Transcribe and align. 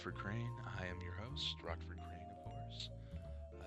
Rockford 0.00 0.14
Crane. 0.14 0.50
I 0.78 0.86
am 0.86 0.96
your 1.02 1.12
host, 1.12 1.56
Rockford 1.62 1.98
Crane, 1.98 2.26
of 2.38 2.44
course. 2.46 2.88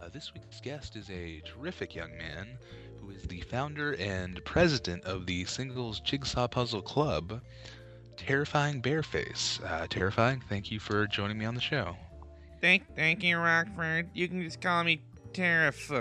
Uh, 0.02 0.10
this 0.12 0.34
week's 0.34 0.60
guest 0.60 0.96
is 0.96 1.08
a 1.12 1.44
terrific 1.46 1.94
young 1.94 2.10
man 2.18 2.58
who 3.00 3.12
is 3.12 3.22
the 3.28 3.42
founder 3.42 3.94
and 4.00 4.44
president 4.44 5.04
of 5.04 5.28
the 5.28 5.46
Singles 5.46 6.00
Jigsaw 6.00 6.48
Puzzle 6.48 6.82
Club, 6.82 7.40
Terrifying 8.18 8.82
Bearface. 8.82 9.64
Uh, 9.64 9.86
terrifying, 9.88 10.42
thank 10.50 10.72
you 10.72 10.80
for 10.80 11.06
joining 11.06 11.38
me 11.38 11.46
on 11.46 11.54
the 11.54 11.62
show. 11.62 11.96
Thank, 12.60 12.96
thank 12.96 13.22
you, 13.22 13.38
Rockford. 13.38 14.10
You 14.16 14.28
can 14.28 14.42
just 14.42 14.60
call 14.60 14.84
me 14.84 15.04
Tariff. 15.34 15.92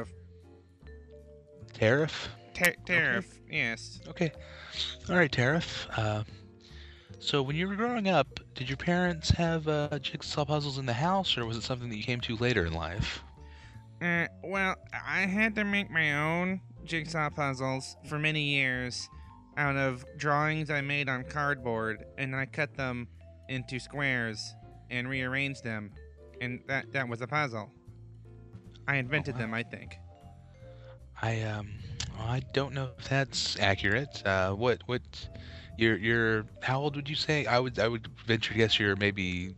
Tariff? 1.75 2.31
Ter- 2.55 2.77
tariff, 2.87 3.39
yes. 3.51 4.01
Okay. 4.09 4.33
All 5.11 5.17
right, 5.17 5.31
Tariff. 5.31 5.87
Uh, 5.95 6.23
so, 7.23 7.41
when 7.41 7.55
you 7.55 7.69
were 7.69 7.77
growing 7.77 8.09
up, 8.09 8.41
did 8.55 8.69
your 8.69 8.77
parents 8.77 9.31
have 9.31 9.69
uh, 9.69 9.99
jigsaw 10.01 10.45
puzzles 10.45 10.79
in 10.79 10.87
the 10.87 10.93
house, 10.93 11.39
or 11.39 11.47
was 11.47 11.57
it 11.57 11.63
something 11.63 11.89
that 11.89 11.97
you 11.97 12.03
came 12.03 12.21
to 12.23 12.37
later 12.37 12.67
in 12.67 12.73
life? 12.73 13.23
Uh, 14.03 14.27
well, 14.43 14.75
I 14.93 15.21
had 15.21 15.55
to 15.55 15.65
make 15.65 15.89
my 15.89 16.19
own 16.19 16.61
jigsaw 16.85 17.31
puzzles 17.31 17.97
for 18.09 18.19
many 18.19 18.43
years 18.43 19.09
out 19.57 19.77
of 19.77 20.05
drawings 20.17 20.71
I 20.71 20.81
made 20.81 21.09
on 21.09 21.23
cardboard, 21.23 22.05
and 22.19 22.35
I 22.35 22.47
cut 22.47 22.75
them 22.77 23.07
into 23.49 23.79
squares 23.79 24.55
and 24.91 25.09
rearranged 25.09 25.63
them, 25.63 25.93
and 26.41 26.61
that 26.67 26.93
that 26.93 27.09
was 27.09 27.21
a 27.21 27.27
puzzle. 27.29 27.71
I 28.89 28.97
invented 28.97 29.35
wow. 29.35 29.43
them, 29.43 29.55
I 29.55 29.63
think. 29.63 29.97
I 31.21 31.43
um, 31.43 31.71
I 32.19 32.41
don't 32.53 32.75
know 32.75 32.91
if 32.99 33.09
that's 33.09 33.59
accurate. 33.61 34.27
Uh, 34.27 34.53
what 34.53 34.81
what, 34.87 35.03
you're 35.77 35.97
you're 35.97 36.47
how 36.63 36.81
old 36.81 36.97
would 36.97 37.09
you 37.09 37.17
say? 37.17 37.47
I 37.47 37.59
would 37.59 37.79
I 37.79 37.89
would 37.89 38.09
venture 38.27 38.53
to 38.53 38.59
guess 38.59 38.79
you're 38.79 38.97
maybe 38.97 39.55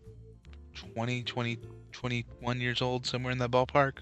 20, 0.74 1.22
20, 1.24 1.58
21 1.92 2.60
years 2.60 2.82
old, 2.82 3.06
somewhere 3.06 3.32
in 3.32 3.38
that 3.38 3.50
ballpark. 3.50 3.98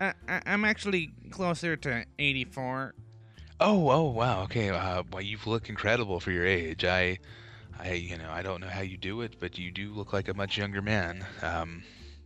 I, 0.00 0.14
I 0.28 0.42
I'm 0.46 0.64
actually 0.64 1.12
closer 1.30 1.76
to 1.76 2.04
84. 2.18 2.94
Oh, 3.60 3.90
oh, 3.90 4.04
wow. 4.10 4.42
Okay. 4.44 4.70
Uh, 4.70 5.02
well, 5.12 5.22
you 5.22 5.38
look 5.46 5.68
incredible 5.68 6.20
for 6.20 6.30
your 6.30 6.46
age. 6.46 6.84
I, 6.84 7.18
I, 7.78 7.92
you 7.92 8.16
know, 8.16 8.30
I 8.30 8.42
don't 8.42 8.60
know 8.60 8.68
how 8.68 8.80
you 8.82 8.96
do 8.96 9.20
it, 9.22 9.36
but 9.38 9.58
you 9.58 9.70
do 9.70 9.92
look 9.92 10.12
like 10.12 10.28
a 10.28 10.34
much 10.34 10.56
younger 10.56 10.80
man. 10.82 11.26
Um, 11.42 11.82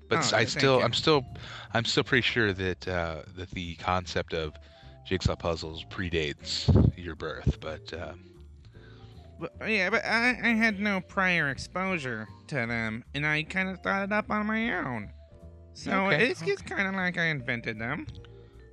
but 0.08 0.32
Oh, 0.32 0.36
I 0.36 0.44
still, 0.44 0.78
you. 0.78 0.84
I'm 0.84 0.92
still, 0.92 1.24
I'm 1.72 1.84
still 1.84 2.04
pretty 2.04 2.22
sure 2.22 2.52
that 2.52 2.86
uh, 2.88 3.22
that 3.36 3.50
the 3.50 3.74
concept 3.76 4.32
of 4.34 4.54
jigsaw 5.04 5.36
puzzles 5.36 5.84
predates 5.84 6.68
your 6.96 7.16
birth. 7.16 7.58
But 7.60 7.92
uh, 7.92 8.14
But, 9.38 9.52
yeah, 9.68 9.90
but 9.90 10.04
I, 10.04 10.30
I 10.42 10.48
had 10.54 10.78
no 10.80 11.00
prior 11.00 11.50
exposure 11.50 12.28
to 12.48 12.54
them, 12.54 13.04
and 13.14 13.26
I 13.26 13.42
kind 13.42 13.68
of 13.68 13.80
thought 13.80 14.04
it 14.04 14.12
up 14.12 14.30
on 14.30 14.46
my 14.46 14.74
own. 14.78 15.10
So 15.72 16.06
Okay, 16.06 16.28
it's 16.28 16.40
just 16.40 16.64
kind 16.66 16.86
of 16.86 16.94
like 16.94 17.18
I 17.18 17.24
invented 17.26 17.78
them. 17.80 18.06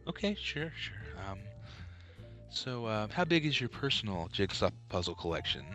okay, 0.07 0.35
sure, 0.39 0.71
sure. 0.79 0.95
Um, 1.29 1.39
so, 2.49 2.85
uh, 2.85 3.07
how 3.11 3.23
big 3.23 3.45
is 3.45 3.59
your 3.59 3.69
personal 3.69 4.29
jigsaw 4.31 4.69
puzzle 4.89 5.15
collection? 5.15 5.65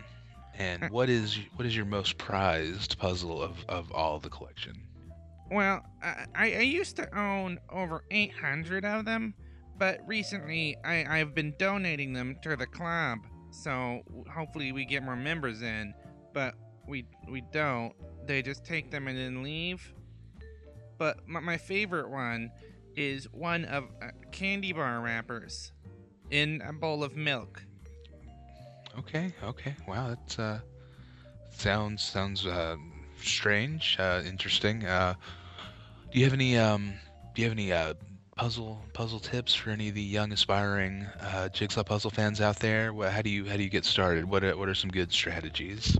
And 0.57 0.89
what 0.89 1.09
is 1.09 1.37
what 1.55 1.65
is 1.67 1.75
your 1.75 1.85
most 1.85 2.17
prized 2.17 2.97
puzzle 2.97 3.41
of, 3.43 3.57
of 3.69 3.91
all 3.91 4.19
the 4.19 4.29
collection? 4.29 4.73
Well, 5.51 5.83
I, 6.01 6.25
I 6.35 6.45
I 6.55 6.61
used 6.61 6.95
to 6.95 7.17
own 7.19 7.59
over 7.71 8.03
800 8.09 8.83
of 8.85 9.05
them, 9.05 9.33
but 9.77 9.99
recently 10.07 10.75
I, 10.83 11.19
I've 11.19 11.35
been 11.35 11.53
donating 11.59 12.13
them 12.13 12.37
to 12.41 12.55
the 12.55 12.65
club. 12.65 13.19
So 13.57 14.01
hopefully 14.31 14.71
we 14.71 14.85
get 14.85 15.03
more 15.03 15.15
members 15.15 15.61
in, 15.61 15.93
but 16.33 16.53
we 16.87 17.05
we 17.27 17.41
don't. 17.51 17.93
They 18.25 18.41
just 18.41 18.63
take 18.63 18.91
them 18.91 19.07
and 19.07 19.17
then 19.17 19.43
leave. 19.43 19.93
But 20.97 21.27
my, 21.27 21.39
my 21.39 21.57
favorite 21.57 22.09
one 22.09 22.51
is 22.95 23.25
one 23.31 23.65
of 23.65 23.85
uh, 24.01 24.07
candy 24.31 24.73
bar 24.73 24.99
wrappers 25.01 25.71
in 26.29 26.61
a 26.67 26.73
bowl 26.73 27.03
of 27.03 27.15
milk. 27.15 27.63
Okay, 28.99 29.33
okay. 29.43 29.75
Wow, 29.87 30.09
that 30.09 30.39
uh, 30.39 30.59
sounds 31.51 32.03
sounds 32.03 32.45
uh, 32.45 32.75
strange, 33.21 33.97
uh, 33.99 34.21
interesting. 34.25 34.85
Uh, 34.85 35.15
do 36.11 36.19
you 36.19 36.25
have 36.25 36.33
any 36.33 36.57
um, 36.57 36.93
do 37.33 37.41
you 37.41 37.47
have 37.47 37.57
any 37.57 37.73
uh, 37.73 37.93
puzzle 38.37 38.79
puzzle 38.93 39.19
tips 39.19 39.53
for 39.53 39.71
any 39.71 39.89
of 39.89 39.95
the 39.95 40.01
young 40.01 40.31
aspiring 40.31 41.05
uh, 41.19 41.49
jigsaw 41.49 41.83
puzzle 41.83 42.11
fans 42.11 42.39
out 42.39 42.57
there? 42.59 42.93
Wha- 42.93 43.09
How 43.09 43.21
do 43.21 43.29
you 43.29 43.45
how 43.45 43.57
do 43.57 43.63
you 43.63 43.69
get 43.69 43.83
started? 43.85 44.25
What 44.25 44.43
are, 44.43 44.55
what 44.57 44.69
are 44.69 44.75
some 44.75 44.89
good 44.91 45.11
strategies? 45.11 45.97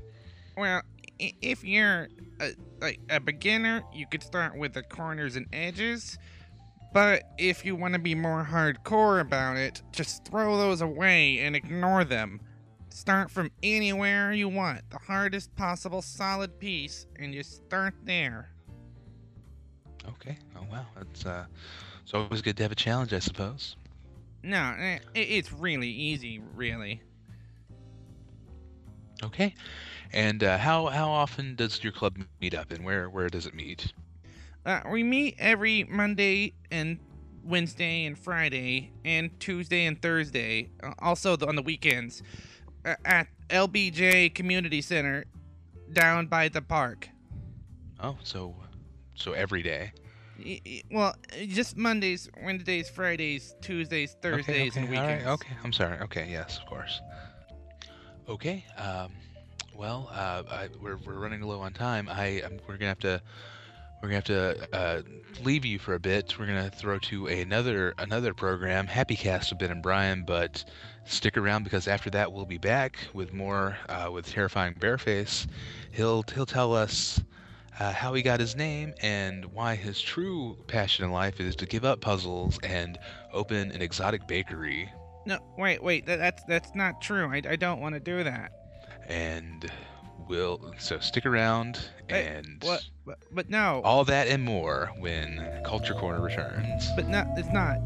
Well, 0.56 0.82
if 1.20 1.64
you're 1.64 2.08
a, 2.40 2.52
like 2.80 3.00
a 3.10 3.20
beginner, 3.20 3.84
you 3.94 4.06
could 4.08 4.24
start 4.24 4.58
with 4.58 4.74
the 4.74 4.84
corners 4.84 5.36
and 5.36 5.48
edges. 5.52 6.18
But 6.94 7.24
if 7.38 7.66
you 7.66 7.76
want 7.76 7.94
to 7.96 8.00
be 8.00 8.16
more 8.16 8.48
hardcore 8.50 9.20
about 9.20 9.58
it, 9.58 9.82
just 9.92 10.26
throw 10.26 10.58
those 10.58 10.82
away 10.82 11.40
and 11.40 11.56
ignore 11.56 12.04
them. 12.04 12.40
Start 12.90 13.30
from 13.30 13.52
anywhere 13.62 14.32
you 14.32 14.50
want, 14.50 14.82
the 14.90 14.98
hardest 14.98 15.56
possible 15.56 16.02
solid 16.02 16.60
piece, 16.60 17.06
and 17.20 17.34
just 17.34 17.56
start 17.66 17.94
there. 18.04 18.50
Okay. 20.08 20.38
Oh 20.56 20.66
wow, 20.72 20.86
that's 20.96 21.26
uh, 21.26 21.46
it's 22.08 22.14
always 22.14 22.42
good 22.42 22.56
to 22.56 22.64
have 22.64 22.72
a 22.72 22.76
challenge, 22.76 23.12
I 23.12 23.20
suppose. 23.20 23.76
No, 24.42 24.74
eh, 24.80 25.00
it's 25.14 25.52
really 25.52 25.90
easy, 25.90 26.40
really. 26.56 27.02
Okay. 29.22 29.54
And 30.14 30.42
uh, 30.42 30.58
how 30.58 30.86
how 30.86 31.10
often 31.10 31.56
does 31.56 31.84
your 31.84 31.92
club 31.92 32.18
meet 32.40 32.54
up, 32.54 32.72
and 32.72 32.86
where 32.86 33.10
where 33.10 33.28
does 33.28 33.46
it 33.46 33.54
meet? 33.54 33.92
Uh, 34.66 34.80
we 34.90 35.04
meet 35.04 35.36
every 35.38 35.84
Monday 35.84 36.54
and 36.72 36.98
Wednesday 37.44 38.06
and 38.06 38.18
Friday 38.18 38.94
and 39.04 39.38
Tuesday 39.42 39.86
and 39.86 40.02
Thursday. 40.02 40.70
Uh, 40.82 40.94
also 41.00 41.36
the, 41.36 41.46
on 41.46 41.58
the 41.58 41.62
weekends 41.62 42.24
uh, 42.86 42.96
at 43.04 43.28
LBJ 43.50 44.34
Community 44.34 44.82
Center 44.82 45.26
down 45.92 46.28
by 46.28 46.48
the 46.48 46.62
park. 46.62 47.10
Oh, 48.00 48.16
so 48.24 48.56
so 49.14 49.34
every 49.34 49.62
day. 49.62 49.92
Well, 50.92 51.16
just 51.48 51.78
Mondays, 51.78 52.30
Wednesdays, 52.44 52.90
Fridays, 52.90 53.56
Tuesdays, 53.62 54.16
Thursdays, 54.22 54.78
okay, 54.78 54.80
and 54.80 54.90
okay, 54.90 54.98
all 54.98 55.04
right, 55.04 55.18
weekends. 55.18 55.42
okay, 55.42 55.56
I'm 55.64 55.74
sorry. 55.74 56.00
Okay, 56.00 56.28
yes, 56.30 56.60
of 56.60 56.66
course. 56.66 57.02
Okay. 58.30 58.64
Um, 58.78 59.12
well, 59.76 60.10
uh, 60.12 60.44
I, 60.50 60.70
we're 60.82 60.98
we're 61.06 61.20
running 61.20 61.42
low 61.42 61.62
on 61.62 61.74
time. 61.74 62.10
I 62.10 62.42
um, 62.42 62.60
we're 62.68 62.78
gonna 62.78 62.90
have 62.90 63.00
to 63.00 63.22
we're 64.02 64.10
gonna 64.10 64.16
have 64.16 64.24
to 64.26 64.68
uh, 64.74 65.02
leave 65.44 65.66
you 65.66 65.80
for 65.80 65.94
a 65.94 66.00
bit. 66.00 66.38
We're 66.38 66.48
gonna 66.48 66.70
throw 66.70 67.00
to 67.00 67.28
another 67.28 67.94
another 67.98 68.34
program, 68.34 68.88
Happy 68.88 69.16
Cast 69.16 69.52
with 69.52 69.60
Ben 69.60 69.72
and 69.72 69.82
Brian, 69.82 70.24
but 70.24 70.64
stick 71.06 71.38
around 71.38 71.64
because 71.64 71.88
after 71.88 72.10
that 72.12 72.32
we'll 72.32 72.46
be 72.46 72.58
back 72.58 72.98
with 73.14 73.34
more 73.34 73.78
uh, 73.88 74.10
with 74.12 74.28
terrifying 74.28 74.74
Bareface. 74.76 75.48
He'll 75.92 76.24
he'll 76.34 76.46
tell 76.46 76.74
us. 76.76 77.22
Uh, 77.80 77.92
how 77.94 78.14
he 78.14 78.22
got 78.24 78.40
his 78.40 78.56
name 78.56 78.94
and 79.02 79.46
why 79.54 79.76
his 79.76 80.02
true 80.02 80.58
passion 80.68 81.06
in 81.06 81.12
life 81.12 81.40
is 81.40 81.56
to 81.56 81.66
give 81.68 81.86
up 81.86 82.02
puzzles 82.02 82.58
and 82.64 82.98
open 83.34 83.72
an 83.72 83.82
exotic 83.84 84.28
bakery 84.28 84.92
No, 85.28 85.38
wait, 85.60 85.84
wait. 85.84 86.06
That, 86.08 86.18
that's 86.18 86.44
that's 86.46 86.74
not 86.74 87.02
true. 87.02 87.28
I, 87.32 87.42
I 87.48 87.56
don't 87.56 87.80
want 87.80 87.94
to 87.94 88.00
do 88.00 88.24
that. 88.24 88.52
and 89.08 89.70
we'll 90.28 90.74
so 90.80 90.98
stick 91.00 91.26
around 91.26 91.90
and 92.10 92.58
What? 92.64 92.84
But, 93.06 93.20
but 93.32 93.50
no. 93.50 93.82
all 93.86 94.04
that 94.06 94.28
and 94.28 94.44
more 94.44 94.92
when 95.00 95.62
culture 95.64 95.94
corner 95.94 96.20
returns 96.22 96.90
But 96.96 97.08
no, 97.08 97.24
it's 97.38 97.54
not. 97.54 97.78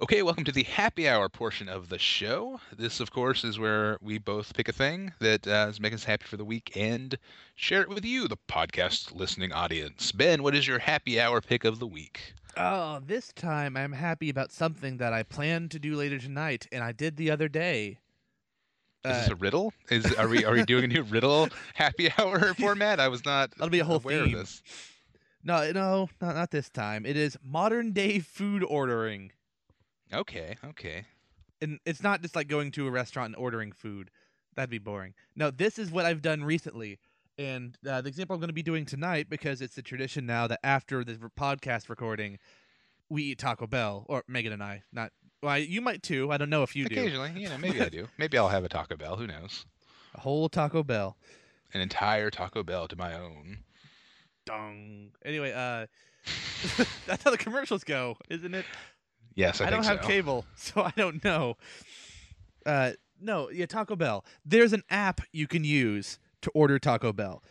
Okay 0.00 0.22
welcome 0.22 0.44
to 0.44 0.52
the 0.52 0.62
happy 0.64 1.08
hour 1.08 1.28
portion 1.28 1.68
of 1.68 1.88
the 1.88 1.98
show. 1.98 2.60
This 2.76 3.00
of 3.00 3.10
course 3.10 3.44
is 3.44 3.58
where 3.58 3.98
we 4.00 4.18
both 4.18 4.54
pick 4.54 4.68
a 4.68 4.72
thing 4.72 5.12
that 5.20 5.46
uh, 5.46 5.66
is 5.68 5.80
making 5.80 5.96
us 5.96 6.04
happy 6.04 6.24
for 6.26 6.36
the 6.36 6.44
week 6.44 6.72
and 6.76 7.18
share 7.54 7.82
it 7.82 7.88
with 7.88 8.04
you 8.04 8.26
the 8.28 8.36
podcast 8.48 9.14
listening 9.14 9.52
audience. 9.52 10.12
Ben 10.12 10.42
what 10.42 10.54
is 10.54 10.66
your 10.66 10.78
happy 10.78 11.20
hour 11.20 11.40
pick 11.40 11.64
of 11.64 11.78
the 11.78 11.86
week? 11.86 12.34
Oh, 12.56 13.00
this 13.06 13.32
time 13.32 13.76
I'm 13.76 13.92
happy 13.92 14.28
about 14.30 14.52
something 14.52 14.96
that 14.98 15.12
I 15.12 15.22
plan 15.22 15.68
to 15.68 15.78
do 15.78 15.94
later 15.96 16.18
tonight, 16.18 16.66
and 16.72 16.82
I 16.82 16.90
did 16.92 17.16
the 17.16 17.30
other 17.30 17.48
day. 17.48 17.98
is 19.04 19.10
Uh, 19.12 19.20
this 19.20 19.28
a 19.28 19.36
riddle? 19.36 19.72
Is 19.90 20.12
are 20.14 20.28
we 20.28 20.44
are 20.44 20.52
we 20.54 20.64
doing 20.64 20.84
a 20.84 20.88
new 20.88 21.02
riddle 21.16 21.48
happy 21.74 22.10
hour 22.18 22.54
format? 22.54 22.98
I 23.00 23.08
was 23.08 23.24
not 23.24 23.50
That'll 23.52 23.68
be 23.70 23.80
a 23.80 23.84
whole 23.84 23.96
aware 23.96 24.24
theme. 24.24 24.34
of 24.34 24.40
this. 24.40 24.62
No, 25.42 25.70
no, 25.72 26.08
not, 26.20 26.34
not 26.34 26.50
this 26.50 26.68
time. 26.68 27.06
It 27.06 27.16
is 27.16 27.38
modern 27.42 27.92
day 27.92 28.18
food 28.18 28.62
ordering, 28.62 29.32
okay 30.12 30.56
okay 30.64 31.04
and 31.62 31.78
it's 31.84 32.02
not 32.02 32.22
just 32.22 32.34
like 32.34 32.48
going 32.48 32.70
to 32.72 32.86
a 32.86 32.90
restaurant 32.90 33.26
and 33.34 33.36
ordering 33.36 33.72
food. 33.72 34.10
That'd 34.56 34.70
be 34.70 34.78
boring. 34.78 35.14
No, 35.36 35.50
this 35.50 35.78
is 35.78 35.90
what 35.90 36.06
I've 36.06 36.22
done 36.22 36.42
recently. 36.42 36.98
And 37.38 37.76
uh, 37.86 38.00
the 38.00 38.08
example 38.08 38.34
I'm 38.34 38.40
going 38.40 38.48
to 38.48 38.54
be 38.54 38.62
doing 38.62 38.84
tonight, 38.84 39.28
because 39.30 39.60
it's 39.62 39.76
a 39.78 39.82
tradition 39.82 40.26
now 40.26 40.46
that 40.46 40.60
after 40.64 41.04
the 41.04 41.14
podcast 41.38 41.88
recording, 41.88 42.38
we 43.08 43.24
eat 43.24 43.38
Taco 43.38 43.66
Bell, 43.66 44.06
or 44.08 44.24
Megan 44.26 44.52
and 44.52 44.62
I. 44.62 44.82
Not 44.92 45.12
well, 45.42 45.52
I- 45.52 45.58
you 45.58 45.80
might 45.80 46.02
too. 46.02 46.32
I 46.32 46.36
don't 46.36 46.50
know 46.50 46.62
if 46.62 46.74
you 46.74 46.86
do. 46.86 46.94
Occasionally, 46.98 47.32
you 47.36 47.48
know, 47.48 47.58
maybe 47.58 47.80
I 47.80 47.88
do. 47.88 48.08
Maybe 48.18 48.38
I'll 48.38 48.48
have 48.48 48.64
a 48.64 48.68
Taco 48.68 48.96
Bell. 48.96 49.16
Who 49.16 49.26
knows? 49.26 49.64
A 50.14 50.20
whole 50.20 50.48
Taco 50.48 50.82
Bell. 50.82 51.16
An 51.72 51.80
entire 51.80 52.30
Taco 52.30 52.62
Bell 52.62 52.88
to 52.88 52.96
my 52.96 53.14
own. 53.14 53.58
Dong. 54.46 55.10
Anyway, 55.24 55.52
uh, 55.52 55.86
that's 57.06 57.22
how 57.22 57.30
the 57.30 57.38
commercials 57.38 57.84
go, 57.84 58.16
isn't 58.28 58.54
it? 58.54 58.64
Yes, 59.40 59.60
I, 59.60 59.68
I, 59.68 59.70
don't 59.70 59.84
have 59.84 60.02
so. 60.02 60.06
cable, 60.06 60.44
so 60.54 60.82
I 60.82 60.92
don't 60.96 61.24
know. 61.24 61.56
Uh, 62.66 62.92
no, 63.20 63.50
yeah, 63.50 63.66
Taco 63.66 63.96
Bell. 63.96 64.24
There's 64.44 64.74
an 64.74 64.82
app 64.90 65.22
you 65.32 65.46
can 65.46 65.64
use 65.64 66.18
to 66.42 66.50
order 66.50 66.78
Taco 66.78 67.12
Bell. 67.12 67.42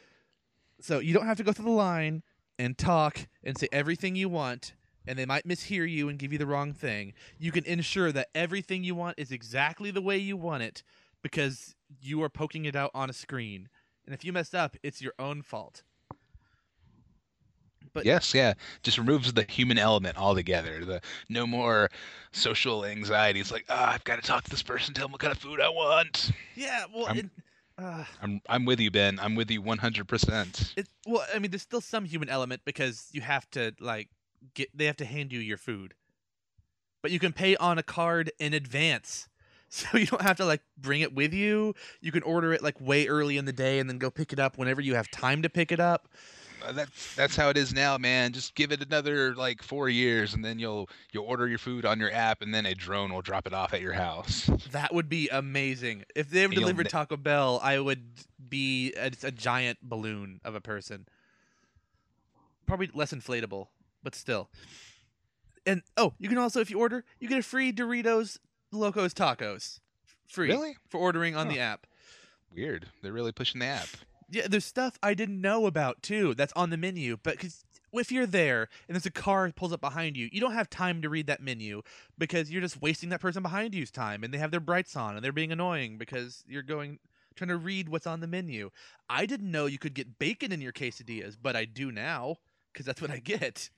So 0.79 0.99
you 0.99 1.13
don't 1.13 1.25
have 1.25 1.37
to 1.37 1.43
go 1.43 1.51
through 1.51 1.65
the 1.65 1.71
line 1.71 2.21
and 2.59 2.77
talk 2.77 3.27
and 3.43 3.57
say 3.57 3.67
everything 3.71 4.15
you 4.15 4.29
want, 4.29 4.73
and 5.07 5.17
they 5.17 5.25
might 5.25 5.47
mishear 5.47 5.89
you 5.89 6.09
and 6.09 6.19
give 6.19 6.31
you 6.31 6.37
the 6.37 6.45
wrong 6.45 6.73
thing. 6.73 7.13
You 7.39 7.51
can 7.51 7.65
ensure 7.65 8.11
that 8.11 8.27
everything 8.35 8.83
you 8.83 8.93
want 8.93 9.17
is 9.17 9.31
exactly 9.31 9.89
the 9.89 10.01
way 10.01 10.17
you 10.17 10.37
want 10.37 10.63
it 10.63 10.83
because 11.23 11.75
you 12.01 12.21
are 12.21 12.29
poking 12.29 12.65
it 12.65 12.75
out 12.75 12.91
on 12.93 13.09
a 13.09 13.13
screen. 13.13 13.67
And 14.05 14.13
if 14.13 14.23
you 14.23 14.31
mess 14.31 14.53
up, 14.53 14.77
it's 14.83 15.01
your 15.01 15.13
own 15.17 15.41
fault. 15.41 15.83
But 17.93 18.05
Yes, 18.05 18.33
yeah. 18.33 18.53
Just 18.83 18.97
removes 18.97 19.33
the 19.33 19.43
human 19.43 19.77
element 19.77 20.17
altogether. 20.17 20.85
The 20.85 21.01
no 21.27 21.45
more 21.47 21.89
social 22.31 22.85
anxiety. 22.85 23.39
It's 23.39 23.51
like, 23.51 23.65
ah, 23.69 23.93
I've 23.93 24.03
got 24.03 24.17
to 24.21 24.27
talk 24.27 24.43
to 24.43 24.49
this 24.49 24.63
person, 24.63 24.93
tell 24.93 25.05
them 25.05 25.11
what 25.11 25.21
kind 25.21 25.31
of 25.31 25.39
food 25.39 25.59
I 25.59 25.69
want. 25.69 26.31
yeah, 26.55 26.85
well, 26.93 27.07
I'm- 27.07 27.17
it, 27.17 27.25
uh, 27.77 28.03
I'm 28.21 28.41
I'm 28.49 28.65
with 28.65 28.79
you, 28.81 28.91
Ben. 28.91 29.19
I'm 29.21 29.35
with 29.35 29.49
you 29.49 29.61
100%. 29.61 30.73
It 30.75 30.87
well, 31.07 31.25
I 31.33 31.39
mean, 31.39 31.49
there's 31.51 31.61
still 31.61 31.79
some 31.81 32.03
human 32.03 32.27
element 32.27 32.61
because 32.65 33.07
you 33.13 33.21
have 33.21 33.49
to 33.51 33.73
like 33.79 34.09
get 34.53 34.69
they 34.77 34.85
have 34.85 34.97
to 34.97 35.05
hand 35.05 35.31
you 35.31 35.39
your 35.39 35.57
food, 35.57 35.93
but 37.01 37.11
you 37.11 37.19
can 37.19 37.31
pay 37.31 37.55
on 37.55 37.77
a 37.77 37.83
card 37.83 38.31
in 38.37 38.53
advance, 38.53 39.29
so 39.69 39.97
you 39.97 40.07
don't 40.07 40.21
have 40.21 40.35
to 40.37 40.45
like 40.45 40.61
bring 40.77 40.99
it 41.01 41.13
with 41.13 41.33
you. 41.33 41.73
You 42.01 42.11
can 42.11 42.23
order 42.23 42.51
it 42.53 42.61
like 42.61 42.79
way 42.81 43.07
early 43.07 43.37
in 43.37 43.45
the 43.45 43.53
day 43.53 43.79
and 43.79 43.89
then 43.89 43.97
go 43.97 44.09
pick 44.11 44.33
it 44.33 44.39
up 44.39 44.57
whenever 44.57 44.81
you 44.81 44.95
have 44.95 45.09
time 45.09 45.41
to 45.43 45.49
pick 45.49 45.71
it 45.71 45.79
up. 45.79 46.09
Uh, 46.65 46.71
That's 46.73 47.15
that's 47.15 47.35
how 47.35 47.49
it 47.49 47.57
is 47.57 47.73
now, 47.73 47.97
man. 47.97 48.33
Just 48.33 48.53
give 48.55 48.71
it 48.71 48.81
another 48.81 49.33
like 49.35 49.63
four 49.63 49.89
years, 49.89 50.33
and 50.33 50.43
then 50.43 50.59
you'll 50.59 50.89
you'll 51.11 51.25
order 51.25 51.47
your 51.47 51.57
food 51.57 51.85
on 51.85 51.99
your 51.99 52.11
app, 52.11 52.41
and 52.41 52.53
then 52.53 52.65
a 52.65 52.75
drone 52.75 53.13
will 53.13 53.21
drop 53.21 53.47
it 53.47 53.53
off 53.53 53.73
at 53.73 53.81
your 53.81 53.93
house. 53.93 54.49
That 54.71 54.93
would 54.93 55.09
be 55.09 55.29
amazing 55.29 56.03
if 56.15 56.29
they 56.29 56.43
ever 56.43 56.53
You'll 56.53 56.61
delivered 56.61 56.89
Taco 56.89 57.17
Bell. 57.17 57.59
I 57.63 57.79
would 57.79 58.03
be 58.49 58.93
a, 58.93 59.11
a 59.23 59.31
giant 59.31 59.79
balloon 59.81 60.41
of 60.43 60.53
a 60.53 60.61
person, 60.61 61.07
probably 62.67 62.89
less 62.93 63.11
inflatable, 63.13 63.67
but 64.03 64.13
still. 64.15 64.49
And 65.65 65.81
oh, 65.97 66.13
you 66.19 66.29
can 66.29 66.37
also, 66.37 66.59
if 66.61 66.69
you 66.69 66.79
order, 66.79 67.03
you 67.19 67.27
get 67.27 67.39
a 67.39 67.43
free 67.43 67.71
Doritos 67.73 68.37
Locos 68.71 69.13
Tacos, 69.13 69.79
free 70.27 70.47
Really? 70.49 70.77
for 70.87 70.99
ordering 70.99 71.35
on 71.35 71.47
Huh. 71.47 71.53
the 71.53 71.59
app. 71.59 71.87
Weird. 72.53 72.87
They're 73.01 73.13
really 73.13 73.31
pushing 73.31 73.59
the 73.59 73.67
app. 73.67 73.89
Yeah, 74.31 74.47
there's 74.47 74.65
stuff 74.65 74.97
I 75.01 75.13
didn't 75.13 75.41
know 75.41 75.65
about 75.65 76.03
too 76.03 76.35
that's 76.35 76.53
on 76.53 76.69
the 76.69 76.77
menu, 76.77 77.17
but 77.21 77.35
because 77.37 77.63
if 77.93 78.11
you're 78.11 78.27
there 78.27 78.69
and 78.87 78.95
there's 78.95 79.05
a 79.05 79.11
car 79.11 79.51
pulls 79.55 79.73
up 79.73 79.81
behind 79.81 80.15
you, 80.15 80.29
you 80.31 80.39
don't 80.39 80.53
have 80.53 80.69
time 80.69 81.01
to 81.01 81.09
read 81.09 81.27
that 81.27 81.41
menu 81.41 81.81
because 82.17 82.51
you're 82.51 82.61
just 82.61 82.81
wasting 82.81 83.09
that 83.09 83.21
person 83.21 83.41
behind 83.41 83.73
you's 83.73 83.91
time, 83.91 84.23
and 84.23 84.33
they 84.33 84.37
have 84.37 84.51
their 84.51 84.59
brights 84.59 84.95
on 84.95 85.15
and 85.15 85.23
they're 85.23 85.31
being 85.31 85.51
annoying 85.51 85.97
because 85.97 86.43
you're 86.47 86.61
going 86.61 86.99
trying 87.35 87.47
to 87.49 87.57
read 87.57 87.89
what's 87.89 88.07
on 88.07 88.19
the 88.19 88.27
menu. 88.27 88.69
I 89.09 89.25
didn't 89.25 89.51
know 89.51 89.65
you 89.65 89.79
could 89.79 89.93
get 89.93 90.19
bacon 90.19 90.51
in 90.51 90.61
your 90.61 90.73
quesadillas, 90.73 91.37
but 91.41 91.55
I 91.55 91.65
do 91.65 91.91
now 91.91 92.35
because 92.71 92.85
that's 92.85 93.01
what 93.01 93.11
I 93.11 93.19
get. 93.19 93.69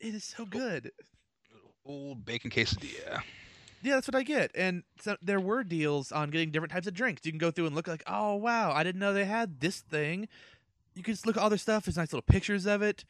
It 0.00 0.14
is 0.14 0.24
so 0.24 0.46
good. 0.46 0.92
Old 1.84 2.24
bacon 2.24 2.50
quesadilla. 2.50 3.22
Yeah, 3.88 3.94
that's 3.94 4.06
what 4.06 4.14
I 4.14 4.22
get. 4.22 4.50
And 4.54 4.82
so 5.00 5.16
there 5.22 5.40
were 5.40 5.64
deals 5.64 6.12
on 6.12 6.28
getting 6.28 6.50
different 6.50 6.72
types 6.72 6.86
of 6.86 6.92
drinks. 6.92 7.24
You 7.24 7.32
can 7.32 7.38
go 7.38 7.50
through 7.50 7.64
and 7.64 7.74
look 7.74 7.88
like, 7.88 8.02
oh 8.06 8.34
wow, 8.34 8.70
I 8.70 8.84
didn't 8.84 9.00
know 9.00 9.14
they 9.14 9.24
had 9.24 9.60
this 9.60 9.80
thing. 9.80 10.28
You 10.94 11.02
can 11.02 11.14
just 11.14 11.26
look 11.26 11.38
at 11.38 11.42
all 11.42 11.48
their 11.48 11.56
stuff. 11.56 11.86
There's 11.86 11.96
nice 11.96 12.12
little 12.12 12.20
pictures 12.20 12.66
of 12.66 12.82
it. 12.82 13.06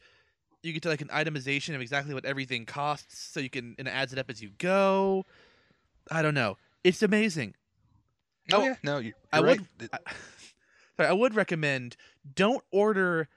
You 0.63 0.71
get 0.71 0.81
to 0.83 0.89
like 0.89 1.01
an 1.01 1.09
itemization 1.09 1.75
of 1.75 1.81
exactly 1.81 2.13
what 2.13 2.23
everything 2.23 2.65
costs, 2.65 3.19
so 3.19 3.41
you 3.41 3.49
can 3.49 3.75
and 3.77 3.89
it 3.89 3.91
adds 3.91 4.13
it 4.13 4.19
up 4.19 4.29
as 4.29 4.41
you 4.41 4.51
go. 4.57 5.25
I 6.09 6.21
don't 6.21 6.33
know. 6.33 6.55
It's 6.85 7.03
amazing. 7.03 7.55
Oh, 8.53 8.61
Oh, 8.61 8.63
yeah, 8.63 8.75
no, 8.81 8.97
I 9.33 9.39
you're 9.39 9.47
would. 9.47 9.67
I, 9.91 9.97
sorry, 10.97 11.09
I 11.09 11.13
would 11.13 11.35
recommend 11.35 11.97
don't 12.35 12.63
order 12.71 13.27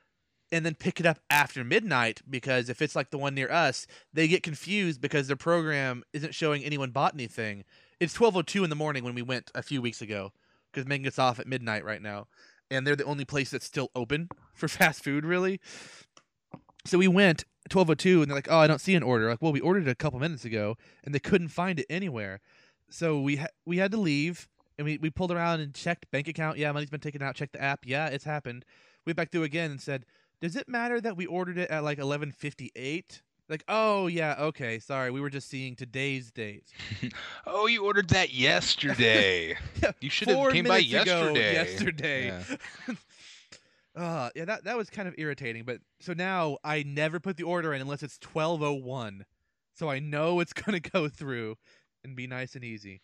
and 0.53 0.67
then 0.67 0.75
pick 0.75 1.01
it 1.01 1.07
up 1.07 1.19
after 1.31 1.65
midnight 1.65 2.21
because 2.29 2.69
if 2.69 2.83
it's 2.83 2.95
like 2.95 3.11
the 3.11 3.19
one 3.19 3.35
near 3.35 3.51
us, 3.51 3.87
they 4.13 4.29
get 4.29 4.43
confused 4.43 5.01
because 5.01 5.27
their 5.27 5.37
program 5.37 6.05
isn't 6.13 6.35
showing 6.35 6.63
anyone 6.63 6.91
bought 6.91 7.15
anything. 7.15 7.65
It's 7.99 8.15
12:02 8.15 8.63
in 8.63 8.71
the 8.71 8.77
morning 8.77 9.03
when 9.03 9.15
we 9.15 9.23
went 9.23 9.51
a 9.55 9.63
few 9.63 9.81
weeks 9.81 10.03
ago 10.03 10.33
because 10.71 10.87
Megan 10.87 11.05
gets 11.05 11.19
off 11.19 11.41
at 11.41 11.49
midnight 11.49 11.85
right 11.85 12.03
now, 12.03 12.29
and 12.71 12.87
they're 12.87 12.95
the 12.95 13.05
only 13.05 13.25
place 13.25 13.51
that's 13.51 13.67
still 13.67 13.91
open 13.95 14.29
for 14.55 14.69
fast 14.69 15.03
food 15.03 15.25
really. 15.25 15.59
So 16.85 16.99
we 16.99 17.09
went 17.09 17.45
12:02 17.71 18.23
and 18.23 18.31
they're 18.31 18.37
like, 18.37 18.51
"Oh, 18.51 18.59
I 18.59 18.67
don't 18.67 18.81
see 18.81 18.95
an 18.95 19.03
order." 19.03 19.31
Like, 19.31 19.41
"Well, 19.41 19.53
we 19.53 19.61
ordered 19.61 19.89
it 19.89 19.91
a 19.91 19.95
couple 19.95 20.21
minutes 20.21 20.45
ago 20.45 20.77
and 21.03 21.15
they 21.15 21.21
couldn't 21.21 21.49
find 21.49 21.81
it 21.81 21.87
anywhere." 21.89 22.41
So 22.91 23.21
we 23.21 23.37
ha- 23.37 23.47
we 23.65 23.79
had 23.79 23.91
to 23.93 23.97
leave 23.97 24.49
and 24.77 24.85
we, 24.85 24.99
we 24.99 25.11
pulled 25.11 25.33
around 25.33 25.61
and 25.61 25.73
checked 25.75 26.11
bank 26.11 26.29
account. 26.29 26.59
Yeah, 26.59 26.73
money's 26.73 26.91
been 26.91 27.01
taken 27.01 27.23
out. 27.23 27.37
Checked 27.37 27.53
the 27.53 27.63
app. 27.63 27.81
Yeah, 27.87 28.09
it's 28.09 28.25
happened. 28.25 28.65
We 29.05 29.11
went 29.11 29.17
back 29.17 29.31
through 29.31 29.45
again 29.45 29.71
and 29.71 29.81
said, 29.81 30.05
"Does 30.43 30.57
it 30.57 30.69
matter 30.69 31.01
that 31.01 31.17
we 31.17 31.25
ordered 31.25 31.57
it 31.57 31.71
at 31.71 31.83
like 31.83 31.97
11:58?" 31.99 33.23
Like, 33.49 33.65
"Oh 33.69 34.07
yeah, 34.09 34.37
okay, 34.39 34.79
sorry. 34.79 35.11
We 35.11 35.21
were 35.21 35.31
just 35.31 35.49
seeing 35.49 35.75
today's 35.77 36.31
date." 36.31 36.65
Oh, 37.47 37.67
you 37.67 37.85
ordered 37.85 38.09
that 38.11 38.33
yesterday. 38.35 39.57
Yeah, 39.83 39.93
You 40.01 40.11
should 40.11 40.29
have 40.29 40.53
came 40.53 40.65
by 40.65 40.79
yesterday. 40.79 41.55
Yesterday. 41.55 42.27
Yeah. 42.89 42.95
Uh, 43.95 44.31
yeah, 44.35 44.47
that 44.47 44.65
that 44.65 44.77
was 44.77 44.89
kind 44.89 45.07
of 45.07 45.15
irritating. 45.19 45.65
But 45.65 45.81
so 46.01 46.15
now 46.15 46.57
I 46.65 46.83
never 46.83 47.21
put 47.21 47.37
the 47.37 47.43
order 47.43 47.75
in 47.75 47.83
unless 47.83 48.03
it's 48.03 48.19
12:01, 48.21 49.25
so 49.75 49.91
I 49.91 49.99
know 49.99 50.41
it's 50.41 50.55
gonna 50.55 50.81
go 50.81 51.09
through 51.09 51.57
and 52.03 52.17
be 52.17 52.27
nice 52.27 52.55
and 52.55 52.65
easy. 52.65 53.03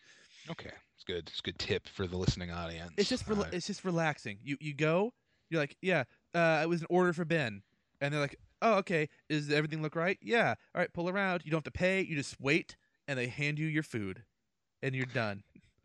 Okay, 0.51 0.73
it's 0.95 1.05
good. 1.05 1.29
It's 1.29 1.41
a 1.41 1.43
good 1.43 1.59
tip 1.59 1.87
for 1.89 2.07
the 2.07 2.17
listening 2.17 2.51
audience. 2.51 2.93
It's 2.97 3.11
just 3.11 3.27
rela- 3.27 3.49
Uh, 3.49 3.51
it's 3.53 3.67
just 3.67 3.85
relaxing. 3.85 4.39
You 4.43 4.57
you 4.61 4.73
go, 4.73 5.13
you're 5.51 5.61
like, 5.61 5.77
yeah, 5.83 6.05
uh, 6.35 6.61
it 6.63 6.69
was 6.69 6.81
an 6.81 6.87
order 6.91 7.13
for 7.13 7.25
Ben, 7.25 7.63
and 8.01 8.13
they're 8.13 8.21
like, 8.21 8.37
oh 8.63 8.75
okay, 8.77 9.09
Is 9.29 9.51
everything 9.51 9.83
look 9.83 9.95
right? 9.97 10.19
Yeah, 10.21 10.55
all 10.75 10.81
right, 10.81 10.93
pull 10.93 11.09
around. 11.09 11.43
You 11.45 11.51
don't 11.51 11.59
have 11.59 11.73
to 11.73 11.79
pay. 11.79 12.01
You 12.03 12.17
just 12.17 12.41
wait, 12.41 12.77
and 13.07 13.19
they 13.19 13.27
hand 13.29 13.59
you 13.59 13.67
your 13.67 13.83
food, 13.83 14.25
and 14.83 14.95
you're 14.95 15.07
done. 15.07 15.43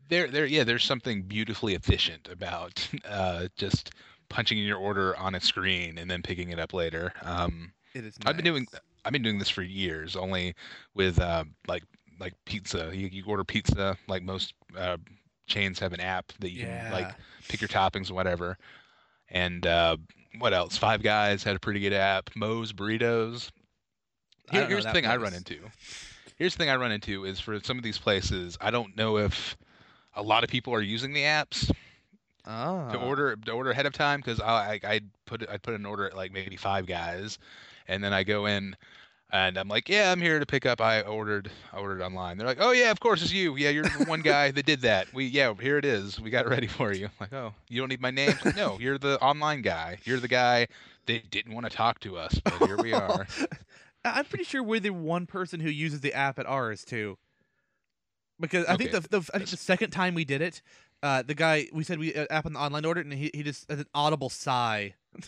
there, 0.08 0.28
there, 0.28 0.46
yeah. 0.46 0.64
There's 0.64 0.84
something 0.84 1.22
beautifully 1.22 1.74
efficient 1.74 2.28
about 2.30 2.88
uh, 3.08 3.48
just 3.56 3.90
punching 4.28 4.58
in 4.58 4.64
your 4.64 4.78
order 4.78 5.16
on 5.16 5.34
a 5.34 5.40
screen 5.40 5.98
and 5.98 6.10
then 6.10 6.22
picking 6.22 6.50
it 6.50 6.58
up 6.58 6.72
later. 6.72 7.12
Um, 7.22 7.72
It 7.94 8.04
is. 8.04 8.18
I've 8.26 8.36
been 8.36 8.44
doing. 8.44 8.66
I've 9.04 9.12
been 9.12 9.22
doing 9.22 9.38
this 9.38 9.48
for 9.50 9.62
years, 9.62 10.16
only 10.16 10.54
with 10.94 11.18
uh, 11.20 11.44
like 11.68 11.84
like 12.18 12.34
pizza. 12.44 12.90
You, 12.94 13.08
you 13.10 13.24
order 13.26 13.44
pizza, 13.44 13.96
like 14.08 14.22
most 14.22 14.54
uh, 14.76 14.96
chains 15.46 15.78
have 15.80 15.92
an 15.92 16.00
app 16.00 16.32
that 16.40 16.50
you 16.50 16.60
Yeah. 16.60 16.66
can 16.66 16.88
like 16.90 17.14
pick 17.48 17.60
your 17.60 17.68
toppings, 17.68 18.08
and 18.08 18.16
whatever. 18.16 18.56
And 19.30 19.66
uh, 19.66 19.96
what 20.38 20.52
else? 20.54 20.76
Five 20.76 21.02
Guys 21.02 21.42
had 21.42 21.56
a 21.56 21.60
pretty 21.60 21.80
good 21.80 21.92
app. 21.92 22.30
Moe's 22.34 22.72
Burritos. 22.72 23.50
Here, 24.50 24.66
here's 24.66 24.84
the 24.84 24.92
thing 24.92 25.06
I 25.06 25.16
run 25.16 25.34
into. 25.34 25.58
Here's 26.36 26.54
the 26.54 26.58
thing 26.58 26.70
I 26.70 26.76
run 26.76 26.92
into 26.92 27.24
is 27.24 27.40
for 27.40 27.58
some 27.62 27.78
of 27.78 27.84
these 27.84 27.98
places, 27.98 28.58
I 28.60 28.70
don't 28.70 28.96
know 28.96 29.16
if 29.18 29.56
a 30.14 30.22
lot 30.22 30.44
of 30.44 30.50
people 30.50 30.74
are 30.74 30.82
using 30.82 31.12
the 31.12 31.22
apps 31.22 31.70
Ah. 32.46 32.90
to 32.92 32.98
order 32.98 33.36
to 33.36 33.52
order 33.52 33.70
ahead 33.70 33.86
of 33.86 33.94
time 33.94 34.20
because 34.20 34.38
I 34.40 34.74
I 34.74 34.80
I'd 34.94 35.04
put 35.24 35.48
I 35.48 35.56
put 35.56 35.74
an 35.74 35.86
order 35.86 36.06
at 36.06 36.14
like 36.16 36.30
maybe 36.30 36.56
five 36.56 36.86
guys, 36.86 37.38
and 37.88 38.04
then 38.04 38.12
I 38.12 38.22
go 38.22 38.44
in, 38.46 38.76
and 39.34 39.58
I'm 39.58 39.66
like, 39.66 39.88
yeah, 39.88 40.12
I'm 40.12 40.20
here 40.20 40.38
to 40.38 40.46
pick 40.46 40.64
up. 40.64 40.80
I 40.80 41.02
ordered 41.02 41.50
I 41.72 41.78
ordered 41.78 42.00
online. 42.00 42.38
They're 42.38 42.46
like, 42.46 42.60
oh 42.60 42.70
yeah, 42.70 42.92
of 42.92 43.00
course 43.00 43.20
it's 43.20 43.32
you. 43.32 43.56
Yeah, 43.56 43.70
you're 43.70 43.82
the 43.82 44.04
one 44.04 44.22
guy 44.22 44.52
that 44.52 44.64
did 44.64 44.82
that. 44.82 45.12
We 45.12 45.26
yeah, 45.26 45.52
here 45.60 45.76
it 45.76 45.84
is. 45.84 46.20
We 46.20 46.30
got 46.30 46.46
it 46.46 46.50
ready 46.50 46.68
for 46.68 46.92
you. 46.92 47.06
I'm 47.06 47.12
like, 47.20 47.32
oh, 47.32 47.52
you 47.68 47.80
don't 47.80 47.88
need 47.88 48.00
my 48.00 48.12
name? 48.12 48.34
No, 48.56 48.78
you're 48.78 48.96
the 48.96 49.20
online 49.20 49.60
guy. 49.62 49.98
You're 50.04 50.20
the 50.20 50.28
guy 50.28 50.68
that 51.06 51.30
didn't 51.32 51.52
want 51.52 51.66
to 51.66 51.76
talk 51.76 51.98
to 52.00 52.16
us, 52.16 52.40
but 52.44 52.54
here 52.64 52.76
we 52.76 52.92
are. 52.92 53.26
I'm 54.04 54.24
pretty 54.24 54.44
sure 54.44 54.62
we're 54.62 54.78
the 54.78 54.90
one 54.90 55.26
person 55.26 55.58
who 55.58 55.68
uses 55.68 56.00
the 56.00 56.14
app 56.14 56.38
at 56.38 56.46
ours 56.46 56.84
too. 56.84 57.18
Because 58.38 58.66
I 58.66 58.76
think 58.76 58.92
the, 58.92 59.00
the 59.00 59.28
I 59.34 59.38
think 59.38 59.50
the 59.50 59.56
second 59.56 59.90
time 59.90 60.14
we 60.14 60.24
did 60.24 60.42
it, 60.42 60.62
uh, 61.02 61.22
the 61.22 61.34
guy 61.34 61.66
we 61.72 61.82
said 61.82 61.98
we 61.98 62.14
uh, 62.14 62.26
app 62.30 62.46
on 62.46 62.52
the 62.52 62.60
online 62.60 62.84
order 62.84 63.00
and 63.00 63.12
he 63.12 63.32
he 63.34 63.42
just 63.42 63.68
had 63.68 63.80
an 63.80 63.86
audible 63.94 64.30
sigh. 64.30 64.94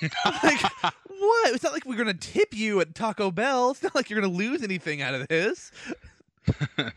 like 0.42 0.62
what? 0.62 1.54
It's 1.54 1.62
not 1.62 1.72
like 1.72 1.84
we're 1.84 1.96
gonna 1.96 2.14
tip 2.14 2.54
you 2.54 2.80
at 2.80 2.94
Taco 2.94 3.30
Bell. 3.30 3.70
It's 3.72 3.82
not 3.82 3.94
like 3.94 4.10
you're 4.10 4.20
gonna 4.20 4.32
lose 4.32 4.62
anything 4.62 5.02
out 5.02 5.14
of 5.14 5.28
this. 5.28 5.70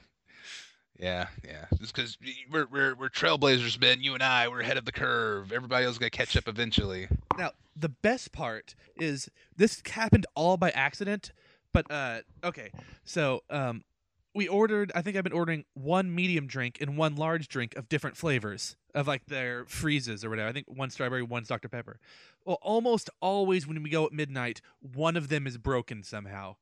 Yeah, 0.99 1.27
yeah. 1.45 1.65
Just 1.79 1.93
because 1.93 2.17
we're 2.49 2.67
we're 2.67 2.95
we're 2.95 3.09
trailblazers, 3.09 3.79
Ben. 3.79 4.01
You 4.01 4.13
and 4.13 4.23
I, 4.23 4.47
we're 4.47 4.61
ahead 4.61 4.77
of 4.77 4.85
the 4.85 4.91
curve. 4.91 5.51
Everybody 5.51 5.85
else 5.85 5.97
gonna 5.97 6.09
catch 6.09 6.37
up 6.37 6.47
eventually. 6.47 7.07
Now, 7.37 7.51
the 7.75 7.89
best 7.89 8.31
part 8.31 8.75
is 8.95 9.29
this 9.57 9.81
happened 9.85 10.25
all 10.35 10.57
by 10.57 10.69
accident, 10.71 11.31
but 11.73 11.89
uh 11.91 12.21
okay. 12.43 12.71
So, 13.03 13.43
um 13.49 13.83
we 14.35 14.47
ordered 14.49 14.91
I 14.93 15.01
think 15.01 15.15
I've 15.15 15.23
been 15.23 15.33
ordering 15.33 15.63
one 15.73 16.13
medium 16.13 16.45
drink 16.45 16.77
and 16.81 16.97
one 16.97 17.15
large 17.15 17.47
drink 17.47 17.75
of 17.75 17.89
different 17.89 18.17
flavors 18.17 18.75
of 18.93 19.07
like 19.07 19.25
their 19.25 19.65
freezes 19.65 20.23
or 20.23 20.29
whatever. 20.29 20.49
I 20.49 20.51
think 20.51 20.67
one 20.69 20.89
strawberry, 20.89 21.23
one's 21.23 21.47
Dr 21.47 21.69
Pepper. 21.69 21.99
Well, 22.45 22.59
almost 22.61 23.09
always 23.21 23.65
when 23.65 23.81
we 23.81 23.89
go 23.89 24.05
at 24.05 24.11
midnight, 24.11 24.61
one 24.81 25.15
of 25.15 25.29
them 25.29 25.47
is 25.47 25.57
broken 25.57 26.03
somehow. 26.03 26.57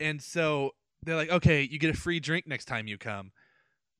And 0.00 0.20
so 0.22 0.72
they're 1.02 1.16
like, 1.16 1.30
"Okay, 1.30 1.62
you 1.62 1.78
get 1.78 1.94
a 1.94 1.98
free 1.98 2.18
drink 2.18 2.46
next 2.46 2.64
time 2.64 2.88
you 2.88 2.98
come." 2.98 3.30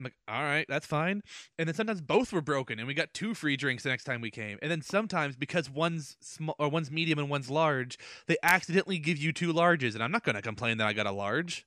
I'm 0.00 0.04
like, 0.04 0.16
all 0.26 0.42
right, 0.42 0.66
that's 0.68 0.87
fine. 0.87 1.23
And 1.56 1.68
then 1.68 1.75
sometimes 1.75 2.00
both 2.00 2.33
were 2.33 2.40
broken, 2.40 2.80
and 2.80 2.88
we 2.88 2.94
got 2.94 3.14
two 3.14 3.33
free 3.33 3.56
drinks 3.56 3.85
the 3.85 3.90
next 3.90 4.02
time 4.02 4.21
we 4.21 4.30
came. 4.30 4.59
And 4.61 4.68
then 4.68 4.83
sometimes 4.83 5.37
because 5.37 5.71
one's 5.71 6.16
small 6.21 6.56
or 6.59 6.68
one's 6.68 6.90
medium 6.90 7.21
and 7.21 7.30
one's 7.30 7.49
large, 7.49 7.97
they 8.26 8.37
accidentally 8.42 8.99
give 8.99 9.18
you 9.18 9.33
two 9.33 9.52
larges, 9.52 9.94
and 9.94 10.02
I'm 10.02 10.11
not 10.11 10.25
gonna 10.25 10.42
complain 10.42 10.78
that 10.78 10.88
I 10.88 10.94
got 10.94 11.06
a 11.06 11.12
large. 11.12 11.64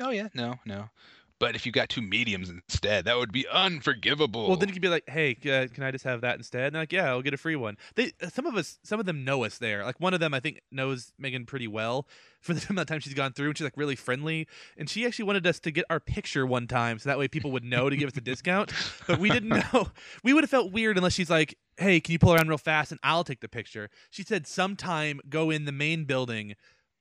Oh 0.00 0.10
yeah, 0.10 0.28
no, 0.34 0.56
no. 0.64 0.90
But 1.38 1.54
if 1.54 1.66
you 1.66 1.72
got 1.72 1.90
two 1.90 2.00
mediums 2.00 2.48
instead, 2.48 3.04
that 3.04 3.18
would 3.18 3.30
be 3.30 3.46
unforgivable. 3.48 4.48
Well, 4.48 4.56
then 4.56 4.68
you 4.68 4.72
could 4.72 4.80
be 4.80 4.88
like, 4.88 5.06
hey, 5.06 5.36
uh, 5.44 5.66
can 5.72 5.82
I 5.82 5.90
just 5.90 6.04
have 6.04 6.22
that 6.22 6.38
instead? 6.38 6.68
And 6.68 6.76
like, 6.76 6.92
yeah, 6.92 7.10
I'll 7.10 7.20
get 7.20 7.34
a 7.34 7.36
free 7.36 7.56
one. 7.56 7.76
They 7.94 8.12
uh, 8.22 8.28
some 8.28 8.46
of 8.46 8.56
us, 8.56 8.78
some 8.82 9.00
of 9.00 9.06
them 9.06 9.22
know 9.22 9.44
us 9.44 9.58
there. 9.58 9.84
Like 9.84 10.00
one 10.00 10.14
of 10.14 10.20
them, 10.20 10.32
I 10.32 10.40
think 10.40 10.62
knows 10.72 11.12
Megan 11.18 11.44
pretty 11.44 11.68
well 11.68 12.08
for 12.40 12.54
the 12.54 12.64
amount 12.70 12.84
of 12.84 12.86
time 12.86 13.00
she's 13.00 13.12
gone 13.12 13.34
through, 13.34 13.48
and 13.48 13.58
she's 13.58 13.66
like 13.66 13.76
really 13.76 13.96
friendly. 13.96 14.48
And 14.78 14.88
she 14.88 15.04
actually 15.04 15.26
wanted 15.26 15.46
us 15.46 15.60
to 15.60 15.70
get 15.70 15.84
our 15.90 16.00
picture 16.00 16.46
one 16.46 16.66
time, 16.66 16.98
so 16.98 17.10
that 17.10 17.18
way 17.18 17.28
people 17.28 17.50
would 17.52 17.64
know 17.64 17.90
to 17.90 17.96
give 17.96 18.08
us 18.08 18.16
a 18.16 18.22
discount. 18.22 18.72
But 19.06 19.18
we 19.18 19.28
didn't 19.28 19.50
know. 19.72 19.88
We 20.24 20.32
would 20.32 20.42
have 20.42 20.50
felt 20.50 20.72
weird 20.72 20.96
unless 20.96 21.12
she's 21.12 21.30
like, 21.30 21.58
hey, 21.76 22.00
can 22.00 22.12
you 22.12 22.18
pull 22.18 22.32
around 22.32 22.48
real 22.48 22.56
fast 22.56 22.90
and 22.92 23.00
I'll 23.02 23.24
take 23.24 23.40
the 23.40 23.48
picture. 23.48 23.90
She 24.10 24.22
said 24.22 24.46
sometime 24.46 25.20
go 25.28 25.50
in 25.50 25.66
the 25.66 25.72
main 25.72 26.04
building. 26.04 26.54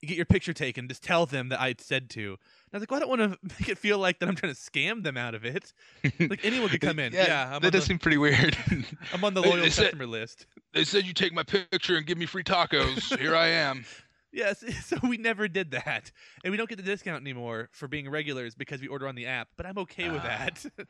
You 0.06 0.10
get 0.10 0.18
your 0.18 0.26
picture 0.28 0.54
taken. 0.54 0.88
Just 0.88 1.02
tell 1.02 1.26
them 1.26 1.50
that 1.50 1.60
I 1.60 1.74
said 1.80 2.12
to. 2.12 2.22
And 2.30 2.38
I 2.74 2.78
was 2.78 2.82
like, 2.84 2.92
well, 2.92 2.98
I 2.98 3.00
don't 3.02 3.10
want 3.10 3.22
to 3.42 3.56
make 3.60 3.70
it 3.70 3.80
feel 3.80 3.98
like 3.98 4.20
that 4.20 4.30
I'm 4.30 4.36
trying 4.36 4.54
to 4.54 4.60
scam 4.60 5.02
them 5.02 5.18
out 5.18 5.34
of 5.34 5.44
it. 5.46 5.74
Like 6.20 6.46
anyone 6.46 6.70
could 6.70 6.82
come 6.90 7.00
in. 7.00 7.12
Yeah, 7.12 7.50
I'm, 7.56 7.62
that 7.62 7.72
does 7.72 7.84
the, 7.84 7.88
seem 7.88 7.98
pretty 7.98 8.18
weird. 8.18 8.56
I'm 9.14 9.24
on 9.24 9.34
the 9.34 9.42
loyal 9.42 9.58
they 9.64 9.72
said- 9.72 9.86
customer 9.86 10.06
list. 10.06 10.46
they 10.74 10.84
said 10.84 11.06
you 11.08 11.14
take 11.14 11.34
my 11.34 11.42
picture 11.42 11.98
and 11.98 12.06
give 12.06 12.20
me 12.20 12.28
free 12.28 12.44
tacos. 12.44 13.18
Here 13.18 13.36
I 13.36 13.48
am. 13.48 13.84
Yes, 14.32 14.64
so 14.86 14.98
we 15.02 15.18
never 15.18 15.48
did 15.48 15.72
that, 15.72 16.12
and 16.44 16.52
we 16.52 16.58
don't 16.58 16.68
get 16.70 16.76
the 16.76 16.84
discount 16.84 17.22
anymore 17.22 17.70
for 17.72 17.88
being 17.88 18.08
regulars 18.10 18.54
because 18.54 18.82
we 18.82 18.88
order 18.88 19.08
on 19.08 19.16
the 19.16 19.26
app. 19.26 19.48
But 19.58 19.66
I'm 19.66 19.78
okay 19.80 20.10
with 20.10 20.22
Ah. 20.26 20.50
that. 20.78 20.88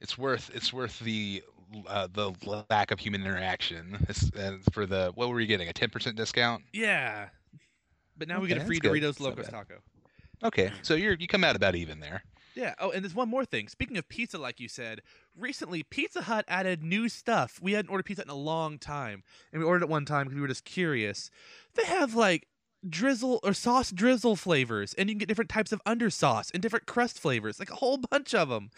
It's 0.00 0.16
worth 0.18 0.50
it's 0.54 0.72
worth 0.72 0.98
the 1.00 1.42
uh, 1.86 2.08
the 2.12 2.32
lack 2.70 2.90
of 2.90 2.98
human 2.98 3.22
interaction. 3.22 4.04
It's, 4.08 4.30
uh, 4.34 4.58
for 4.72 4.84
the 4.86 5.10
what 5.14 5.30
were 5.30 5.40
you 5.40 5.46
getting? 5.46 5.68
A 5.68 5.72
ten 5.72 5.88
percent 5.90 6.16
discount? 6.16 6.62
yeah, 6.72 7.28
but 8.20 8.28
now 8.28 8.38
we 8.40 8.46
get 8.46 8.58
a 8.58 8.64
free. 8.64 8.78
Doritos 8.78 9.00
That's 9.00 9.20
Locos 9.20 9.48
taco. 9.48 9.78
Okay, 10.44 10.70
so 10.82 10.94
you're 10.94 11.14
you 11.14 11.26
come 11.26 11.42
out 11.42 11.56
about 11.56 11.74
even 11.74 11.98
there. 11.98 12.22
Yeah. 12.54 12.74
Oh, 12.78 12.90
and 12.90 13.04
there's 13.04 13.14
one 13.14 13.28
more 13.28 13.44
thing. 13.44 13.68
Speaking 13.68 13.96
of 13.96 14.08
pizza, 14.08 14.38
like 14.38 14.58
you 14.60 14.68
said, 14.68 15.02
recently 15.36 15.82
Pizza 15.82 16.22
Hut 16.22 16.44
added 16.48 16.82
new 16.82 17.08
stuff. 17.08 17.58
We 17.62 17.72
hadn't 17.72 17.90
ordered 17.90 18.04
pizza 18.06 18.22
in 18.22 18.28
a 18.30 18.34
long 18.34 18.78
time, 18.78 19.22
and 19.52 19.60
we 19.60 19.66
ordered 19.66 19.82
it 19.84 19.88
one 19.88 20.04
time 20.04 20.26
because 20.26 20.36
we 20.36 20.40
were 20.40 20.48
just 20.48 20.64
curious. 20.64 21.30
They 21.74 21.84
have 21.84 22.14
like 22.14 22.46
drizzle 22.88 23.40
or 23.42 23.52
sauce 23.52 23.90
drizzle 23.90 24.36
flavors, 24.36 24.94
and 24.94 25.08
you 25.08 25.14
can 25.14 25.18
get 25.18 25.28
different 25.28 25.50
types 25.50 25.72
of 25.72 25.82
undersauce 25.84 26.50
and 26.54 26.62
different 26.62 26.86
crust 26.86 27.18
flavors, 27.18 27.58
like 27.58 27.70
a 27.70 27.76
whole 27.76 27.98
bunch 28.10 28.34
of 28.34 28.48
them. 28.48 28.70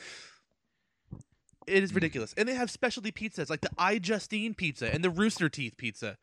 It 1.67 1.83
is 1.85 1.93
Mm. 1.93 1.97
ridiculous, 1.97 2.35
and 2.37 2.49
they 2.49 2.55
have 2.55 2.71
specialty 2.71 3.13
pizzas 3.13 3.49
like 3.49 3.61
the 3.61 3.71
iJustine 3.79 4.57
pizza 4.57 4.93
and 4.93 5.05
the 5.05 5.11
Rooster 5.11 5.49
Teeth 5.49 5.77
pizza. 5.77 6.19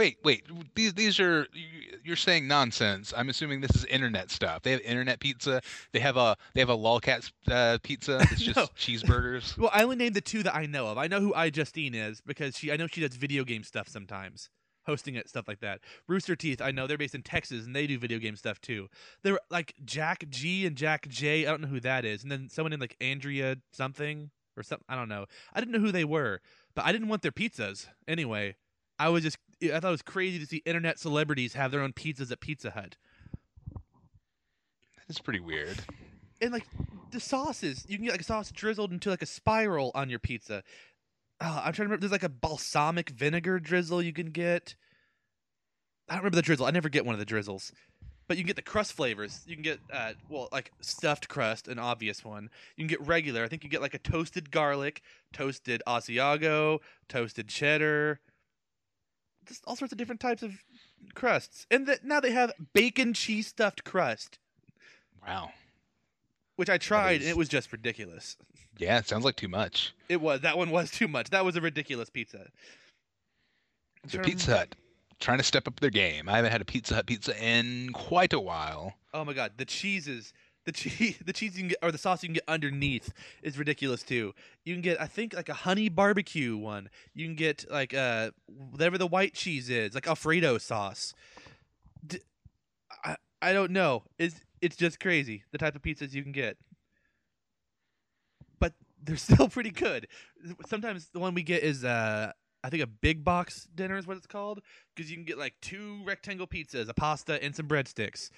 Wait, 0.00 0.16
wait. 0.24 0.46
These 0.74 0.94
these 0.94 1.20
are 1.20 1.46
you- 1.52 1.98
you're 2.02 2.16
saying 2.16 2.48
nonsense. 2.48 3.12
I'm 3.14 3.28
assuming 3.28 3.60
this 3.60 3.76
is 3.76 3.84
internet 3.84 4.30
stuff. 4.30 4.62
They 4.62 4.70
have 4.70 4.80
internet 4.80 5.20
pizza. 5.20 5.60
They 5.92 6.00
have 6.00 6.16
a 6.16 6.38
they 6.54 6.60
have 6.60 6.70
a 6.70 6.76
lolcats 6.76 7.30
uh, 7.50 7.76
pizza. 7.82 8.20
It's 8.32 8.40
just 8.40 8.56
No. 8.56 8.66
cheeseburgers. 8.68 9.58
Well, 9.58 9.68
I 9.74 9.82
only 9.82 9.96
named 9.96 10.14
the 10.16 10.22
two 10.22 10.42
that 10.44 10.54
I 10.56 10.64
know 10.64 10.86
of. 10.86 10.96
I 10.96 11.06
know 11.06 11.20
who 11.20 11.34
iJustine 11.34 11.94
is 11.94 12.22
because 12.22 12.56
she 12.56 12.72
I 12.72 12.76
know 12.78 12.86
she 12.86 13.02
does 13.02 13.14
video 13.14 13.44
game 13.44 13.62
stuff 13.62 13.88
sometimes. 13.88 14.48
Hosting 14.86 15.16
it, 15.16 15.28
stuff 15.28 15.46
like 15.46 15.60
that. 15.60 15.80
Rooster 16.08 16.34
Teeth, 16.34 16.62
I 16.62 16.70
know 16.70 16.86
they're 16.86 16.96
based 16.96 17.14
in 17.14 17.20
Texas 17.22 17.66
and 17.66 17.76
they 17.76 17.86
do 17.86 17.98
video 17.98 18.18
game 18.18 18.36
stuff 18.36 18.58
too. 18.62 18.88
They're 19.22 19.38
like 19.50 19.74
Jack 19.84 20.24
G 20.30 20.64
and 20.64 20.76
Jack 20.76 21.08
J. 21.08 21.46
I 21.46 21.50
don't 21.50 21.60
know 21.60 21.68
who 21.68 21.80
that 21.80 22.06
is. 22.06 22.22
And 22.22 22.32
then 22.32 22.48
someone 22.48 22.72
in 22.72 22.80
like 22.80 22.96
Andrea 23.02 23.58
something 23.74 24.30
or 24.56 24.62
something. 24.62 24.86
I 24.88 24.96
don't 24.96 25.10
know. 25.10 25.26
I 25.52 25.60
didn't 25.60 25.72
know 25.72 25.80
who 25.80 25.92
they 25.92 26.06
were, 26.06 26.40
but 26.74 26.86
I 26.86 26.92
didn't 26.92 27.08
want 27.08 27.20
their 27.20 27.32
pizzas. 27.32 27.86
Anyway, 28.08 28.56
I 28.98 29.10
was 29.10 29.22
just, 29.22 29.36
I 29.62 29.80
thought 29.80 29.88
it 29.88 29.90
was 29.90 30.02
crazy 30.02 30.38
to 30.38 30.46
see 30.46 30.62
internet 30.64 30.98
celebrities 30.98 31.54
have 31.54 31.70
their 31.70 31.82
own 31.82 31.92
pizzas 31.92 32.30
at 32.32 32.40
Pizza 32.40 32.70
Hut. 32.70 32.96
That's 35.08 35.20
pretty 35.20 35.40
weird. 35.40 35.78
and 36.40 36.52
like 36.52 36.66
the 37.10 37.20
sauces, 37.20 37.84
you 37.88 37.96
can 37.96 38.04
get 38.04 38.12
like 38.12 38.20
a 38.20 38.24
sauce 38.24 38.50
drizzled 38.52 38.92
into 38.92 39.10
like 39.10 39.22
a 39.22 39.26
spiral 39.26 39.90
on 39.94 40.08
your 40.08 40.20
pizza. 40.20 40.62
Oh, 41.40 41.46
I'm 41.64 41.72
trying 41.72 41.74
to 41.74 41.82
remember. 41.84 42.00
There's 42.00 42.12
like 42.12 42.22
a 42.22 42.28
balsamic 42.28 43.10
vinegar 43.10 43.58
drizzle 43.58 44.02
you 44.02 44.12
can 44.12 44.30
get. 44.30 44.74
I 46.08 46.14
don't 46.14 46.22
remember 46.22 46.36
the 46.36 46.42
drizzle. 46.42 46.66
I 46.66 46.70
never 46.70 46.88
get 46.88 47.04
one 47.04 47.14
of 47.14 47.18
the 47.18 47.24
drizzles, 47.24 47.72
but 48.28 48.36
you 48.36 48.42
can 48.44 48.48
get 48.48 48.56
the 48.56 48.62
crust 48.62 48.92
flavors. 48.92 49.42
You 49.46 49.56
can 49.56 49.62
get 49.62 49.80
uh, 49.92 50.12
well, 50.28 50.48
like 50.52 50.70
stuffed 50.80 51.28
crust, 51.28 51.66
an 51.66 51.78
obvious 51.78 52.24
one. 52.24 52.50
You 52.76 52.82
can 52.84 52.88
get 52.88 53.06
regular. 53.06 53.42
I 53.42 53.48
think 53.48 53.64
you 53.64 53.70
get 53.70 53.80
like 53.80 53.94
a 53.94 53.98
toasted 53.98 54.50
garlic, 54.50 55.02
toasted 55.32 55.82
Asiago, 55.86 56.78
toasted 57.08 57.48
cheddar, 57.48 58.20
just 59.46 59.62
all 59.66 59.76
sorts 59.76 59.92
of 59.92 59.98
different 59.98 60.20
types 60.20 60.42
of 60.42 60.52
crusts. 61.14 61.66
And 61.70 61.86
that 61.86 62.04
now 62.04 62.20
they 62.20 62.32
have 62.32 62.52
bacon 62.72 63.14
cheese 63.14 63.46
stuffed 63.48 63.84
crust 63.84 64.38
Wow. 65.26 65.50
which 66.56 66.70
I 66.70 66.78
tried 66.78 67.20
and 67.20 67.30
it 67.30 67.36
was 67.36 67.48
just 67.48 67.72
ridiculous. 67.72 68.36
Yeah, 68.78 68.98
it 68.98 69.06
sounds 69.08 69.24
like 69.24 69.36
too 69.36 69.48
much. 69.48 69.94
It 70.08 70.20
was 70.20 70.40
that 70.40 70.56
one 70.56 70.70
was 70.70 70.90
too 70.90 71.08
much. 71.08 71.30
That 71.30 71.44
was 71.44 71.56
a 71.56 71.60
ridiculous 71.60 72.08
pizza. 72.10 72.46
I'm 74.04 74.10
So 74.10 74.18
Pizza 74.20 74.56
Hut 74.56 74.74
trying 75.18 75.38
to 75.38 75.44
step 75.44 75.68
up 75.68 75.78
their 75.80 75.90
game. 75.90 76.28
I 76.28 76.36
haven't 76.36 76.52
had 76.52 76.62
a 76.62 76.64
Pizza 76.64 76.94
Hut 76.94 77.06
pizza 77.06 77.36
in 77.42 77.90
quite 77.92 78.32
a 78.32 78.40
while. 78.40 78.94
Oh 79.12 79.24
my 79.24 79.32
god, 79.34 79.52
the 79.58 79.64
cheeses, 79.66 80.32
the 80.64 80.72
cheese, 80.72 81.18
the 81.24 81.32
cheese 81.32 81.54
you 81.54 81.60
can 81.60 81.68
get 81.68 81.78
or 81.82 81.92
the 81.92 81.98
sauce 81.98 82.22
you 82.22 82.28
can 82.28 82.34
get 82.34 82.44
underneath 82.48 83.12
is 83.42 83.58
ridiculous 83.58 84.02
too. 84.02 84.32
You 84.64 84.74
can 84.74 84.82
get 84.82 85.00
I 85.00 85.06
think 85.06 85.34
like 85.34 85.48
a 85.48 85.54
honey 85.54 85.88
barbecue 85.88 86.56
one. 86.56 86.88
You 87.14 87.26
can 87.26 87.36
get 87.36 87.64
like 87.70 87.94
uh 87.94 88.30
whatever 88.46 88.98
the 88.98 89.06
white 89.06 89.34
cheese 89.34 89.70
is, 89.70 89.94
like 89.94 90.06
Alfredo 90.06 90.58
sauce. 90.58 91.14
D- 92.06 92.20
I 93.04 93.16
I 93.42 93.52
don't 93.52 93.70
know. 93.70 94.04
It's 94.18 94.40
it's 94.60 94.76
just 94.76 95.00
crazy 95.00 95.44
the 95.52 95.58
type 95.58 95.74
of 95.74 95.82
pizzas 95.82 96.12
you 96.12 96.22
can 96.22 96.32
get. 96.32 96.56
But 98.58 98.74
they're 99.02 99.16
still 99.28 99.48
pretty 99.48 99.70
good. 99.70 100.08
Sometimes 100.66 101.08
the 101.12 101.20
one 101.20 101.34
we 101.34 101.42
get 101.42 101.62
is 101.62 101.84
uh 101.84 102.32
I 102.62 102.68
think 102.68 102.82
a 102.82 102.86
big 102.86 103.24
box 103.24 103.68
dinner 103.74 103.96
is 103.96 104.06
what 104.06 104.16
it's 104.16 104.26
called 104.26 104.60
because 104.94 105.10
you 105.10 105.16
can 105.16 105.24
get 105.24 105.38
like 105.38 105.54
two 105.62 106.02
rectangle 106.04 106.46
pizzas, 106.46 106.88
a 106.88 106.94
pasta, 106.94 107.42
and 107.42 107.56
some 107.56 107.66
breadsticks, 107.66 108.30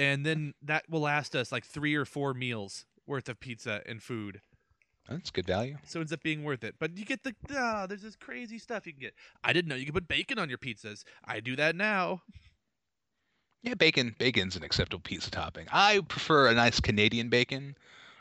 and 0.00 0.24
then 0.24 0.54
that 0.62 0.84
will 0.88 1.02
last 1.02 1.36
us 1.36 1.52
like 1.52 1.66
three 1.66 1.94
or 1.94 2.06
four 2.06 2.32
meals 2.32 2.86
worth 3.06 3.28
of 3.28 3.38
pizza 3.38 3.82
and 3.84 4.02
food. 4.02 4.40
That's 5.10 5.30
good 5.30 5.46
value. 5.46 5.76
So 5.84 5.98
it 5.98 6.02
ends 6.04 6.12
up 6.12 6.22
being 6.22 6.42
worth 6.42 6.64
it. 6.64 6.76
But 6.78 6.96
you 6.96 7.04
get 7.04 7.22
the 7.22 7.34
ah, 7.54 7.86
there's 7.86 8.00
this 8.00 8.16
crazy 8.16 8.58
stuff 8.58 8.86
you 8.86 8.94
can 8.94 9.00
get. 9.00 9.14
I 9.44 9.52
didn't 9.52 9.68
know 9.68 9.74
you 9.74 9.84
could 9.84 9.94
put 9.94 10.08
bacon 10.08 10.38
on 10.38 10.48
your 10.48 10.56
pizzas. 10.56 11.04
I 11.24 11.40
do 11.40 11.54
that 11.56 11.76
now. 11.76 12.22
Yeah, 13.62 13.74
bacon. 13.74 14.16
Bacon's 14.18 14.56
an 14.56 14.62
acceptable 14.62 15.02
pizza 15.02 15.30
topping. 15.30 15.66
I 15.70 16.00
prefer 16.08 16.48
a 16.48 16.54
nice 16.54 16.80
Canadian 16.80 17.28
bacon, 17.28 17.76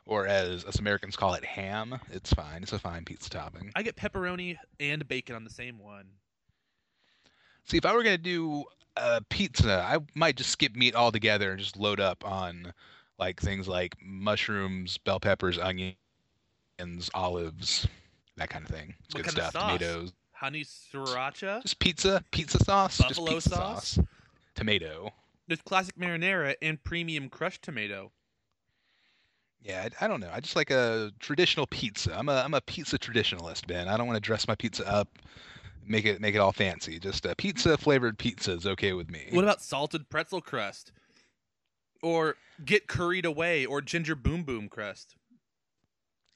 or 0.05 0.27
as 0.27 0.65
us 0.65 0.79
Americans 0.79 1.15
call 1.15 1.33
it, 1.35 1.45
ham. 1.45 1.97
It's 2.11 2.33
fine. 2.33 2.63
It's 2.63 2.73
a 2.73 2.79
fine 2.79 3.05
pizza 3.05 3.29
topping. 3.29 3.71
I 3.73 3.83
get 3.83 3.95
pepperoni 3.95 4.57
and 4.81 5.07
bacon 5.07 5.37
on 5.37 5.45
the 5.45 5.49
same 5.49 5.79
one. 5.79 6.07
See, 7.63 7.77
if 7.77 7.85
I 7.85 7.93
were 7.93 8.03
gonna 8.03 8.17
do 8.17 8.65
a 8.97 9.21
pizza, 9.29 9.81
I 9.81 9.99
might 10.15 10.35
just 10.37 10.49
skip 10.51 10.75
meat 10.75 10.95
altogether 10.95 11.51
and 11.51 11.59
just 11.59 11.77
load 11.77 11.99
up 11.99 12.25
on 12.25 12.73
like 13.17 13.39
things 13.41 13.67
like 13.67 13.95
mushrooms, 14.01 14.97
bell 14.97 15.19
peppers, 15.19 15.57
onions, 15.57 15.95
olives, 17.13 17.87
that 18.37 18.49
kind 18.49 18.63
of 18.65 18.71
thing. 18.71 18.95
It's 19.05 19.15
What 19.15 19.23
good 19.23 19.35
kind 19.35 19.37
of 19.39 19.49
stuff. 19.49 19.53
sauce? 19.53 19.79
Tomatoes. 19.79 20.13
Honey 20.31 20.63
sriracha. 20.63 21.61
Just 21.63 21.79
pizza, 21.79 22.23
pizza 22.31 22.63
sauce, 22.63 22.97
Buffalo 22.97 23.33
just 23.33 23.47
pizza 23.47 23.49
sauce? 23.49 23.87
sauce. 23.89 24.05
Tomato. 24.55 25.11
There's 25.47 25.61
classic 25.61 25.97
marinara 25.97 26.55
and 26.61 26.81
premium 26.83 27.29
crushed 27.29 27.61
tomato. 27.63 28.11
Yeah, 29.61 29.89
I, 29.99 30.05
I 30.05 30.07
don't 30.07 30.21
know. 30.21 30.29
I 30.33 30.39
just 30.39 30.55
like 30.55 30.71
a 30.71 31.11
traditional 31.19 31.67
pizza. 31.67 32.17
I'm 32.17 32.29
a 32.29 32.41
I'm 32.45 32.53
a 32.53 32.61
pizza 32.61 32.97
traditionalist, 32.97 33.67
Ben. 33.67 33.87
I 33.89 33.97
don't 33.97 34.07
want 34.07 34.15
to 34.15 34.21
dress 34.21 34.47
my 34.47 34.55
pizza 34.55 34.87
up, 34.89 35.09
make 35.89 36.05
it 36.05 36.21
make 36.21 36.35
it 36.35 36.39
all 36.39 36.51
fancy. 36.53 36.99
Just 36.99 37.25
a 37.25 37.35
pizza 37.35 37.77
flavored 37.77 38.17
pizza 38.17 38.53
is 38.53 38.65
okay 38.65 38.93
with 38.93 39.09
me. 39.09 39.27
What 39.31 39.43
about 39.43 39.61
salted 39.61 40.09
pretzel 40.09 40.41
crust? 40.41 40.91
Or 42.01 42.35
get 42.63 42.87
curried 42.87 43.25
away 43.25 43.65
or 43.65 43.81
ginger 43.81 44.15
boom 44.15 44.43
boom 44.43 44.69
crust. 44.69 45.15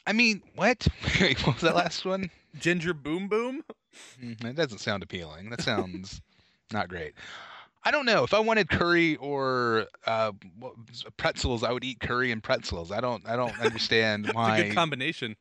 I 0.05 0.11
mean, 0.11 0.41
what? 0.55 0.85
Wait, 1.21 1.39
what 1.45 1.55
was 1.55 1.61
that 1.63 1.75
last 1.75 2.03
one? 2.03 2.29
Ginger 2.59 2.93
boom 2.93 3.29
boom? 3.29 3.63
Mm, 4.21 4.39
That 4.41 4.55
doesn't 4.57 4.79
sound 4.79 5.03
appealing. 5.03 5.49
That 5.49 5.61
sounds 5.61 6.19
not 6.73 6.89
great. 6.89 7.13
I 7.85 7.91
don't 7.91 8.05
know. 8.05 8.23
If 8.23 8.33
I 8.33 8.39
wanted 8.39 8.69
curry 8.69 9.15
or 9.17 9.87
uh, 10.05 10.31
pretzels, 11.17 11.63
I 11.63 11.71
would 11.71 11.83
eat 11.83 11.99
curry 11.99 12.31
and 12.31 12.41
pretzels. 12.43 12.91
I 12.91 12.99
don't. 13.01 13.25
I 13.27 13.35
don't 13.35 13.57
understand 13.59 14.25
It's 14.25 14.33
a 14.33 14.37
why. 14.37 14.63
good 14.63 14.73
combination. 14.75 15.35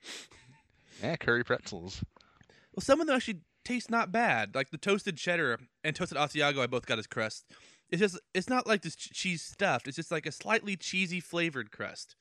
yeah, 1.02 1.16
curry 1.16 1.44
pretzels. 1.44 2.02
Well, 2.74 2.82
some 2.82 3.00
of 3.00 3.06
them 3.06 3.16
actually 3.16 3.40
taste 3.64 3.90
not 3.90 4.12
bad. 4.12 4.54
Like 4.54 4.70
the 4.70 4.78
toasted 4.78 5.16
cheddar 5.16 5.58
and 5.84 5.94
toasted 5.94 6.18
Asiago, 6.18 6.60
I 6.60 6.66
both 6.66 6.86
got 6.86 6.98
as 6.98 7.06
crust. 7.06 7.46
It's 7.90 8.00
just, 8.00 8.18
it's 8.34 8.48
not 8.48 8.66
like 8.66 8.82
this 8.82 8.96
ch- 8.96 9.12
cheese 9.12 9.42
stuffed. 9.42 9.86
It's 9.86 9.96
just 9.96 10.10
like 10.10 10.26
a 10.26 10.32
slightly 10.32 10.76
cheesy 10.76 11.20
flavored 11.20 11.70
crust. 11.70 12.16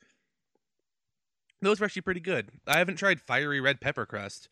Those 1.62 1.80
were 1.80 1.86
actually 1.86 2.02
pretty 2.02 2.20
good. 2.20 2.50
I 2.68 2.78
haven't 2.78 2.98
tried 2.98 3.22
fiery 3.22 3.62
red 3.62 3.80
pepper 3.80 4.06
crust. 4.06 4.50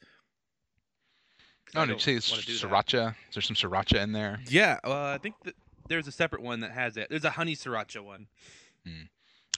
Oh, 1.75 1.85
did 1.85 1.93
you 1.93 1.99
say 1.99 2.13
it's 2.15 2.31
wanna 2.31 2.43
do 2.43 2.57
that. 2.57 2.67
sriracha? 2.67 3.15
Is 3.29 3.35
there 3.35 3.41
some 3.41 3.55
sriracha 3.55 4.01
in 4.01 4.11
there? 4.11 4.39
Yeah, 4.47 4.79
uh, 4.83 5.05
I 5.05 5.17
think 5.17 5.35
that 5.43 5.55
there's 5.87 6.07
a 6.07 6.11
separate 6.11 6.41
one 6.41 6.61
that 6.61 6.71
has 6.71 6.97
it. 6.97 7.07
There's 7.09 7.25
a 7.25 7.31
honey 7.31 7.55
sriracha 7.55 8.03
one. 8.03 8.27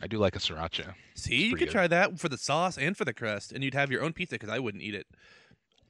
I 0.01 0.07
do 0.07 0.17
like 0.17 0.35
a 0.35 0.39
sriracha. 0.39 0.95
See, 1.13 1.45
you 1.45 1.55
could 1.55 1.67
good. 1.67 1.71
try 1.71 1.87
that 1.87 2.19
for 2.19 2.27
the 2.27 2.37
sauce 2.37 2.77
and 2.77 2.97
for 2.97 3.05
the 3.05 3.13
crust, 3.13 3.51
and 3.51 3.63
you'd 3.63 3.75
have 3.75 3.91
your 3.91 4.03
own 4.03 4.13
pizza 4.13 4.35
because 4.35 4.49
I 4.49 4.59
wouldn't 4.59 4.83
eat 4.83 4.95
it. 4.95 5.07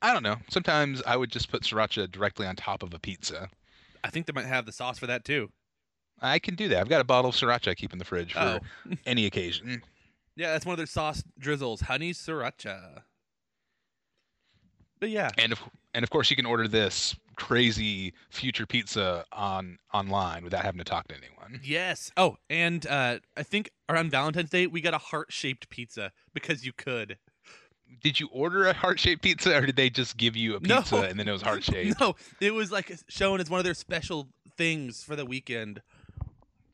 I 0.02 0.14
don't 0.14 0.24
know. 0.24 0.38
Sometimes 0.50 1.02
I 1.06 1.16
would 1.16 1.32
just 1.32 1.50
put 1.52 1.64
sriracha 1.64 2.10
directly 2.12 2.48
on 2.48 2.56
top 2.56 2.82
of 2.84 2.94
a 2.94 3.00
pizza. 3.00 3.50
I 4.04 4.10
think 4.10 4.26
they 4.26 4.34
might 4.34 4.46
have 4.48 4.66
the 4.66 4.72
sauce 4.72 4.98
for 5.00 5.08
that 5.08 5.24
too. 5.24 5.52
I 6.20 6.40
can 6.40 6.56
do 6.56 6.68
that. 6.70 6.80
I've 6.80 6.90
got 6.90 7.02
a 7.02 7.06
bottle 7.06 7.30
of 7.30 7.36
sriracha 7.36 7.70
I 7.70 7.76
keep 7.76 7.94
in 7.94 8.00
the 8.00 8.06
fridge 8.06 8.34
for 8.34 8.40
Oh, 8.88 8.94
any 9.06 9.26
occasion. 9.26 9.82
yeah, 10.36 10.52
that's 10.54 10.66
one 10.66 10.74
of 10.74 10.78
their 10.78 10.86
sauce 10.88 11.24
drizzles, 11.40 11.82
honey 11.82 12.14
sriracha. 12.14 13.04
But 15.00 15.10
yeah, 15.10 15.30
And 15.38 15.52
of 15.52 15.60
and 15.94 16.04
of 16.04 16.10
course 16.10 16.30
you 16.30 16.36
can 16.36 16.46
order 16.46 16.68
this 16.68 17.16
crazy 17.36 18.14
future 18.30 18.66
pizza 18.68 19.26
on 19.32 19.80
online 19.94 20.44
without 20.44 20.64
having 20.64 20.78
to 20.78 20.84
talk 20.84 21.08
to 21.08 21.16
anyone. 21.16 21.60
yes. 21.64 22.12
Oh, 22.16 22.38
and 22.50 22.86
uh, 22.86 23.20
I 23.36 23.44
think 23.44 23.72
around 23.90 24.12
Valentine's 24.12 24.52
Day 24.52 24.68
we 24.68 24.80
got 24.80 24.94
a 24.94 25.00
heart-shaped 25.00 25.70
pizza 25.70 26.12
because 26.34 26.66
you 26.66 26.72
could. 26.74 27.18
Did 28.02 28.20
you 28.20 28.30
order 28.32 28.66
a 28.68 28.74
heart 28.74 29.00
shaped 29.00 29.22
pizza 29.22 29.56
or 29.58 29.66
did 29.66 29.76
they 29.76 29.90
just 29.90 30.18
give 30.18 30.36
you 30.36 30.56
a 30.56 30.60
No. 30.60 30.78
pizza 30.78 31.02
and 31.02 31.20
then 31.20 31.28
it 31.28 31.32
was 31.32 31.42
heart 31.42 31.64
shaped? 31.64 31.98
No, 32.00 32.16
it 32.40 32.54
was 32.54 32.72
like 32.72 32.92
shown 33.10 33.40
as 33.42 33.50
one 33.50 33.60
of 33.60 33.64
their 33.66 33.74
special 33.74 34.30
things 34.58 35.04
for 35.04 35.16
the 35.16 35.26
weekend. 35.26 35.82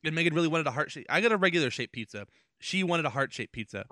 And 0.04 0.14
Megan 0.14 0.34
really 0.34 0.48
wanted 0.48 0.66
a 0.66 0.70
heart 0.70 0.90
shape. 0.90 1.06
I 1.10 1.20
got 1.20 1.32
a 1.32 1.36
regular 1.36 1.70
shaped 1.70 1.92
pizza. 1.92 2.26
She 2.60 2.82
wanted 2.84 3.04
a 3.04 3.10
heart 3.10 3.32
shaped 3.32 3.52
pizza. 3.52 3.84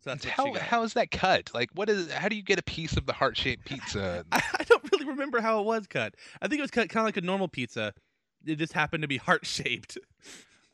So 0.00 0.10
that's 0.10 0.24
How 0.24 0.52
how 0.54 0.82
is 0.82 0.94
that 0.94 1.10
cut? 1.10 1.50
Like 1.54 1.70
what 1.74 1.88
is 1.88 2.10
how 2.10 2.28
do 2.28 2.36
you 2.36 2.42
get 2.42 2.58
a 2.58 2.62
piece 2.62 2.96
of 2.96 3.06
the 3.06 3.12
heart 3.12 3.36
shaped 3.36 3.64
pizza? 3.66 4.24
I, 4.32 4.42
I 4.58 4.64
don't 4.64 4.82
really 4.90 5.04
remember 5.06 5.40
how 5.40 5.60
it 5.60 5.66
was 5.66 5.86
cut. 5.86 6.14
I 6.40 6.48
think 6.48 6.58
it 6.58 6.62
was 6.62 6.70
cut 6.70 6.88
kind 6.88 7.02
of 7.02 7.06
like 7.08 7.16
a 7.16 7.26
normal 7.26 7.48
pizza. 7.48 7.92
It 8.44 8.56
just 8.56 8.72
happened 8.72 9.02
to 9.02 9.08
be 9.08 9.18
heart 9.18 9.46
shaped. 9.46 9.98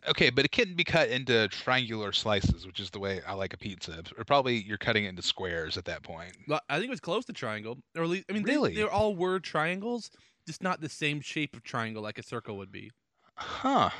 Okay, 0.07 0.31
but 0.31 0.45
it 0.45 0.53
couldn't 0.53 0.77
be 0.77 0.85
cut 0.85 1.09
into 1.09 1.49
triangular 1.49 2.13
slices, 2.13 2.67
which 2.67 2.79
is 2.79 2.89
the 2.91 3.01
way 3.01 3.21
I 3.27 3.35
like 3.35 3.53
a 3.53 3.57
pizza. 3.59 4.03
Or 4.17 4.25
probably 4.25 4.63
you're 4.63 4.79
cutting 4.79 5.05
it 5.05 5.09
into 5.09 5.23
squares 5.23 5.77
at 5.77 5.85
that 5.87 6.03
point. 6.05 6.33
Well, 6.47 6.61
I 6.69 6.77
think 6.77 6.87
it 6.87 6.91
was 6.91 7.01
close 7.01 7.25
to 7.27 7.33
triangle. 7.33 7.79
Or 7.97 8.05
at 8.05 8.09
least, 8.09 8.25
I 8.31 8.33
mean, 8.33 8.45
they- 8.45 8.53
Really? 8.53 8.75
they, 8.75 8.83
all 8.85 9.17
were 9.17 9.41
triangles, 9.41 10.11
just 10.47 10.63
not 10.63 10.81
the 10.81 10.89
same 10.89 11.21
shape 11.21 11.57
of 11.57 11.65
triangle 11.65 12.03
like 12.03 12.17
a 12.19 12.23
circle 12.23 12.57
would 12.59 12.71
be. 12.71 12.93
Huh. 13.35 13.91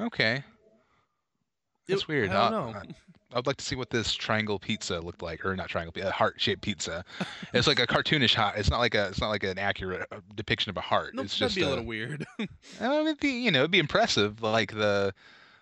Okay. 0.00 0.44
That's 1.88 2.02
It- 2.02 2.08
weird. 2.08 2.30
I 2.30 2.50
don't 2.50 2.76
Uh, 2.76 2.82
know. 2.82 2.88
I'd 3.36 3.46
like 3.46 3.56
to 3.58 3.64
see 3.64 3.76
what 3.76 3.90
this 3.90 4.14
triangle 4.14 4.58
pizza 4.58 4.98
looked 5.00 5.22
like, 5.22 5.44
or 5.44 5.54
not 5.54 5.68
triangle, 5.68 5.92
a 6.02 6.10
heart-shaped 6.10 6.62
pizza. 6.62 7.04
It's 7.52 7.66
like 7.66 7.78
a 7.78 7.86
cartoonish 7.86 8.34
heart. 8.34 8.56
It's 8.56 8.70
not 8.70 8.78
like 8.78 8.94
a. 8.94 9.08
It's 9.08 9.20
not 9.20 9.28
like 9.28 9.44
an 9.44 9.58
accurate 9.58 10.08
uh, 10.10 10.20
depiction 10.34 10.70
of 10.70 10.76
a 10.76 10.80
heart. 10.80 11.14
Nope, 11.14 11.26
it's 11.26 11.38
that'd 11.38 11.48
just 11.48 11.56
be 11.56 11.62
a 11.62 11.68
little 11.68 11.84
weird. 11.84 12.26
Uh, 12.80 13.02
it'd 13.02 13.20
be, 13.20 13.28
you 13.30 13.50
know, 13.50 13.60
it'd 13.60 13.70
be 13.70 13.78
impressive. 13.78 14.42
Like 14.42 14.72
the, 14.72 15.14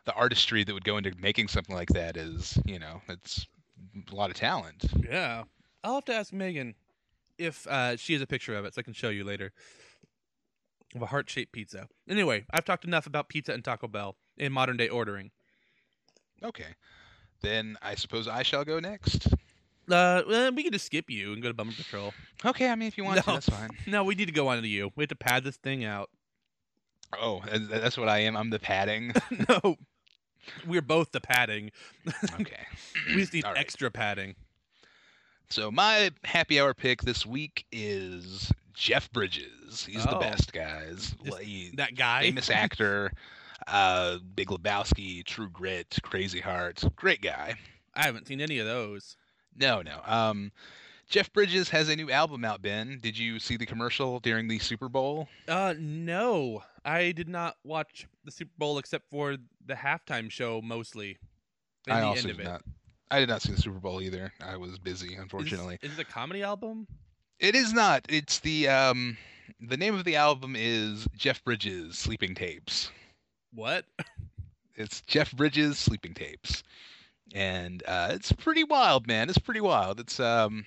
the 0.05 0.13
artistry 0.15 0.65
that 0.65 0.73
would 0.73 0.85
go 0.85 0.97
into 0.97 1.13
making 1.21 1.49
something 1.49 1.75
like 1.75 1.91
that 1.91 2.17
is, 2.17 2.59
you 2.65 2.79
know, 2.79 3.03
it's 3.09 3.47
a 4.11 4.15
lot 4.15 4.31
of 4.31 4.37
talent. 4.37 4.85
yeah. 5.09 5.45
I'll 5.85 5.97
have 5.97 6.05
to 6.07 6.15
ask 6.15 6.33
Megan 6.33 6.75
if 7.39 7.67
uh, 7.67 7.97
she 7.97 8.15
has 8.15 8.23
a 8.23 8.27
picture 8.27 8.57
of 8.57 8.65
it 8.65 8.75
so 8.75 8.81
I 8.81 8.83
can 8.83 8.95
show 8.95 9.11
you 9.11 9.23
later. 9.25 9.53
Of 10.95 11.03
a 11.03 11.07
heart 11.07 11.29
shaped 11.29 11.53
pizza. 11.53 11.89
Anyway, 12.09 12.47
I've 12.51 12.65
talked 12.65 12.85
enough 12.85 13.07
about 13.07 13.29
pizza 13.29 13.53
and 13.53 13.65
Taco 13.65 13.89
Bell 13.89 14.17
in 14.37 14.53
modern 14.53 14.77
day 14.77 14.89
ordering. 14.89 15.31
Okay, 16.43 16.75
then 17.43 17.77
I 17.83 17.95
suppose 17.95 18.27
I 18.29 18.43
shall 18.43 18.65
go 18.65 18.81
next. 18.81 19.27
Uh, 19.91 20.23
well, 20.27 20.53
we 20.53 20.63
can 20.63 20.73
just 20.73 20.87
skip 20.87 21.11
you 21.11 21.33
and 21.35 21.43
go 21.43 21.49
to 21.49 21.55
Bummer 21.55 21.73
Patrol. 21.73 22.15
Okay, 22.45 22.69
I 22.71 22.75
mean, 22.75 22.89
if 22.89 22.97
you 22.97 23.05
want 23.05 23.21
to, 23.21 23.27
that's 23.27 23.49
fine. 23.49 23.69
No, 23.87 24.03
we 24.05 24.15
need 24.15 24.27
to 24.27 24.33
go 24.33 24.49
on 24.49 24.61
to 24.63 24.67
you. 24.69 24.91
We 24.97 25.03
have 25.03 25.09
to 25.11 25.17
pad 25.17 25.45
this 25.45 25.57
thing 25.57 25.85
out. 25.85 26.09
Oh, 27.21 27.43
that's 27.53 27.99
what 27.99 28.09
I 28.09 28.21
am. 28.21 28.37
I'm 28.37 28.51
the 28.51 28.59
padding. 28.59 29.13
no, 29.49 29.77
we're 30.67 30.83
both 30.83 31.13
the 31.13 31.21
padding. 31.21 31.71
Okay. 32.41 32.67
we 33.09 33.17
just 33.17 33.35
need 33.35 33.45
right. 33.45 33.57
extra 33.59 33.91
padding. 33.91 34.35
So 35.51 35.71
my 35.71 36.11
happy 36.25 36.59
hour 36.59 36.75
pick 36.75 37.03
this 37.03 37.25
week 37.27 37.67
is 37.71 38.51
Jeff 38.73 39.13
Bridges. 39.13 39.85
He's 39.85 40.03
the 40.03 40.17
Oh. 40.17 40.21
best, 40.21 40.53
guys. 40.53 41.15
Just 41.25 41.39
He- 41.41 41.71
That 41.77 41.95
guy. 41.95 42.23
famous 42.23 42.51
actor, 42.51 43.13
uh, 43.67 44.19
Big 44.35 44.49
Lebowski, 44.49 45.25
True 45.25 45.49
Grit, 45.49 45.99
Crazy 46.03 46.41
Heart, 46.41 46.85
great 46.97 47.21
guy. 47.23 47.55
I 47.95 48.05
haven't 48.05 48.27
seen 48.27 48.41
any 48.41 48.59
of 48.59 48.67
those. 48.67 49.17
No, 49.57 49.83
no. 49.83 50.01
Um, 50.05 50.53
Jeff 51.09 51.33
Bridges 51.33 51.69
has 51.69 51.89
a 51.89 51.97
new 51.97 52.11
album 52.11 52.45
out. 52.45 52.63
Ben, 52.63 52.99
did 53.03 53.17
you 53.17 53.39
see 53.39 53.57
the 53.57 53.67
commercial 53.67 54.21
during 54.21 54.49
the 54.49 54.59
Super 54.59 54.89
Bowl? 54.89 55.29
Uh, 55.47 55.75
no, 55.79 56.63
I 56.85 57.13
did 57.13 57.29
not 57.29 57.57
watch 57.63 58.07
the 58.25 58.31
Super 58.31 58.53
Bowl 58.59 58.79
except 58.79 59.09
for 59.11 59.37
the 59.67 59.75
halftime 59.75 60.31
show 60.31 60.61
mostly. 60.63 61.19
I 61.89 62.01
the 62.01 62.07
also 62.07 62.21
end 62.23 62.31
of 62.31 62.37
did 62.39 62.47
not. 62.47 62.63
I 63.11 63.21
did 63.21 63.29
not 63.29 63.43
see 63.43 63.53
the 63.53 63.61
Super 63.61 63.79
Bowl 63.79 64.01
either. 64.01 64.33
I 64.41 64.57
was 64.57 64.79
busy, 64.79 65.13
Is 65.15 65.21
unfortunately. 65.21 65.79
is, 65.83 65.93
it 65.93 66.01
a 66.01 66.05
comedy 66.05 66.43
album? 66.43 66.87
It 67.39 67.55
is 67.55 67.73
not. 67.73 68.07
It's 68.09 68.41
the 68.41 68.69
um, 68.69 69.17
the 69.61 69.77
name 69.77 69.95
of 69.95 70.05
the 70.05 70.17
album 70.17 70.55
is 70.59 71.07
Jeff 71.17 71.45
Bridges 71.45 71.99
Sleeping 71.99 72.35
Tapes. 72.35 72.91
What? 73.55 73.85
It's 74.77 75.03
Jeff 75.03 75.31
Bridges 75.31 75.79
Sleeping 75.79 76.15
Tapes, 76.15 76.65
and 77.33 77.81
uh, 77.87 78.09
it's 78.11 78.33
pretty 78.33 78.65
wild, 78.65 79.07
man. 79.07 79.29
It's 79.29 79.39
pretty 79.39 79.61
wild. 79.61 80.01
It's 80.01 80.19
um, 80.19 80.67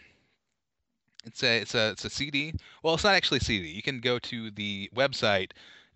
it's 1.26 1.44
a 1.44 1.58
it's 1.58 1.76
a 1.76 1.90
it's 1.90 2.06
a 2.06 2.10
CD. 2.10 2.54
Well, 2.84 2.94
it's 2.94 3.04
not 3.04 3.16
actually 3.16 3.40
a 3.40 3.44
CD. 3.44 3.68
You 3.68 3.82
can 3.82 4.00
go 4.00 4.18
to 4.20 4.50
the 4.52 4.90
website 4.96 5.52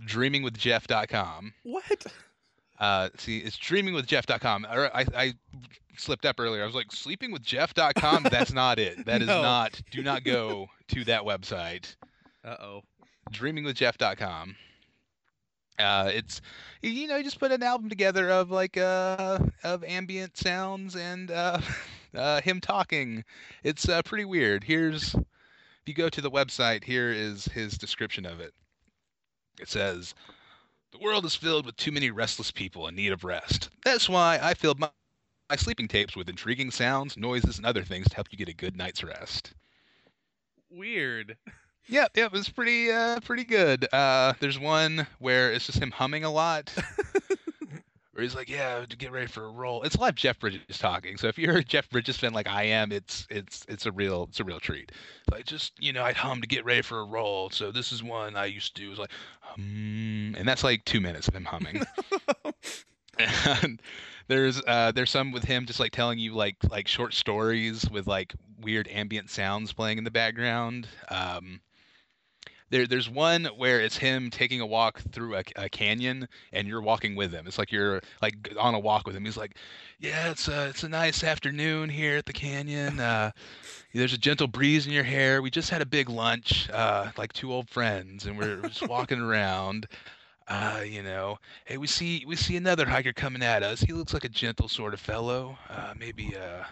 dreamingwithjeff.com. 0.06 1.54
What? 1.64 2.06
Uh, 2.82 3.08
see, 3.18 3.38
it's 3.38 3.58
dreamingwithjeff.com. 3.58 4.66
Or 4.70 4.94
I 4.94 5.06
I 5.16 5.34
slipped 5.98 6.26
up 6.26 6.38
earlier. 6.38 6.64
I 6.64 6.66
was 6.66 6.76
like 6.76 6.90
sleepingwithjeff.com. 6.90 8.24
That's 8.30 8.52
not 8.52 8.78
it. 8.78 9.06
That 9.06 9.22
is 9.22 9.30
No. 9.30 9.42
not. 9.42 9.82
Do 9.92 10.04
not 10.04 10.26
go 10.26 10.68
to 10.90 11.06
that 11.06 11.22
website. 11.22 11.96
Uh 12.44 12.58
oh. 12.60 12.82
dreamingwithjeff.com. 13.32 14.58
Uh, 15.82 16.12
it's 16.14 16.42
you 16.82 17.08
know 17.08 17.18
you 17.18 17.24
just 17.24 17.40
put 17.40 17.52
an 17.52 17.64
album 17.64 17.90
together 17.90 18.30
of 18.30 18.52
like 18.52 18.78
uh 18.78 19.40
of 19.64 19.84
ambient 19.84 20.38
sounds 20.38 20.96
and 20.96 21.32
uh, 21.32 21.60
uh 22.16 22.42
him 22.42 22.62
talking. 22.62 23.24
It's 23.64 23.90
uh, 23.90 24.02
pretty 24.04 24.26
weird. 24.26 24.64
Here's 24.64 25.16
if 25.16 25.88
you 25.88 25.94
go 25.94 26.10
to 26.10 26.22
the 26.22 26.32
website, 26.32 26.84
here 26.86 27.12
is 27.12 27.46
his 27.46 27.78
description 27.78 28.26
of 28.26 28.40
it. 28.40 28.54
It 29.60 29.70
says, 29.70 30.14
"The 30.92 31.00
world 31.00 31.26
is 31.26 31.36
filled 31.36 31.66
with 31.66 31.78
too 31.78 31.92
many 31.92 32.12
restless 32.12 32.52
people 32.52 32.88
in 32.88 32.96
need 32.96 33.12
of 33.14 33.24
rest. 33.24 33.70
That's 33.84 34.10
why 34.10 34.40
I 34.42 34.54
filled 34.54 34.80
my, 34.80 34.90
my 35.50 35.56
sleeping 35.58 35.88
tapes 35.88 36.16
with 36.16 36.30
intriguing 36.30 36.72
sounds, 36.72 37.18
noises, 37.18 37.58
and 37.58 37.66
other 37.66 37.84
things 37.84 38.10
to 38.10 38.16
help 38.16 38.28
you 38.32 38.38
get 38.38 38.50
a 38.50 38.54
good 38.54 38.76
night's 38.78 39.04
rest." 39.04 39.54
Weird. 40.70 41.38
Yep, 41.92 42.16
yep, 42.16 42.32
it's 42.34 42.48
pretty 42.48 42.90
uh 42.90 43.20
pretty 43.20 43.44
good. 43.44 43.86
Uh 43.94 44.32
there's 44.40 44.58
one 44.58 45.06
where 45.20 45.52
it's 45.52 45.66
just 45.66 45.78
him 45.78 45.92
humming 45.92 46.24
a 46.24 46.32
lot. 46.32 46.74
where 48.14 48.24
he's 48.24 48.34
like, 48.34 48.48
Yeah, 48.48 48.86
get 48.98 49.12
ready 49.12 49.28
for 49.28 49.44
a 49.44 49.52
roll. 49.52 49.84
It's 49.84 49.96
a 49.96 50.00
live 50.00 50.16
Jeff 50.16 50.40
Bridges 50.40 50.78
talking. 50.78 51.18
So 51.18 51.28
if 51.28 51.38
you're 51.38 51.58
a 51.58 51.64
Jeff 51.64 51.90
Bridges 51.90 52.16
fan 52.16 52.32
like 52.32 52.48
I 52.48 52.64
am, 52.64 52.94
it's 52.94 53.28
it's 53.30 53.66
it's 53.68 53.86
a 53.86 53.92
real 53.92 54.28
it's 54.30 54.40
a 54.40 54.46
real 54.46 54.62
treat. 54.62 54.94
Like 55.30 55.46
just 55.46 55.74
you 55.80 55.92
know, 55.92 56.04
I'd 56.04 56.16
hum 56.16 56.40
to 56.40 56.48
get 56.48 56.64
ready 56.64 56.82
for 56.82 57.02
a 57.02 57.04
roll. 57.04 57.50
So 57.50 57.74
this 57.74 57.92
is 57.92 58.02
one 58.02 58.38
I 58.38 58.46
used 58.46 58.74
to 58.78 58.82
do. 58.82 58.88
It 58.88 58.92
was 58.92 59.00
like 59.00 59.12
hum 59.42 60.36
and 60.38 60.48
that's 60.48 60.64
like 60.64 60.86
two 60.86 61.02
minutes 61.02 61.28
of 61.28 61.36
him 61.36 61.44
humming. 61.44 61.84
and 63.20 63.82
there's 64.30 64.62
uh 64.66 64.94
there's 64.94 65.10
some 65.10 65.34
with 65.34 65.44
him 65.44 65.66
just 65.66 65.82
like 65.82 65.92
telling 65.92 66.20
you 66.20 66.36
like 66.36 66.56
like 66.70 66.88
short 66.88 67.14
stories 67.14 67.86
with 67.92 68.08
like 68.08 68.34
weird 68.62 68.88
ambient 68.88 69.30
sounds 69.30 69.74
playing 69.74 69.98
in 69.98 70.06
the 70.06 70.12
background 70.12 70.88
um 71.10 71.60
There, 72.72 72.88
there's 72.88 73.10
one 73.10 73.46
where 73.58 73.82
it's 73.82 73.98
him 73.98 74.30
taking 74.30 74.62
a 74.62 74.66
walk 74.66 75.02
through 75.12 75.36
a, 75.36 75.44
a 75.58 75.70
canyon, 75.70 76.28
and 76.54 76.68
you're 76.68 76.82
walking 76.82 77.16
with 77.16 77.32
him. 77.32 77.46
It's 77.46 77.58
like 77.58 77.72
you're 77.72 78.02
like 78.22 78.54
on 78.58 78.74
a 78.74 78.80
walk 78.80 79.06
with 79.06 79.16
him. 79.16 79.26
He's 79.26 79.38
like, 79.38 79.58
"Yeah, 80.00 80.32
it's 80.32 80.48
a 80.48 80.68
it's 80.70 80.84
a 80.84 80.90
nice 80.90 81.24
afternoon 81.24 81.90
here 81.90 82.18
at 82.18 82.26
the 82.26 82.34
canyon. 82.34 83.00
Uh, 83.00 83.32
there's 83.94 84.14
a 84.14 84.18
gentle 84.18 84.48
breeze 84.48 84.88
in 84.88 84.94
your 84.94 85.04
hair. 85.04 85.42
We 85.42 85.52
just 85.52 85.70
had 85.70 85.82
a 85.82 85.86
big 85.86 86.10
lunch, 86.10 86.70
uh, 86.72 87.12
like 87.18 87.34
two 87.34 87.52
old 87.52 87.70
friends, 87.70 88.26
and 88.26 88.38
we're 88.38 88.62
just 88.62 88.88
walking 88.88 89.20
around. 89.20 89.88
Uh, 90.48 90.82
you 90.86 91.04
know, 91.04 91.40
hey, 91.66 91.78
we 91.78 91.88
see 91.88 92.24
we 92.26 92.36
see 92.36 92.58
another 92.58 92.86
hiker 92.86 93.14
coming 93.14 93.44
at 93.44 93.64
us. 93.64 93.82
He 93.82 93.94
looks 93.94 94.14
like 94.14 94.24
a 94.24 94.30
gentle 94.30 94.68
sort 94.70 94.94
of 94.94 95.00
fellow. 95.00 95.58
Uh, 95.70 95.94
maybe 95.98 96.36
uh, 96.36 96.64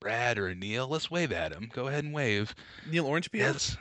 Brad 0.00 0.38
or 0.38 0.54
Neil. 0.54 0.88
Let's 0.88 1.10
wave 1.10 1.32
at 1.32 1.52
him. 1.52 1.68
Go 1.72 1.88
ahead 1.88 2.04
and 2.04 2.14
wave. 2.14 2.54
Neil 2.88 3.06
Orange 3.06 3.30
Peel. 3.30 3.42
Yes. 3.42 3.76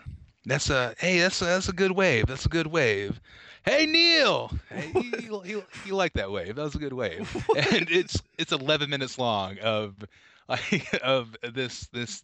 That's 0.47 0.69
a 0.69 0.95
hey. 0.97 1.19
That's 1.19 1.41
a, 1.41 1.45
that's 1.45 1.69
a 1.69 1.73
good 1.73 1.91
wave. 1.91 2.25
That's 2.27 2.45
a 2.45 2.49
good 2.49 2.67
wave. 2.67 3.19
Hey 3.65 3.85
Neil. 3.85 4.49
Hey, 4.69 4.91
you, 4.95 5.41
you, 5.43 5.63
you 5.85 5.93
like 5.93 6.13
that 6.13 6.31
wave? 6.31 6.55
That 6.55 6.63
was 6.63 6.75
a 6.75 6.79
good 6.79 6.93
wave. 6.93 7.35
and 7.57 7.91
it's 7.91 8.21
it's 8.37 8.53
11 8.53 8.89
minutes 8.89 9.19
long 9.19 9.57
of 9.59 9.95
like 10.47 10.87
of 11.03 11.35
this 11.53 11.87
this 11.87 12.23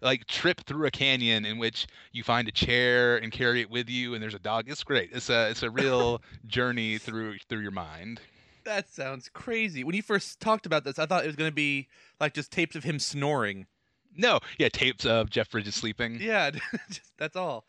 like 0.00 0.26
trip 0.26 0.60
through 0.60 0.86
a 0.86 0.92
canyon 0.92 1.44
in 1.44 1.58
which 1.58 1.88
you 2.12 2.22
find 2.22 2.46
a 2.46 2.52
chair 2.52 3.16
and 3.16 3.32
carry 3.32 3.62
it 3.62 3.68
with 3.68 3.88
you 3.88 4.14
and 4.14 4.22
there's 4.22 4.34
a 4.34 4.38
dog. 4.38 4.66
It's 4.68 4.84
great. 4.84 5.10
It's 5.12 5.28
a 5.28 5.50
it's 5.50 5.64
a 5.64 5.70
real 5.70 6.22
journey 6.46 6.98
through 6.98 7.38
through 7.48 7.62
your 7.62 7.72
mind. 7.72 8.20
That 8.64 8.88
sounds 8.88 9.28
crazy. 9.28 9.82
When 9.82 9.96
you 9.96 10.02
first 10.02 10.38
talked 10.38 10.66
about 10.66 10.84
this, 10.84 11.00
I 11.00 11.06
thought 11.06 11.24
it 11.24 11.28
was 11.28 11.36
going 11.36 11.50
to 11.50 11.54
be 11.54 11.88
like 12.20 12.32
just 12.32 12.52
tapes 12.52 12.76
of 12.76 12.84
him 12.84 13.00
snoring. 13.00 13.66
No, 14.16 14.40
yeah, 14.58 14.68
tapes 14.68 15.04
of 15.06 15.30
Jeff 15.30 15.50
Bridges 15.50 15.74
sleeping. 15.74 16.18
Yeah, 16.20 16.50
just, 16.88 17.12
that's 17.18 17.36
all. 17.36 17.64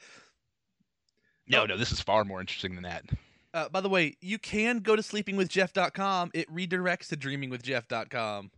No, 1.48 1.66
no, 1.66 1.78
this 1.78 1.92
is 1.92 2.02
far 2.02 2.26
more 2.26 2.40
interesting 2.42 2.76
than 2.76 2.84
that. 2.84 3.06
Uh, 3.54 3.70
by 3.70 3.82
the 3.82 3.90
way, 3.90 4.16
you 4.22 4.38
can 4.38 4.80
go 4.80 4.96
to 4.96 5.02
sleepingwithjeff.com. 5.02 6.32
It 6.34 6.54
redirects 6.54 7.08
to 7.10 7.18
dreamingwithjeff.com. 7.18 8.52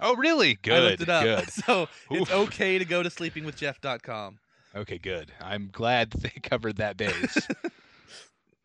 Oh, 0.00 0.16
really? 0.16 0.54
Good. 0.62 0.72
I 0.72 0.80
looked 0.90 1.02
it 1.02 1.08
up. 1.08 1.24
Good. 1.24 1.50
So 1.66 1.88
it's 2.10 2.30
Oof. 2.30 2.48
okay 2.48 2.78
to 2.78 2.84
go 2.84 3.02
to 3.02 3.10
sleepingwithjeff.com. 3.10 4.38
Okay, 4.74 4.98
good. 4.98 5.32
I'm 5.40 5.68
glad 5.70 6.10
they 6.18 6.30
covered 6.42 6.76
that 6.76 6.96
base. 6.96 7.34
that 7.34 7.72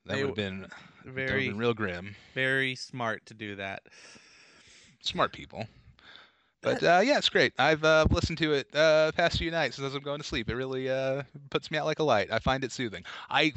They 0.05 0.23
would 0.23 0.27
have 0.27 0.35
been 0.35 0.67
Very, 1.03 1.49
been 1.49 1.57
real 1.57 1.73
grim. 1.73 2.15
very 2.33 2.75
smart 2.75 3.25
to 3.27 3.33
do 3.33 3.55
that. 3.57 3.83
Smart 5.01 5.33
people. 5.33 5.67
But 6.65 6.84
uh, 6.84 7.01
yeah, 7.04 7.19
it's 7.19 7.30
great. 7.30 7.54
I've 7.60 7.84
uh, 7.84 8.08
listened 8.10 8.39
to 8.39 8.54
it 8.54 8.75
uh, 8.75 9.12
past 9.12 9.38
few 9.38 9.51
nights 9.51 9.78
as 9.78 9.93
I'm 9.93 10.01
going 10.01 10.19
to 10.19 10.25
sleep. 10.25 10.49
It 10.49 10.56
really 10.56 10.89
uh, 10.89 11.21
puts 11.51 11.69
me 11.69 11.78
out 11.78 11.86
like 11.86 11.99
a 11.99 12.04
light. 12.04 12.32
I 12.32 12.39
find 12.39 12.63
it 12.63 12.71
soothing. 12.71 13.04
I 13.30 13.54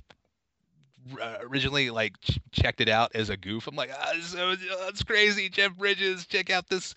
uh, 1.21 1.37
originally 1.41 1.89
like 1.89 2.21
ch- 2.21 2.39
checked 2.53 2.83
it 2.83 2.89
out 2.91 3.11
as 3.15 3.31
a 3.31 3.37
goof. 3.37 3.67
I'm 3.67 3.77
like, 3.77 3.91
ah, 3.99 4.13
so 4.21 4.55
it's 4.89 5.03
crazy. 5.03 5.49
Jeff 5.49 5.75
Bridges, 5.75 6.27
check 6.27 6.51
out 6.51 6.69
this 6.69 6.95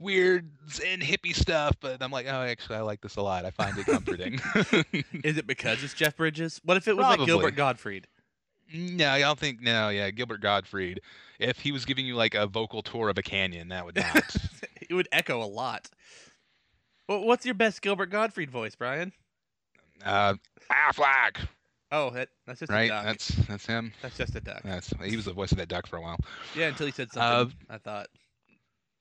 weird 0.00 0.50
Zen 0.68 0.98
hippie 0.98 1.34
stuff. 1.34 1.76
But 1.80 2.02
I'm 2.02 2.10
like, 2.10 2.26
oh, 2.26 2.42
actually, 2.42 2.76
I 2.76 2.80
like 2.80 3.00
this 3.00 3.14
a 3.14 3.22
lot. 3.22 3.44
I 3.44 3.50
find 3.52 3.78
it 3.78 3.86
comforting. 3.86 4.40
Is 5.22 5.38
it 5.38 5.46
because 5.46 5.84
it's 5.84 5.94
Jeff 5.94 6.16
Bridges? 6.16 6.60
What 6.64 6.76
if 6.76 6.88
it 6.88 6.96
was 6.96 7.04
like 7.04 7.18
Gilbert 7.18 7.42
Probably. 7.42 7.56
Gottfried? 7.56 8.06
No, 8.74 9.10
I 9.10 9.20
don't 9.20 9.38
think. 9.38 9.60
No, 9.60 9.90
yeah, 9.90 10.10
Gilbert 10.10 10.40
Gottfried. 10.40 11.02
If 11.38 11.60
he 11.60 11.70
was 11.70 11.84
giving 11.84 12.04
you 12.04 12.16
like 12.16 12.34
a 12.34 12.48
vocal 12.48 12.82
tour 12.82 13.08
of 13.08 13.18
a 13.18 13.22
canyon, 13.22 13.68
that 13.68 13.84
would 13.84 13.94
not. 13.94 14.36
it 14.92 14.94
would 14.96 15.08
echo 15.10 15.42
a 15.42 15.46
lot. 15.46 15.88
Well, 17.08 17.24
what's 17.24 17.44
your 17.46 17.54
best 17.54 17.80
Gilbert 17.82 18.10
Gottfried 18.10 18.50
voice, 18.50 18.74
Brian? 18.76 19.12
uh, 20.04 20.34
Aflac, 20.70 21.38
Oh, 21.90 22.10
that, 22.10 22.28
that's 22.46 22.60
just 22.60 22.70
a 22.70 22.74
right? 22.74 22.88
duck. 22.88 23.04
That's 23.04 23.28
that's 23.48 23.66
him. 23.66 23.92
That's 24.02 24.16
just 24.16 24.34
a 24.34 24.40
duck. 24.40 24.62
That's 24.64 24.92
he 25.04 25.14
was 25.16 25.24
the 25.26 25.32
voice 25.32 25.52
of 25.52 25.58
that 25.58 25.68
duck 25.68 25.86
for 25.86 25.96
a 25.96 26.00
while. 26.00 26.18
Yeah, 26.56 26.68
until 26.68 26.86
he 26.86 26.92
said 26.92 27.08
Uh, 27.16 27.40
something. 27.40 27.56
I 27.68 27.78
thought. 27.78 28.06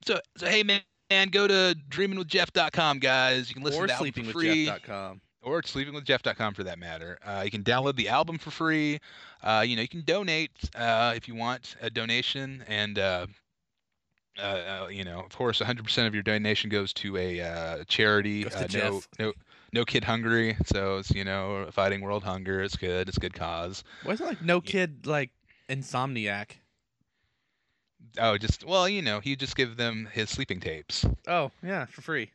So, 0.06 0.20
so 0.38 0.48
hey 0.48 0.64
man, 0.64 0.82
man, 1.10 1.30
go 1.30 1.48
to 1.48 1.76
dreamingwithjeff.com, 1.90 3.00
guys. 3.00 3.50
You 3.50 3.56
can 3.56 3.64
listen 3.64 3.82
or 3.82 3.88
to 3.88 3.94
the 3.94 3.98
album 3.98 4.12
for 4.26 4.32
free, 4.32 4.66
sleepingwithjeff.com. 4.68 5.22
or 5.44 5.62
sleepingwithjeff.com 5.62 6.54
for 6.54 6.64
that 6.64 6.80
matter. 6.80 7.18
Uh, 7.26 7.42
you 7.46 7.52
can 7.52 7.64
download 7.64 7.96
the 7.96 8.10
album 8.10 8.38
for 8.38 8.52
free. 8.52 9.00
Uh, 9.44 9.64
you 9.66 9.76
know, 9.76 9.82
you 9.84 9.88
can 9.88 10.04
donate 10.04 10.52
uh, 10.76 11.14
if 11.16 11.28
you 11.30 11.36
want 11.36 11.76
a 11.82 11.90
donation, 11.90 12.64
and 12.68 13.00
uh, 14.40 14.42
uh, 14.42 14.88
you 14.88 15.04
know, 15.04 15.20
of 15.20 15.36
course, 15.36 15.60
100% 15.60 16.08
of 16.08 16.14
your 16.14 16.24
donation 16.24 16.70
goes 16.70 16.94
to 16.94 17.18
a 17.18 17.42
uh, 17.42 17.84
charity. 17.88 18.44
Goes 18.44 18.54
to 18.54 18.58
uh, 18.58 18.62
no, 18.62 18.68
Jeff. 18.68 19.08
no, 19.20 19.34
no 19.74 19.86
kid 19.86 20.04
hungry. 20.04 20.58
So 20.66 20.98
it's 20.98 21.12
you 21.12 21.24
know, 21.24 21.68
fighting 21.72 22.02
world 22.02 22.24
hunger. 22.24 22.62
It's 22.62 22.76
good. 22.78 23.08
It's 23.08 23.18
a 23.18 23.22
good 23.22 23.34
cause. 23.34 23.84
Wasn't 24.06 24.30
like 24.30 24.42
no 24.42 24.62
kid 24.62 25.06
like 25.06 25.32
insomniac. 25.70 26.52
Oh, 28.20 28.38
just 28.38 28.66
well, 28.66 28.90
you 28.90 29.02
know, 29.02 29.20
he 29.20 29.36
just 29.36 29.56
give 29.56 29.78
them 29.78 30.08
his 30.12 30.30
sleeping 30.30 30.60
tapes. 30.60 31.06
Oh 31.28 31.52
yeah, 31.64 31.86
for 31.86 32.02
free. 32.02 32.32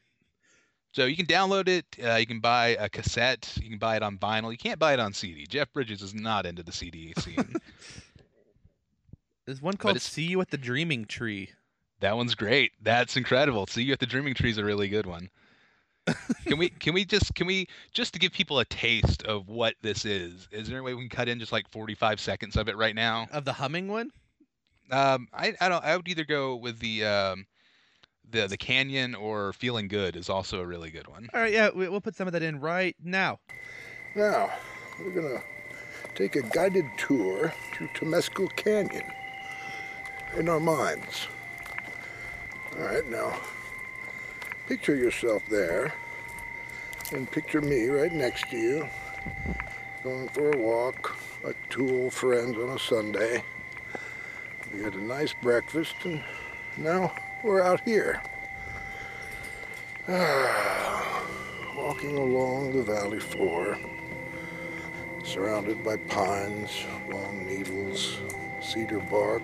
So 0.93 1.05
you 1.05 1.17
can 1.17 1.27
download 1.27 1.69
it. 1.69 1.85
Uh, 2.03 2.15
you 2.15 2.27
can 2.27 2.41
buy 2.41 2.69
a 2.81 2.89
cassette. 2.89 3.53
You 3.61 3.69
can 3.69 3.79
buy 3.79 3.97
it 3.97 4.03
on 4.03 4.17
vinyl. 4.17 4.51
You 4.51 4.57
can't 4.57 4.79
buy 4.79 4.95
it 4.95 5.01
on 5.01 5.13
CD. 5.13 5.47
Jeff 5.47 5.71
Bridges 5.73 6.01
is 6.01 6.15
not 6.15 6.47
into 6.47 6.63
the 6.63 6.73
CD 6.73 7.13
scene. 7.19 7.57
There's 9.47 9.61
one 9.61 9.77
called 9.77 10.01
"See 10.01 10.25
You 10.25 10.41
at 10.41 10.51
the 10.51 10.57
Dreaming 10.57 11.05
Tree." 11.05 11.51
That 12.01 12.17
one's 12.17 12.35
great. 12.35 12.73
That's 12.83 13.17
incredible. 13.17 13.67
See 13.67 13.83
you 13.83 13.93
at 13.93 13.99
the 14.01 14.07
Dreaming 14.07 14.35
Tree 14.35 14.51
is 14.51 14.59
a 14.59 14.65
really 14.65 14.89
good 14.89 15.07
one. 15.07 15.31
can 16.47 16.57
we 16.57 16.69
can 16.69 16.95
we 16.95 17.05
just 17.05 17.35
can 17.35 17.47
we 17.49 17.67
just 17.93 18.13
to 18.13 18.21
give 18.21 18.31
people 18.33 18.61
a 18.61 18.65
taste 18.67 19.25
of 19.25 19.49
what 19.49 19.75
this 19.83 20.05
is? 20.05 20.47
Is 20.53 20.69
there 20.69 20.77
any 20.77 20.85
way 20.85 20.95
we 20.95 21.01
can 21.03 21.09
cut 21.09 21.29
in 21.29 21.41
just 21.41 21.51
like 21.51 21.69
45 21.69 22.21
seconds 22.21 22.57
of 22.57 22.69
it 22.69 22.77
right 22.77 22.95
now? 22.95 23.27
Of 23.33 23.45
the 23.45 23.53
humming 23.53 23.89
one? 23.89 24.11
Um, 24.93 25.27
I 25.35 25.55
I 25.61 25.69
don't. 25.69 25.85
I 25.85 25.97
would 25.97 26.07
either 26.07 26.25
go 26.25 26.55
with 26.55 26.79
the 26.79 27.05
um, 27.05 27.47
the 28.31 28.47
the 28.47 28.57
Canyon 28.57 29.17
or 29.17 29.53
Feeling 29.53 29.89
Good 29.89 30.15
is 30.15 30.31
also 30.31 30.61
a 30.61 30.67
really 30.67 30.93
good 30.93 31.09
one. 31.09 31.29
All 31.35 31.41
right, 31.41 31.53
yeah, 31.53 31.71
we- 31.75 31.89
we'll 31.89 32.01
put 32.01 32.15
some 32.15 32.29
of 32.29 32.33
that 32.35 32.43
in 32.45 32.61
right 32.61 32.95
now. 33.03 33.41
Now, 34.15 34.49
we're 35.01 35.11
gonna 35.11 35.43
take 36.15 36.37
a 36.37 36.43
guided 36.43 36.85
tour 36.99 37.53
through 37.75 37.89
Temescal 37.89 38.55
Canyon 38.55 39.03
in 40.37 40.49
our 40.49 40.61
minds. 40.61 41.27
All 42.79 42.85
right, 42.85 43.09
now, 43.09 43.41
picture 44.67 44.95
yourself 44.95 45.43
there, 45.49 45.95
and 47.13 47.31
picture 47.31 47.63
me 47.63 47.87
right 47.87 48.13
next 48.13 48.51
to 48.51 48.59
you, 48.59 48.89
going 50.05 50.29
for 50.29 50.53
a 50.53 50.59
walk, 50.59 51.17
like 51.43 51.57
two 51.71 51.89
old 51.89 52.13
friends 52.13 52.59
on 52.59 52.69
a 52.69 52.79
Sunday. 52.79 53.43
We 54.75 54.83
had 54.83 54.93
a 54.95 55.01
nice 55.01 55.33
breakfast, 55.33 55.95
and 56.05 56.23
now 56.77 57.15
we're 57.43 57.63
out 57.63 57.81
here. 57.81 58.21
Ah, 60.07 61.25
walking 61.75 62.19
along 62.19 62.77
the 62.77 62.83
valley 62.83 63.21
floor 63.21 63.79
surrounded 65.25 65.83
by 65.83 65.97
pines, 65.97 66.85
long 67.11 67.47
needles, 67.47 68.19
cedar 68.61 69.01
bark. 69.01 69.43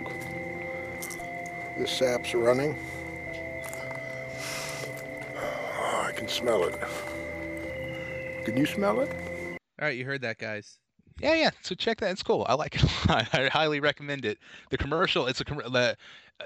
The 1.78 1.86
sap's 1.86 2.34
running. 2.34 2.76
Oh, 5.84 6.04
I 6.08 6.12
can 6.12 6.28
smell 6.28 6.62
it. 6.62 6.78
Can 8.44 8.56
you 8.56 8.66
smell 8.66 9.00
it? 9.00 9.10
All 9.80 9.88
right, 9.88 9.98
you 9.98 10.04
heard 10.04 10.22
that, 10.22 10.38
guys. 10.38 10.78
Yeah, 11.20 11.34
yeah. 11.34 11.50
So 11.62 11.74
check 11.74 11.98
that. 12.00 12.12
It's 12.12 12.22
cool. 12.22 12.46
I 12.48 12.54
like 12.54 12.76
it 12.76 12.82
a 12.82 13.12
lot. 13.12 13.28
I 13.34 13.48
highly 13.48 13.80
recommend 13.80 14.24
it. 14.24 14.38
The 14.70 14.78
commercial. 14.78 15.26
It's 15.26 15.40
a 15.40 15.44
com- 15.44 15.58
the 15.72 15.96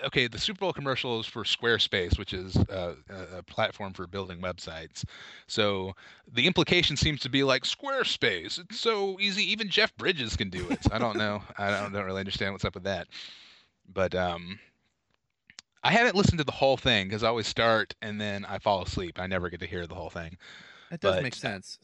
okay. 0.05 0.27
The 0.27 0.39
Super 0.39 0.61
Bowl 0.61 0.73
commercial 0.73 1.21
is 1.21 1.27
for 1.27 1.45
Squarespace, 1.45 2.19
which 2.19 2.33
is 2.33 2.57
uh, 2.57 2.95
a 3.11 3.39
a 3.39 3.43
platform 3.43 3.93
for 3.93 4.07
building 4.07 4.41
websites. 4.41 5.05
So 5.47 5.93
the 6.33 6.47
implication 6.47 6.97
seems 6.97 7.21
to 7.21 7.29
be 7.29 7.45
like 7.45 7.65
Squarespace. 7.65 8.59
It's 8.59 8.81
so 8.81 9.21
easy. 9.21 9.45
Even 9.53 9.69
Jeff 9.69 9.95
Bridges 9.97 10.35
can 10.35 10.49
do 10.49 10.67
it. 10.71 10.81
I 10.91 10.99
don't 10.99 11.17
know. 11.17 11.43
I 11.59 11.71
don't, 11.71 11.93
don't 11.93 12.07
really 12.07 12.21
understand 12.21 12.53
what's 12.53 12.65
up 12.65 12.75
with 12.75 12.85
that. 12.85 13.09
But 13.93 14.15
um, 14.15 14.59
I 15.87 15.93
haven't 15.93 16.17
listened 16.17 16.39
to 16.39 16.45
the 16.45 16.53
whole 16.53 16.77
thing 16.77 17.07
because 17.09 17.23
I 17.23 17.29
always 17.29 17.47
start 17.47 17.95
and 18.03 18.21
then 18.21 18.45
I 18.45 18.59
fall 18.59 18.83
asleep. 18.83 19.19
I 19.21 19.27
never 19.27 19.49
get 19.51 19.61
to 19.61 19.67
hear 19.67 19.87
the 19.87 19.95
whole 19.95 20.11
thing 20.11 20.37
That 20.91 21.01
does 21.01 21.15
But- 21.17 21.23
make 21.23 21.35
sense. 21.35 21.79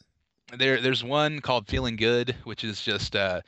there 0.57 0.81
there's 0.81 1.03
one 1.03 1.39
called 1.39 1.67
feeling 1.67 1.95
good 1.95 2.35
which 2.43 2.63
is 2.65 2.81
just 2.81 3.15
uh 3.15 3.39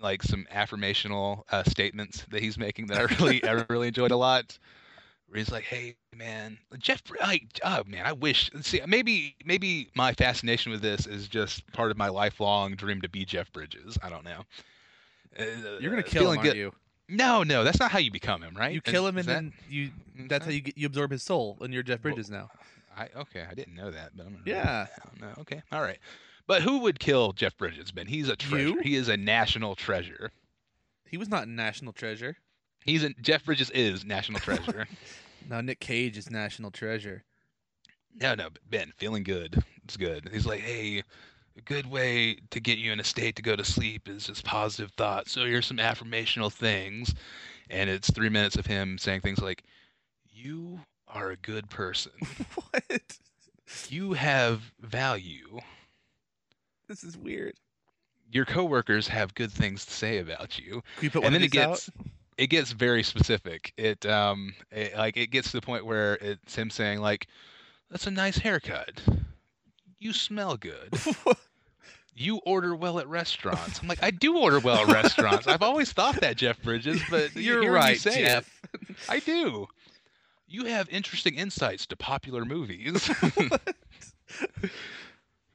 like 0.00 0.22
some 0.22 0.46
affirmational 0.54 1.42
uh 1.50 1.64
statements 1.64 2.24
that 2.30 2.42
he's 2.42 2.58
making 2.58 2.86
that 2.88 2.98
i 2.98 3.02
really 3.18 3.42
i 3.44 3.64
really 3.70 3.88
enjoyed 3.88 4.10
a 4.10 4.16
lot 4.16 4.56
where 5.26 5.38
he's 5.38 5.50
like 5.50 5.64
hey 5.64 5.96
man 6.14 6.58
jeff 6.78 7.02
I, 7.22 7.40
oh 7.64 7.82
man 7.86 8.04
i 8.04 8.12
wish 8.12 8.50
see 8.60 8.80
maybe 8.86 9.34
maybe 9.44 9.88
my 9.96 10.12
fascination 10.12 10.70
with 10.70 10.82
this 10.82 11.06
is 11.06 11.26
just 11.28 11.66
part 11.72 11.90
of 11.90 11.96
my 11.96 12.08
lifelong 12.08 12.74
dream 12.76 13.00
to 13.00 13.08
be 13.08 13.24
jeff 13.24 13.50
bridges 13.52 13.96
i 14.02 14.10
don't 14.10 14.24
know 14.24 14.42
You're 15.80 15.90
gonna 15.90 16.02
uh, 16.02 16.02
kill 16.02 16.30
him, 16.30 16.36
feeling 16.36 16.38
aren't 16.40 16.42
good- 16.50 16.56
you? 16.56 16.72
No 17.08 17.42
no 17.42 17.64
that's 17.64 17.80
not 17.80 17.90
how 17.90 17.98
you 17.98 18.10
become 18.10 18.42
him 18.42 18.54
right 18.56 18.72
You 18.74 18.80
kill 18.80 19.06
him, 19.06 19.16
is 19.18 19.26
and 19.26 19.28
that- 19.28 19.34
then 19.34 19.52
you. 19.70 19.90
is 20.18 20.28
That's 20.28 20.44
how 20.44 20.50
you 20.50 20.60
get 20.60 20.76
you 20.78 20.86
absorb 20.86 21.10
his 21.10 21.22
soul, 21.22 21.56
and 21.60 21.72
you're 21.72 21.82
Jeff 21.82 22.02
Well, 22.04 22.14
Bridges 22.14 22.30
now. 22.30 22.50
I 22.96 23.08
okay, 23.16 23.44
I 23.48 23.54
didn't 23.54 23.74
know 23.74 23.90
that, 23.90 24.10
but 24.16 24.26
I'm 24.26 24.32
gonna 24.32 24.42
Yeah. 24.44 24.80
write 24.80 24.88
it 24.88 25.20
down. 25.20 25.30
No, 25.36 25.40
okay, 25.42 25.62
all 25.72 25.82
right. 25.82 25.98
But 26.46 26.62
who 26.62 26.78
would 26.80 26.98
kill 26.98 27.32
Jeff 27.32 27.56
Bridges, 27.58 27.92
Ben? 27.92 28.06
He's 28.06 28.28
a 28.28 28.36
treasure. 28.36 28.68
You? 28.68 28.80
He 28.82 28.94
is 28.96 29.08
a 29.08 29.16
national 29.16 29.76
treasure. 29.76 30.30
He 31.08 31.16
was 31.18 31.28
not 31.28 31.46
national 31.46 31.92
treasure. 31.92 32.36
He's 32.84 33.04
a, 33.04 33.10
Jeff 33.20 33.44
Bridges 33.44 33.70
is 33.70 34.04
national 34.04 34.40
treasure. 34.40 34.86
No, 35.48 35.60
Nick 35.62 35.80
Cage 35.80 36.18
is 36.18 36.30
national 36.30 36.70
treasure. 36.70 37.22
no, 38.20 38.34
no, 38.34 38.48
Ben, 38.68 38.92
feeling 38.98 39.22
good. 39.22 39.62
It's 39.84 39.96
good. 39.96 40.28
He's 40.32 40.44
like, 40.44 40.60
hey, 40.60 41.02
a 41.58 41.62
good 41.62 41.90
way 41.90 42.38
to 42.50 42.60
get 42.60 42.78
you 42.78 42.92
in 42.92 43.00
a 43.00 43.04
state 43.04 43.36
to 43.36 43.42
go 43.42 43.56
to 43.56 43.64
sleep 43.64 44.08
is 44.08 44.26
just 44.26 44.44
positive 44.44 44.92
thoughts. 44.92 45.32
So 45.32 45.44
here's 45.44 45.66
some 45.66 45.78
affirmational 45.78 46.52
things, 46.52 47.14
and 47.68 47.90
it's 47.90 48.10
three 48.10 48.28
minutes 48.28 48.56
of 48.56 48.66
him 48.66 48.96
saying 48.96 49.20
things 49.20 49.40
like, 49.40 49.64
"You 50.30 50.80
are 51.08 51.30
a 51.30 51.36
good 51.36 51.68
person. 51.68 52.12
what? 52.54 53.18
You 53.88 54.12
have 54.14 54.72
value. 54.80 55.58
This 56.88 57.04
is 57.04 57.18
weird. 57.18 57.54
Your 58.30 58.44
coworkers 58.44 59.08
have 59.08 59.34
good 59.34 59.50
things 59.50 59.84
to 59.84 59.92
say 59.92 60.18
about 60.18 60.58
you." 60.58 60.82
Put 61.00 61.24
and 61.24 61.34
then 61.34 61.42
it 61.42 61.50
gets 61.50 61.88
out? 61.88 62.06
it 62.36 62.46
gets 62.46 62.70
very 62.70 63.02
specific. 63.02 63.72
It 63.76 64.06
um 64.06 64.54
it, 64.70 64.96
like 64.96 65.16
it 65.16 65.30
gets 65.30 65.50
to 65.50 65.56
the 65.56 65.66
point 65.66 65.86
where 65.86 66.14
it's 66.16 66.54
him 66.54 66.70
saying 66.70 67.00
like, 67.00 67.26
"That's 67.90 68.06
a 68.06 68.12
nice 68.12 68.38
haircut. 68.38 69.02
You 69.98 70.12
smell 70.12 70.56
good. 70.56 70.94
You 72.18 72.38
order 72.44 72.74
well 72.74 72.98
at 72.98 73.06
restaurants." 73.08 73.80
I'm 73.80 73.88
like, 73.88 74.02
"I 74.02 74.10
do 74.10 74.36
order 74.38 74.58
well 74.60 74.78
at 74.78 74.88
restaurants. 74.88 75.46
I've 75.46 75.62
always 75.62 75.92
thought 75.92 76.20
that, 76.20 76.36
Jeff 76.36 76.60
Bridges, 76.62 77.00
but 77.10 77.34
You're 77.36 77.70
right, 77.70 77.92
you 77.92 77.98
say 77.98 78.22
it, 78.22 78.26
Jeff. 78.26 78.60
I 79.08 79.20
do. 79.20 79.66
You 80.46 80.64
have 80.64 80.88
interesting 80.88 81.34
insights 81.34 81.86
to 81.86 81.96
popular 81.96 82.44
movies. 82.44 83.10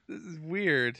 This 0.08 0.21
is 0.21 0.39
weird. 0.39 0.99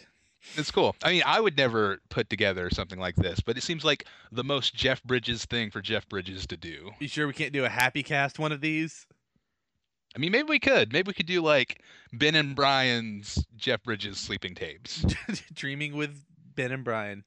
it's 0.56 0.72
cool. 0.72 0.96
I 1.04 1.12
mean, 1.12 1.24
I 1.26 1.40
would 1.40 1.58
never 1.58 2.00
put 2.10 2.30
together 2.30 2.70
something 2.70 3.00
like 3.00 3.16
this, 3.16 3.40
but 3.42 3.58
it 3.58 3.64
seems 3.64 3.84
like 3.84 4.06
the 4.32 4.44
most 4.44 4.74
Jeff 4.76 5.04
Bridges 5.04 5.46
thing 5.46 5.70
for 5.72 5.82
Jeff 5.82 6.08
Bridges 6.08 6.48
to 6.48 6.58
do. 6.58 6.92
You 7.00 7.08
sure 7.08 7.28
we 7.28 7.34
can't 7.34 7.54
do 7.54 7.66
a 7.66 7.70
happy 7.70 8.02
cast 8.02 8.40
one 8.40 8.52
of 8.52 8.62
these? 8.62 9.06
I 10.16 10.20
mean, 10.20 10.32
maybe 10.32 10.48
we 10.50 10.60
could. 10.60 10.94
Maybe 10.94 11.08
we 11.08 11.14
could 11.14 11.26
do 11.26 11.42
like 11.42 11.82
Ben 12.12 12.36
and 12.36 12.56
Brian's 12.56 13.44
Jeff 13.56 13.84
Bridges 13.84 14.18
sleeping 14.20 14.54
tapes. 14.54 15.06
Dreaming 15.54 15.96
with 15.96 16.24
Ben 16.56 16.72
and 16.72 16.84
Brian. 16.84 17.24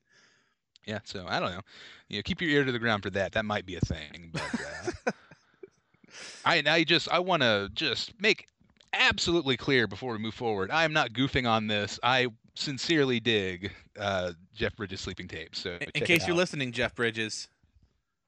Yeah, 0.87 1.01
so 1.05 1.27
I 1.29 1.40
don't 1.40 1.51
know. 1.51 1.62
You 2.09 2.18
know, 2.18 2.22
keep 2.22 2.40
your 2.40 2.51
ear 2.51 2.64
to 2.64 2.70
the 2.70 2.79
ground 2.79 3.03
for 3.03 3.11
that. 3.11 3.33
That 3.33 3.44
might 3.44 3.66
be 3.66 3.75
a 3.75 3.81
thing. 3.81 4.31
But 4.33 4.61
uh, 5.07 5.11
I, 6.44 6.62
I 6.64 6.85
just, 6.85 7.09
I 7.11 7.18
want 7.18 7.42
to 7.42 7.68
just 7.75 8.12
make 8.20 8.46
absolutely 8.92 9.57
clear 9.57 9.88
before 9.88 10.12
we 10.12 10.18
move 10.18 10.35
forward. 10.35 10.70
I 10.70 10.85
am 10.85 10.92
not 10.92 11.12
goofing 11.12 11.49
on 11.49 11.66
this. 11.66 11.99
I 12.05 12.29
sincerely 12.55 13.18
dig 13.18 13.72
uh, 13.99 14.33
Jeff 14.55 14.77
Bridges 14.77 15.01
sleeping 15.01 15.27
tapes. 15.27 15.59
So 15.59 15.77
In, 15.81 15.88
in 15.96 16.05
case 16.05 16.27
you're 16.27 16.37
listening, 16.37 16.70
Jeff 16.70 16.94
Bridges, 16.94 17.49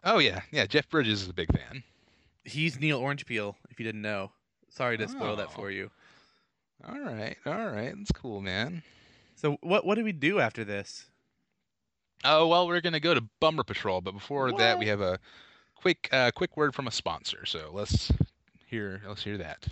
Oh 0.05 0.19
yeah, 0.19 0.43
yeah. 0.51 0.67
Jeff 0.67 0.89
Bridges 0.89 1.23
is 1.23 1.29
a 1.29 1.33
big 1.35 1.53
fan. 1.53 1.83
he's 2.45 2.79
Neil 2.79 2.99
Orange 2.99 3.27
Peel. 3.27 3.57
If 3.71 3.79
you 3.79 3.85
didn't 3.85 4.03
know, 4.03 4.33
sorry 4.69 4.99
to 4.99 5.09
spoil 5.09 5.37
that 5.37 5.49
Oh. 5.49 5.55
for 5.55 5.71
you. 5.71 5.91
All 6.87 6.99
right, 6.99 7.37
all 7.45 7.67
right. 7.67 7.93
That's 7.97 8.13
cool, 8.13 8.41
man. 8.41 8.83
So 9.37 9.57
what 9.63 9.85
what 9.85 9.97
do 9.97 10.05
we 10.05 10.13
do 10.13 10.41
after 10.41 10.65
this? 10.65 11.07
Oh 12.25 12.47
well, 12.49 12.67
we're 12.67 12.81
gonna 12.81 13.01
go 13.01 13.15
to 13.15 13.23
Bummer 13.41 13.65
Patrol, 13.65 14.01
but 14.01 14.13
before 14.13 14.53
that, 14.53 14.79
we 14.79 14.87
have 14.87 15.01
a 15.01 15.19
quick 15.75 16.09
uh, 16.13 16.31
quick 16.35 16.57
word 16.57 16.75
from 16.75 16.87
a 16.87 16.91
sponsor. 16.93 17.47
So 17.47 17.71
let's 17.73 18.11
hear 18.67 19.01
let's 19.07 19.23
hear 19.25 19.39
that. 19.39 19.69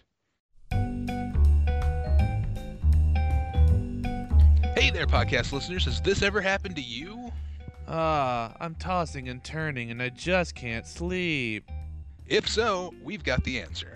Hey 4.76 4.90
there, 4.90 5.06
podcast 5.06 5.52
listeners. 5.52 5.85
Has 5.87 6.00
this 6.02 6.22
ever 6.22 6.40
happened 6.40 6.76
to 6.76 6.82
you? 6.82 7.32
Ah, 7.88 8.54
I'm 8.61 8.74
tossing 8.74 9.28
and 9.28 9.42
turning 9.42 9.90
and 9.90 10.02
I 10.02 10.11
just 10.11 10.54
can't 10.54 10.87
sleep. 10.87 11.68
If 12.26 12.48
so, 12.48 12.92
we've 13.02 13.24
got 13.24 13.42
the 13.44 13.61
answer. 13.61 13.95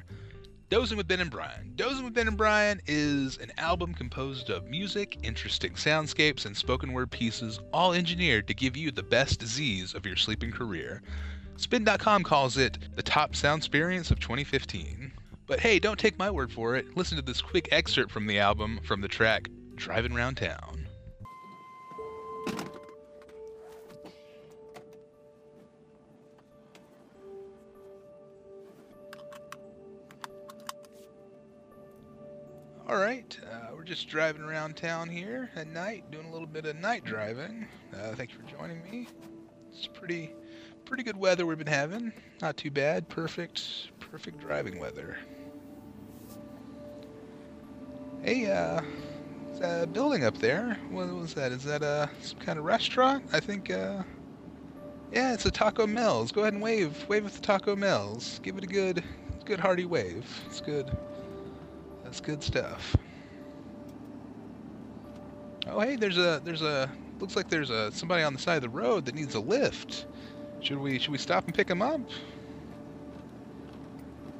Dozing 0.70 0.96
with 0.96 1.08
Ben 1.08 1.18
and 1.18 1.32
Brian. 1.32 1.72
Dozing 1.74 2.04
with 2.04 2.14
Ben 2.14 2.28
and 2.28 2.36
Brian 2.36 2.80
is 2.86 3.38
an 3.38 3.50
album 3.58 3.92
composed 3.92 4.50
of 4.50 4.66
music, 4.66 5.18
interesting 5.24 5.72
soundscapes, 5.72 6.46
and 6.46 6.56
spoken 6.56 6.92
word 6.92 7.10
pieces, 7.10 7.58
all 7.72 7.92
engineered 7.92 8.46
to 8.46 8.54
give 8.54 8.76
you 8.76 8.92
the 8.92 9.02
best 9.02 9.44
Z's 9.44 9.94
of 9.94 10.06
your 10.06 10.14
sleeping 10.14 10.52
career. 10.52 11.02
Spin.com 11.56 12.22
calls 12.22 12.56
it 12.56 12.78
the 12.94 13.02
top 13.02 13.34
sound 13.34 13.58
experience 13.58 14.12
of 14.12 14.20
2015. 14.20 15.10
But 15.48 15.58
hey, 15.58 15.80
don't 15.80 15.98
take 15.98 16.16
my 16.20 16.30
word 16.30 16.52
for 16.52 16.76
it. 16.76 16.96
Listen 16.96 17.16
to 17.16 17.22
this 17.22 17.42
quick 17.42 17.68
excerpt 17.72 18.12
from 18.12 18.28
the 18.28 18.38
album 18.38 18.78
from 18.84 19.00
the 19.00 19.08
track 19.08 19.48
Driving 19.74 20.14
Round 20.14 20.36
Town. 20.36 20.86
All 32.90 32.96
right, 32.96 33.38
uh, 33.48 33.68
we're 33.72 33.84
just 33.84 34.08
driving 34.08 34.42
around 34.42 34.74
town 34.74 35.08
here 35.08 35.48
at 35.54 35.68
night, 35.68 36.10
doing 36.10 36.26
a 36.26 36.32
little 36.32 36.48
bit 36.48 36.66
of 36.66 36.74
night 36.74 37.04
driving. 37.04 37.68
Uh, 37.94 38.16
thank 38.16 38.32
you 38.32 38.36
for 38.36 38.50
joining 38.50 38.82
me. 38.82 39.06
It's 39.72 39.86
pretty, 39.86 40.34
pretty 40.86 41.04
good 41.04 41.16
weather 41.16 41.46
we've 41.46 41.56
been 41.56 41.68
having. 41.68 42.12
Not 42.42 42.56
too 42.56 42.72
bad. 42.72 43.08
Perfect, 43.08 43.62
perfect 44.00 44.40
driving 44.40 44.80
weather. 44.80 45.16
Hey, 48.24 48.50
uh, 48.50 48.80
that 49.60 49.84
a 49.84 49.86
building 49.86 50.24
up 50.24 50.38
there? 50.38 50.76
What 50.90 51.14
was 51.14 51.32
that? 51.34 51.52
Is 51.52 51.62
that 51.62 51.84
uh, 51.84 52.08
some 52.22 52.40
kind 52.40 52.58
of 52.58 52.64
restaurant? 52.64 53.24
I 53.32 53.38
think, 53.38 53.70
uh, 53.70 54.02
yeah, 55.12 55.32
it's 55.32 55.46
a 55.46 55.50
Taco 55.52 55.86
Mel's. 55.86 56.32
Go 56.32 56.40
ahead 56.40 56.54
and 56.54 56.62
wave, 56.62 57.08
wave 57.08 57.24
at 57.24 57.34
the 57.34 57.40
Taco 57.40 57.76
Mel's. 57.76 58.40
Give 58.42 58.58
it 58.58 58.64
a 58.64 58.66
good, 58.66 59.04
good 59.44 59.60
hearty 59.60 59.84
wave. 59.84 60.26
It's 60.48 60.60
good. 60.60 60.90
That's 62.10 62.20
good 62.20 62.42
stuff. 62.42 62.96
Oh, 65.68 65.78
hey, 65.78 65.94
there's 65.94 66.18
a 66.18 66.42
there's 66.44 66.60
a 66.60 66.90
looks 67.20 67.36
like 67.36 67.48
there's 67.48 67.70
a 67.70 67.92
somebody 67.92 68.24
on 68.24 68.32
the 68.32 68.38
side 68.40 68.56
of 68.56 68.62
the 68.62 68.68
road 68.68 69.04
that 69.04 69.14
needs 69.14 69.36
a 69.36 69.40
lift. 69.40 70.06
Should 70.58 70.78
we 70.78 70.98
should 70.98 71.12
we 71.12 71.18
stop 71.18 71.44
and 71.44 71.54
pick 71.54 71.70
him 71.70 71.80
up? 71.80 72.00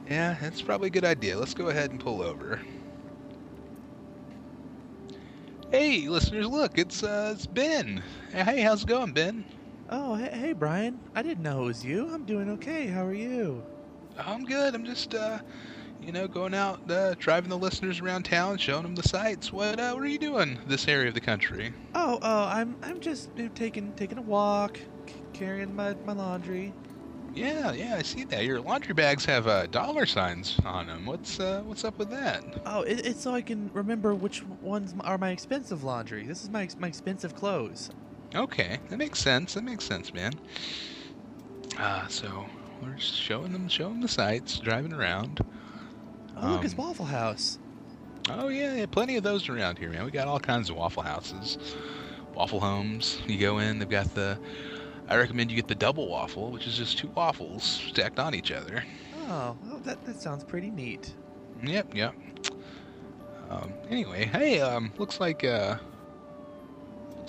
Yeah, 0.09 0.37
that's 0.41 0.61
probably 0.61 0.89
a 0.89 0.91
good 0.91 1.05
idea. 1.05 1.39
Let's 1.39 1.55
go 1.55 1.69
ahead 1.69 1.93
and 1.93 2.01
pull 2.01 2.23
over. 2.23 2.61
Hey, 5.71 6.09
listeners, 6.09 6.49
look, 6.49 6.77
it's 6.77 7.05
uh 7.05 7.35
it's 7.37 7.47
Ben. 7.47 8.03
Hey, 8.33 8.63
how's 8.63 8.83
it 8.83 8.89
going, 8.89 9.13
Ben? 9.13 9.45
Oh, 9.91 10.17
hey, 10.17 10.31
hey 10.37 10.53
Brian. 10.55 10.99
I 11.15 11.23
didn't 11.23 11.45
know 11.45 11.63
it 11.63 11.67
was 11.67 11.85
you. 11.85 12.13
I'm 12.13 12.25
doing 12.25 12.51
okay. 12.51 12.89
How 12.89 13.07
are 13.07 13.15
you? 13.15 13.63
I'm 14.19 14.45
good. 14.45 14.75
I'm 14.75 14.85
just 14.85 15.15
uh 15.15 15.39
you 16.01 16.13
know, 16.13 16.29
going 16.29 16.55
out, 16.55 16.81
uh, 16.91 17.15
driving 17.19 17.51
the 17.51 17.59
listeners 17.59 18.01
around 18.01 18.25
town, 18.25 18.59
showing 18.59 18.83
them 18.83 18.95
the 18.95 19.09
sights. 19.09 19.53
What, 19.53 19.79
uh, 19.79 19.93
what 19.93 20.03
are 20.03 20.09
you 20.09 20.19
doing 20.19 20.59
this 20.67 20.89
area 20.89 21.09
of 21.09 21.15
the 21.15 21.21
country? 21.21 21.73
Oh, 21.95 22.19
oh, 22.23 22.45
I'm 22.45 22.77
I'm 22.83 23.01
just 23.01 23.29
you 23.37 23.45
know, 23.45 23.51
taking 23.55 23.93
taking 23.93 24.19
a 24.19 24.23
walk, 24.23 24.81
c- 25.09 25.15
carrying 25.33 25.75
my 25.75 25.97
my 26.05 26.13
laundry. 26.13 26.73
Yeah, 27.33 27.73
yeah, 27.73 27.97
I 27.97 28.03
see 28.03 28.25
that. 28.25 28.45
Your 28.45 28.61
laundry 28.61 28.95
bags 28.95 29.25
have 29.27 29.47
uh, 29.47 29.67
dollar 29.67 30.05
signs 30.05 30.59
on 30.65 30.89
them. 30.89 31.07
What's 31.07 31.39
uh, 31.39 31.63
what's 31.65 31.85
up 31.85 31.99
with 31.99 32.11
that? 32.11 32.43
Oh, 32.67 32.83
it, 32.83 33.07
it's 33.07 33.23
so 33.23 33.35
I 33.35 33.41
can 33.41 33.71
remember 33.73 34.15
which 34.15 34.45
ones 34.63 34.95
are 35.01 35.19
my 35.19 35.31
expensive 35.31 35.85
laundry. 35.85 36.25
This 36.27 36.43
is 36.43 36.51
my 36.51 36.69
my 36.79 36.89
expensive 36.89 37.35
clothes. 37.35 37.91
Okay, 38.35 38.79
that 38.89 38.97
makes 38.97 39.21
sense. 39.21 39.55
That 39.55 39.65
makes 39.65 39.85
sense, 39.85 40.13
man. 40.13 40.33
Uh, 41.79 42.07
so 42.09 42.47
we're 42.83 42.99
showing 42.99 43.53
them, 43.53 43.69
showing 43.69 44.01
the 44.01 44.09
sights, 44.09 44.59
driving 44.59 44.93
around. 44.93 45.41
Oh, 46.41 46.53
look, 46.53 46.65
it's 46.65 46.75
Um, 46.75 46.79
Waffle 46.79 47.07
House. 47.07 47.59
Oh 48.29 48.49
yeah, 48.49 48.75
yeah, 48.75 48.87
plenty 48.87 49.17
of 49.17 49.23
those 49.23 49.49
around 49.49 49.79
here, 49.79 49.91
man. 49.91 50.05
We 50.05 50.11
got 50.11 50.29
all 50.29 50.39
kinds 50.39 50.71
of 50.71 50.77
waffle 50.77 51.03
houses, 51.03 51.59
waffle 52.35 52.61
homes. 52.61 53.21
You 53.27 53.39
go 53.39 53.59
in, 53.59 53.79
they've 53.79 53.89
got 53.89 54.15
the. 54.15 54.39
I 55.09 55.17
recommend 55.17 55.51
you 55.51 55.57
get 55.57 55.67
the 55.67 55.75
double 55.75 56.09
waffle, 56.09 56.51
which 56.53 56.67
is 56.67 56.77
just 56.77 56.99
two 56.99 57.09
waffles 57.09 57.65
stacked 57.65 58.19
on 58.21 58.35
each 58.35 58.53
other. 58.53 58.85
Oh, 59.29 59.57
well, 59.65 59.81
that 59.85 60.05
that 60.07 60.21
sounds 60.21 60.45
pretty 60.45 60.71
neat. 60.71 61.15
Yep, 61.65 61.95
yep. 61.95 62.15
Um, 63.51 63.73
anyway, 63.89 64.27
hey, 64.27 64.61
um, 64.61 64.93
looks 64.99 65.19
like 65.19 65.43
uh, 65.43 65.77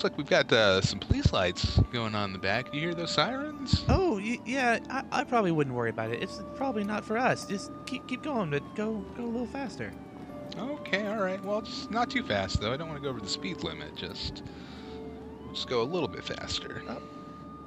looks 0.04 0.12
like 0.12 0.18
we've 0.18 0.30
got 0.30 0.52
uh, 0.52 0.82
some 0.82 1.00
police 1.00 1.32
lights 1.32 1.80
going 1.92 2.16
on 2.16 2.30
in 2.30 2.34
the 2.34 2.40
back. 2.40 2.74
You 2.74 2.80
hear 2.80 2.94
those 2.96 3.12
sirens? 3.12 3.86
Oh, 3.90 4.14
y- 4.16 4.40
yeah, 4.46 4.80
I, 4.90 5.04
I 5.12 5.24
probably 5.24 5.52
wouldn't 5.52 5.76
worry 5.76 5.90
about 5.92 6.10
it. 6.10 6.22
It's 6.24 6.42
probably 6.56 6.84
not 6.84 7.04
for 7.06 7.18
us. 7.18 7.46
Just 7.46 7.72
keep 7.86 8.08
keep 8.08 8.24
going, 8.24 8.50
but 8.50 8.64
go 8.76 9.04
go 9.16 9.24
a 9.24 9.26
little 9.26 9.48
faster. 9.48 9.92
Okay, 10.58 11.08
all 11.08 11.22
right. 11.24 11.44
Well, 11.46 11.62
just 11.62 11.92
not 11.92 12.10
too 12.10 12.24
fast 12.24 12.60
though. 12.60 12.74
I 12.74 12.78
don't 12.78 12.88
want 12.88 13.00
to 13.00 13.04
go 13.04 13.10
over 13.10 13.20
the 13.20 13.30
speed 13.30 13.64
limit. 13.64 13.96
Just, 13.96 14.44
just 15.54 15.68
go 15.70 15.82
a 15.82 15.84
little 15.84 16.10
bit 16.10 16.24
faster. 16.24 16.82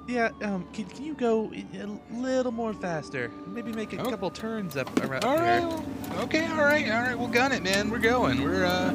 Yeah, 0.07 0.31
um, 0.42 0.66
can, 0.75 0.85
can 0.87 1.03
you 1.05 1.14
go 1.14 1.51
a 1.55 1.81
a 1.81 1.99
little 2.14 2.53
more 2.53 2.75
faster? 2.75 3.31
Maybe 3.47 3.73
make 3.73 3.92
a 3.94 3.99
Oh. 4.03 4.11
couple 4.11 4.31
turns 4.31 4.77
up 4.77 4.88
around 5.05 5.25
All 5.25 5.38
here. 5.38 5.66
right. 5.66 6.18
Okay. 6.25 6.47
All 6.49 6.57
right. 6.59 6.90
All 6.90 7.01
right. 7.03 7.14
We'll 7.18 7.29
gun 7.29 7.53
it, 7.53 7.62
man. 7.62 7.90
We're 7.90 7.99
going. 8.01 8.42
We're 8.42 8.64
uh. 8.66 8.90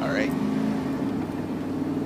All 0.00 0.08
right. 0.08 0.32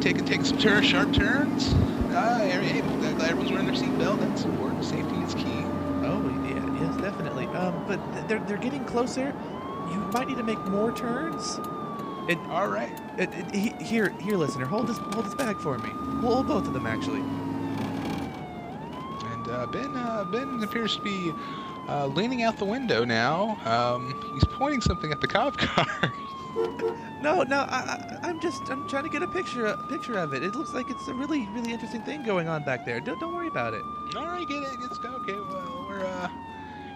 Taking 0.07 0.25
taking 0.25 0.45
some 0.45 0.59
turn, 0.59 0.85
sharp 0.85 1.13
turns. 1.13 1.73
Uh, 2.15 2.39
hey, 2.39 2.81
glad 2.81 3.23
everyone's 3.23 3.51
wearing 3.51 3.67
their 3.67 3.75
seatbelt. 3.75 4.21
That's 4.21 4.45
important. 4.45 4.85
Safety 4.85 5.17
is 5.17 5.35
key. 5.35 5.65
Oh 6.05 6.23
yeah, 6.47 6.81
yes, 6.81 6.97
definitely. 6.99 7.47
Um, 7.47 7.85
but 7.89 7.99
they're 8.29 8.39
they're 8.47 8.57
getting 8.57 8.85
closer. 8.85 9.35
You 9.91 9.97
might 10.13 10.29
need 10.29 10.37
to 10.37 10.45
make 10.45 10.65
more 10.67 10.93
turns. 10.93 11.59
All 12.51 12.69
right. 12.69 12.93
he- 13.53 13.75
here, 13.81 14.11
here, 14.21 14.37
listener, 14.37 14.65
hold 14.65 14.87
this 14.87 14.99
hold 14.99 15.27
this 15.27 15.35
bag 15.35 15.59
for 15.59 15.77
me. 15.79 15.91
We'll 16.23 16.35
hold 16.35 16.47
both 16.47 16.69
of 16.69 16.73
them 16.73 16.87
actually. 16.87 17.23
And 19.33 19.49
uh, 19.49 19.67
Ben 19.67 19.97
uh, 19.97 20.25
Ben 20.31 20.63
appears 20.63 20.97
to 20.97 21.03
be 21.03 21.33
uh, 21.89 22.07
leaning 22.07 22.45
out 22.45 22.59
the 22.59 22.65
window 22.65 23.05
now. 23.05 23.59
Um, 23.65 24.15
he's 24.35 24.45
pointing 24.45 24.83
something 24.83 25.11
at 25.11 25.21
the 25.21 25.27
cop 25.27 25.57
car. 25.57 26.13
No, 27.23 27.43
no, 27.43 27.61
I, 27.69 28.19
I, 28.23 28.29
I'm 28.29 28.41
just 28.41 28.63
I'm 28.71 28.89
trying 28.89 29.05
to 29.05 29.11
get 29.11 29.23
a 29.23 29.27
picture 29.29 29.67
a 29.67 29.77
picture 29.89 30.17
of 30.19 30.33
it. 30.33 30.43
It 30.43 30.55
looks 30.55 30.73
like 30.73 30.89
it's 30.89 31.07
a 31.09 31.15
really 31.15 31.47
really 31.53 31.73
interesting 31.73 32.03
thing 32.03 32.23
going 32.23 32.49
on 32.49 32.65
back 32.65 32.85
there. 32.87 33.01
Don't 33.01 33.19
don't 33.21 33.35
worry 33.35 33.49
about 33.49 33.75
it. 33.75 33.83
All 34.17 34.27
right, 34.27 34.47
get 34.49 34.63
it. 34.63 34.69
It's 34.81 34.99
okay. 34.99 35.33
Well, 35.35 35.87
we're 35.89 36.05
uh, 36.05 36.29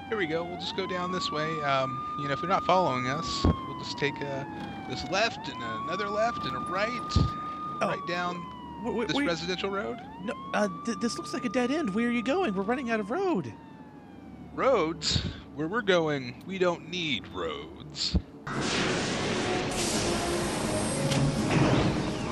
here 0.09 0.16
we 0.16 0.27
go. 0.27 0.44
We'll 0.44 0.59
just 0.61 0.77
go 0.77 0.87
down 0.87 1.12
this 1.12 1.31
way. 1.31 1.61
Um, 1.62 2.16
you 2.18 2.27
know, 2.27 2.33
if 2.33 2.40
you're 2.40 2.49
not 2.49 2.64
following 2.64 3.07
us, 3.09 3.44
we'll 3.44 3.79
just 3.79 3.99
take 3.99 4.14
uh, 4.23 4.44
this 4.88 5.09
left 5.11 5.49
and 5.49 5.62
another 5.85 6.09
left 6.09 6.44
and 6.46 6.57
a 6.57 6.61
right, 6.61 6.90
Oh. 7.83 7.88
right 7.88 8.07
down 8.09 8.37
Wh- 8.85 8.94
wh- 9.05 9.07
this 9.07 9.14
where- 9.16 9.27
residential 9.27 9.70
road. 9.70 9.99
no, 10.25 10.35
uh, 10.55 10.68
th- 10.87 10.99
this 11.01 11.16
looks 11.18 11.33
like 11.35 11.44
a 11.44 11.49
dead 11.51 11.70
end. 11.70 11.94
Where 11.94 12.09
are 12.09 12.12
you 12.12 12.23
going? 12.23 12.55
We're 12.55 12.62
running 12.62 12.90
out 12.90 13.01
of 13.01 13.11
road. 13.11 13.53
Roads? 14.55 15.23
Where 15.55 15.68
we're 15.68 15.83
going, 15.83 16.42
we 16.46 16.59
don't 16.59 16.88
need 16.88 17.27
roads. 17.29 18.16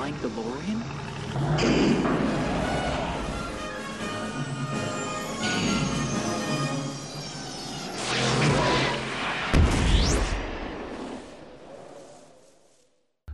Like 0.09 0.21
DeLorean? 0.21 0.81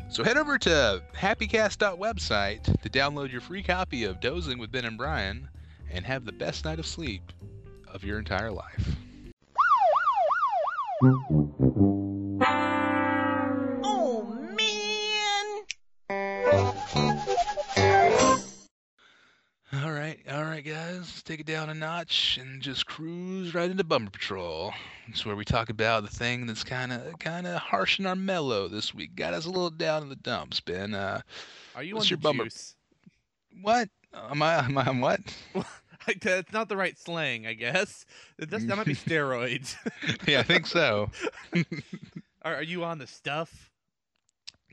So 0.10 0.24
head 0.24 0.36
over 0.36 0.58
to 0.58 1.02
happycast.website 1.16 2.82
to 2.82 2.90
download 2.90 3.32
your 3.32 3.40
free 3.40 3.64
copy 3.64 4.04
of 4.04 4.20
Dozing 4.20 4.58
with 4.58 4.70
Ben 4.74 4.84
and 4.84 4.98
Brian 4.98 5.48
and 5.90 6.06
have 6.06 6.26
the 6.26 6.34
best 6.34 6.66
night 6.66 6.80
of 6.80 6.86
sleep 6.86 7.32
of 7.88 8.04
your 8.04 8.20
entire 8.20 8.52
life. 8.52 8.98
All 19.86 19.92
right, 19.92 20.20
all 20.32 20.44
right, 20.44 20.66
guys, 20.66 20.96
let's 20.98 21.22
take 21.22 21.40
it 21.42 21.46
down 21.46 21.70
a 21.70 21.74
notch 21.76 22.40
and 22.42 22.60
just 22.60 22.88
cruise 22.88 23.54
right 23.54 23.70
into 23.70 23.84
Bumper 23.84 24.10
Patrol. 24.10 24.74
It's 25.10 25.28
where 25.28 25.36
we 25.36 25.46
talk 25.46 25.70
about 25.70 26.02
the 26.02 26.10
thing 26.10 26.48
that's 26.48 26.64
kind 26.64 26.92
of, 26.92 27.20
kind 27.20 27.46
of 27.46 27.62
harsh 27.62 28.00
in 28.00 28.08
our 28.08 28.16
mellow 28.16 28.68
this 28.68 28.96
week. 28.96 29.16
Got 29.16 29.36
us 29.36 29.46
a 29.46 29.50
little 29.50 29.70
down 29.70 30.02
in 30.02 30.10
the 30.10 30.16
dumps, 30.16 30.60
Ben. 30.60 30.96
Uh, 30.96 31.22
Are 31.76 31.84
you 31.84 31.94
What's 31.94 32.08
on 32.08 32.10
your 32.10 32.18
the 32.18 32.22
bummer? 32.24 32.44
juice? 32.46 32.76
what? 33.62 33.88
Am 34.12 34.42
I? 34.42 34.56
Am 34.66 34.76
I 34.76 34.88
on 34.88 35.02
what? 35.02 35.20
That's 36.20 36.52
not 36.52 36.68
the 36.68 36.78
right 36.78 36.98
slang, 36.98 37.46
I 37.46 37.54
guess. 37.54 38.08
That's, 38.40 38.66
that 38.66 38.78
might 38.78 38.88
be 38.88 38.96
steroids. 38.96 39.76
yeah, 40.28 40.40
I 40.40 40.44
think 40.44 40.66
so. 40.66 41.12
are, 42.42 42.56
are 42.56 42.64
you 42.64 42.84
on 42.84 42.98
the 42.98 43.06
stuff? 43.06 43.70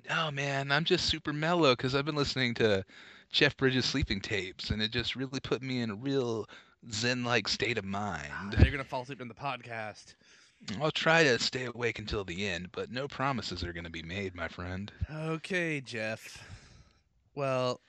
Oh 0.08 0.30
man, 0.30 0.72
I'm 0.72 0.84
just 0.84 1.04
super 1.04 1.34
mellow 1.34 1.76
because 1.76 1.94
I've 1.94 2.06
been 2.06 2.16
listening 2.16 2.54
to 2.54 2.82
Jeff 3.32 3.56
Bridges' 3.56 3.84
sleeping 3.86 4.20
tapes, 4.20 4.70
and 4.70 4.80
it 4.80 4.90
just 4.92 5.16
really 5.16 5.40
put 5.40 5.62
me 5.62 5.80
in 5.80 5.90
a 5.90 5.94
real 5.94 6.46
zen-like 6.92 7.48
state 7.48 7.78
of 7.78 7.84
ah, 7.84 7.88
Now 7.88 8.42
mind. 8.44 8.54
you're 8.60 8.70
gonna 8.70 8.84
fall 8.84 9.02
asleep 9.02 9.20
in 9.20 9.28
the 9.28 9.34
podcast. 9.34 10.14
I'll 10.80 10.90
try 10.90 11.24
to 11.24 11.38
stay 11.38 11.64
awake 11.64 11.98
until 11.98 12.24
the 12.24 12.46
end, 12.46 12.68
but 12.72 12.90
no 12.90 13.08
promises 13.08 13.64
are 13.64 13.72
going 13.72 13.84
to 13.84 13.90
be 13.90 14.02
made, 14.02 14.34
my 14.36 14.46
friend. 14.46 14.92
Okay, 15.12 15.80
Jeff. 15.80 16.48
Well, 17.34 17.80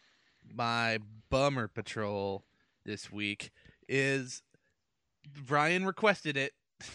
my 0.51 0.97
bummer 1.29 1.67
patrol 1.67 2.43
this 2.83 3.11
week 3.11 3.51
is 3.87 4.41
Brian 5.45 5.85
requested 5.85 6.35
it. 6.35 6.53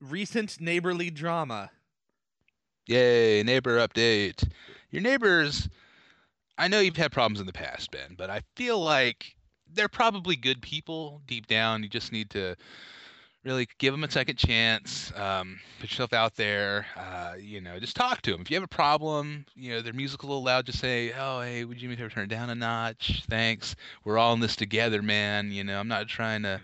Recent 0.00 0.60
neighborly 0.60 1.08
drama. 1.10 1.70
Yay, 2.86 3.42
neighbor 3.42 3.78
update. 3.78 4.46
Your 4.90 5.00
neighbors, 5.00 5.70
I 6.56 6.68
know 6.68 6.80
you've 6.80 6.96
had 6.96 7.12
problems 7.12 7.40
in 7.40 7.46
the 7.46 7.52
past, 7.52 7.90
Ben, 7.90 8.14
but 8.16 8.30
I 8.30 8.42
feel 8.56 8.78
like 8.78 9.34
they're 9.72 9.88
probably 9.88 10.36
good 10.36 10.62
people 10.62 11.20
deep 11.26 11.46
down. 11.46 11.82
You 11.82 11.88
just 11.88 12.12
need 12.12 12.30
to 12.30 12.56
really 13.44 13.68
give 13.78 13.92
them 13.92 14.04
a 14.04 14.10
second 14.10 14.36
chance. 14.36 15.12
Um, 15.16 15.60
put 15.80 15.90
yourself 15.90 16.12
out 16.12 16.34
there. 16.36 16.86
Uh, 16.96 17.34
you 17.38 17.60
know, 17.60 17.78
just 17.78 17.96
talk 17.96 18.22
to 18.22 18.32
them. 18.32 18.40
If 18.40 18.50
you 18.50 18.56
have 18.56 18.64
a 18.64 18.68
problem, 18.68 19.44
you 19.54 19.72
know, 19.72 19.82
their 19.82 19.92
music's 19.92 20.24
a 20.24 20.26
little 20.26 20.42
loud, 20.42 20.66
just 20.66 20.78
say, 20.78 21.12
oh, 21.18 21.40
hey, 21.42 21.64
would 21.64 21.80
you 21.80 21.88
maybe 21.88 22.08
turn 22.08 22.24
it 22.24 22.28
down 22.28 22.50
a 22.50 22.54
notch? 22.54 23.24
Thanks. 23.28 23.76
We're 24.04 24.18
all 24.18 24.32
in 24.32 24.40
this 24.40 24.56
together, 24.56 25.02
man. 25.02 25.50
You 25.50 25.64
know, 25.64 25.78
I'm 25.78 25.88
not 25.88 26.08
trying 26.08 26.42
to. 26.42 26.60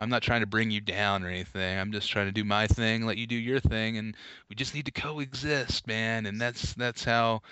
I'm 0.00 0.10
not 0.10 0.22
trying 0.22 0.42
to 0.42 0.46
bring 0.46 0.70
you 0.70 0.80
down 0.80 1.24
or 1.24 1.28
anything. 1.28 1.76
I'm 1.76 1.90
just 1.90 2.08
trying 2.08 2.26
to 2.26 2.32
do 2.32 2.44
my 2.44 2.68
thing, 2.68 3.04
let 3.04 3.16
you 3.16 3.26
do 3.26 3.34
your 3.34 3.58
thing, 3.58 3.98
and 3.98 4.16
we 4.48 4.54
just 4.54 4.72
need 4.72 4.84
to 4.84 4.92
coexist, 4.92 5.88
man. 5.88 6.26
And 6.26 6.40
that's 6.40 6.72
that's 6.74 7.02
how 7.02 7.42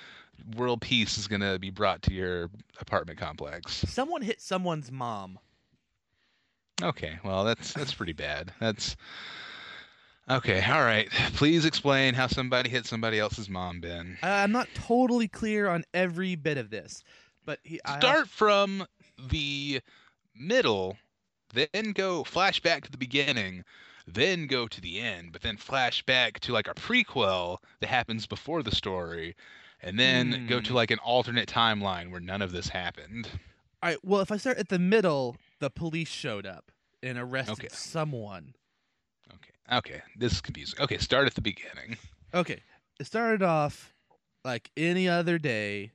world 0.57 0.81
peace 0.81 1.19
is 1.19 1.27
gonna 1.27 1.59
be 1.59 1.71
brought 1.71 2.03
to 2.03 2.13
your 2.13 2.51
apartment 2.81 3.19
complex. 3.19 3.85
Someone 3.89 4.23
hit 4.23 4.41
someone's 4.41 4.91
mom. 4.91 5.39
Okay, 6.83 7.19
well 7.25 7.45
that's 7.45 7.73
that's 7.73 7.95
pretty 7.95 8.13
bad. 8.13 8.53
That's 8.61 8.97
okay. 10.31 10.63
All 10.63 10.83
right, 10.83 11.09
please 11.35 11.65
explain 11.65 12.15
how 12.15 12.27
somebody 12.27 12.69
hit 12.69 12.87
somebody 12.87 13.19
else's 13.19 13.49
mom, 13.49 13.81
Ben. 13.81 14.19
Uh, 14.23 14.27
I'm 14.27 14.53
not 14.53 14.69
totally 14.75 15.29
clear 15.29 15.69
on 15.69 15.85
every 15.95 16.35
bit 16.35 16.59
of 16.59 16.71
this, 16.71 17.03
but 17.45 17.59
he 17.63 17.81
I 17.85 17.99
Start 17.99 18.29
from 18.29 18.87
the 19.31 19.81
middle, 20.35 20.99
then 21.55 21.93
go 21.95 22.25
flashback 22.25 22.83
to 22.83 22.91
the 22.91 22.99
beginning, 22.99 23.65
then 24.07 24.47
go 24.47 24.69
to 24.69 24.81
the 24.81 25.01
end, 25.01 25.33
but 25.33 25.43
then 25.43 25.57
flash 25.57 26.03
back 26.03 26.41
to 26.41 26.53
like 26.53 26.69
a 26.69 26.75
prequel 26.75 27.59
that 27.81 27.89
happens 27.89 28.27
before 28.27 28.63
the 28.63 28.75
story, 28.75 29.35
and 29.87 29.99
then 29.99 30.47
go 30.49 30.61
to 30.61 30.69
Hmm. 30.71 30.75
like 30.75 30.91
an 30.91 30.99
alternate 30.99 31.49
timeline 31.49 32.11
where 32.11 32.21
none 32.21 32.43
of 32.43 32.53
this 32.53 32.69
happened. 32.69 33.29
All 33.83 33.91
right. 33.91 33.99
Well, 34.05 34.21
if 34.21 34.33
I 34.33 34.37
start 34.37 34.59
at 34.59 34.69
the 34.69 34.79
middle, 34.79 35.37
the 35.61 35.71
police 35.71 36.09
showed 36.09 36.45
up 36.47 36.73
and 37.03 37.17
arrested 37.19 37.53
Okay. 37.53 37.69
someone. 37.71 38.55
Okay, 39.33 39.77
okay, 39.79 40.03
this 40.17 40.33
is 40.33 40.41
confusing. 40.41 40.81
Okay, 40.81 40.99
start 40.99 41.27
at 41.27 41.35
the 41.35 41.41
beginning. 41.43 41.97
Okay. 42.35 42.63
It 42.99 43.07
started 43.07 43.43
off 43.43 43.93
like 44.45 44.71
any 44.77 45.09
other 45.09 45.39
day. 45.39 45.93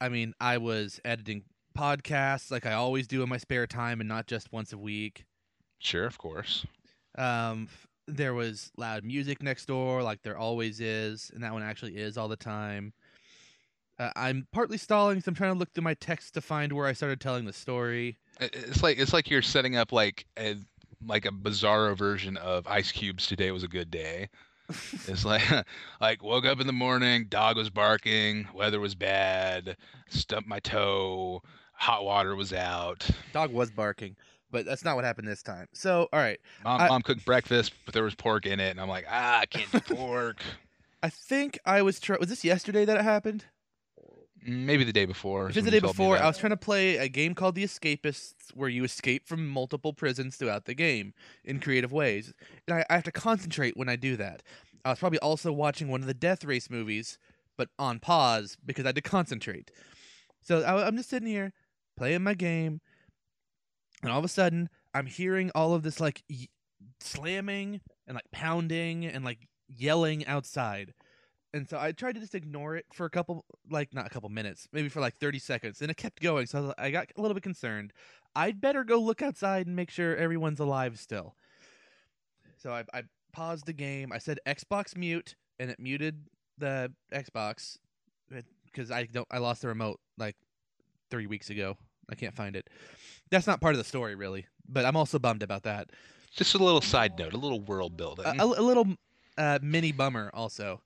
I 0.00 0.08
mean, 0.08 0.34
I 0.40 0.58
was 0.58 1.00
editing 1.04 1.44
podcasts 1.76 2.50
like 2.50 2.66
I 2.66 2.72
always 2.72 3.06
do 3.06 3.22
in 3.22 3.28
my 3.28 3.36
spare 3.36 3.66
time 3.66 4.00
and 4.00 4.08
not 4.08 4.26
just 4.26 4.52
once 4.52 4.72
a 4.72 4.78
week. 4.78 5.24
Sure, 5.78 6.04
of 6.06 6.18
course. 6.18 6.66
Um, 7.16 7.68
there 8.06 8.34
was 8.34 8.70
loud 8.76 9.04
music 9.04 9.42
next 9.42 9.66
door, 9.66 10.02
like 10.02 10.22
there 10.22 10.36
always 10.38 10.80
is, 10.80 11.30
and 11.34 11.42
that 11.42 11.52
one 11.52 11.62
actually 11.62 11.96
is 11.96 12.16
all 12.16 12.28
the 12.28 12.36
time. 12.36 12.92
Uh, 13.98 14.10
I'm 14.14 14.46
partly 14.52 14.78
stalling, 14.78 15.20
so 15.20 15.30
I'm 15.30 15.34
trying 15.34 15.52
to 15.52 15.58
look 15.58 15.72
through 15.74 15.84
my 15.84 15.94
text 15.94 16.34
to 16.34 16.40
find 16.40 16.72
where 16.72 16.86
I 16.86 16.92
started 16.92 17.20
telling 17.20 17.44
the 17.44 17.52
story. 17.52 18.18
It's 18.40 18.82
like 18.82 18.98
it's 18.98 19.12
like 19.12 19.28
you're 19.30 19.42
setting 19.42 19.76
up 19.76 19.92
like 19.92 20.26
a 20.38 20.56
like 21.04 21.26
a 21.26 21.30
bizarro 21.30 21.96
version 21.96 22.36
of 22.36 22.66
Ice 22.66 22.92
Cube's 22.92 23.26
"Today 23.26 23.50
Was 23.50 23.64
a 23.64 23.68
Good 23.68 23.90
Day." 23.90 24.28
It's 25.08 25.24
like 25.24 25.42
like 26.00 26.22
woke 26.22 26.44
up 26.46 26.60
in 26.60 26.66
the 26.66 26.72
morning, 26.72 27.26
dog 27.28 27.56
was 27.56 27.70
barking, 27.70 28.46
weather 28.54 28.78
was 28.78 28.94
bad, 28.94 29.76
stumped 30.08 30.48
my 30.48 30.60
toe, 30.60 31.42
hot 31.72 32.04
water 32.04 32.36
was 32.36 32.52
out. 32.52 33.08
Dog 33.32 33.52
was 33.52 33.70
barking, 33.72 34.14
but 34.52 34.64
that's 34.64 34.84
not 34.84 34.94
what 34.94 35.04
happened 35.04 35.26
this 35.26 35.42
time. 35.42 35.66
So, 35.72 36.08
all 36.12 36.20
right, 36.20 36.38
Mom, 36.62 36.80
I- 36.80 36.88
mom 36.88 37.02
cooked 37.02 37.24
breakfast, 37.24 37.72
but 37.84 37.94
there 37.94 38.04
was 38.04 38.14
pork 38.14 38.46
in 38.46 38.60
it, 38.60 38.70
and 38.70 38.80
I'm 38.80 38.88
like, 38.88 39.06
ah, 39.10 39.40
I 39.40 39.46
can't 39.46 39.72
do 39.72 39.80
pork. 39.96 40.40
I 41.02 41.10
think 41.10 41.58
I 41.64 41.82
was 41.82 41.98
trying. 41.98 42.20
Was 42.20 42.28
this 42.28 42.44
yesterday 42.44 42.84
that 42.84 42.96
it 42.96 43.02
happened? 43.02 43.44
Maybe 44.46 44.84
the 44.84 44.92
day 44.92 45.04
before. 45.04 45.50
If 45.50 45.56
it's 45.56 45.64
the 45.64 45.70
day 45.70 45.76
you 45.76 45.80
told 45.80 45.96
me 45.98 46.04
before. 46.04 46.18
I 46.18 46.26
was 46.26 46.38
trying 46.38 46.50
to 46.50 46.56
play 46.56 46.96
a 46.96 47.08
game 47.08 47.34
called 47.34 47.54
The 47.54 47.64
Escapists, 47.64 48.34
where 48.54 48.68
you 48.68 48.84
escape 48.84 49.26
from 49.26 49.48
multiple 49.48 49.92
prisons 49.92 50.36
throughout 50.36 50.64
the 50.64 50.74
game 50.74 51.12
in 51.44 51.60
creative 51.60 51.92
ways. 51.92 52.32
And 52.66 52.76
I, 52.76 52.86
I 52.88 52.94
have 52.94 53.04
to 53.04 53.12
concentrate 53.12 53.76
when 53.76 53.88
I 53.88 53.96
do 53.96 54.16
that. 54.16 54.42
I 54.84 54.90
was 54.90 54.98
probably 54.98 55.18
also 55.18 55.52
watching 55.52 55.88
one 55.88 56.00
of 56.00 56.06
the 56.06 56.14
Death 56.14 56.44
Race 56.44 56.70
movies, 56.70 57.18
but 57.56 57.68
on 57.78 57.98
pause 57.98 58.56
because 58.64 58.84
I 58.84 58.88
had 58.88 58.94
to 58.96 59.02
concentrate. 59.02 59.70
So 60.40 60.62
I, 60.62 60.86
I'm 60.86 60.96
just 60.96 61.10
sitting 61.10 61.28
here 61.28 61.52
playing 61.96 62.22
my 62.22 62.34
game, 62.34 62.80
and 64.02 64.12
all 64.12 64.18
of 64.18 64.24
a 64.24 64.28
sudden, 64.28 64.68
I'm 64.94 65.06
hearing 65.06 65.50
all 65.54 65.74
of 65.74 65.82
this 65.82 66.00
like 66.00 66.22
y- 66.30 66.48
slamming 67.00 67.80
and 68.06 68.14
like 68.14 68.30
pounding 68.32 69.04
and 69.04 69.24
like 69.24 69.48
yelling 69.68 70.26
outside. 70.26 70.94
And 71.54 71.68
so 71.68 71.78
I 71.78 71.92
tried 71.92 72.14
to 72.14 72.20
just 72.20 72.34
ignore 72.34 72.76
it 72.76 72.86
for 72.92 73.06
a 73.06 73.10
couple, 73.10 73.44
like 73.70 73.94
not 73.94 74.06
a 74.06 74.10
couple 74.10 74.28
minutes, 74.28 74.68
maybe 74.72 74.88
for 74.88 75.00
like 75.00 75.16
thirty 75.18 75.38
seconds, 75.38 75.80
and 75.80 75.90
it 75.90 75.96
kept 75.96 76.20
going. 76.20 76.46
So 76.46 76.74
I, 76.78 76.90
got 76.90 77.08
a 77.16 77.20
little 77.20 77.34
bit 77.34 77.42
concerned. 77.42 77.92
I'd 78.36 78.60
better 78.60 78.84
go 78.84 78.98
look 79.00 79.22
outside 79.22 79.66
and 79.66 79.74
make 79.74 79.90
sure 79.90 80.14
everyone's 80.16 80.60
alive 80.60 80.98
still. 80.98 81.34
So 82.58 82.72
I, 82.72 82.84
I 82.92 83.02
paused 83.32 83.66
the 83.66 83.72
game. 83.72 84.12
I 84.12 84.18
said 84.18 84.40
Xbox 84.46 84.96
mute, 84.96 85.36
and 85.58 85.70
it 85.70 85.80
muted 85.80 86.26
the 86.58 86.92
Xbox 87.12 87.78
because 88.66 88.90
I 88.90 89.04
don't. 89.04 89.28
I 89.30 89.38
lost 89.38 89.62
the 89.62 89.68
remote 89.68 90.00
like 90.18 90.36
three 91.10 91.26
weeks 91.26 91.50
ago. 91.50 91.76
I 92.10 92.14
can't 92.14 92.34
find 92.34 92.56
it. 92.56 92.68
That's 93.30 93.46
not 93.46 93.60
part 93.60 93.74
of 93.74 93.78
the 93.78 93.84
story, 93.84 94.14
really. 94.14 94.46
But 94.68 94.84
I'm 94.84 94.96
also 94.96 95.18
bummed 95.18 95.42
about 95.42 95.62
that. 95.64 95.90
Just 96.34 96.54
a 96.54 96.58
little 96.58 96.80
side 96.80 97.18
note, 97.18 97.32
a 97.32 97.38
little 97.38 97.60
world 97.60 97.96
building. 97.96 98.26
A, 98.26 98.42
a, 98.42 98.44
a 98.44 98.62
little 98.62 98.86
uh, 99.36 99.58
mini 99.62 99.92
bummer, 99.92 100.30
also. 100.34 100.82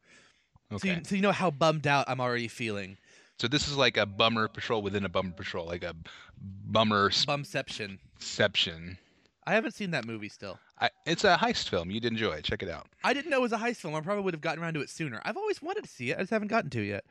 So, 0.79 0.89
you, 0.89 1.01
so 1.05 1.15
you 1.15 1.23
know 1.23 1.33
how 1.33 1.51
bummed 1.51 1.87
out 1.87 2.07
I'm 2.09 2.21
already 2.21 2.49
feeling. 2.49 2.97
So 3.39 3.49
this 3.49 3.67
is 3.69 3.77
like 3.77 3.97
a 3.97 4.07
bummer 4.07 4.49
patrol 4.49 4.83
within 4.83 5.05
a 5.05 5.09
bummer 5.09 5.33
patrol, 5.33 5.67
like 5.67 5.83
a 5.83 5.95
bummer 6.41 7.11
Bumception. 7.11 7.99
exception. 8.17 8.99
I 9.47 9.55
haven't 9.55 9.73
seen 9.73 9.91
that 9.91 10.05
movie 10.07 10.29
still. 10.29 10.59
I, 10.81 10.91
it's 11.07 11.25
a 11.25 11.37
heist 11.37 11.69
film. 11.69 11.91
You'd 11.91 12.05
enjoy 12.05 12.33
it. 12.35 12.45
Check 12.45 12.63
it 12.63 12.69
out. 12.69 12.87
I 13.03 13.13
didn't 13.13 13.31
know 13.31 13.39
it 13.39 13.43
was 13.43 13.53
a 13.53 13.59
heist 13.59 13.77
film. 13.77 13.95
I 13.95 14.01
probably 14.01 14.23
would 14.23 14.35
have 14.35 14.41
gotten 14.41 14.63
around 14.63 14.75
to 14.75 14.81
it 14.81 14.91
sooner. 14.91 15.21
I've 15.25 15.37
always 15.37 15.61
wanted 15.61 15.83
to 15.85 15.91
see 15.91 16.11
it. 16.11 16.19
I 16.19 16.21
just 16.23 16.31
haven't 16.31 16.49
gotten 16.49 16.71
to 16.71 16.83
it 16.83 16.87
yet. 16.89 17.05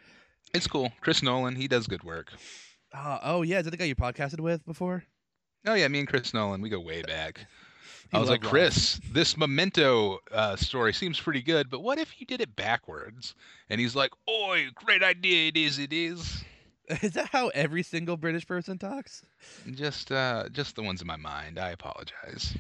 It's 0.54 0.68
cool. 0.68 0.92
Chris 1.02 1.22
Nolan, 1.22 1.56
he 1.56 1.68
does 1.68 1.88
good 1.88 2.04
work. 2.04 2.32
Uh, 2.94 3.20
oh 3.24 3.42
yeah, 3.42 3.60
is 3.60 3.66
that 3.66 3.72
the 3.72 3.78
guy 3.78 3.86
you 3.86 3.96
podcasted 3.96 4.40
with 4.40 4.66
before? 4.66 5.04
Oh 5.66 5.74
yeah, 5.74 5.88
me 5.88 6.00
and 6.00 6.08
Chris 6.08 6.34
Nolan, 6.34 6.62
we 6.62 6.70
go 6.70 6.80
way 6.80 7.02
back. 7.04 7.46
I 8.14 8.20
was 8.20 8.30
like, 8.30 8.44
Ross. 8.44 8.52
Chris, 8.52 9.02
this 9.12 9.38
Memento 9.38 10.20
uh, 10.32 10.56
story 10.56 10.94
seems 10.94 11.20
pretty 11.20 11.42
good, 11.42 11.70
but 11.70 11.82
what 11.82 11.98
if 11.98 12.20
you 12.20 12.26
did 12.26 12.42
it 12.42 12.56
backwards? 12.56 13.36
And 13.70 13.80
he's 13.80 13.96
like, 13.96 14.12
Oi, 14.30 14.68
great 14.76 15.04
idea! 15.04 15.48
It 15.48 15.58
is. 15.58 15.80
It 15.80 15.94
is. 15.94 16.44
Is 17.02 17.14
that 17.14 17.30
how 17.32 17.50
every 17.50 17.84
single 17.84 18.18
British 18.18 18.46
person 18.46 18.78
talks? 18.78 19.24
Just, 19.72 20.12
uh, 20.12 20.50
just 20.52 20.76
the 20.76 20.84
ones 20.84 21.00
in 21.00 21.08
my 21.08 21.16
mind. 21.16 21.58
I 21.58 21.70
apologize. 21.70 22.58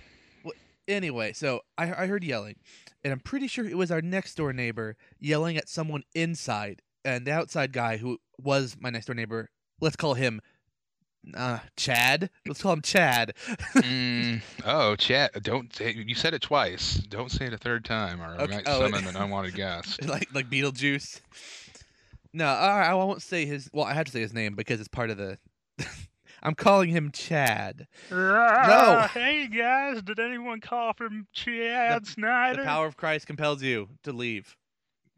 Anyway, 0.87 1.33
so 1.33 1.61
I, 1.77 1.83
I 1.83 2.07
heard 2.07 2.23
yelling, 2.23 2.55
and 3.03 3.13
I'm 3.13 3.19
pretty 3.19 3.47
sure 3.47 3.65
it 3.65 3.77
was 3.77 3.91
our 3.91 4.01
next 4.01 4.35
door 4.35 4.51
neighbor 4.51 4.95
yelling 5.19 5.57
at 5.57 5.69
someone 5.69 6.03
inside, 6.15 6.81
and 7.05 7.25
the 7.25 7.31
outside 7.31 7.71
guy 7.71 7.97
who 7.97 8.19
was 8.39 8.77
my 8.79 8.89
next 8.89 9.05
door 9.05 9.15
neighbor. 9.15 9.49
Let's 9.79 9.95
call 9.95 10.15
him 10.15 10.41
uh, 11.35 11.59
Chad. 11.77 12.29
Let's 12.45 12.61
call 12.61 12.73
him 12.73 12.81
Chad. 12.81 13.33
mm, 13.75 14.41
oh, 14.65 14.95
Chad! 14.95 15.31
Don't 15.41 15.73
say. 15.73 15.93
You 15.93 16.15
said 16.15 16.33
it 16.33 16.41
twice. 16.41 16.95
Don't 16.95 17.31
say 17.31 17.45
it 17.45 17.53
a 17.53 17.57
third 17.57 17.85
time, 17.85 18.21
or 18.21 18.25
I 18.25 18.37
Okay, 18.43 18.55
might 18.55 18.63
oh, 18.67 18.79
summon 18.81 19.07
an 19.07 19.15
unwanted 19.15 19.55
guest. 19.55 20.05
like 20.07 20.33
like 20.33 20.49
Beetlejuice. 20.49 21.21
No, 22.33 22.45
I, 22.45 22.83
I 22.83 22.93
won't 22.93 23.21
say 23.21 23.45
his. 23.45 23.69
Well, 23.73 23.85
I 23.85 23.93
have 23.93 24.05
to 24.05 24.11
say 24.11 24.21
his 24.21 24.33
name 24.33 24.55
because 24.55 24.79
it's 24.79 24.89
part 24.89 25.09
of 25.09 25.17
the. 25.17 25.37
I'm 26.43 26.55
calling 26.55 26.89
him 26.89 27.11
Chad. 27.11 27.87
No. 28.09 29.07
Hey 29.13 29.47
guys, 29.47 30.01
did 30.01 30.19
anyone 30.19 30.59
call 30.59 30.93
from 30.93 31.27
Chad 31.33 32.03
The 32.03 32.09
Snyder? 32.09 32.61
The 32.63 32.67
power 32.67 32.87
of 32.87 32.97
Christ 32.97 33.27
compels 33.27 33.61
you 33.61 33.89
to 34.03 34.11
leave. 34.11 34.55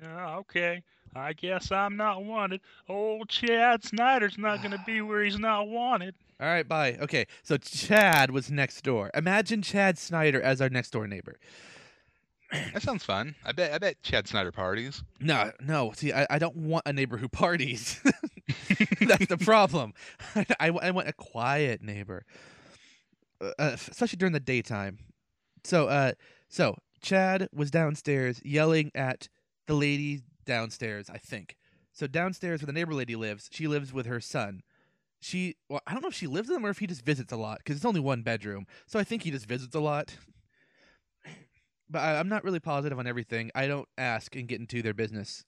Oh, 0.04 0.40
okay. 0.40 0.84
I 1.16 1.34
guess 1.34 1.72
I'm 1.72 1.98
not 1.98 2.24
wanted. 2.24 2.62
Old 2.90 3.30
Chad 3.30 3.84
Snyder's 3.84 4.38
not 4.38 4.62
gonna 4.64 4.84
be 4.86 5.02
where 5.02 5.24
he's 5.24 5.40
not 5.40 5.68
wanted. 5.68 6.16
All 6.40 6.48
right, 6.48 6.68
bye. 6.68 6.98
Okay, 7.00 7.26
so 7.44 7.58
Chad 7.58 8.32
was 8.32 8.52
next 8.52 8.84
door. 8.84 9.12
Imagine 9.14 9.62
Chad 9.62 9.98
Snyder 9.98 10.42
as 10.42 10.62
our 10.62 10.70
next 10.70 10.92
door 10.92 11.08
neighbor. 11.08 11.38
That 12.74 12.82
sounds 12.82 13.04
fun. 13.04 13.36
I 13.44 13.52
bet. 13.52 13.74
I 13.74 13.78
bet 13.78 14.02
Chad 14.04 14.28
Snyder 14.28 14.52
parties. 14.52 15.04
No, 15.20 15.52
no. 15.62 15.92
See, 15.96 16.14
I, 16.14 16.28
I 16.30 16.40
don't 16.40 16.56
want 16.56 16.84
a 16.86 16.94
neighbor 16.94 17.18
who 17.18 17.28
parties. 17.28 18.00
That's 19.02 19.26
the 19.28 19.38
problem. 19.38 19.94
I, 20.36 20.70
I 20.70 20.92
want 20.92 21.08
a 21.08 21.14
quiet 21.14 21.82
neighbor, 21.82 22.26
uh, 23.42 23.52
uh, 23.58 23.72
especially 23.74 24.18
during 24.18 24.34
the 24.34 24.40
daytime. 24.40 25.00
So, 25.64 25.88
uh, 25.88 26.12
so 26.50 26.78
Chad 27.02 27.48
was 27.54 27.72
downstairs 27.72 28.40
yelling 28.44 28.92
at 28.94 29.30
the 29.66 29.74
lady 29.74 30.22
downstairs. 30.46 31.10
I 31.10 31.18
think 31.18 31.58
so. 31.92 32.08
Downstairs, 32.08 32.62
where 32.62 32.68
the 32.68 32.74
neighbor 32.74 32.94
lady 32.94 33.16
lives, 33.16 33.50
she 33.52 33.68
lives 33.68 33.94
with 33.94 34.06
her 34.06 34.20
son. 34.20 34.62
She, 35.20 35.56
well, 35.70 35.82
I 35.88 35.94
don't 35.94 36.02
know 36.02 36.10
if 36.10 36.16
she 36.16 36.28
lives 36.28 36.50
with 36.50 36.58
him 36.58 36.66
or 36.66 36.70
if 36.70 36.80
he 36.80 36.88
just 36.88 37.06
visits 37.06 37.32
a 37.32 37.38
lot 37.38 37.60
because 37.60 37.78
it's 37.78 37.86
only 37.86 38.02
one 38.02 38.24
bedroom. 38.24 38.66
So 38.88 39.00
I 39.00 39.06
think 39.06 39.24
he 39.24 39.32
just 39.32 39.46
visits 39.46 39.76
a 39.76 39.80
lot. 39.80 40.16
But 41.90 42.00
I, 42.00 42.18
I'm 42.18 42.30
not 42.30 42.44
really 42.44 42.62
positive 42.62 42.98
on 42.98 43.06
everything. 43.06 43.52
I 43.54 43.68
don't 43.68 43.88
ask 44.00 44.36
and 44.36 44.48
get 44.48 44.60
into 44.60 44.82
their 44.82 44.96
business 44.96 45.46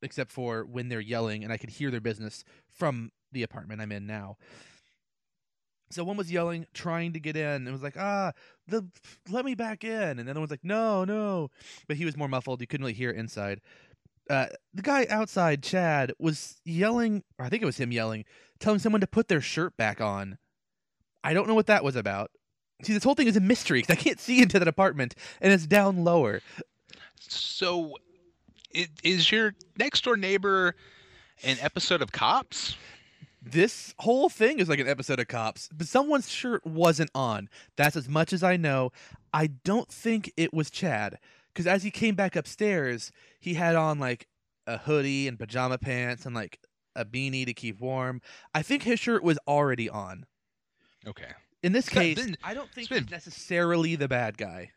except 0.00 0.30
for 0.30 0.64
when 0.64 0.88
they're 0.88 1.00
yelling 1.00 1.44
and 1.44 1.52
I 1.52 1.56
could 1.56 1.70
hear 1.70 1.90
their 1.90 2.00
business 2.00 2.44
from 2.68 3.10
the 3.32 3.42
apartment 3.42 3.80
I'm 3.82 3.92
in 3.92 4.06
now. 4.06 4.38
So 5.90 6.04
one 6.04 6.18
was 6.18 6.30
yelling, 6.30 6.66
trying 6.74 7.14
to 7.14 7.20
get 7.20 7.34
in, 7.34 7.46
and 7.66 7.72
was 7.72 7.82
like, 7.82 7.96
"Ah, 7.96 8.32
the 8.66 8.86
let 9.30 9.44
me 9.46 9.54
back 9.54 9.84
in," 9.84 10.18
and 10.18 10.28
the 10.28 10.30
other 10.30 10.40
one's 10.40 10.50
like, 10.50 10.64
"No, 10.64 11.04
no," 11.04 11.50
but 11.86 11.96
he 11.96 12.04
was 12.04 12.14
more 12.16 12.28
muffled. 12.28 12.60
You 12.60 12.66
couldn't 12.66 12.84
really 12.84 12.92
hear 12.92 13.10
inside. 13.10 13.62
Uh, 14.28 14.46
the 14.74 14.82
guy 14.82 15.06
outside, 15.08 15.62
Chad, 15.62 16.12
was 16.18 16.60
yelling, 16.64 17.24
or 17.38 17.46
I 17.46 17.48
think 17.48 17.62
it 17.62 17.66
was 17.66 17.78
him 17.78 17.92
yelling, 17.92 18.24
telling 18.60 18.78
someone 18.78 19.00
to 19.00 19.06
put 19.06 19.28
their 19.28 19.40
shirt 19.40 19.76
back 19.76 20.00
on. 20.00 20.38
I 21.24 21.32
don't 21.34 21.48
know 21.48 21.54
what 21.54 21.66
that 21.66 21.82
was 21.84 21.96
about. 21.96 22.30
See, 22.82 22.92
this 22.92 23.04
whole 23.04 23.14
thing 23.14 23.26
is 23.26 23.36
a 23.36 23.40
mystery 23.40 23.82
'cause 23.82 23.96
I 23.96 24.00
can't 24.00 24.20
see 24.20 24.40
into 24.42 24.58
that 24.58 24.68
apartment, 24.68 25.14
and 25.40 25.52
it's 25.52 25.66
down 25.66 26.04
lower. 26.04 26.42
So, 27.18 27.96
i- 28.74 28.88
is 29.02 29.32
your 29.32 29.54
next 29.78 30.04
door 30.04 30.16
neighbor 30.16 30.74
an 31.42 31.56
episode 31.60 32.02
of 32.02 32.12
Cops? 32.12 32.76
This 33.40 33.94
whole 33.98 34.28
thing 34.28 34.58
is 34.58 34.68
like 34.68 34.78
an 34.80 34.88
episode 34.88 35.20
of 35.20 35.28
Cops, 35.28 35.68
but 35.72 35.86
someone's 35.88 36.28
shirt 36.28 36.64
wasn't 36.66 37.10
on. 37.14 37.48
That's 37.76 37.96
as 37.96 38.08
much 38.08 38.32
as 38.32 38.42
I 38.42 38.56
know. 38.56 38.92
I 39.32 39.46
don't 39.48 39.88
think 39.88 40.32
it 40.36 40.52
was 40.52 40.70
Chad, 40.70 41.18
because 41.58 41.66
as 41.66 41.82
he 41.82 41.90
came 41.90 42.14
back 42.14 42.36
upstairs, 42.36 43.10
he 43.40 43.54
had 43.54 43.74
on 43.74 43.98
like 43.98 44.28
a 44.68 44.78
hoodie 44.78 45.26
and 45.26 45.36
pajama 45.38 45.76
pants 45.76 46.24
and 46.24 46.34
like 46.36 46.60
a 46.94 47.04
beanie 47.04 47.44
to 47.46 47.52
keep 47.52 47.80
warm. 47.80 48.20
I 48.54 48.62
think 48.62 48.84
his 48.84 49.00
shirt 49.00 49.24
was 49.24 49.38
already 49.48 49.90
on. 49.90 50.24
Okay. 51.04 51.32
In 51.64 51.72
this 51.72 51.86
It's 51.88 51.94
case, 51.94 52.14
been- 52.24 52.36
I 52.44 52.54
don't 52.54 52.70
think 52.72 52.88
it's 52.92 53.00
he's 53.00 53.10
necessarily 53.10 53.96
the 53.96 54.06
bad 54.06 54.38
guy. 54.38 54.70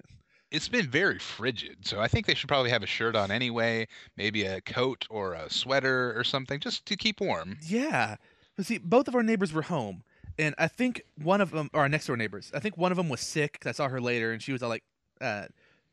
It's 0.50 0.68
been 0.68 0.90
very 0.90 1.20
frigid, 1.20 1.86
so 1.88 2.02
I 2.02 2.08
think 2.08 2.26
they 2.26 2.34
should 2.34 2.48
probably 2.50 2.72
have 2.72 2.82
a 2.84 2.88
shirt 2.88 3.16
on 3.16 3.30
anyway, 3.30 3.88
maybe 4.18 4.44
a 4.44 4.60
coat 4.62 5.06
or 5.10 5.34
a 5.34 5.50
sweater 5.52 6.18
or 6.18 6.24
something, 6.24 6.60
just 6.60 6.86
to 6.88 6.98
keep 6.98 7.22
warm. 7.22 7.58
Yeah. 7.62 8.16
But 8.58 8.66
see, 8.66 8.80
both 8.80 9.08
of 9.08 9.14
our 9.16 9.24
neighbors 9.24 9.54
were 9.54 9.62
home, 9.62 10.04
and 10.40 10.54
I 10.58 10.68
think 10.68 11.04
one 11.22 11.40
of 11.42 11.52
them, 11.52 11.70
or 11.74 11.82
our 11.82 11.90
next 11.90 12.08
door 12.08 12.18
neighbors, 12.18 12.52
I 12.54 12.60
think 12.60 12.76
one 12.78 12.92
of 12.92 12.98
them 12.98 13.08
was 13.08 13.22
sick. 13.22 13.60
I 13.66 13.72
saw 13.72 13.88
her 13.88 14.02
later, 14.02 14.34
and 14.34 14.42
she 14.42 14.52
was 14.52 14.62
all 14.64 14.68
like, 14.70 14.84
uh, 15.22 15.46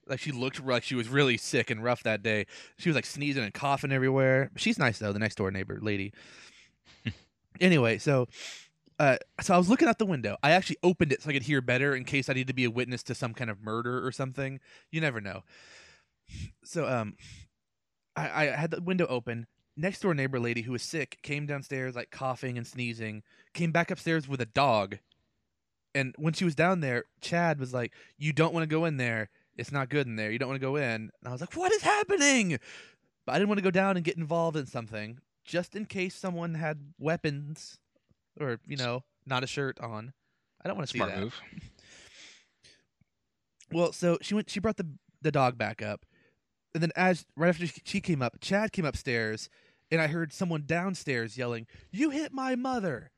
like 0.09 0.21
she 0.21 0.33
looked 0.33 0.65
like 0.65 0.83
she 0.83 0.95
was 0.95 1.09
really 1.09 1.37
sick 1.37 1.71
and 1.71 1.83
rough 1.83 2.03
that 2.03 2.23
day. 2.23 2.47
She 2.79 2.89
was 2.89 2.97
like 2.97 3.07
sneezing 3.07 3.45
and 3.45 3.55
coughing 3.55 3.93
everywhere. 3.93 4.51
She's 4.57 4.79
nice 4.79 4.99
though, 4.99 5.13
the 5.13 5.19
next 5.19 5.37
door 5.37 5.51
neighbor 5.51 5.79
lady. 5.81 6.13
anyway, 7.61 7.99
so. 7.99 8.29
Uh, 9.01 9.17
so 9.41 9.55
I 9.55 9.59
was 9.59 9.71
looking 9.71 9.87
out 9.87 10.01
the 10.01 10.07
window. 10.07 10.37
I 10.43 10.51
actually 10.51 10.79
opened 10.83 11.13
it 11.13 11.23
so 11.23 11.31
I 11.31 11.33
could 11.33 11.45
hear 11.45 11.61
better 11.61 11.95
in 11.95 12.03
case 12.03 12.29
I 12.29 12.33
need 12.33 12.49
to 12.49 12.53
be 12.53 12.65
a 12.65 12.71
witness 12.71 13.05
to 13.05 13.15
some 13.15 13.33
kind 13.33 13.49
of 13.49 13.63
murder 13.63 14.05
or 14.05 14.11
something. 14.11 14.59
You 14.91 15.01
never 15.01 15.21
know. 15.21 15.45
So 16.65 16.85
um, 16.85 17.15
I, 18.17 18.49
I 18.49 18.57
had 18.57 18.73
the 18.73 18.81
window 18.81 19.07
open 19.07 19.47
next 19.79 20.01
door 20.01 20.13
neighbor 20.13 20.41
lady 20.41 20.63
who 20.63 20.73
was 20.73 20.83
sick 20.83 21.19
came 21.23 21.47
downstairs 21.47 21.95
like 21.95 22.11
coughing 22.11 22.59
and 22.59 22.67
sneezing 22.67 23.23
came 23.55 23.71
back 23.71 23.91
upstairs 23.91 24.29
with 24.29 24.41
a 24.41 24.47
dog 24.47 24.99
and 25.95 26.15
when 26.19 26.33
she 26.33 26.45
was 26.45 26.57
down 26.57 26.81
there 26.81 27.05
chad 27.21 27.61
was 27.61 27.73
like 27.73 27.93
you 28.19 28.33
don't 28.33 28.53
want 28.53 28.65
to 28.65 28.69
go 28.69 28.85
in 28.85 28.97
there 28.97 29.31
it's 29.59 29.73
not 29.73 29.89
good 29.91 30.07
in 30.07 30.17
there 30.17 30.31
you 30.31 30.39
don't 30.39 30.49
want 30.49 30.61
to 30.61 30.67
go 30.67 30.77
in 30.77 30.85
and 30.85 31.11
i 31.27 31.31
was 31.31 31.41
like 31.41 31.55
what 31.55 31.73
is 31.73 31.83
happening 31.83 32.59
but 33.27 33.35
i 33.35 33.39
didn't 33.39 33.49
want 33.49 33.59
to 33.59 33.63
go 33.65 33.71
down 33.71 33.97
and 33.97 34.05
get 34.05 34.17
involved 34.17 34.57
in 34.57 34.65
something 34.67 35.19
just 35.45 35.75
in 35.75 35.85
case 35.85 36.15
someone 36.15 36.55
had 36.55 36.93
weapons 36.99 37.79
or 38.41 38.61
you 38.67 38.77
know 38.77 39.03
not 39.27 39.43
a 39.45 39.47
shirt 39.47 39.79
on 39.81 40.13
i 40.65 40.69
don't 40.69 40.77
want 40.77 40.89
to 40.89 40.93
see 40.93 40.99
Smart 40.99 41.15
that 41.15 41.21
move. 41.21 41.41
well, 43.73 43.93
so 43.93 44.19
she 44.23 44.35
went. 44.35 44.51
She 44.51 44.61
brought 44.61 44.77
the 44.77 44.87
the 45.21 45.31
dog 45.33 45.59
back 45.59 45.83
up, 45.83 46.07
and 46.75 46.83
then 46.83 46.93
as 46.97 47.27
right 47.37 47.49
after 47.49 47.67
she- 47.67 48.01
came 48.01 48.23
up, 48.23 48.41
Chad 48.41 48.73
came 48.73 48.85
upstairs, 48.85 49.49
and 49.91 50.01
I 50.01 50.07
heard 50.07 50.33
someone 50.33 50.65
downstairs 50.67 51.37
yelling, 51.37 51.67
"You 51.91 52.11
hit 52.11 52.33
my 52.33 52.57
mother!" 52.57 53.11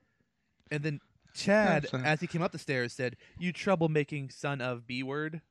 And 0.71 0.83
then 0.83 1.01
Chad, 1.35 1.87
as 2.05 2.21
he 2.21 2.27
came 2.27 2.43
up 2.43 2.53
the 2.53 2.59
stairs, 2.59 2.93
said, 2.93 3.17
"You 3.39 3.53
troublemaking 3.53 4.33
son 4.33 4.61
of 4.61 4.87
B 4.87 5.03
word." 5.03 5.43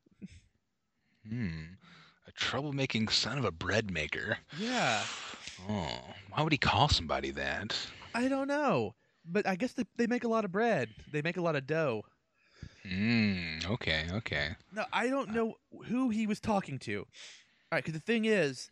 Hmm. 1.30 1.64
A 2.28 2.32
troublemaking 2.32 3.12
son 3.12 3.38
of 3.38 3.46
a 3.46 3.52
bread 3.52 3.92
maker. 3.92 4.38
Yeah, 4.60 5.04
Oh, 5.68 6.00
why 6.32 6.42
would 6.42 6.52
he 6.52 6.58
call 6.58 6.88
somebody 6.90 7.32
that? 7.32 7.76
I 8.16 8.28
don't 8.28 8.48
know, 8.48 8.96
but 9.26 9.46
I 9.48 9.56
guess 9.56 9.74
they, 9.74 9.84
they 9.98 10.08
make 10.08 10.24
a 10.24 10.28
lot 10.30 10.46
of 10.46 10.52
bread. 10.52 10.90
They 11.12 11.22
make 11.22 11.38
a 11.38 11.42
lot 11.42 11.56
of 11.56 11.68
dough. 11.68 12.04
Hmm. 12.88 13.60
Okay. 13.66 14.06
Okay. 14.12 14.50
No, 14.74 14.86
I 14.94 15.08
don't 15.10 15.34
know 15.34 15.56
who 15.86 16.10
he 16.10 16.26
was 16.28 16.40
talking 16.40 16.80
to. 16.80 17.00
All 17.00 17.06
right, 17.74 17.84
because 17.84 18.00
the 18.00 18.06
thing 18.06 18.26
is, 18.26 18.70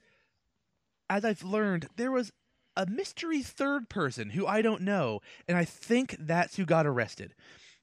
as 1.10 1.26
I've 1.26 1.44
learned, 1.44 1.88
there 1.98 2.12
was 2.12 2.32
a 2.76 2.86
mystery 2.86 3.42
third 3.42 3.90
person 3.90 4.30
who 4.30 4.48
I 4.48 4.62
don't 4.62 4.82
know, 4.82 5.20
and 5.48 5.58
I 5.58 5.66
think 5.66 6.16
that's 6.20 6.56
who 6.56 6.66
got 6.66 6.86
arrested. 6.88 7.34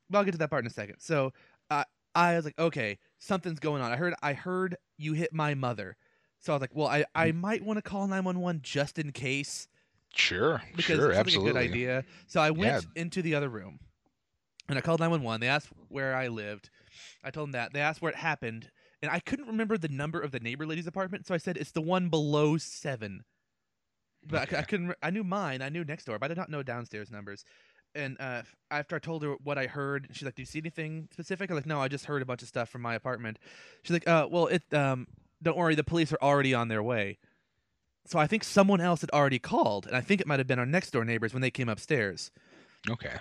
But 0.08 0.18
I'll 0.18 0.24
get 0.24 0.32
to 0.32 0.38
that 0.38 0.50
part 0.50 0.64
in 0.64 0.70
a 0.70 0.74
second. 0.74 0.96
So 1.00 1.32
uh, 1.70 1.84
I 2.14 2.36
was 2.36 2.44
like, 2.44 2.58
okay, 2.58 2.98
something's 3.24 3.58
going 3.60 3.82
on. 3.82 3.90
I 3.90 3.96
heard 3.96 4.14
I 4.22 4.32
heard 4.34 4.76
you 4.96 5.14
hit 5.14 5.32
my 5.32 5.54
mother. 5.54 5.96
So 6.40 6.52
I 6.52 6.56
was 6.56 6.60
like, 6.60 6.74
well, 6.74 6.88
I, 6.88 7.04
I 7.14 7.30
mm. 7.30 7.40
might 7.40 7.64
want 7.64 7.78
to 7.78 7.82
call 7.82 8.06
911 8.06 8.60
just 8.62 8.98
in 8.98 9.12
case 9.12 9.66
Sure, 10.14 10.62
because 10.76 10.98
sure, 10.98 11.10
it 11.10 11.14
sounds 11.14 11.28
absolutely. 11.28 11.50
a 11.50 11.54
good 11.54 11.70
idea. 11.70 12.04
So 12.26 12.40
I 12.40 12.50
went 12.50 12.84
Yeah. 12.84 13.02
into 13.02 13.22
the 13.22 13.34
other 13.34 13.48
room 13.48 13.80
and 14.68 14.78
I 14.78 14.80
called 14.82 15.00
911. 15.00 15.40
They 15.40 15.48
asked 15.48 15.68
where 15.88 16.14
I 16.14 16.28
lived. 16.28 16.70
I 17.24 17.30
told 17.30 17.48
them 17.48 17.52
that. 17.52 17.72
They 17.72 17.80
asked 17.80 18.02
where 18.02 18.12
it 18.12 18.18
happened. 18.18 18.70
And 19.02 19.10
I 19.10 19.20
couldn't 19.20 19.46
remember 19.46 19.76
the 19.78 19.88
number 19.88 20.20
of 20.20 20.30
the 20.30 20.40
neighbor 20.40 20.66
lady's 20.66 20.86
apartment. 20.86 21.26
So 21.26 21.34
I 21.34 21.38
said, 21.38 21.56
it's 21.56 21.72
the 21.72 21.80
one 21.80 22.08
below 22.10 22.58
seven. 22.58 23.24
But 24.26 24.40
I 24.40 24.44
c- 24.50 24.56
I, 24.56 24.58
Okay. 24.60 24.66
couldn't, 24.68 24.94
I 25.02 25.10
knew 25.10 25.24
mine. 25.24 25.60
I 25.62 25.68
knew 25.68 25.84
next 25.84 26.04
door, 26.04 26.18
but 26.18 26.26
I 26.26 26.28
did 26.28 26.36
not 26.38 26.50
know 26.50 26.62
downstairs 26.62 27.10
numbers. 27.10 27.44
And 27.94 28.16
uh, 28.20 28.42
after 28.70 28.96
I 28.96 28.98
told 28.98 29.22
her 29.22 29.34
what 29.44 29.56
I 29.56 29.66
heard, 29.66 30.08
she's 30.12 30.24
like, 30.24 30.34
"Do 30.34 30.42
you 30.42 30.46
see 30.46 30.58
anything 30.58 31.08
specific?" 31.12 31.50
I'm 31.50 31.56
like, 31.56 31.66
"No, 31.66 31.80
I 31.80 31.88
just 31.88 32.06
heard 32.06 32.22
a 32.22 32.26
bunch 32.26 32.42
of 32.42 32.48
stuff 32.48 32.68
from 32.68 32.82
my 32.82 32.94
apartment." 32.94 33.38
She's 33.82 33.92
like, 33.92 34.08
"Uh, 34.08 34.26
well, 34.30 34.46
it 34.48 34.62
um, 34.74 35.06
don't 35.42 35.56
worry, 35.56 35.74
the 35.74 35.84
police 35.84 36.12
are 36.12 36.18
already 36.20 36.54
on 36.54 36.68
their 36.68 36.82
way." 36.82 37.18
So 38.06 38.18
I 38.18 38.26
think 38.26 38.44
someone 38.44 38.80
else 38.80 39.00
had 39.00 39.10
already 39.10 39.38
called, 39.38 39.86
and 39.86 39.96
I 39.96 40.00
think 40.00 40.20
it 40.20 40.26
might 40.26 40.40
have 40.40 40.46
been 40.46 40.58
our 40.58 40.66
next 40.66 40.90
door 40.90 41.04
neighbors 41.04 41.32
when 41.32 41.40
they 41.40 41.50
came 41.50 41.68
upstairs. 41.68 42.30
Okay. 42.88 43.16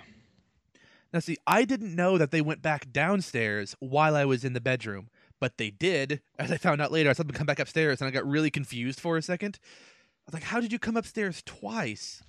Now, 1.14 1.20
see, 1.20 1.38
I 1.46 1.64
didn't 1.64 1.96
know 1.96 2.18
that 2.18 2.32
they 2.32 2.42
went 2.42 2.62
back 2.62 2.92
downstairs 2.92 3.76
while 3.80 4.16
I 4.16 4.26
was 4.26 4.44
in 4.44 4.54
the 4.54 4.60
bedroom, 4.60 5.10
but 5.40 5.58
they 5.58 5.70
did. 5.70 6.22
As 6.40 6.52
I 6.52 6.58
found 6.58 6.82
out 6.82 6.92
later, 6.92 7.10
I 7.10 7.14
saw 7.14 7.24
them 7.24 7.34
come 7.34 7.46
back 7.46 7.60
upstairs, 7.60 8.02
and 8.02 8.08
I 8.08 8.12
got 8.12 8.28
really 8.28 8.50
confused 8.50 9.00
for 9.00 9.16
a 9.16 9.22
second. 9.22 9.60
I 9.62 10.24
was 10.26 10.34
like, 10.34 10.44
"How 10.44 10.60
did 10.60 10.72
you 10.72 10.80
come 10.80 10.98
upstairs 10.98 11.44
twice 11.46 12.24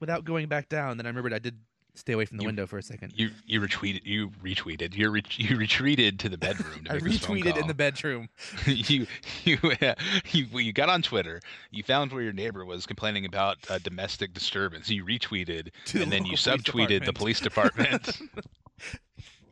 without 0.00 0.24
going 0.24 0.48
back 0.48 0.68
down?" 0.68 0.96
Then 0.96 1.06
I 1.06 1.10
remembered 1.10 1.34
I 1.34 1.38
did 1.38 1.58
stay 1.94 2.12
away 2.14 2.24
from 2.24 2.38
the 2.38 2.42
You- 2.44 2.48
window 2.48 2.66
for 2.66 2.78
a 2.78 2.82
second. 2.82 3.12
You 3.16 3.30
you 3.46 3.60
retweeted 3.60 4.00
you 4.04 4.30
retweeted 4.42 4.94
you 4.96 5.10
re- 5.10 5.22
you 5.36 5.56
retreated 5.56 6.18
to 6.20 6.28
the 6.28 6.38
bedroom. 6.38 6.84
To 6.84 6.90
I 6.90 6.94
make 6.94 7.04
this 7.04 7.18
phone 7.18 7.40
retweeted 7.40 7.60
in 7.60 7.66
the 7.66 7.74
bedroom. 7.74 8.28
you 8.66 9.06
you, 9.44 9.58
uh, 9.80 9.94
you 10.32 10.46
you 10.58 10.72
got 10.72 10.88
on 10.88 11.02
Twitter. 11.02 11.40
You 11.70 11.82
found 11.82 12.12
where 12.12 12.22
your 12.22 12.32
neighbor 12.32 12.64
was 12.64 12.86
complaining 12.86 13.24
about 13.26 13.58
uh, 13.68 13.78
domestic 13.78 14.32
disturbance. 14.32 14.88
You 14.90 15.04
retweeted, 15.04 15.70
the 15.92 16.02
and 16.02 16.10
then 16.12 16.24
you 16.24 16.36
subtweeted 16.36 17.04
the 17.04 17.12
police 17.12 17.40
department. 17.40 18.18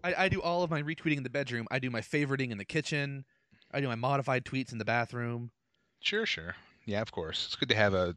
I, 0.02 0.14
I 0.24 0.28
do 0.28 0.40
all 0.40 0.62
of 0.62 0.70
my 0.70 0.82
retweeting 0.82 1.18
in 1.18 1.22
the 1.22 1.30
bedroom. 1.30 1.66
I 1.70 1.78
do 1.78 1.90
my 1.90 2.00
favoriting 2.00 2.50
in 2.52 2.58
the 2.58 2.64
kitchen. 2.64 3.24
I 3.72 3.80
do 3.80 3.86
my 3.86 3.94
modified 3.96 4.44
tweets 4.44 4.72
in 4.72 4.78
the 4.78 4.84
bathroom. 4.84 5.50
sure, 6.00 6.26
sure. 6.26 6.56
Yeah, 6.86 7.02
of 7.02 7.12
course. 7.12 7.44
It's 7.46 7.56
good 7.56 7.68
to 7.68 7.74
have 7.76 7.92
a 7.94 8.14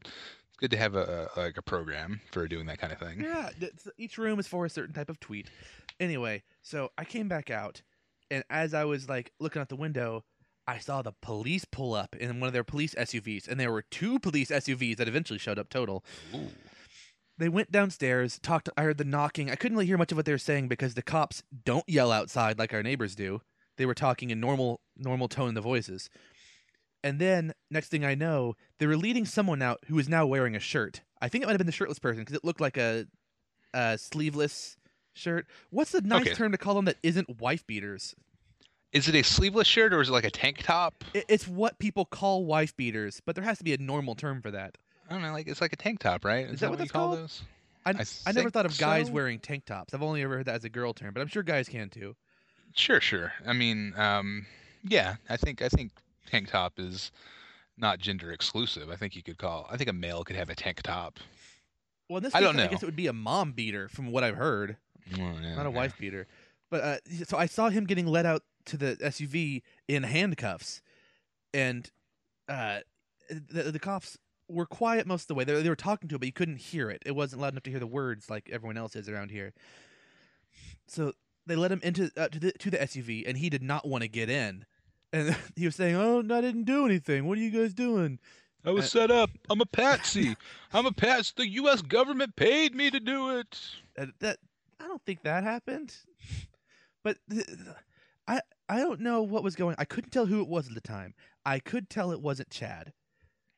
good 0.64 0.70
to 0.70 0.78
have 0.78 0.94
a, 0.94 1.28
a 1.36 1.40
like 1.40 1.58
a 1.58 1.62
program 1.62 2.22
for 2.32 2.48
doing 2.48 2.64
that 2.64 2.78
kind 2.78 2.90
of 2.90 2.98
thing. 2.98 3.20
Yeah, 3.20 3.50
each 3.98 4.16
room 4.16 4.38
is 4.38 4.46
for 4.46 4.64
a 4.64 4.70
certain 4.70 4.94
type 4.94 5.10
of 5.10 5.20
tweet. 5.20 5.50
Anyway, 6.00 6.42
so 6.62 6.90
I 6.96 7.04
came 7.04 7.28
back 7.28 7.50
out, 7.50 7.82
and 8.30 8.44
as 8.48 8.72
I 8.72 8.84
was 8.84 9.06
like 9.06 9.30
looking 9.38 9.60
out 9.60 9.68
the 9.68 9.76
window, 9.76 10.24
I 10.66 10.78
saw 10.78 11.02
the 11.02 11.12
police 11.20 11.66
pull 11.66 11.92
up 11.92 12.16
in 12.16 12.40
one 12.40 12.46
of 12.46 12.54
their 12.54 12.64
police 12.64 12.94
SUVs, 12.94 13.46
and 13.46 13.60
there 13.60 13.70
were 13.70 13.82
two 13.82 14.18
police 14.18 14.48
SUVs 14.48 14.96
that 14.96 15.06
eventually 15.06 15.38
showed 15.38 15.58
up 15.58 15.68
total. 15.68 16.02
Ooh. 16.34 16.48
They 17.36 17.50
went 17.50 17.70
downstairs, 17.70 18.38
talked. 18.38 18.70
I 18.74 18.84
heard 18.84 18.96
the 18.96 19.04
knocking. 19.04 19.50
I 19.50 19.56
couldn't 19.56 19.76
really 19.76 19.86
hear 19.86 19.98
much 19.98 20.12
of 20.12 20.16
what 20.16 20.24
they 20.24 20.32
were 20.32 20.38
saying 20.38 20.68
because 20.68 20.94
the 20.94 21.02
cops 21.02 21.42
don't 21.64 21.86
yell 21.86 22.10
outside 22.10 22.58
like 22.58 22.72
our 22.72 22.82
neighbors 22.82 23.14
do. 23.14 23.42
They 23.76 23.84
were 23.84 23.94
talking 23.94 24.30
in 24.30 24.40
normal, 24.40 24.80
normal 24.96 25.28
tone 25.28 25.48
in 25.48 25.54
the 25.54 25.60
voices. 25.60 26.08
And 27.04 27.18
then 27.18 27.52
next 27.70 27.90
thing 27.90 28.02
I 28.02 28.14
know, 28.14 28.54
they 28.84 28.88
were 28.88 28.98
leading 28.98 29.24
someone 29.24 29.62
out 29.62 29.80
who 29.86 29.94
was 29.94 30.10
now 30.10 30.26
wearing 30.26 30.54
a 30.54 30.60
shirt. 30.60 31.00
I 31.18 31.30
think 31.30 31.42
it 31.42 31.46
might 31.46 31.52
have 31.52 31.58
been 31.58 31.64
the 31.64 31.72
shirtless 31.72 31.98
person 31.98 32.20
because 32.20 32.36
it 32.36 32.44
looked 32.44 32.60
like 32.60 32.76
a, 32.76 33.06
a 33.72 33.96
sleeveless 33.96 34.76
shirt. 35.14 35.46
What's 35.70 35.92
the 35.92 36.02
nice 36.02 36.26
Okay. 36.26 36.34
term 36.34 36.52
to 36.52 36.58
call 36.58 36.74
them 36.74 36.84
that 36.84 36.98
isn't 37.02 37.40
wife 37.40 37.66
beaters? 37.66 38.14
Is 38.92 39.08
it 39.08 39.14
a 39.14 39.22
sleeveless 39.22 39.66
shirt 39.66 39.94
or 39.94 40.02
is 40.02 40.10
it 40.10 40.12
like 40.12 40.26
a 40.26 40.30
tank 40.30 40.64
top? 40.64 41.02
It, 41.14 41.24
it's 41.30 41.48
what 41.48 41.78
people 41.78 42.04
call 42.04 42.44
wife 42.44 42.76
beaters, 42.76 43.22
but 43.24 43.34
there 43.36 43.44
has 43.44 43.56
to 43.56 43.64
be 43.64 43.72
a 43.72 43.78
normal 43.78 44.14
term 44.16 44.42
for 44.42 44.50
that. 44.50 44.76
I 45.08 45.14
don't 45.14 45.22
know. 45.22 45.32
Like 45.32 45.48
it's 45.48 45.62
like 45.62 45.72
a 45.72 45.76
tank 45.76 46.00
top, 46.00 46.22
right? 46.22 46.44
Is 46.46 46.60
that 46.60 46.68
what 46.68 46.78
you 46.78 46.86
call 46.86 47.06
called? 47.06 47.20
those? 47.20 47.42
I, 47.86 47.92
I 47.92 48.04
I, 48.26 48.32
never 48.32 48.50
thought 48.50 48.66
of 48.66 48.76
guys 48.76 49.06
so. 49.06 49.14
wearing 49.14 49.38
tank 49.38 49.64
tops. 49.64 49.94
I've 49.94 50.02
only 50.02 50.20
ever 50.20 50.36
heard 50.36 50.44
that 50.44 50.56
as 50.56 50.64
a 50.64 50.68
girl 50.68 50.92
term, 50.92 51.14
but 51.14 51.22
I'm 51.22 51.28
sure 51.28 51.42
guys 51.42 51.70
can 51.70 51.88
too. 51.88 52.16
Sure, 52.74 53.00
sure. 53.00 53.32
I 53.46 53.54
mean, 53.54 53.94
um, 53.96 54.44
yeah. 54.86 55.16
I 55.30 55.38
think 55.38 55.62
I 55.62 55.70
think 55.70 55.92
tank 56.30 56.50
top 56.50 56.74
is 56.78 57.12
not 57.76 57.98
gender 57.98 58.30
exclusive. 58.32 58.90
I 58.90 58.96
think 58.96 59.16
you 59.16 59.22
could 59.22 59.38
call. 59.38 59.66
I 59.70 59.76
think 59.76 59.90
a 59.90 59.92
male 59.92 60.24
could 60.24 60.36
have 60.36 60.50
a 60.50 60.54
tank 60.54 60.82
top. 60.82 61.18
Well, 62.08 62.18
in 62.18 62.22
this 62.24 62.34
I 62.34 62.40
don't 62.40 62.56
know. 62.56 62.64
I 62.64 62.66
guess 62.68 62.82
it 62.82 62.86
would 62.86 62.96
be 62.96 63.06
a 63.06 63.12
mom 63.12 63.52
beater, 63.52 63.88
from 63.88 64.10
what 64.12 64.22
I've 64.24 64.36
heard, 64.36 64.76
Well, 65.18 65.34
yeah, 65.42 65.54
not 65.54 65.66
a 65.66 65.70
yeah. 65.70 65.74
wife 65.74 65.96
beater. 65.98 66.26
But 66.70 66.80
uh, 66.82 66.96
so 67.26 67.36
I 67.36 67.46
saw 67.46 67.68
him 67.70 67.84
getting 67.84 68.06
led 68.06 68.26
out 68.26 68.42
to 68.66 68.76
the 68.76 68.96
SUV 68.96 69.62
in 69.88 70.02
handcuffs, 70.02 70.82
and 71.52 71.90
uh, 72.48 72.80
the, 73.28 73.70
the 73.70 73.78
cops 73.78 74.18
were 74.48 74.66
quiet 74.66 75.06
most 75.06 75.22
of 75.22 75.28
the 75.28 75.34
way. 75.34 75.44
They, 75.44 75.62
they 75.62 75.68
were 75.68 75.76
talking 75.76 76.08
to 76.08 76.14
him, 76.16 76.18
but 76.20 76.26
you 76.26 76.32
couldn't 76.32 76.58
hear 76.58 76.90
it. 76.90 77.02
It 77.06 77.16
wasn't 77.16 77.42
loud 77.42 77.52
enough 77.54 77.62
to 77.64 77.70
hear 77.70 77.80
the 77.80 77.86
words 77.86 78.28
like 78.28 78.50
everyone 78.52 78.76
else 78.76 78.96
is 78.96 79.08
around 79.08 79.30
here. 79.30 79.52
So 80.86 81.12
they 81.46 81.56
let 81.56 81.72
him 81.72 81.80
into 81.82 82.10
uh, 82.16 82.28
to 82.28 82.38
the 82.38 82.52
to 82.52 82.70
the 82.70 82.78
SUV, 82.78 83.24
and 83.26 83.38
he 83.38 83.48
did 83.50 83.62
not 83.62 83.86
want 83.86 84.02
to 84.02 84.08
get 84.08 84.28
in. 84.28 84.66
And 85.14 85.36
he 85.56 85.64
was 85.64 85.76
saying, 85.76 85.94
"Oh, 85.94 86.18
I 86.18 86.40
didn't 86.40 86.64
do 86.64 86.84
anything. 86.84 87.26
What 87.26 87.38
are 87.38 87.40
you 87.40 87.50
guys 87.50 87.72
doing?" 87.72 88.18
I 88.66 88.70
was 88.70 88.90
set 88.90 89.10
up. 89.10 89.30
I'm 89.50 89.60
a 89.60 89.66
patsy. 89.66 90.36
I'm 90.72 90.86
a 90.86 90.92
patsy. 90.92 91.34
The 91.36 91.48
U.S. 91.48 91.82
government 91.82 92.34
paid 92.34 92.74
me 92.74 92.90
to 92.90 92.98
do 92.98 93.38
it. 93.38 93.60
That 94.20 94.38
I 94.80 94.88
don't 94.88 95.04
think 95.04 95.22
that 95.22 95.44
happened. 95.44 95.94
But 97.02 97.18
th- 97.30 97.46
I 98.26 98.40
I 98.68 98.78
don't 98.78 99.00
know 99.00 99.22
what 99.22 99.44
was 99.44 99.54
going. 99.54 99.76
I 99.78 99.84
couldn't 99.84 100.10
tell 100.10 100.26
who 100.26 100.40
it 100.40 100.48
was 100.48 100.66
at 100.68 100.74
the 100.74 100.80
time. 100.80 101.14
I 101.44 101.58
could 101.58 101.90
tell 101.90 102.10
it 102.10 102.22
wasn't 102.22 102.50
Chad. 102.50 102.92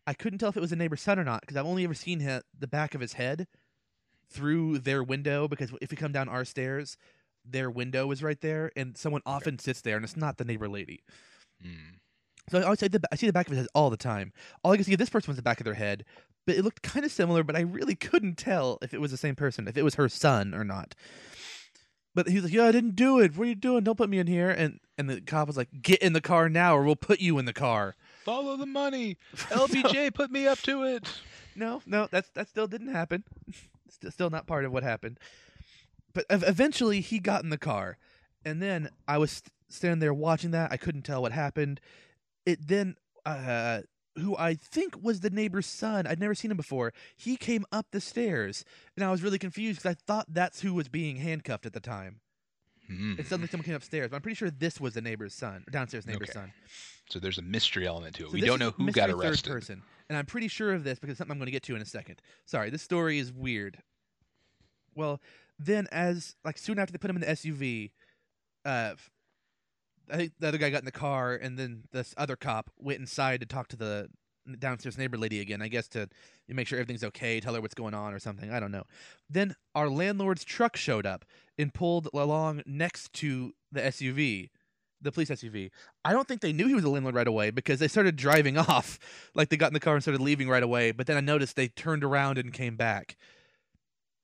I 0.08 0.12
couldn't 0.12 0.40
tell 0.40 0.48
if 0.48 0.56
it 0.56 0.60
was 0.60 0.72
a 0.72 0.76
neighbor's 0.76 1.02
son 1.02 1.18
or 1.18 1.24
not 1.24 1.40
because 1.40 1.56
I've 1.56 1.66
only 1.66 1.84
ever 1.84 1.94
seen 1.94 2.18
the 2.18 2.68
back 2.68 2.94
of 2.94 3.00
his 3.00 3.14
head 3.14 3.46
through 4.28 4.80
their 4.80 5.02
window. 5.02 5.46
Because 5.46 5.72
if 5.80 5.90
we 5.90 5.96
come 5.96 6.12
down 6.12 6.28
our 6.28 6.44
stairs, 6.44 6.96
their 7.44 7.70
window 7.70 8.10
is 8.10 8.22
right 8.22 8.40
there, 8.40 8.72
and 8.76 8.96
someone 8.96 9.22
often 9.24 9.58
sits 9.58 9.80
there, 9.80 9.94
and 9.96 10.04
it's 10.04 10.16
not 10.16 10.36
the 10.36 10.44
neighbor 10.44 10.68
lady. 10.68 11.04
Hmm. 11.66 11.96
So 12.48 12.58
I 12.58 12.62
always 12.62 12.78
say 12.78 12.88
the 12.88 13.00
I 13.10 13.16
see 13.16 13.26
the 13.26 13.32
back 13.32 13.46
of 13.46 13.52
his 13.52 13.60
head 13.60 13.68
all 13.74 13.90
the 13.90 13.96
time. 13.96 14.32
All 14.62 14.72
I 14.72 14.76
can 14.76 14.84
see 14.84 14.92
of 14.92 14.98
this 14.98 15.10
person 15.10 15.30
was 15.30 15.36
the 15.36 15.42
back 15.42 15.60
of 15.60 15.64
their 15.64 15.74
head, 15.74 16.04
but 16.46 16.54
it 16.54 16.62
looked 16.62 16.82
kind 16.82 17.04
of 17.04 17.10
similar. 17.10 17.42
But 17.42 17.56
I 17.56 17.60
really 17.60 17.96
couldn't 17.96 18.36
tell 18.36 18.78
if 18.82 18.94
it 18.94 19.00
was 19.00 19.10
the 19.10 19.16
same 19.16 19.34
person, 19.34 19.66
if 19.66 19.76
it 19.76 19.82
was 19.82 19.96
her 19.96 20.08
son 20.08 20.54
or 20.54 20.64
not. 20.64 20.94
But 22.14 22.28
he 22.28 22.36
was 22.36 22.44
like, 22.44 22.52
"Yeah, 22.52 22.66
I 22.66 22.72
didn't 22.72 22.96
do 22.96 23.18
it. 23.18 23.36
What 23.36 23.44
are 23.44 23.48
you 23.48 23.54
doing? 23.54 23.84
Don't 23.84 23.98
put 23.98 24.08
me 24.08 24.18
in 24.18 24.26
here." 24.26 24.50
And 24.50 24.78
and 24.96 25.10
the 25.10 25.20
cop 25.20 25.48
was 25.48 25.56
like, 25.56 25.82
"Get 25.82 26.02
in 26.02 26.12
the 26.12 26.20
car 26.20 26.48
now, 26.48 26.76
or 26.76 26.84
we'll 26.84 26.96
put 26.96 27.20
you 27.20 27.38
in 27.38 27.46
the 27.46 27.52
car." 27.52 27.96
Follow 28.24 28.56
the 28.56 28.66
money. 28.66 29.18
LBJ 29.34 30.14
put 30.14 30.30
me 30.30 30.46
up 30.46 30.58
to 30.60 30.84
it. 30.84 31.08
No, 31.56 31.82
no, 31.84 32.08
that's 32.10 32.28
that 32.30 32.48
still 32.48 32.66
didn't 32.66 32.92
happen. 32.92 33.24
Still, 33.88 34.10
still 34.10 34.30
not 34.30 34.48
part 34.48 34.64
of 34.64 34.72
what 34.72 34.82
happened. 34.82 35.18
But 36.12 36.26
eventually, 36.28 37.00
he 37.00 37.20
got 37.20 37.44
in 37.44 37.50
the 37.50 37.56
car, 37.56 37.98
and 38.44 38.60
then 38.60 38.90
I 39.06 39.16
was 39.16 39.42
standing 39.68 39.98
there 40.00 40.14
watching 40.14 40.50
that. 40.52 40.72
I 40.72 40.76
couldn't 40.76 41.02
tell 41.02 41.22
what 41.22 41.32
happened. 41.32 41.80
It 42.44 42.66
then, 42.66 42.96
uh, 43.24 43.82
who 44.18 44.36
I 44.36 44.54
think 44.54 45.02
was 45.02 45.20
the 45.20 45.30
neighbor's 45.30 45.66
son. 45.66 46.06
I'd 46.06 46.20
never 46.20 46.34
seen 46.34 46.50
him 46.50 46.56
before. 46.56 46.92
He 47.16 47.36
came 47.36 47.64
up 47.72 47.86
the 47.92 48.00
stairs, 48.00 48.64
and 48.96 49.04
I 49.04 49.10
was 49.10 49.22
really 49.22 49.38
confused 49.38 49.80
because 49.80 49.90
I 49.90 49.96
thought 50.06 50.26
that's 50.28 50.60
who 50.60 50.72
was 50.74 50.88
being 50.88 51.16
handcuffed 51.16 51.66
at 51.66 51.72
the 51.72 51.80
time. 51.80 52.20
Hmm. 52.86 53.14
And 53.18 53.26
suddenly, 53.26 53.48
someone 53.48 53.64
came 53.64 53.74
upstairs. 53.74 54.10
But 54.10 54.16
I'm 54.16 54.22
pretty 54.22 54.36
sure 54.36 54.48
this 54.50 54.80
was 54.80 54.94
the 54.94 55.00
neighbor's 55.00 55.34
son, 55.34 55.64
downstairs 55.70 56.06
neighbor's 56.06 56.30
Okay. 56.30 56.38
son. 56.38 56.52
So 57.10 57.18
there's 57.18 57.38
a 57.38 57.42
mystery 57.42 57.86
element 57.86 58.14
to 58.16 58.24
it. 58.24 58.28
So 58.28 58.32
we 58.34 58.40
don't 58.40 58.58
know 58.60 58.70
who 58.70 58.90
got 58.92 59.10
third 59.10 59.18
arrested. 59.18 59.50
person, 59.52 59.82
and 60.08 60.16
I'm 60.16 60.26
pretty 60.26 60.48
sure 60.48 60.72
of 60.72 60.84
this 60.84 60.98
because 60.98 61.12
it's 61.14 61.18
something 61.18 61.32
I'm 61.32 61.38
going 61.38 61.46
to 61.46 61.52
get 61.52 61.64
to 61.64 61.74
in 61.76 61.82
a 61.82 61.86
second. 61.86 62.22
Sorry, 62.46 62.70
this 62.70 62.82
story 62.82 63.18
is 63.18 63.32
weird. 63.32 63.78
Well, 64.94 65.20
then 65.58 65.88
as 65.92 66.36
like 66.44 66.58
soon 66.58 66.78
after 66.78 66.92
they 66.92 66.98
put 66.98 67.10
him 67.10 67.16
in 67.16 67.22
the 67.22 67.28
SUV, 67.28 67.90
uh, 68.64 68.94
I 70.10 70.16
think 70.16 70.32
the 70.38 70.48
other 70.48 70.58
guy 70.58 70.70
got 70.70 70.80
in 70.80 70.84
the 70.84 70.92
car, 70.92 71.34
and 71.34 71.58
then 71.58 71.84
this 71.92 72.14
other 72.16 72.36
cop 72.36 72.70
went 72.78 73.00
inside 73.00 73.40
to 73.40 73.46
talk 73.46 73.68
to 73.68 73.76
the 73.76 74.08
downstairs 74.58 74.96
neighbor 74.96 75.18
lady 75.18 75.40
again. 75.40 75.60
I 75.60 75.68
guess 75.68 75.88
to 75.88 76.08
make 76.48 76.68
sure 76.68 76.78
everything's 76.78 77.04
okay, 77.04 77.40
tell 77.40 77.54
her 77.54 77.60
what's 77.60 77.74
going 77.74 77.94
on 77.94 78.12
or 78.12 78.18
something. 78.18 78.50
I 78.52 78.60
don't 78.60 78.70
know. 78.70 78.84
Then 79.28 79.56
our 79.74 79.88
landlord's 79.88 80.44
truck 80.44 80.76
showed 80.76 81.06
up 81.06 81.24
and 81.58 81.74
pulled 81.74 82.08
along 82.14 82.62
next 82.66 83.12
to 83.14 83.52
the 83.72 83.80
SUV, 83.80 84.50
the 85.00 85.12
police 85.12 85.30
SUV. 85.30 85.70
I 86.04 86.12
don't 86.12 86.28
think 86.28 86.40
they 86.40 86.52
knew 86.52 86.68
he 86.68 86.74
was 86.74 86.84
a 86.84 86.88
landlord 86.88 87.14
right 87.14 87.26
away 87.26 87.50
because 87.50 87.80
they 87.80 87.88
started 87.88 88.16
driving 88.16 88.56
off. 88.58 88.98
Like 89.34 89.48
they 89.48 89.56
got 89.56 89.68
in 89.68 89.74
the 89.74 89.80
car 89.80 89.94
and 89.94 90.02
started 90.02 90.22
leaving 90.22 90.48
right 90.48 90.62
away. 90.62 90.92
But 90.92 91.06
then 91.06 91.16
I 91.16 91.20
noticed 91.20 91.56
they 91.56 91.68
turned 91.68 92.04
around 92.04 92.38
and 92.38 92.52
came 92.52 92.76
back. 92.76 93.16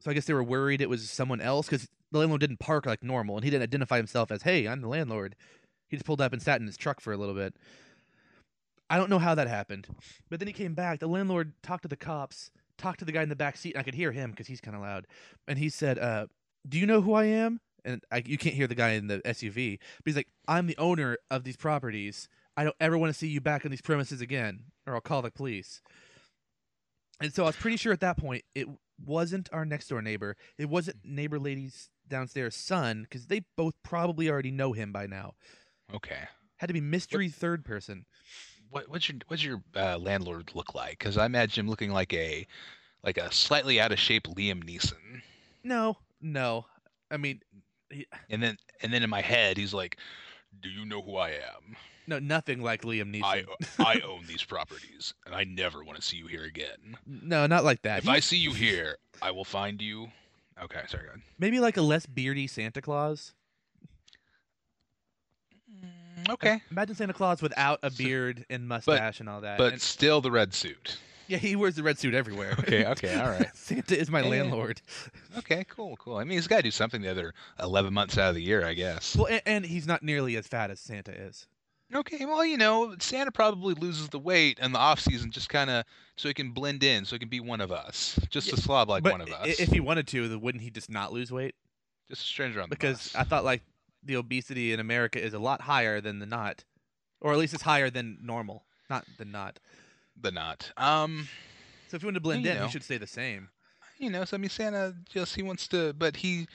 So 0.00 0.10
I 0.10 0.14
guess 0.14 0.24
they 0.24 0.34
were 0.34 0.42
worried 0.42 0.80
it 0.80 0.90
was 0.90 1.08
someone 1.10 1.40
else 1.40 1.66
because 1.66 1.88
the 2.10 2.18
landlord 2.18 2.40
didn't 2.40 2.58
park 2.58 2.86
like 2.86 3.02
normal 3.02 3.36
and 3.36 3.44
he 3.44 3.50
didn't 3.50 3.62
identify 3.62 3.96
himself 3.96 4.30
as, 4.30 4.42
hey, 4.42 4.66
I'm 4.66 4.80
the 4.80 4.88
landlord. 4.88 5.36
He 5.92 5.98
just 5.98 6.06
pulled 6.06 6.22
up 6.22 6.32
and 6.32 6.40
sat 6.40 6.58
in 6.58 6.66
his 6.66 6.78
truck 6.78 7.02
for 7.02 7.12
a 7.12 7.18
little 7.18 7.34
bit. 7.34 7.54
I 8.88 8.96
don't 8.96 9.10
know 9.10 9.18
how 9.18 9.34
that 9.34 9.46
happened, 9.46 9.88
but 10.30 10.40
then 10.40 10.46
he 10.46 10.54
came 10.54 10.72
back. 10.72 11.00
The 11.00 11.06
landlord 11.06 11.52
talked 11.62 11.82
to 11.82 11.88
the 11.88 11.98
cops, 11.98 12.50
talked 12.78 13.00
to 13.00 13.04
the 13.04 13.12
guy 13.12 13.22
in 13.22 13.28
the 13.28 13.36
back 13.36 13.58
seat, 13.58 13.74
and 13.74 13.80
I 13.80 13.82
could 13.82 13.94
hear 13.94 14.10
him 14.10 14.30
because 14.30 14.46
he's 14.46 14.62
kind 14.62 14.74
of 14.74 14.80
loud. 14.80 15.06
And 15.46 15.58
he 15.58 15.68
said, 15.68 15.98
uh, 15.98 16.28
"Do 16.66 16.78
you 16.78 16.86
know 16.86 17.02
who 17.02 17.12
I 17.12 17.24
am?" 17.24 17.60
And 17.84 18.02
I, 18.10 18.22
you 18.24 18.38
can't 18.38 18.54
hear 18.54 18.66
the 18.66 18.74
guy 18.74 18.92
in 18.92 19.08
the 19.08 19.18
SUV, 19.18 19.78
but 19.98 20.06
he's 20.06 20.16
like, 20.16 20.28
"I'm 20.48 20.66
the 20.66 20.78
owner 20.78 21.18
of 21.30 21.44
these 21.44 21.58
properties. 21.58 22.26
I 22.56 22.64
don't 22.64 22.76
ever 22.80 22.96
want 22.96 23.12
to 23.12 23.18
see 23.18 23.28
you 23.28 23.42
back 23.42 23.66
on 23.66 23.70
these 23.70 23.82
premises 23.82 24.22
again, 24.22 24.60
or 24.86 24.94
I'll 24.94 25.02
call 25.02 25.20
the 25.20 25.30
police." 25.30 25.82
And 27.20 27.34
so 27.34 27.42
I 27.42 27.48
was 27.48 27.56
pretty 27.56 27.76
sure 27.76 27.92
at 27.92 28.00
that 28.00 28.16
point 28.16 28.44
it 28.54 28.66
wasn't 29.04 29.50
our 29.52 29.66
next 29.66 29.88
door 29.88 30.00
neighbor. 30.00 30.38
It 30.56 30.70
wasn't 30.70 31.04
neighbor 31.04 31.38
lady's 31.38 31.90
downstairs 32.08 32.56
son 32.56 33.02
because 33.02 33.26
they 33.26 33.42
both 33.58 33.74
probably 33.82 34.30
already 34.30 34.50
know 34.50 34.72
him 34.72 34.90
by 34.90 35.06
now. 35.06 35.34
Okay. 35.94 36.20
Had 36.56 36.66
to 36.68 36.72
be 36.72 36.80
mystery 36.80 37.28
third 37.28 37.64
person. 37.64 38.04
What 38.70 38.88
what's 38.88 39.08
your 39.08 39.18
what's 39.28 39.44
your 39.44 39.62
uh, 39.76 39.98
landlord 39.98 40.52
look 40.54 40.74
like? 40.74 40.98
Because 40.98 41.18
I 41.18 41.26
imagine 41.26 41.64
him 41.64 41.70
looking 41.70 41.90
like 41.92 42.12
a 42.14 42.46
like 43.04 43.18
a 43.18 43.32
slightly 43.32 43.80
out 43.80 43.92
of 43.92 43.98
shape 43.98 44.24
Liam 44.28 44.62
Neeson. 44.64 45.22
No, 45.64 45.98
no. 46.20 46.66
I 47.10 47.16
mean, 47.18 47.40
he, 47.90 48.06
And 48.30 48.42
then 48.42 48.56
and 48.82 48.92
then 48.92 49.02
in 49.02 49.10
my 49.10 49.20
head 49.20 49.56
he's 49.58 49.74
like, 49.74 49.98
"Do 50.60 50.68
you 50.68 50.84
know 50.84 51.02
who 51.02 51.16
I 51.16 51.30
am? 51.30 51.76
no, 52.06 52.18
nothing 52.18 52.62
like 52.62 52.82
Liam 52.82 53.14
Neeson. 53.14 53.44
I 53.78 53.94
I 53.96 54.00
own 54.06 54.24
these 54.26 54.42
properties, 54.44 55.12
and 55.26 55.34
I 55.34 55.44
never 55.44 55.84
want 55.84 55.98
to 56.00 56.02
see 56.02 56.16
you 56.16 56.26
here 56.26 56.44
again. 56.44 56.96
no, 57.06 57.46
not 57.46 57.64
like 57.64 57.82
that. 57.82 57.98
If 57.98 58.08
I 58.08 58.20
see 58.20 58.38
you 58.38 58.52
here, 58.52 58.96
I 59.20 59.32
will 59.32 59.44
find 59.44 59.82
you." 59.82 60.08
Okay, 60.62 60.80
sorry. 60.88 61.04
Go 61.04 61.08
ahead. 61.10 61.22
maybe 61.38 61.60
like 61.60 61.76
a 61.76 61.82
less 61.82 62.06
beardy 62.06 62.46
Santa 62.46 62.80
Claus. 62.80 63.34
Okay, 66.30 66.60
Imagine 66.70 66.94
Santa 66.94 67.12
Claus 67.12 67.42
without 67.42 67.78
a 67.82 67.90
beard 67.90 68.44
and 68.50 68.66
mustache 68.68 69.20
and 69.20 69.28
all 69.28 69.40
that. 69.42 69.58
but 69.58 69.74
And- 69.74 69.82
still 69.82 70.20
the 70.20 70.30
red 70.30 70.54
suit. 70.54 70.98
yeah, 71.28 71.38
he 71.38 71.56
wears 71.56 71.76
the 71.76 71.82
red 71.82 71.98
suit 71.98 72.14
everywhere. 72.14 72.54
Okay, 72.60 72.84
okay, 72.86 73.14
all 73.20 73.30
right. 73.30 73.48
Santa 73.54 73.98
is 73.98 74.10
my 74.10 74.20
yeah. 74.22 74.28
landlord. 74.28 74.80
Okay, 75.38 75.64
cool, 75.68 75.96
cool. 75.96 76.16
I 76.16 76.24
mean, 76.24 76.36
he's 76.38 76.46
got 76.46 76.56
to 76.58 76.62
do 76.62 76.70
something 76.70 77.00
the 77.02 77.10
other 77.10 77.32
eleven 77.60 77.92
months 77.94 78.18
out 78.18 78.28
of 78.30 78.34
the 78.34 78.42
year, 78.42 78.64
I 78.66 78.74
guess. 78.74 79.16
Well, 79.16 79.26
and, 79.26 79.42
and 79.46 79.64
he's 79.66 79.86
not 79.86 80.02
nearly 80.02 80.36
as 80.36 80.46
fat 80.46 80.70
as 80.70 80.80
Santa 80.80 81.12
is. 81.12 81.46
Okay, 81.94 82.24
well, 82.24 82.42
you 82.42 82.56
know, 82.56 82.94
Santa 83.00 83.30
probably 83.30 83.74
loses 83.74 84.08
the 84.08 84.18
weight 84.18 84.58
in 84.60 84.72
the 84.72 84.78
off 84.78 84.98
season 84.98 85.30
just 85.30 85.50
kind 85.50 85.68
of 85.68 85.84
so 86.16 86.26
he 86.28 86.32
can 86.34 86.52
blend 86.52 86.82
in, 86.82 87.04
so 87.04 87.14
he 87.16 87.18
can 87.18 87.28
be 87.28 87.40
one 87.40 87.60
of 87.60 87.70
us, 87.70 88.18
just 88.30 88.48
Yeah, 88.48 88.54
a 88.54 88.56
slob 88.56 88.88
like 88.88 89.02
but 89.02 89.12
one 89.12 89.20
of 89.20 89.30
us, 89.30 89.60
if 89.60 89.70
he 89.70 89.78
wanted 89.80 90.06
to, 90.08 90.26
then 90.26 90.40
wouldn't 90.40 90.62
he 90.64 90.70
just 90.70 90.88
not 90.90 91.12
lose 91.12 91.30
weight? 91.30 91.54
just 92.08 92.22
a 92.22 92.26
stranger 92.26 92.60
on 92.62 92.68
the 92.68 92.74
Because 92.76 93.12
bus. 93.12 93.14
I 93.14 93.24
thought 93.24 93.44
like 93.44 93.62
the 94.02 94.16
obesity 94.16 94.72
in 94.72 94.80
America 94.80 95.22
is 95.22 95.34
a 95.34 95.38
lot 95.38 95.60
higher 95.62 96.00
than 96.00 96.18
the 96.18 96.26
not, 96.26 96.64
or 97.20 97.32
at 97.32 97.38
least 97.38 97.54
it's 97.54 97.62
higher 97.62 97.90
than 97.90 98.18
normal, 98.22 98.64
not 98.90 99.04
than 99.18 99.30
not. 99.32 99.58
the 100.20 100.30
not. 100.30 100.72
Um, 100.76 101.28
So 101.88 101.96
if 101.96 102.02
you 102.02 102.06
want 102.06 102.16
to 102.16 102.20
blend 102.20 102.46
in, 102.46 102.56
know. 102.56 102.64
you 102.64 102.70
should 102.70 102.82
stay 102.84 102.98
the 102.98 103.06
same. 103.06 103.48
you 103.98 104.10
know, 104.10 104.24
so 104.24 104.36
I 104.36 104.38
mean, 104.38 104.50
Santa 104.50 104.94
just 105.08 105.34
he 105.34 105.42
wants 105.42 105.68
to, 105.68 105.92
but 105.92 106.16
he, 106.16 106.46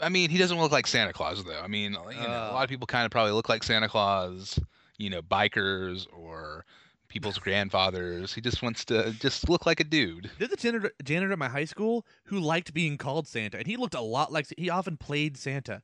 I 0.00 0.08
mean, 0.08 0.30
he 0.30 0.38
doesn't 0.38 0.58
look 0.58 0.72
like 0.72 0.86
Santa 0.86 1.12
Claus 1.12 1.44
though. 1.44 1.60
I 1.60 1.66
mean, 1.68 1.92
you 1.92 1.98
know, 1.98 2.08
a 2.08 2.50
Oh. 2.50 2.54
lot 2.54 2.64
of 2.64 2.70
people 2.70 2.86
kind 2.86 3.04
of 3.04 3.10
probably 3.10 3.32
look 3.32 3.48
like 3.48 3.62
Santa 3.62 3.88
Claus, 3.88 4.58
you 4.98 5.10
know, 5.10 5.20
bikers 5.22 6.06
or 6.12 6.64
people's 7.08 7.38
grandfathers. 7.46 8.32
He 8.34 8.40
just 8.40 8.62
wants 8.62 8.84
to 8.86 9.12
just 9.20 9.48
look 9.48 9.66
like 9.66 9.80
a 9.80 9.84
dude. 9.84 10.30
There's 10.38 10.52
a 10.52 10.56
janitor, 10.56 10.92
janitor 11.04 11.32
at 11.32 11.38
my 11.38 11.48
high 11.48 11.64
school 11.66 12.06
who 12.24 12.40
liked 12.40 12.72
being 12.72 12.96
called 12.96 13.26
Santa, 13.28 13.58
and 13.58 13.66
he 13.66 13.76
looked 13.76 13.94
a 13.94 14.00
lot 14.00 14.32
like 14.32 14.46
he 14.56 14.70
often 14.70 14.96
played 14.96 15.36
Santa. 15.36 15.82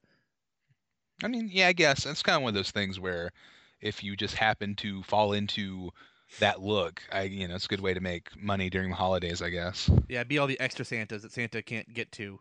I 1.22 1.28
mean, 1.28 1.50
yeah, 1.52 1.68
I 1.68 1.72
guess 1.72 2.06
it's 2.06 2.22
kind 2.22 2.36
of 2.36 2.42
one 2.42 2.50
of 2.50 2.54
those 2.54 2.70
things 2.70 2.98
where 2.98 3.30
if 3.80 4.02
you 4.02 4.16
just 4.16 4.34
happen 4.34 4.74
to 4.76 5.02
fall 5.02 5.32
into 5.32 5.90
that 6.40 6.60
look, 6.62 7.02
I 7.12 7.22
you 7.22 7.46
know, 7.48 7.54
it's 7.54 7.66
a 7.66 7.68
good 7.68 7.80
way 7.80 7.94
to 7.94 8.00
make 8.00 8.28
money 8.40 8.70
during 8.70 8.90
the 8.90 8.96
holidays, 8.96 9.42
I 9.42 9.50
guess. 9.50 9.90
Yeah, 10.08 10.24
be 10.24 10.38
all 10.38 10.46
the 10.46 10.60
extra 10.60 10.84
Santas 10.84 11.22
that 11.22 11.32
Santa 11.32 11.62
can't 11.62 11.92
get 11.92 12.10
to. 12.12 12.38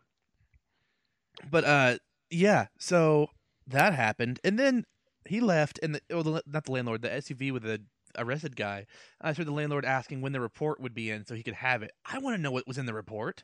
But 1.50 1.66
uh, 1.66 1.98
yeah. 2.30 2.68
So 2.78 3.28
that 3.68 3.94
happened, 3.94 4.40
and 4.44 4.58
then 4.58 4.86
he 5.26 5.42
left, 5.42 5.80
and 5.84 5.96
the, 5.96 6.02
oh, 6.12 6.24
the 6.24 6.44
not 6.48 6.66
the 6.66 6.72
landlord, 6.72 7.02
the 7.02 7.10
SUV 7.10 7.52
with 7.52 7.64
the 7.64 7.82
arrested 8.18 8.56
guy. 8.56 8.86
I 9.20 9.34
heard 9.34 9.48
the 9.48 9.52
landlord 9.52 9.86
asking 9.86 10.22
when 10.22 10.32
the 10.32 10.42
report 10.42 10.80
would 10.80 10.94
be 10.94 11.10
in, 11.10 11.26
so 11.26 11.36
he 11.36 11.44
could 11.44 11.56
have 11.56 11.84
it. 11.84 11.92
I 12.06 12.20
want 12.20 12.36
to 12.36 12.42
know 12.42 12.52
what 12.52 12.68
was 12.68 12.78
in 12.78 12.86
the 12.86 12.94
report. 12.94 13.44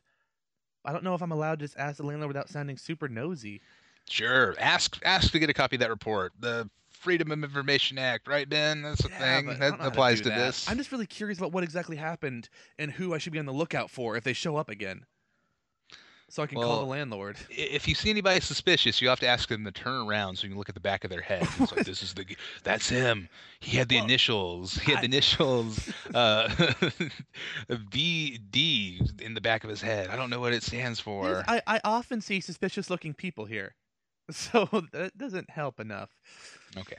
I 0.85 0.93
don't 0.93 1.03
know 1.03 1.15
if 1.15 1.21
I'm 1.21 1.31
allowed 1.31 1.59
to 1.59 1.65
just 1.65 1.77
ask 1.77 1.97
the 1.97 2.05
landlord 2.05 2.29
without 2.29 2.49
sounding 2.49 2.77
super 2.77 3.09
nosy. 3.09 3.61
Sure, 4.09 4.55
ask 4.59 4.97
ask 5.03 5.31
to 5.31 5.39
get 5.39 5.49
a 5.49 5.53
copy 5.53 5.75
of 5.75 5.81
that 5.81 5.89
report. 5.89 6.33
The 6.39 6.69
Freedom 6.91 7.31
of 7.31 7.43
Information 7.43 7.97
Act, 7.97 8.27
right, 8.27 8.47
Ben? 8.49 8.81
That's 8.81 9.05
a 9.05 9.09
Yeah, 9.09 9.17
thing 9.19 9.45
that 9.47 9.59
don't 9.59 9.77
know 9.77 9.83
how 9.83 9.89
applies 9.89 10.21
to 10.21 10.29
that. 10.29 10.35
this. 10.37 10.69
I'm 10.69 10.77
just 10.77 10.91
really 10.91 11.05
curious 11.05 11.37
about 11.37 11.51
what 11.51 11.63
exactly 11.63 11.95
happened 11.97 12.49
and 12.79 12.91
who 12.91 13.13
I 13.13 13.17
should 13.17 13.33
be 13.33 13.39
on 13.39 13.45
the 13.45 13.53
lookout 13.53 13.89
for 13.91 14.15
if 14.17 14.23
they 14.23 14.33
show 14.33 14.55
up 14.57 14.69
again, 14.69 15.05
so 16.29 16.41
I 16.41 16.47
can 16.47 16.59
call 16.59 16.79
the 16.79 16.85
landlord. 16.85 17.37
If 17.49 17.87
you 17.87 17.93
see 17.95 18.09
anybody 18.09 18.39
suspicious, 18.41 19.01
you 19.01 19.09
have 19.09 19.19
to 19.19 19.27
ask 19.27 19.47
them 19.49 19.63
to 19.65 19.71
turn 19.71 20.07
around 20.07 20.37
so 20.37 20.43
you 20.43 20.49
can 20.49 20.57
look 20.57 20.69
at 20.69 20.75
the 20.75 20.81
back 20.81 21.03
of 21.03 21.09
their 21.11 21.21
head. 21.21 21.47
It's 21.59 21.71
like 21.71 21.85
this 21.85 22.01
is 22.01 22.13
the 22.13 22.25
that's 22.63 22.89
him. 22.89 23.29
He 23.59 23.77
had 23.77 23.89
the 23.89 23.95
Well, 23.95 24.05
initials. 24.05 24.75
He 24.75 24.91
had 24.91 24.99
I- 24.99 25.01
the 25.01 25.05
initials 25.07 25.93
uh, 26.15 26.47
VD 27.69 29.21
in 29.21 29.33
the 29.33 29.41
back 29.41 29.63
of 29.63 29.69
his 29.69 29.81
head. 29.81 30.09
I 30.09 30.15
don't 30.15 30.29
know 30.29 30.39
what 30.39 30.53
it 30.53 30.63
stands 30.63 30.99
for. 30.99 31.43
I, 31.47 31.61
I 31.67 31.81
often 31.83 32.21
see 32.21 32.39
suspicious 32.39 32.89
looking 32.89 33.13
people 33.13 33.45
here. 33.45 33.75
So 34.31 34.67
that 34.91 35.17
doesn't 35.17 35.49
help 35.49 35.79
enough. 35.79 36.09
Okay. 36.77 36.97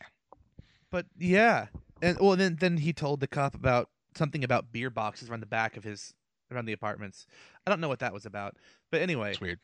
But 0.90 1.06
yeah. 1.18 1.66
And 2.00 2.18
well 2.18 2.36
then 2.36 2.56
then 2.58 2.78
he 2.78 2.92
told 2.92 3.20
the 3.20 3.26
cop 3.26 3.54
about 3.54 3.90
something 4.16 4.42
about 4.42 4.72
beer 4.72 4.88
boxes 4.90 5.28
around 5.28 5.40
the 5.40 5.46
back 5.46 5.76
of 5.76 5.84
his 5.84 6.14
around 6.50 6.64
the 6.64 6.72
apartments. 6.72 7.26
I 7.66 7.70
don't 7.70 7.80
know 7.80 7.88
what 7.88 7.98
that 7.98 8.14
was 8.14 8.24
about. 8.24 8.56
But 8.90 9.02
anyway, 9.02 9.30
It's 9.30 9.40
weird. 9.40 9.60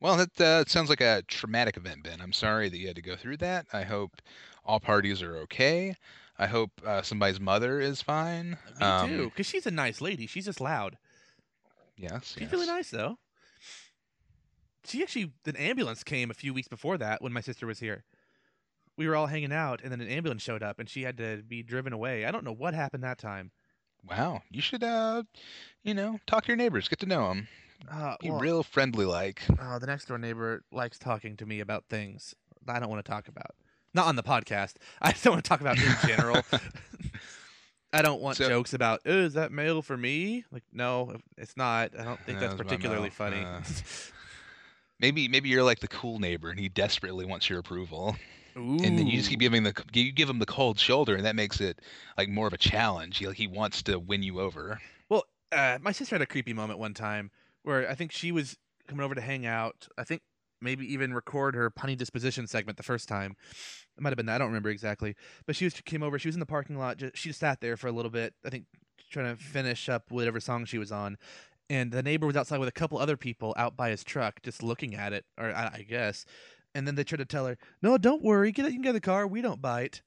Well, 0.00 0.16
that 0.16 0.40
uh, 0.40 0.64
sounds 0.66 0.88
like 0.88 1.00
a 1.00 1.22
traumatic 1.28 1.76
event, 1.76 2.04
Ben. 2.04 2.20
I'm 2.20 2.32
sorry 2.32 2.68
that 2.68 2.78
you 2.78 2.86
had 2.86 2.96
to 2.96 3.02
go 3.02 3.16
through 3.16 3.38
that. 3.38 3.66
I 3.72 3.82
hope 3.82 4.22
all 4.64 4.80
parties 4.80 5.20
are 5.22 5.36
okay. 5.38 5.96
I 6.38 6.46
hope 6.46 6.70
uh, 6.86 7.02
somebody's 7.02 7.40
mother 7.40 7.80
is 7.80 8.00
fine. 8.00 8.56
me 8.80 8.86
Um, 8.86 9.08
too, 9.10 9.30
cuz 9.36 9.46
she's 9.46 9.66
a 9.66 9.70
nice 9.70 10.00
lady. 10.00 10.26
She's 10.26 10.44
just 10.46 10.60
loud. 10.60 10.96
Yes. 11.96 12.36
She's 12.38 12.50
really 12.52 12.66
nice 12.66 12.90
though. 12.90 13.18
She 14.86 15.02
actually 15.02 15.32
an 15.46 15.56
ambulance 15.56 16.02
came 16.04 16.30
a 16.30 16.34
few 16.34 16.54
weeks 16.54 16.68
before 16.68 16.96
that 16.98 17.22
when 17.22 17.32
my 17.32 17.40
sister 17.40 17.66
was 17.66 17.80
here. 17.80 18.04
We 18.96 19.06
were 19.06 19.16
all 19.16 19.26
hanging 19.26 19.52
out 19.52 19.80
and 19.82 19.92
then 19.92 20.00
an 20.00 20.08
ambulance 20.08 20.42
showed 20.42 20.62
up 20.62 20.78
and 20.78 20.88
she 20.88 21.02
had 21.02 21.18
to 21.18 21.42
be 21.46 21.62
driven 21.62 21.92
away. 21.92 22.24
I 22.24 22.30
don't 22.30 22.44
know 22.44 22.52
what 22.54 22.72
happened 22.74 23.02
that 23.04 23.18
time. 23.18 23.50
Wow. 24.08 24.42
You 24.50 24.62
should, 24.62 24.82
uh, 24.84 25.24
you 25.82 25.92
know, 25.92 26.18
talk 26.26 26.44
to 26.44 26.48
your 26.48 26.56
neighbors, 26.56 26.88
get 26.88 27.00
to 27.00 27.06
know 27.06 27.28
them, 27.28 27.48
Uh, 27.90 28.14
be 28.20 28.30
well, 28.30 28.38
real 28.38 28.62
friendly 28.62 29.04
like. 29.04 29.42
Oh, 29.60 29.78
the 29.78 29.86
next 29.86 30.06
door 30.06 30.16
neighbor 30.16 30.62
likes 30.72 30.98
talking 30.98 31.36
to 31.38 31.44
me 31.46 31.60
about 31.60 31.84
things 31.90 32.34
I 32.68 32.78
don't 32.80 32.88
want 32.88 33.04
to 33.04 33.10
talk 33.10 33.28
about. 33.28 33.54
Not 33.92 34.06
on 34.06 34.16
the 34.16 34.22
podcast. 34.22 34.74
I 35.02 35.10
just 35.12 35.24
don't 35.24 35.34
want 35.34 35.44
to 35.44 35.48
talk 35.48 35.60
about 35.60 35.76
in 35.78 35.94
general. 36.06 36.42
I 37.92 38.02
don't 38.02 38.20
want 38.20 38.36
So- 38.36 38.48
jokes 38.48 38.72
about, 38.74 39.00
oh, 39.06 39.10
is 39.24 39.34
that 39.34 39.52
mail 39.52 39.82
for 39.82 39.96
me? 39.96 40.44
Like, 40.50 40.64
no, 40.72 41.16
it's 41.36 41.56
not. 41.56 41.98
I 41.98 42.04
don't 42.04 42.20
think 42.20 42.40
that's 42.40 42.54
particularly 42.54 43.10
funny. 43.10 43.44
Maybe 44.98 45.28
maybe 45.28 45.48
you're 45.48 45.62
like 45.62 45.80
the 45.80 45.88
cool 45.88 46.18
neighbor 46.18 46.50
and 46.50 46.58
he 46.58 46.68
desperately 46.68 47.26
wants 47.26 47.50
your 47.50 47.58
approval, 47.58 48.16
Ooh. 48.56 48.78
and 48.82 48.98
then 48.98 49.06
you 49.06 49.18
just 49.18 49.28
keep 49.28 49.40
giving 49.40 49.62
the 49.62 49.74
you 49.92 50.12
give 50.12 50.28
him 50.28 50.38
the 50.38 50.46
cold 50.46 50.78
shoulder, 50.78 51.14
and 51.14 51.24
that 51.24 51.36
makes 51.36 51.60
it 51.60 51.80
like 52.16 52.28
more 52.28 52.46
of 52.46 52.52
a 52.52 52.58
challenge. 52.58 53.18
He 53.18 53.26
like 53.26 53.36
he 53.36 53.46
wants 53.46 53.82
to 53.84 53.98
win 53.98 54.22
you 54.22 54.40
over. 54.40 54.80
Well, 55.08 55.24
uh, 55.52 55.78
my 55.80 55.92
sister 55.92 56.14
had 56.14 56.22
a 56.22 56.26
creepy 56.26 56.52
moment 56.52 56.78
one 56.78 56.94
time 56.94 57.30
where 57.62 57.88
I 57.88 57.94
think 57.94 58.12
she 58.12 58.32
was 58.32 58.56
coming 58.88 59.04
over 59.04 59.14
to 59.14 59.20
hang 59.20 59.44
out. 59.44 59.88
I 59.98 60.04
think 60.04 60.22
maybe 60.60 60.90
even 60.90 61.12
record 61.12 61.54
her 61.54 61.70
punny 61.70 61.96
disposition 61.96 62.46
segment 62.46 62.78
the 62.78 62.82
first 62.82 63.08
time. 63.08 63.36
It 63.96 64.02
might 64.02 64.10
have 64.10 64.16
been 64.16 64.26
that. 64.26 64.36
I 64.36 64.38
don't 64.38 64.48
remember 64.48 64.70
exactly. 64.70 65.14
But 65.46 65.56
she 65.56 65.64
was 65.64 65.74
came 65.74 66.02
over. 66.02 66.18
She 66.18 66.28
was 66.28 66.36
in 66.36 66.40
the 66.40 66.46
parking 66.46 66.78
lot. 66.78 66.98
Just, 66.98 67.16
she 67.16 67.28
just 67.28 67.40
sat 67.40 67.60
there 67.60 67.76
for 67.76 67.88
a 67.88 67.92
little 67.92 68.10
bit. 68.10 68.34
I 68.44 68.50
think 68.50 68.64
trying 69.10 69.36
to 69.36 69.42
finish 69.42 69.88
up 69.88 70.10
whatever 70.10 70.40
song 70.40 70.64
she 70.64 70.78
was 70.78 70.90
on. 70.92 71.16
And 71.68 71.90
the 71.90 72.02
neighbor 72.02 72.26
was 72.26 72.36
outside 72.36 72.58
with 72.58 72.68
a 72.68 72.72
couple 72.72 72.98
other 72.98 73.16
people 73.16 73.54
out 73.56 73.76
by 73.76 73.90
his 73.90 74.04
truck, 74.04 74.40
just 74.42 74.62
looking 74.62 74.94
at 74.94 75.12
it, 75.12 75.24
or 75.36 75.46
I, 75.54 75.70
I 75.74 75.86
guess. 75.88 76.24
And 76.74 76.86
then 76.86 76.94
they 76.94 77.04
tried 77.04 77.18
to 77.18 77.24
tell 77.24 77.46
her, 77.46 77.58
"No, 77.82 77.98
don't 77.98 78.22
worry. 78.22 78.52
Get 78.52 78.66
it. 78.66 78.68
You 78.68 78.74
can 78.74 78.82
get 78.82 78.92
the 78.92 79.00
car. 79.00 79.26
We 79.26 79.42
don't 79.42 79.60
bite." 79.62 80.02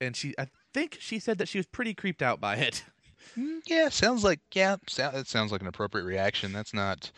And 0.00 0.16
she, 0.16 0.34
I 0.38 0.48
think 0.74 0.96
she 0.98 1.18
said 1.18 1.38
that 1.38 1.48
she 1.48 1.58
was 1.58 1.66
pretty 1.66 1.94
creeped 1.94 2.22
out 2.22 2.40
by 2.40 2.56
it. 2.56 2.84
Mm, 3.38 3.60
Yeah, 3.66 3.90
sounds 3.90 4.24
like 4.24 4.40
yeah, 4.54 4.76
so, 4.88 5.10
that 5.12 5.26
sounds 5.28 5.52
like 5.52 5.60
an 5.60 5.66
appropriate 5.66 6.04
reaction. 6.04 6.52
That's 6.54 6.72
not 6.72 7.12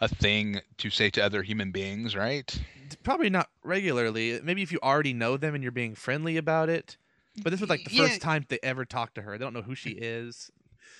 a 0.00 0.08
thing 0.08 0.60
to 0.78 0.90
say 0.90 1.10
to 1.10 1.24
other 1.24 1.44
human 1.44 1.70
beings, 1.70 2.16
right? 2.16 2.60
probably 3.04 3.30
not 3.30 3.48
regularly. 3.62 4.40
Maybe 4.42 4.62
if 4.62 4.72
you 4.72 4.80
already 4.82 5.14
know 5.14 5.36
them 5.36 5.54
and 5.54 5.62
you're 5.62 5.70
being 5.72 5.94
friendly 5.94 6.36
about 6.36 6.68
it. 6.68 6.96
But 7.40 7.50
this 7.50 7.60
was 7.60 7.70
like 7.70 7.84
the 7.84 7.94
Yeah. 7.94 8.08
first 8.08 8.20
time 8.20 8.44
they 8.48 8.58
ever 8.64 8.84
talked 8.84 9.14
to 9.14 9.22
her. 9.22 9.38
They 9.38 9.44
don't 9.44 9.54
know 9.54 9.62
who 9.62 9.76
she 9.76 9.90
is. 9.90 10.50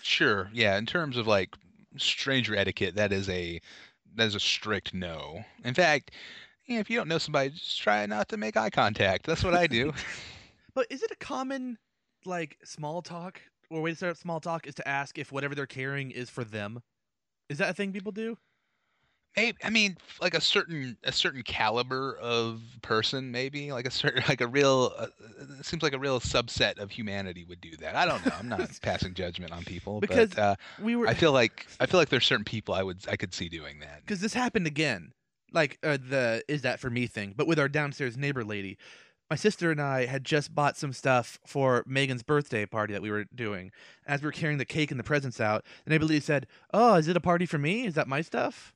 Sure. 0.02 0.48
Yeah, 0.52 0.78
in 0.78 0.86
terms 0.86 1.16
of 1.16 1.26
like 1.26 1.56
stranger 1.96 2.56
etiquette, 2.56 2.96
that 2.96 3.12
is 3.12 3.28
a 3.28 3.60
that 4.16 4.26
is 4.26 4.34
a 4.34 4.40
strict 4.40 4.94
no. 4.94 5.44
In 5.64 5.74
fact, 5.74 6.12
if 6.66 6.88
you 6.88 6.96
don't 6.96 7.08
know 7.08 7.18
somebody, 7.18 7.50
just 7.50 7.80
try 7.80 8.06
not 8.06 8.28
to 8.28 8.36
make 8.36 8.56
eye 8.56 8.70
contact. 8.70 9.26
That's 9.26 9.44
what 9.44 9.54
I 9.54 9.66
do. 9.66 9.92
But 10.74 10.88
is 10.90 11.04
it 11.04 11.12
a 11.12 11.16
common 11.24 11.78
like 12.24 12.58
small 12.64 13.00
talk 13.00 13.40
or 13.70 13.80
way 13.80 13.90
to 13.90 13.96
start 13.96 14.10
up 14.10 14.16
small 14.16 14.40
talk 14.40 14.66
is 14.66 14.74
to 14.74 14.88
ask 14.88 15.18
if 15.18 15.30
whatever 15.30 15.54
they're 15.54 15.66
carrying 15.66 16.10
is 16.10 16.28
for 16.28 16.42
them? 16.42 16.82
Is 17.48 17.58
that 17.58 17.70
a 17.70 17.74
thing 17.74 17.92
people 17.92 18.10
do? 18.10 18.36
Maybe, 19.36 19.58
I 19.64 19.70
mean, 19.70 19.96
like 20.20 20.34
a 20.34 20.40
certain 20.40 20.96
a 21.02 21.10
certain 21.12 21.42
caliber 21.42 22.16
of 22.20 22.60
person, 22.82 23.30
maybe 23.32 23.72
like 23.72 23.86
a 23.86 23.90
certain 23.90 24.22
like 24.28 24.40
a 24.40 24.46
real. 24.46 24.92
Uh, 24.96 25.06
it 25.58 25.66
seems 25.66 25.82
like 25.82 25.92
a 25.92 25.98
real 25.98 26.20
subset 26.20 26.78
of 26.78 26.90
humanity 26.90 27.44
would 27.44 27.60
do 27.60 27.76
that. 27.78 27.96
I 27.96 28.06
don't 28.06 28.24
know. 28.24 28.32
I'm 28.38 28.48
not 28.48 28.70
passing 28.82 29.14
judgment 29.14 29.52
on 29.52 29.64
people, 29.64 30.00
Because 30.00 30.30
but 30.30 30.38
uh, 30.38 30.56
We 30.80 30.94
were 30.96 31.08
I 31.08 31.14
feel 31.14 31.32
like 31.32 31.66
I 31.80 31.86
feel 31.86 31.98
like 31.98 32.10
there's 32.10 32.26
certain 32.26 32.44
people 32.44 32.74
I 32.74 32.82
would 32.82 32.98
I 33.10 33.16
could 33.16 33.34
see 33.34 33.48
doing 33.48 33.80
that. 33.80 34.00
because 34.00 34.20
this 34.20 34.34
happened 34.34 34.66
again. 34.66 35.12
Like 35.52 35.78
uh, 35.82 35.98
the 36.00 36.42
is 36.48 36.62
that 36.62 36.80
for 36.80 36.90
me 36.90 37.06
thing, 37.06 37.34
but 37.36 37.46
with 37.46 37.58
our 37.58 37.68
downstairs 37.68 38.16
neighbor 38.16 38.44
lady. 38.44 38.78
My 39.30 39.36
sister 39.36 39.70
and 39.70 39.80
I 39.80 40.04
had 40.04 40.22
just 40.22 40.54
bought 40.54 40.76
some 40.76 40.92
stuff 40.92 41.38
for 41.46 41.82
Megan's 41.86 42.22
birthday 42.22 42.66
party 42.66 42.92
that 42.92 43.00
we 43.00 43.10
were 43.10 43.24
doing. 43.34 43.72
As 44.06 44.20
we 44.20 44.26
were 44.26 44.32
carrying 44.32 44.58
the 44.58 44.66
cake 44.66 44.90
and 44.90 45.00
the 45.00 45.04
presents 45.04 45.40
out, 45.40 45.64
the 45.84 45.90
neighbor 45.90 46.04
lady 46.04 46.20
said, 46.20 46.46
"Oh, 46.74 46.96
is 46.96 47.08
it 47.08 47.16
a 47.16 47.20
party 47.20 47.46
for 47.46 47.56
me? 47.56 47.86
Is 47.86 47.94
that 47.94 48.06
my 48.06 48.20
stuff?" 48.20 48.74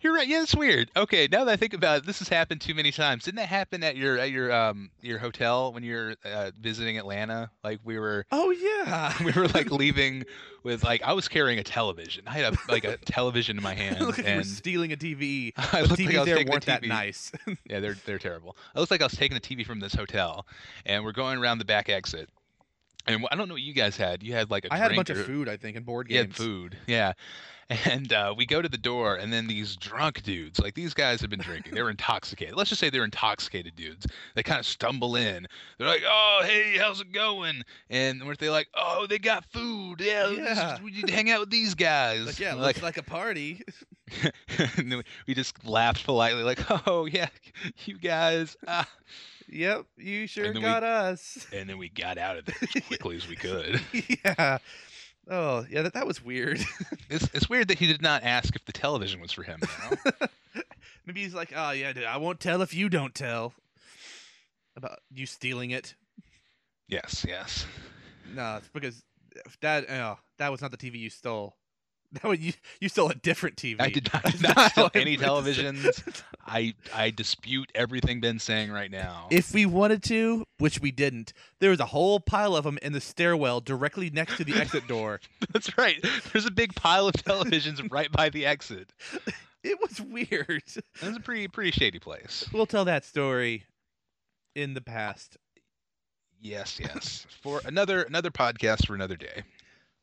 You're 0.00 0.14
right. 0.14 0.26
Yeah, 0.28 0.42
it's 0.42 0.54
weird. 0.54 0.90
Okay, 0.96 1.28
now 1.30 1.44
that 1.44 1.52
I 1.52 1.56
think 1.56 1.74
about 1.74 1.98
it, 1.98 2.06
this 2.06 2.18
has 2.20 2.28
happened 2.28 2.60
too 2.60 2.74
many 2.74 2.90
times. 2.92 3.24
Didn't 3.24 3.36
that 3.36 3.48
happen 3.48 3.82
at 3.82 3.96
your 3.96 4.18
at 4.18 4.30
your 4.30 4.52
um 4.52 4.90
your 5.00 5.18
hotel 5.18 5.72
when 5.72 5.82
you 5.82 5.94
were 5.94 6.14
uh, 6.24 6.50
visiting 6.60 6.98
Atlanta? 6.98 7.50
Like 7.64 7.80
we 7.84 7.98
were 7.98 8.26
Oh 8.32 8.50
yeah. 8.50 9.12
we 9.24 9.32
were 9.32 9.48
like 9.48 9.70
leaving 9.70 10.24
with 10.62 10.82
like 10.84 11.02
I 11.02 11.12
was 11.12 11.28
carrying 11.28 11.58
a 11.58 11.64
television. 11.64 12.24
I 12.26 12.32
had 12.32 12.54
a 12.54 12.58
like 12.68 12.84
a 12.84 12.96
television 12.98 13.56
in 13.56 13.62
my 13.62 13.74
hand 13.74 14.00
Look 14.00 14.18
like 14.18 14.26
you 14.26 14.32
were 14.32 14.38
and 14.40 14.46
stealing 14.46 14.92
a 14.92 14.96
TV. 14.96 15.52
I 15.56 15.82
The 15.82 15.88
looked 15.88 16.00
TVs 16.02 16.06
like 16.06 16.14
I 16.16 16.18
was 16.20 16.26
there 16.26 16.36
weren't 16.44 16.66
that 16.66 16.82
TV. 16.82 16.88
nice. 16.88 17.32
Yeah, 17.68 17.80
they're 17.80 17.96
they're 18.06 18.18
terrible. 18.18 18.56
I 18.74 18.80
looks 18.80 18.90
like 18.90 19.00
I 19.00 19.04
was 19.04 19.12
taking 19.14 19.34
the 19.34 19.40
TV 19.40 19.64
from 19.66 19.80
this 19.80 19.94
hotel, 19.94 20.46
and 20.86 21.04
we're 21.04 21.12
going 21.12 21.38
around 21.38 21.58
the 21.58 21.64
back 21.64 21.88
exit. 21.88 22.28
And 23.08 23.26
I 23.30 23.36
don't 23.36 23.48
know 23.48 23.54
what 23.54 23.62
you 23.62 23.72
guys 23.74 23.96
had. 23.96 24.22
You 24.22 24.32
had 24.34 24.50
like 24.50 24.64
a 24.66 24.72
I 24.72 24.76
had 24.76 24.92
a 24.92 24.96
bunch 24.96 25.10
of 25.10 25.24
food, 25.24 25.48
I 25.48 25.56
think, 25.56 25.76
and 25.76 25.84
board 25.86 26.08
games. 26.08 26.26
had 26.28 26.34
food, 26.34 26.76
yeah. 26.86 27.12
And 27.84 28.14
uh, 28.14 28.32
we 28.34 28.46
go 28.46 28.62
to 28.62 28.68
the 28.68 28.78
door, 28.78 29.16
and 29.16 29.30
then 29.30 29.46
these 29.46 29.76
drunk 29.76 30.22
dudes, 30.22 30.58
like 30.58 30.74
these 30.74 30.94
guys 30.94 31.20
have 31.20 31.28
been 31.28 31.38
drinking. 31.40 31.74
They 31.74 31.82
were 31.82 31.90
intoxicated. 31.90 32.54
Let's 32.56 32.70
just 32.70 32.80
say 32.80 32.88
they're 32.88 33.04
intoxicated 33.04 33.76
dudes. 33.76 34.06
They 34.34 34.42
kind 34.42 34.58
of 34.58 34.64
stumble 34.64 35.16
in. 35.16 35.46
They're 35.76 35.86
like, 35.86 36.02
"Oh, 36.06 36.40
hey, 36.46 36.78
how's 36.78 37.02
it 37.02 37.12
going?" 37.12 37.62
And 37.90 38.24
weren't 38.24 38.38
they 38.38 38.48
like, 38.48 38.68
"Oh, 38.74 39.06
they 39.06 39.18
got 39.18 39.44
food. 39.52 40.00
Yeah, 40.00 40.30
Yeah. 40.30 40.78
we 40.82 40.92
need 40.92 41.08
to 41.08 41.12
hang 41.12 41.30
out 41.30 41.40
with 41.40 41.50
these 41.50 41.74
guys." 41.74 42.24
Like 42.24 42.38
yeah, 42.40 42.52
And 42.52 42.60
looks 42.62 42.82
like 42.82 42.96
a 42.96 43.02
party. 43.02 43.60
and 44.22 44.90
then 44.90 44.98
we- 44.98 45.04
we 45.26 45.34
just 45.34 45.66
laughed 45.66 46.04
politely, 46.06 46.44
like, 46.44 46.60
"Oh 46.88 47.04
yeah, 47.04 47.28
you 47.84 47.98
guys." 47.98 48.56
Ah. 48.66 48.88
Yep, 49.48 49.84
you 49.96 50.26
sure 50.26 50.44
then 50.44 50.54
we- 50.54 50.60
got 50.60 50.82
us. 50.82 51.46
And 51.52 51.68
then 51.68 51.78
we 51.78 51.88
got 51.88 52.18
out 52.18 52.36
of 52.38 52.44
there 52.44 52.56
as 52.62 52.82
quickly 52.86 53.16
as 53.16 53.28
we 53.28 53.36
could. 53.36 53.80
yeah. 54.24 54.58
Oh 55.30 55.66
yeah, 55.70 55.82
that 55.82 55.94
that 55.94 56.06
was 56.06 56.24
weird. 56.24 56.60
It's, 57.10 57.26
it's 57.32 57.48
weird 57.48 57.68
that 57.68 57.78
he 57.78 57.86
did 57.86 58.02
not 58.02 58.22
ask 58.22 58.54
if 58.54 58.66
the 58.66 58.72
television 58.72 59.18
was 59.20 59.32
for 59.32 59.42
him. 59.42 59.60
You 59.62 59.96
know? 60.14 60.26
Maybe 61.06 61.22
he's 61.22 61.32
like, 61.32 61.54
oh 61.56 61.70
yeah, 61.70 61.94
dude, 61.94 62.04
I 62.04 62.18
won't 62.18 62.38
tell 62.38 62.60
if 62.60 62.74
you 62.74 62.90
don't 62.90 63.14
tell 63.14 63.54
about 64.76 64.98
you 65.10 65.24
stealing 65.24 65.70
it. 65.70 65.94
yes, 66.86 67.24
yes. 67.26 67.64
No, 68.34 68.56
it's 68.58 68.68
because 68.68 69.02
that 69.62 69.86
oh, 69.90 70.18
that 70.36 70.50
was 70.50 70.60
not 70.60 70.70
the 70.70 70.76
TV 70.76 70.98
you 70.98 71.08
stole. 71.08 71.56
That 72.12 72.24
was 72.24 72.40
you. 72.40 72.54
You 72.80 72.88
stole 72.88 73.10
a 73.10 73.14
different 73.14 73.56
TV. 73.56 73.76
I 73.78 73.90
did 73.90 74.10
not, 74.12 74.22
did 74.32 74.42
not 74.42 74.70
steal 74.72 74.90
any 74.94 75.18
meant 75.18 75.44
to 75.44 75.54
say. 75.54 75.62
televisions. 75.62 76.22
I 76.46 76.74
I 76.94 77.10
dispute 77.10 77.70
everything 77.74 78.20
Ben's 78.22 78.42
saying 78.42 78.72
right 78.72 78.90
now. 78.90 79.26
If 79.30 79.52
we 79.52 79.66
wanted 79.66 80.02
to, 80.04 80.46
which 80.56 80.80
we 80.80 80.90
didn't, 80.90 81.34
there 81.60 81.68
was 81.68 81.80
a 81.80 81.86
whole 81.86 82.18
pile 82.18 82.56
of 82.56 82.64
them 82.64 82.78
in 82.80 82.94
the 82.94 83.00
stairwell 83.02 83.60
directly 83.60 84.08
next 84.08 84.38
to 84.38 84.44
the 84.44 84.54
exit 84.54 84.86
door. 84.88 85.20
That's 85.52 85.76
right. 85.76 86.02
There's 86.32 86.46
a 86.46 86.50
big 86.50 86.74
pile 86.74 87.08
of 87.08 87.14
televisions 87.14 87.86
right 87.92 88.10
by 88.10 88.30
the 88.30 88.46
exit. 88.46 88.92
It 89.62 89.78
was 89.80 90.00
weird. 90.00 90.62
That's 91.02 91.16
a 91.16 91.20
pretty 91.20 91.48
pretty 91.48 91.72
shady 91.72 91.98
place. 91.98 92.46
We'll 92.54 92.64
tell 92.66 92.86
that 92.86 93.04
story 93.04 93.64
in 94.54 94.72
the 94.72 94.80
past. 94.80 95.36
Yes, 96.40 96.78
yes. 96.80 97.26
For 97.42 97.60
another 97.66 98.02
another 98.02 98.30
podcast 98.30 98.86
for 98.86 98.94
another 98.94 99.16
day. 99.16 99.42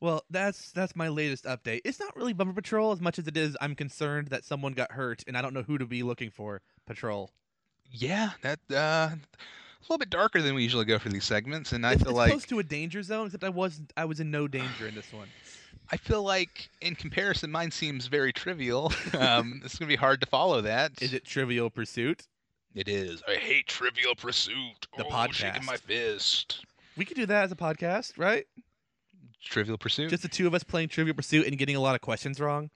Well, 0.02 0.24
that's 0.30 0.72
that's 0.72 0.96
my 0.96 1.08
latest 1.08 1.46
update. 1.46 1.82
It's 1.86 2.00
not 2.00 2.16
really 2.16 2.34
Bumper 2.34 2.54
Patrol 2.54 2.92
as 2.92 3.02
much 3.02 3.18
as 3.18 3.28
it 3.28 3.38
is 3.38 3.56
I'm 3.62 3.76
concerned 3.76 4.28
that 4.28 4.44
someone 4.44 4.74
got 4.74 4.92
hurt 4.92 5.24
and 5.28 5.38
I 5.38 5.42
don't 5.42 5.54
know 5.54 5.64
who 5.64 5.78
to 5.78 5.86
be 5.86 6.04
looking 6.04 6.30
for. 6.30 6.62
Patrol. 6.86 7.32
Yeah, 7.92 8.32
that 8.42 8.60
uh, 8.72 9.16
a 9.16 9.18
little 9.84 9.98
bit 9.98 10.10
darker 10.10 10.42
than 10.42 10.56
we 10.56 10.64
usually 10.64 10.86
go 10.86 11.00
for 11.00 11.10
these 11.10 11.24
segments, 11.24 11.72
and 11.72 11.86
I 11.86 11.94
it's, 11.94 12.04
feel 12.04 12.12
it's 12.12 12.18
like 12.18 12.32
close 12.32 12.46
to 12.48 12.60
a 12.60 12.64
danger 12.64 13.02
zone, 13.04 13.28
except 13.28 13.44
I 13.44 13.50
wasn't. 13.50 13.94
I 13.96 14.06
was 14.06 14.20
in 14.20 14.32
no 14.32 14.48
danger 14.48 14.88
in 14.88 14.96
this 14.96 15.12
one. 15.14 15.28
I 15.92 15.98
feel 15.98 16.24
like 16.24 16.70
in 16.82 16.96
comparison, 16.96 17.52
mine 17.52 17.72
seems 17.72 18.08
very 18.08 18.34
trivial. 18.34 18.92
Um, 19.16 19.62
it's 19.64 19.78
gonna 19.78 19.88
be 19.88 19.96
hard 19.96 20.20
to 20.22 20.28
follow 20.28 20.62
that. 20.62 21.02
Is 21.02 21.14
it 21.14 21.24
Trivial 21.24 21.70
Pursuit? 21.70 22.28
It 22.74 22.90
is. 22.90 23.24
I 23.28 23.36
hate 23.36 23.68
Trivial 23.68 24.14
Pursuit. 24.14 24.88
The 24.98 25.06
oh, 25.06 25.28
shaking 25.32 25.66
my 25.66 25.78
fist. 25.78 26.66
We 26.98 27.06
could 27.06 27.16
do 27.16 27.26
that 27.26 27.46
as 27.46 27.52
a 27.52 27.56
podcast, 27.56 28.18
right? 28.18 28.46
Trivial 29.46 29.78
Pursuit. 29.78 30.10
Just 30.10 30.24
the 30.24 30.30
two 30.30 30.48
of 30.48 30.54
us 30.54 30.64
playing 30.64 30.90
Trivial 30.90 31.16
Pursuit 31.16 31.48
and 31.48 31.58
getting 31.58 31.76
a 31.76 31.80
lot 31.80 31.96
of 31.96 32.02
questions 32.02 32.40
wrong, 32.40 32.70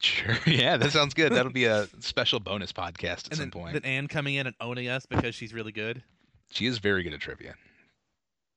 Sure. 0.00 0.36
Yeah, 0.46 0.76
that 0.76 0.90
sounds 0.90 1.14
good. 1.14 1.32
That'll 1.32 1.52
be 1.52 1.64
a 1.66 1.86
special 2.00 2.40
bonus 2.40 2.72
podcast 2.72 3.02
at 3.02 3.26
and 3.28 3.36
some 3.36 3.44
then, 3.44 3.50
point. 3.50 3.72
then 3.74 3.84
Anne 3.84 4.08
coming 4.08 4.34
in 4.34 4.46
and 4.46 4.56
owning 4.60 4.88
us 4.88 5.06
because 5.06 5.34
she's 5.34 5.54
really 5.54 5.72
good. 5.72 6.02
She 6.50 6.66
is 6.66 6.78
very 6.78 7.02
good 7.02 7.14
at 7.14 7.20
trivia. 7.20 7.54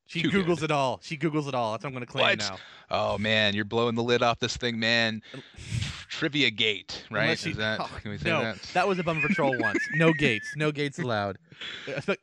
She 0.08 0.22
Too 0.22 0.30
googles 0.32 0.60
good. 0.60 0.64
it 0.66 0.72
all. 0.72 1.00
She 1.04 1.18
googles 1.18 1.48
it 1.50 1.54
all. 1.54 1.74
That's 1.74 1.84
what 1.84 1.90
I'm 1.90 1.94
going 1.94 2.06
to 2.06 2.12
claim 2.12 2.26
What? 2.26 2.40
now. 2.40 2.58
Oh 2.90 3.18
man, 3.18 3.54
you're 3.54 3.66
blowing 3.66 3.96
the 3.96 4.04
lid 4.04 4.24
off 4.24 4.40
this 4.40 4.56
thing, 4.56 4.80
man. 4.80 5.22
Trivia 6.10 6.50
Gate, 6.50 7.04
right? 7.12 7.38
She- 7.38 7.52
is 7.52 7.58
that? 7.58 7.82
oh, 7.82 7.90
Can 8.02 8.12
we 8.12 8.18
say 8.18 8.30
no, 8.30 8.42
that? 8.42 8.62
that 8.74 8.88
was 8.88 8.98
a 9.00 9.04
Bumper 9.04 9.28
Patrol 9.28 9.54
once. 9.60 9.80
No 9.96 10.14
gates. 10.14 10.48
No 10.56 10.72
gates 10.72 10.98
allowed. 11.00 11.38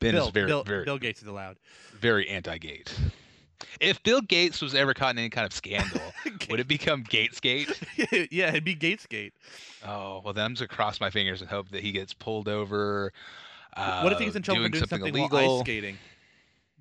Ben 0.00 0.14
is 0.14 0.28
very- 0.30 0.46
Bill, 0.46 0.64
very- 0.64 0.84
Bill 0.84 0.98
Gates 0.98 1.20
is 1.22 1.28
allowed. 1.28 1.58
Very 2.00 2.26
anti-gate. 2.28 2.94
If 3.80 4.02
Bill 4.02 4.20
Gates 4.20 4.60
was 4.60 4.74
ever 4.74 4.94
caught 4.94 5.14
in 5.14 5.18
any 5.18 5.30
kind 5.30 5.46
of 5.46 5.52
scandal, 5.52 6.00
would 6.50 6.60
it 6.60 6.68
become 6.68 7.04
Gatesgate? 7.04 7.72
yeah, 8.30 8.48
it'd 8.48 8.64
be 8.64 8.76
Gatesgate. 8.76 9.32
Oh 9.86 10.20
well, 10.24 10.32
then 10.32 10.44
I'm 10.44 10.52
just 10.54 10.68
gonna 10.68 10.76
cross 10.76 11.00
my 11.00 11.10
fingers 11.10 11.40
and 11.40 11.50
hope 11.50 11.70
that 11.70 11.82
he 11.82 11.92
gets 11.92 12.12
pulled 12.12 12.48
over. 12.48 13.12
Uh, 13.76 14.00
what 14.02 14.12
if 14.12 14.18
he 14.18 14.24
gets 14.24 14.36
in 14.36 14.42
trouble 14.42 14.60
doing 14.60 14.72
for 14.72 14.78
doing 14.78 14.88
something, 14.88 15.06
something, 15.06 15.22
illegal? 15.22 15.60
skating? 15.60 15.98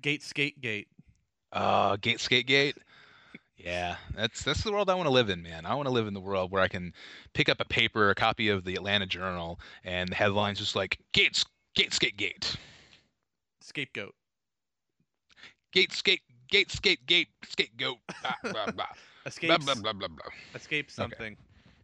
Gate 0.00 0.22
skate 0.22 0.60
gate. 0.60 0.88
Uh, 1.54 1.96
Gate 1.96 2.20
Skate 2.20 2.46
Gate. 2.48 2.76
Yeah, 3.56 3.96
that's 4.14 4.42
that's 4.42 4.62
the 4.62 4.72
world 4.72 4.90
I 4.90 4.94
want 4.94 5.06
to 5.06 5.12
live 5.12 5.30
in, 5.30 5.42
man. 5.42 5.64
I 5.64 5.74
want 5.74 5.86
to 5.86 5.92
live 5.92 6.06
in 6.06 6.12
the 6.12 6.20
world 6.20 6.50
where 6.50 6.60
I 6.60 6.68
can 6.68 6.92
pick 7.32 7.48
up 7.48 7.60
a 7.60 7.64
paper, 7.64 8.10
a 8.10 8.14
copy 8.14 8.48
of 8.48 8.64
the 8.64 8.74
Atlanta 8.74 9.06
Journal, 9.06 9.58
and 9.84 10.08
the 10.10 10.16
headlines 10.16 10.58
just 10.58 10.76
like 10.76 10.98
Gates 11.12 11.46
Gate 11.74 11.96
Gate, 12.16 12.56
Scapegoat. 13.62 14.14
Gate 15.72 15.92
Skate 15.92 16.22
Gate 16.48 16.70
Skate 16.70 17.04
Gate 17.06 17.28
Scapegoat. 17.44 17.98
Blah, 18.22 18.34
blah, 18.42 18.52
blah, 18.52 18.72
blah, 18.72 18.86
Escapes. 19.26 19.64
blah, 19.64 19.74
blah, 19.74 19.92
blah, 19.92 20.08
blah. 20.08 20.18
Escapes 20.54 20.94
something. 20.94 21.36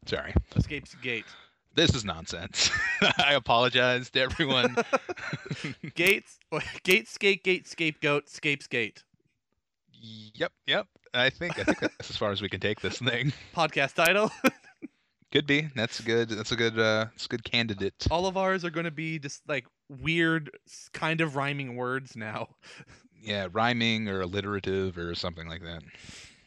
Sorry, 0.06 0.32
Escapes 0.56 0.94
gate. 0.96 1.26
this 1.74 1.94
is 1.94 2.04
nonsense. 2.04 2.70
I 3.18 3.34
apologize 3.34 4.10
to 4.10 4.20
everyone. 4.22 4.76
Gates. 5.94 6.38
Gate 6.84 7.06
skate 7.08 7.44
gate 7.44 7.66
scapegoat 7.68 8.28
scapes 8.28 8.66
gate. 8.66 9.04
yep, 9.92 10.52
yep. 10.66 10.86
I 11.12 11.28
think 11.30 11.58
I 11.58 11.64
think 11.64 11.80
that's 11.80 12.10
as 12.10 12.16
far 12.16 12.30
as 12.30 12.40
we 12.40 12.48
can 12.48 12.60
take 12.60 12.80
this 12.80 12.98
thing. 12.98 13.32
Podcast 13.54 13.94
title. 13.94 14.30
Could 15.32 15.46
be. 15.46 15.68
That's 15.76 16.00
a 16.00 16.02
good. 16.02 16.28
That's 16.30 16.50
a 16.52 16.56
good. 16.56 16.78
Uh, 16.78 17.06
that's 17.12 17.26
a 17.26 17.28
good 17.28 17.44
candidate. 17.44 17.94
All 18.10 18.26
of 18.26 18.36
ours 18.36 18.64
are 18.64 18.70
going 18.70 18.84
to 18.84 18.90
be 18.90 19.18
just 19.18 19.42
like 19.48 19.66
weird, 19.88 20.50
kind 20.92 21.20
of 21.20 21.36
rhyming 21.36 21.76
words 21.76 22.16
now. 22.16 22.48
Yeah, 23.22 23.48
rhyming 23.52 24.08
or 24.08 24.22
alliterative 24.22 24.96
or 24.98 25.14
something 25.14 25.48
like 25.48 25.62
that. 25.62 25.82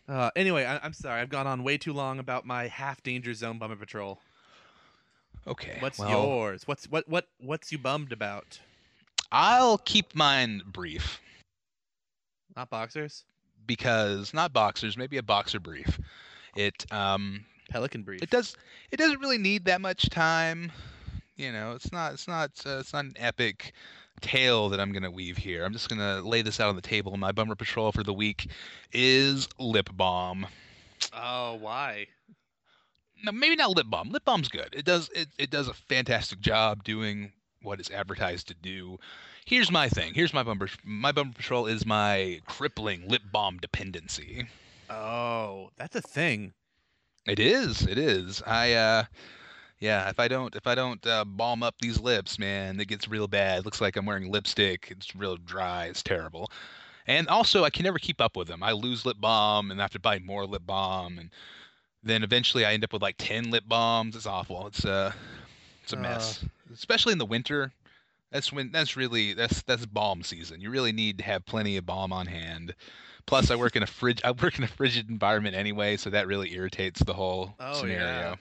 Uh, 0.07 0.31
anyway, 0.35 0.65
I- 0.65 0.79
I'm 0.79 0.93
sorry. 0.93 1.21
I've 1.21 1.29
gone 1.29 1.47
on 1.47 1.63
way 1.63 1.77
too 1.77 1.93
long 1.93 2.19
about 2.19 2.45
my 2.45 2.67
half 2.67 3.01
danger 3.03 3.33
zone 3.33 3.57
bummer 3.57 3.75
patrol. 3.75 4.19
Okay. 5.47 5.77
What's 5.79 5.99
well, 5.99 6.09
yours? 6.09 6.67
What's 6.67 6.89
what 6.89 7.07
what 7.07 7.27
what's 7.39 7.71
you 7.71 7.77
bummed 7.77 8.11
about? 8.11 8.59
I'll 9.31 9.77
keep 9.77 10.15
mine 10.15 10.61
brief 10.65 11.19
Not 12.55 12.69
boxers. 12.69 13.25
because 13.65 14.33
not 14.33 14.53
boxers, 14.53 14.95
maybe 14.95 15.17
a 15.17 15.23
boxer 15.23 15.59
brief. 15.59 15.99
It 16.55 16.85
um 16.91 17.45
Pelican 17.69 18.03
brief. 18.03 18.21
it 18.21 18.29
does 18.29 18.55
it 18.91 18.97
doesn't 18.97 19.19
really 19.19 19.37
need 19.37 19.65
that 19.65 19.81
much 19.81 20.09
time. 20.09 20.71
You 21.35 21.51
know, 21.51 21.73
it's 21.73 21.91
not 21.91 22.13
it's 22.13 22.27
not 22.27 22.51
uh, 22.65 22.77
it's 22.79 22.93
not 22.93 23.05
an 23.05 23.15
epic 23.17 23.73
tale 24.23 24.69
that 24.69 24.79
I'm 24.79 24.91
gonna 24.91 25.11
weave 25.11 25.37
here. 25.37 25.63
I'm 25.63 25.73
just 25.73 25.89
gonna 25.89 26.21
lay 26.21 26.41
this 26.41 26.59
out 26.59 26.69
on 26.69 26.75
the 26.75 26.81
table. 26.81 27.15
My 27.17 27.31
bummer 27.31 27.55
patrol 27.55 27.91
for 27.91 28.03
the 28.03 28.13
week 28.13 28.47
is 28.91 29.47
lip 29.59 29.89
balm. 29.93 30.47
Oh, 31.13 31.55
why? 31.55 32.07
No, 33.23 33.31
maybe 33.31 33.55
not 33.55 33.75
lip 33.75 33.87
balm. 33.89 34.09
Lip 34.09 34.25
balm's 34.25 34.49
good. 34.49 34.69
It 34.73 34.85
does 34.85 35.09
it, 35.13 35.27
it 35.37 35.49
does 35.49 35.67
a 35.67 35.73
fantastic 35.73 36.39
job 36.39 36.83
doing 36.83 37.31
what 37.61 37.79
it's 37.79 37.91
advertised 37.91 38.47
to 38.47 38.53
do. 38.55 38.97
Here's 39.45 39.71
my 39.71 39.89
thing. 39.89 40.13
Here's 40.13 40.33
my 40.33 40.43
bumper. 40.43 40.69
My 40.83 41.11
bumper 41.11 41.35
patrol 41.35 41.67
is 41.67 41.85
my 41.85 42.41
crippling 42.45 43.07
lip 43.07 43.23
balm 43.31 43.57
dependency. 43.57 44.47
Oh, 44.89 45.71
that's 45.77 45.95
a 45.95 46.01
thing. 46.01 46.53
It 47.25 47.39
is. 47.39 47.83
It 47.83 47.97
is. 47.97 48.41
I 48.45 48.73
uh 48.73 49.03
yeah, 49.83 50.09
if 50.09 50.17
I 50.17 50.29
don't 50.29 50.55
if 50.55 50.65
I 50.65 50.75
don't 50.75 51.05
uh, 51.05 51.25
balm 51.25 51.61
up 51.61 51.75
these 51.81 51.99
lips, 51.99 52.39
man, 52.39 52.79
it 52.79 52.87
gets 52.87 53.09
real 53.09 53.27
bad. 53.27 53.65
looks 53.65 53.81
like 53.81 53.97
I'm 53.97 54.05
wearing 54.05 54.31
lipstick. 54.31 54.87
It's 54.89 55.13
real 55.13 55.35
dry. 55.35 55.87
It's 55.87 56.01
terrible. 56.01 56.49
And 57.05 57.27
also, 57.27 57.65
I 57.65 57.69
can 57.69 57.83
never 57.83 57.99
keep 57.99 58.21
up 58.21 58.37
with 58.37 58.47
them. 58.47 58.63
I 58.63 58.71
lose 58.71 59.05
lip 59.05 59.17
balm 59.19 59.71
and 59.71 59.81
I 59.81 59.83
have 59.83 59.91
to 59.91 59.99
buy 59.99 60.19
more 60.19 60.45
lip 60.45 60.61
balm, 60.65 61.19
and 61.19 61.29
then 62.01 62.23
eventually 62.23 62.63
I 62.63 62.71
end 62.71 62.85
up 62.85 62.93
with 62.93 63.01
like 63.01 63.15
ten 63.17 63.51
lip 63.51 63.65
balms. 63.67 64.15
It's 64.15 64.25
awful. 64.25 64.67
It's 64.67 64.85
uh, 64.85 65.11
it's 65.83 65.91
a 65.91 65.97
mess, 65.97 66.45
especially 66.73 67.11
in 67.11 67.17
the 67.19 67.25
winter. 67.25 67.73
That's 68.31 68.53
when 68.53 68.71
that's 68.71 68.95
really 68.95 69.33
that's 69.33 69.63
that's 69.63 69.85
balm 69.85 70.23
season. 70.23 70.61
You 70.61 70.69
really 70.69 70.93
need 70.93 71.17
to 71.17 71.25
have 71.25 71.45
plenty 71.45 71.75
of 71.75 71.85
balm 71.85 72.13
on 72.13 72.25
hand. 72.27 72.73
Plus, 73.25 73.51
I 73.51 73.57
work 73.57 73.75
in 73.75 73.83
a 73.83 73.87
fridge. 73.87 74.21
I 74.23 74.31
work 74.31 74.57
in 74.57 74.63
a 74.63 74.67
frigid 74.67 75.09
environment 75.09 75.57
anyway, 75.57 75.97
so 75.97 76.09
that 76.09 76.25
really 76.25 76.53
irritates 76.53 77.03
the 77.03 77.13
whole 77.13 77.53
Oh, 77.59 77.81
scenario. 77.81 77.99
yeah. 77.99 78.35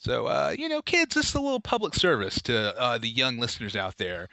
So, 0.00 0.26
uh, 0.26 0.54
you 0.58 0.68
know, 0.68 0.80
kids, 0.82 1.14
this 1.14 1.28
is 1.28 1.34
a 1.34 1.40
little 1.40 1.60
public 1.60 1.94
service 1.94 2.40
to 2.42 2.76
uh, 2.80 2.96
the 2.98 3.08
young 3.08 3.38
listeners 3.38 3.76
out 3.76 3.98
there. 3.98 4.28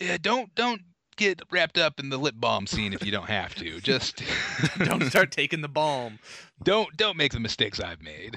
Uh, 0.00 0.18
don't 0.20 0.54
don't 0.54 0.82
get 1.16 1.40
wrapped 1.50 1.78
up 1.78 1.98
in 1.98 2.10
the 2.10 2.18
lip 2.18 2.34
balm 2.38 2.66
scene 2.66 2.92
if 2.92 3.04
you 3.04 3.10
don't 3.10 3.28
have 3.28 3.54
to. 3.56 3.80
Just 3.82 4.22
Don't 4.78 5.04
start 5.04 5.32
taking 5.32 5.60
the 5.62 5.68
balm. 5.68 6.18
don't 6.62 6.94
don't 6.96 7.16
make 7.16 7.32
the 7.32 7.40
mistakes 7.40 7.80
I've 7.80 8.02
made. 8.02 8.36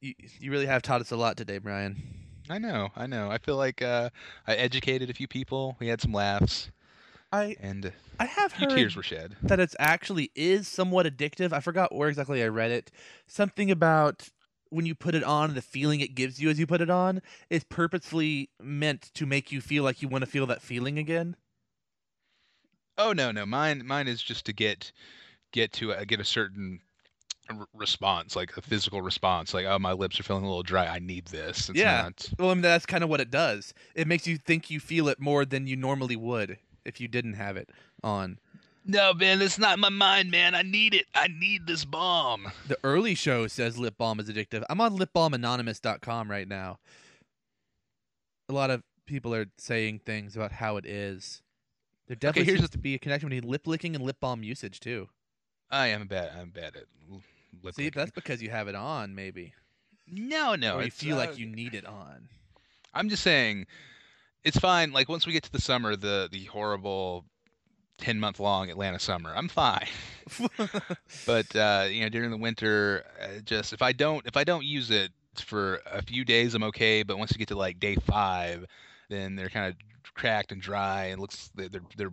You, 0.00 0.14
you 0.38 0.50
really 0.52 0.66
have 0.66 0.82
taught 0.82 1.00
us 1.00 1.10
a 1.10 1.16
lot 1.16 1.36
today, 1.36 1.58
Brian. 1.58 1.96
I 2.48 2.58
know, 2.58 2.88
I 2.96 3.06
know. 3.06 3.30
I 3.30 3.38
feel 3.38 3.56
like 3.56 3.82
uh, 3.82 4.10
I 4.46 4.54
educated 4.54 5.10
a 5.10 5.14
few 5.14 5.28
people. 5.28 5.76
We 5.80 5.88
had 5.88 6.00
some 6.00 6.12
laughs, 6.12 6.70
I 7.32 7.56
and 7.60 7.92
I 8.18 8.24
have 8.26 8.52
heard 8.52 8.70
tears 8.70 8.96
were 8.96 9.02
shed. 9.02 9.36
that 9.42 9.60
it's 9.60 9.76
actually 9.78 10.30
is 10.34 10.66
somewhat 10.68 11.04
addictive. 11.04 11.52
I 11.52 11.60
forgot 11.60 11.94
where 11.94 12.08
exactly 12.08 12.42
I 12.42 12.46
read 12.48 12.70
it. 12.70 12.90
Something 13.26 13.70
about 13.70 14.28
when 14.70 14.86
you 14.86 14.94
put 14.94 15.14
it 15.14 15.22
on, 15.24 15.54
the 15.54 15.62
feeling 15.62 16.00
it 16.00 16.14
gives 16.14 16.40
you 16.40 16.50
as 16.50 16.58
you 16.58 16.66
put 16.66 16.80
it 16.80 16.90
on 16.90 17.20
is 17.50 17.64
purposely 17.64 18.50
meant 18.60 19.02
to 19.14 19.26
make 19.26 19.50
you 19.52 19.60
feel 19.60 19.84
like 19.84 20.02
you 20.02 20.08
want 20.08 20.22
to 20.24 20.30
feel 20.30 20.46
that 20.46 20.62
feeling 20.62 20.98
again. 20.98 21.36
Oh 22.96 23.12
no, 23.12 23.30
no, 23.32 23.46
mine 23.46 23.86
mine 23.86 24.08
is 24.08 24.22
just 24.22 24.44
to 24.46 24.52
get 24.52 24.92
get 25.52 25.72
to 25.74 25.92
a, 25.92 26.06
get 26.06 26.20
a 26.20 26.24
certain 26.24 26.80
response, 27.74 28.36
like 28.36 28.56
a 28.56 28.62
physical 28.62 29.02
response, 29.02 29.54
like 29.54 29.66
oh 29.66 29.78
my 29.78 29.92
lips 29.92 30.20
are 30.20 30.24
feeling 30.24 30.44
a 30.44 30.48
little 30.48 30.62
dry. 30.62 30.86
I 30.86 30.98
need 30.98 31.26
this. 31.28 31.68
It's 31.70 31.80
Yeah. 31.80 32.02
not- 32.02 32.28
Well, 32.38 32.50
I 32.50 32.54
mean 32.54 32.62
that's 32.62 32.86
kind 32.86 33.04
of 33.04 33.10
what 33.10 33.20
it 33.20 33.30
does. 33.30 33.74
It 33.94 34.06
makes 34.08 34.26
you 34.26 34.38
think 34.38 34.70
you 34.70 34.80
feel 34.80 35.08
it 35.08 35.20
more 35.20 35.44
than 35.44 35.66
you 35.66 35.76
normally 35.76 36.16
would 36.16 36.58
if 36.84 37.00
you 37.00 37.08
didn't 37.08 37.34
have 37.34 37.56
it 37.56 37.70
on. 38.02 38.38
No, 38.90 39.12
man, 39.12 39.42
it's 39.42 39.58
not 39.58 39.78
my 39.78 39.90
mind, 39.90 40.30
man. 40.30 40.54
I 40.54 40.62
need 40.62 40.94
it. 40.94 41.04
I 41.14 41.28
need 41.28 41.66
this 41.66 41.84
bomb. 41.84 42.50
The 42.68 42.78
early 42.82 43.14
show 43.14 43.46
says 43.46 43.78
lip 43.78 43.98
balm 43.98 44.18
is 44.18 44.30
addictive. 44.30 44.64
I'm 44.70 44.80
on 44.80 44.98
lipbalmanonymous.com 44.98 46.30
right 46.30 46.48
now. 46.48 46.78
A 48.48 48.54
lot 48.54 48.70
of 48.70 48.82
people 49.04 49.34
are 49.34 49.46
saying 49.58 50.00
things 50.06 50.36
about 50.36 50.52
how 50.52 50.78
it 50.78 50.86
is. 50.86 51.42
There 52.06 52.16
definitely 52.16 52.46
here's 52.46 52.60
seems 52.60 52.70
to 52.70 52.78
be 52.78 52.94
a 52.94 52.98
connection 52.98 53.28
between 53.28 53.50
lip 53.50 53.66
licking 53.66 53.94
and 53.94 54.02
lip 54.02 54.16
balm 54.20 54.42
usage 54.42 54.80
too. 54.80 55.10
I 55.70 55.88
am 55.88 56.06
bad. 56.06 56.32
I'm 56.34 56.48
bad 56.48 56.74
at 56.76 56.84
lip 57.62 57.74
See, 57.74 57.84
licking. 57.84 58.00
that's 58.00 58.10
because 58.10 58.42
you 58.42 58.48
have 58.48 58.68
it 58.68 58.74
on, 58.74 59.14
maybe, 59.14 59.52
no, 60.10 60.54
no. 60.54 60.76
or 60.76 60.84
you 60.84 60.90
feel 60.90 61.16
uh, 61.16 61.26
like 61.26 61.38
you 61.38 61.44
need 61.44 61.74
it 61.74 61.84
on. 61.84 62.28
I'm 62.94 63.10
just 63.10 63.22
saying, 63.22 63.66
it's 64.44 64.58
fine. 64.58 64.92
Like 64.92 65.10
once 65.10 65.26
we 65.26 65.34
get 65.34 65.42
to 65.42 65.52
the 65.52 65.60
summer, 65.60 65.94
the 65.94 66.30
the 66.32 66.44
horrible 66.44 67.26
ten 67.98 68.18
month 68.18 68.40
long 68.40 68.70
Atlanta 68.70 68.98
summer, 68.98 69.32
I'm 69.36 69.48
fine. 69.48 69.86
but 71.26 71.54
uh, 71.56 71.86
you 71.90 72.02
know, 72.02 72.08
during 72.08 72.30
the 72.30 72.36
winter, 72.36 73.04
uh, 73.22 73.40
just 73.44 73.72
if 73.72 73.82
I 73.82 73.92
don't 73.92 74.26
if 74.26 74.36
I 74.36 74.44
don't 74.44 74.64
use 74.64 74.90
it 74.90 75.10
for 75.36 75.80
a 75.86 76.02
few 76.02 76.24
days, 76.24 76.54
I'm 76.54 76.62
okay. 76.64 77.02
But 77.02 77.18
once 77.18 77.32
you 77.32 77.38
get 77.38 77.48
to 77.48 77.56
like 77.56 77.78
day 77.80 77.96
five, 77.96 78.66
then 79.08 79.36
they're 79.36 79.48
kind 79.50 79.66
of 79.68 79.76
cracked 80.14 80.52
and 80.52 80.60
dry, 80.60 81.04
and 81.06 81.20
looks 81.20 81.50
they're 81.54 81.68
they're- 81.96 82.12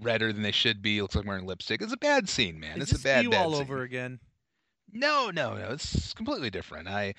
redder 0.00 0.32
than 0.32 0.42
they 0.42 0.52
should 0.52 0.80
be. 0.82 1.02
Looks 1.02 1.14
like 1.14 1.24
I'm 1.24 1.28
wearing 1.28 1.46
lipstick. 1.46 1.82
It's 1.82 1.92
a 1.92 1.96
bad 1.98 2.28
scene, 2.28 2.58
man. 2.58 2.80
It's 2.80 2.92
a 2.92 2.98
bad 2.98 3.24
you 3.24 3.30
bad 3.30 3.44
all 3.44 3.52
scene. 3.52 3.62
over 3.62 3.82
again. 3.82 4.20
No, 4.92 5.30
no, 5.30 5.54
no. 5.56 5.72
It's 5.72 6.14
completely 6.14 6.50
different. 6.50 6.86
I, 6.88 7.14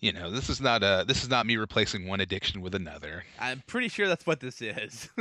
you 0.00 0.12
know, 0.12 0.30
this 0.30 0.48
is 0.48 0.60
not 0.60 0.82
a 0.82 1.04
this 1.06 1.22
is 1.22 1.28
not 1.28 1.46
me 1.46 1.56
replacing 1.56 2.06
one 2.06 2.20
addiction 2.20 2.60
with 2.60 2.74
another. 2.74 3.24
I'm 3.38 3.62
pretty 3.66 3.88
sure 3.88 4.08
that's 4.08 4.26
what 4.26 4.40
this 4.40 4.60
is. 4.60 5.08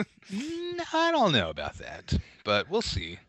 I 0.93 1.11
don't 1.11 1.31
know 1.31 1.49
about 1.49 1.77
that, 1.77 2.13
but 2.43 2.69
we'll 2.69 2.81
see. 2.81 3.19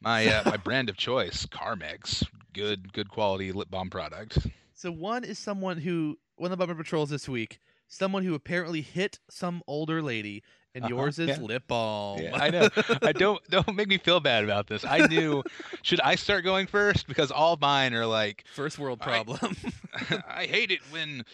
My 0.00 0.26
uh, 0.26 0.42
my 0.50 0.56
brand 0.64 0.88
of 0.88 0.96
choice, 0.96 1.46
Carmex, 1.46 2.24
good 2.52 2.92
good 2.92 3.10
quality 3.10 3.52
lip 3.52 3.70
balm 3.70 3.90
product. 3.90 4.38
so 4.74 4.90
one 4.90 5.24
is 5.24 5.38
someone 5.38 5.78
who 5.78 6.18
one 6.36 6.52
of 6.52 6.58
the 6.58 6.64
bumper 6.66 6.80
patrols 6.80 7.10
this 7.10 7.28
week. 7.28 7.60
Someone 7.90 8.22
who 8.22 8.34
apparently 8.34 8.82
hit 8.82 9.18
some 9.30 9.62
older 9.66 10.02
lady, 10.02 10.42
and 10.84 10.92
Uh-huh, 10.92 11.02
yours 11.02 11.18
is 11.18 11.28
yeah. 11.28 11.38
lip 11.40 11.64
balm. 11.68 12.20
Yeah, 12.22 12.34
I 12.36 12.50
know. 12.50 12.68
I 13.02 13.12
don't 13.12 13.42
don't 13.50 13.74
make 13.74 13.88
me 13.88 13.98
feel 13.98 14.20
bad 14.20 14.44
about 14.44 14.66
this. 14.66 14.84
I 14.84 15.06
knew. 15.06 15.42
Should 15.82 16.00
I 16.00 16.14
start 16.14 16.44
going 16.44 16.66
first 16.66 17.06
because 17.06 17.30
all 17.30 17.56
mine 17.60 17.94
are 17.94 18.06
like 18.06 18.44
First 18.54 18.78
world 18.78 19.00
problem. 19.00 19.56
I 20.28 20.46
hate 20.46 20.70
it 20.70 20.80
when 20.90 21.24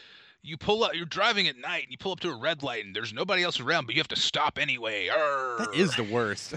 you 0.43 0.57
pull 0.57 0.85
up. 0.85 0.95
You're 0.95 1.07
driving 1.07 1.47
at 1.49 1.57
night 1.59 1.85
and 1.85 1.93
you 1.93 1.99
pull 1.99 2.13
up 2.13 2.21
to 2.21 2.31
a 2.31 2.37
red 2.37 2.63
light 2.63 2.85
and 2.85 2.95
there's 2.97 3.13
nobody 3.13 3.43
else 3.43 3.61
around, 3.61 3.87
but 3.87 3.95
you 3.95 4.01
have 4.01 4.09
to 4.09 4.17
stop 4.17 4.59
anyway. 4.59 5.09
that 5.09 5.71
is 5.75 5.95
the 5.97 6.05
worst. 6.05 6.55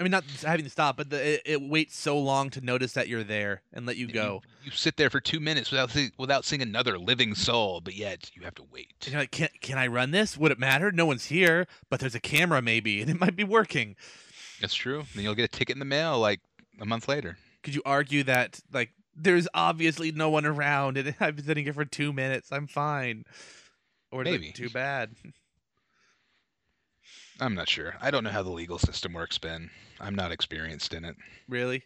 I 0.00 0.02
mean, 0.02 0.12
not 0.12 0.24
having 0.46 0.64
to 0.64 0.70
stop, 0.70 0.96
but 0.96 1.10
the, 1.10 1.34
it, 1.34 1.42
it 1.44 1.62
waits 1.62 1.94
so 1.94 2.18
long 2.18 2.48
to 2.50 2.62
notice 2.62 2.94
that 2.94 3.06
you're 3.06 3.22
there 3.22 3.60
and 3.70 3.84
let 3.84 3.98
you 3.98 4.06
go. 4.06 4.40
You, 4.64 4.70
sit 4.70 4.96
there 4.96 5.10
for 5.10 5.20
two 5.20 5.40
minutes 5.40 5.70
without 5.70 5.90
see, 5.90 6.10
without 6.16 6.46
seeing 6.46 6.62
another 6.62 6.98
living 6.98 7.34
soul, 7.34 7.82
but 7.82 7.94
yet 7.94 8.30
you 8.34 8.40
have 8.42 8.54
to 8.54 8.64
wait. 8.72 8.94
And 9.04 9.12
you're 9.12 9.20
like, 9.20 9.30
can, 9.30 9.50
can 9.60 9.76
I 9.76 9.88
run 9.88 10.10
this? 10.10 10.38
Would 10.38 10.52
it 10.52 10.58
matter? 10.58 10.90
No 10.90 11.04
one's 11.04 11.26
here, 11.26 11.66
but 11.90 12.00
there's 12.00 12.14
a 12.14 12.20
camera 12.20 12.62
maybe, 12.62 13.02
and 13.02 13.10
it 13.10 13.20
might 13.20 13.36
be 13.36 13.44
working. 13.44 13.94
That's 14.62 14.72
true. 14.72 15.04
Then 15.14 15.22
you'll 15.22 15.34
get 15.34 15.44
a 15.44 15.48
ticket 15.48 15.76
in 15.76 15.80
the 15.80 15.84
mail 15.84 16.18
like 16.18 16.40
a 16.80 16.86
month 16.86 17.06
later. 17.06 17.36
Could 17.62 17.74
you 17.74 17.82
argue 17.84 18.22
that, 18.22 18.58
like, 18.72 18.92
there's 19.14 19.48
obviously 19.52 20.12
no 20.12 20.30
one 20.30 20.46
around, 20.46 20.96
and 20.96 21.14
I've 21.20 21.36
been 21.36 21.44
sitting 21.44 21.64
here 21.64 21.74
for 21.74 21.84
two 21.84 22.14
minutes. 22.14 22.50
I'm 22.50 22.68
fine. 22.68 23.26
Or 24.10 24.24
Maybe. 24.24 24.52
too 24.52 24.70
bad. 24.70 25.10
I'm 27.38 27.54
not 27.54 27.68
sure. 27.68 27.96
I 28.00 28.10
don't 28.10 28.24
know 28.24 28.30
how 28.30 28.42
the 28.42 28.50
legal 28.50 28.78
system 28.78 29.12
works, 29.12 29.36
Ben. 29.36 29.68
I'm 30.00 30.14
not 30.14 30.32
experienced 30.32 30.94
in 30.94 31.04
it. 31.04 31.16
Really? 31.48 31.82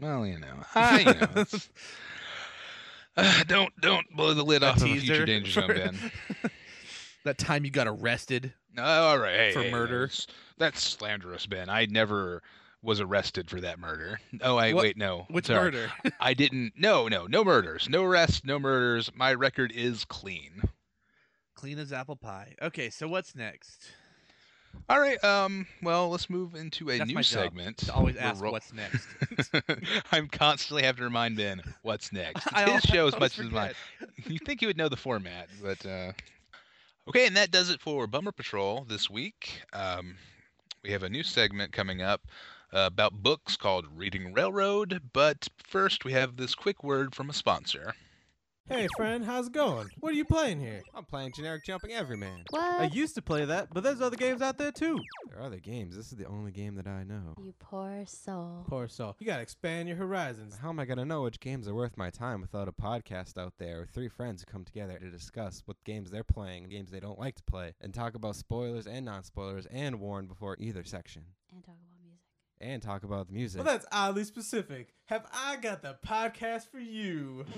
Well, 0.00 0.24
you 0.26 0.38
know, 0.38 0.54
I 0.74 1.00
you 1.00 1.04
know, 1.06 1.44
uh, 3.16 3.44
don't 3.44 3.72
don't 3.80 4.06
blow 4.16 4.34
the 4.34 4.44
lid 4.44 4.62
off 4.62 4.76
of 4.76 4.82
future 4.82 5.26
danger 5.26 5.50
zone, 5.50 5.68
Ben. 5.68 5.98
that 7.24 7.38
time 7.38 7.64
you 7.64 7.70
got 7.70 7.88
arrested. 7.88 8.52
No, 8.74 8.84
all 8.84 9.18
right, 9.18 9.34
hey, 9.34 9.52
For 9.52 9.62
hey, 9.64 9.70
murder? 9.70 10.06
That's, 10.06 10.26
that's 10.58 10.82
slanderous, 10.82 11.46
Ben. 11.46 11.68
I 11.68 11.86
never 11.86 12.40
was 12.82 13.00
arrested 13.00 13.50
for 13.50 13.60
that 13.60 13.78
murder. 13.80 14.20
Oh, 14.42 14.56
I 14.56 14.72
What- 14.72 14.82
wait, 14.82 14.96
no. 14.96 15.26
Which 15.28 15.46
sorry. 15.46 15.64
murder? 15.64 15.92
I 16.20 16.34
didn't. 16.34 16.74
No, 16.76 17.08
no, 17.08 17.26
no 17.26 17.42
murders, 17.44 17.88
no 17.88 18.04
arrests, 18.04 18.42
no 18.44 18.58
murders. 18.60 19.10
My 19.14 19.34
record 19.34 19.72
is 19.74 20.04
clean. 20.04 20.62
Clean 21.56 21.78
as 21.78 21.92
apple 21.92 22.16
pie. 22.16 22.54
Okay, 22.62 22.88
so 22.90 23.08
what's 23.08 23.34
next? 23.34 23.90
All 24.88 24.98
right. 25.00 25.22
Um. 25.22 25.66
Well, 25.82 26.10
let's 26.10 26.28
move 26.28 26.54
into 26.54 26.90
a 26.90 26.98
That's 26.98 27.08
new 27.08 27.14
my 27.14 27.22
job, 27.22 27.44
segment. 27.44 27.76
To 27.78 27.94
always 27.94 28.16
We're 28.16 28.22
ask 28.22 28.42
what's 28.42 28.72
next. 28.74 29.06
I'm 30.12 30.28
constantly 30.28 30.82
have 30.82 30.96
to 30.96 31.04
remind 31.04 31.36
Ben 31.36 31.62
what's 31.82 32.12
next. 32.12 32.46
I 32.52 32.68
his 32.70 32.82
show 32.82 33.06
as 33.06 33.18
much 33.18 33.38
as 33.38 33.50
mine. 33.50 33.72
You 34.26 34.38
think 34.38 34.62
you 34.62 34.68
would 34.68 34.76
know 34.76 34.88
the 34.88 34.96
format, 34.96 35.48
but 35.62 35.84
uh, 35.86 36.12
okay. 37.08 37.26
And 37.26 37.36
that 37.36 37.50
does 37.50 37.70
it 37.70 37.80
for 37.80 38.06
Bummer 38.06 38.32
Patrol 38.32 38.84
this 38.88 39.08
week. 39.08 39.62
Um, 39.72 40.16
we 40.82 40.90
have 40.90 41.02
a 41.02 41.08
new 41.08 41.22
segment 41.22 41.72
coming 41.72 42.02
up 42.02 42.22
uh, 42.72 42.88
about 42.92 43.22
books 43.22 43.56
called 43.56 43.86
Reading 43.94 44.32
Railroad. 44.32 45.00
But 45.12 45.48
first, 45.62 46.04
we 46.04 46.12
have 46.12 46.36
this 46.36 46.54
quick 46.54 46.82
word 46.82 47.14
from 47.14 47.30
a 47.30 47.34
sponsor. 47.34 47.94
Hey 48.72 48.86
friend, 48.96 49.24
how's 49.24 49.48
it 49.48 49.52
going? 49.52 49.88
What 49.98 50.10
are 50.12 50.16
you 50.16 50.24
playing 50.24 50.60
here? 50.60 50.80
I'm 50.94 51.04
playing 51.04 51.32
generic 51.34 51.64
jumping 51.64 51.90
everyman. 51.90 52.44
What? 52.50 52.62
I 52.80 52.84
used 52.84 53.16
to 53.16 53.22
play 53.22 53.44
that, 53.44 53.66
but 53.74 53.82
there's 53.82 54.00
other 54.00 54.16
games 54.16 54.40
out 54.42 54.58
there 54.58 54.70
too. 54.70 54.96
There 55.28 55.40
are 55.40 55.42
other 55.42 55.58
games. 55.58 55.96
This 55.96 56.12
is 56.12 56.16
the 56.18 56.26
only 56.26 56.52
game 56.52 56.76
that 56.76 56.86
I 56.86 57.02
know. 57.02 57.34
You 57.42 57.52
poor 57.58 58.04
soul. 58.06 58.64
Poor 58.68 58.86
soul. 58.86 59.16
You 59.18 59.26
gotta 59.26 59.42
expand 59.42 59.88
your 59.88 59.96
horizons. 59.98 60.56
How 60.62 60.68
am 60.68 60.78
I 60.78 60.84
gonna 60.84 61.04
know 61.04 61.22
which 61.22 61.40
games 61.40 61.66
are 61.66 61.74
worth 61.74 61.96
my 61.96 62.10
time 62.10 62.40
without 62.40 62.68
a 62.68 62.72
podcast 62.72 63.36
out 63.36 63.54
there 63.58 63.80
with 63.80 63.90
three 63.90 64.08
friends 64.08 64.44
who 64.46 64.52
come 64.52 64.64
together 64.64 64.96
to 65.00 65.10
discuss 65.10 65.62
what 65.66 65.76
games 65.84 66.12
they're 66.12 66.22
playing, 66.22 66.68
games 66.68 66.92
they 66.92 67.00
don't 67.00 67.18
like 67.18 67.34
to 67.36 67.42
play, 67.42 67.74
and 67.80 67.92
talk 67.92 68.14
about 68.14 68.36
spoilers 68.36 68.86
and 68.86 69.04
non-spoilers, 69.04 69.66
and 69.66 69.98
warn 69.98 70.26
before 70.28 70.56
either 70.60 70.84
section, 70.84 71.24
And 71.52 71.64
talk 71.64 71.74
about 71.74 72.00
music. 72.04 72.20
and 72.60 72.80
talk 72.82 73.02
about 73.02 73.26
the 73.26 73.32
music. 73.34 73.64
Well, 73.64 73.72
that's 73.72 73.86
oddly 73.90 74.22
specific. 74.22 74.94
Have 75.06 75.26
I 75.34 75.56
got 75.56 75.82
the 75.82 75.96
podcast 76.06 76.68
for 76.70 76.78
you? 76.78 77.44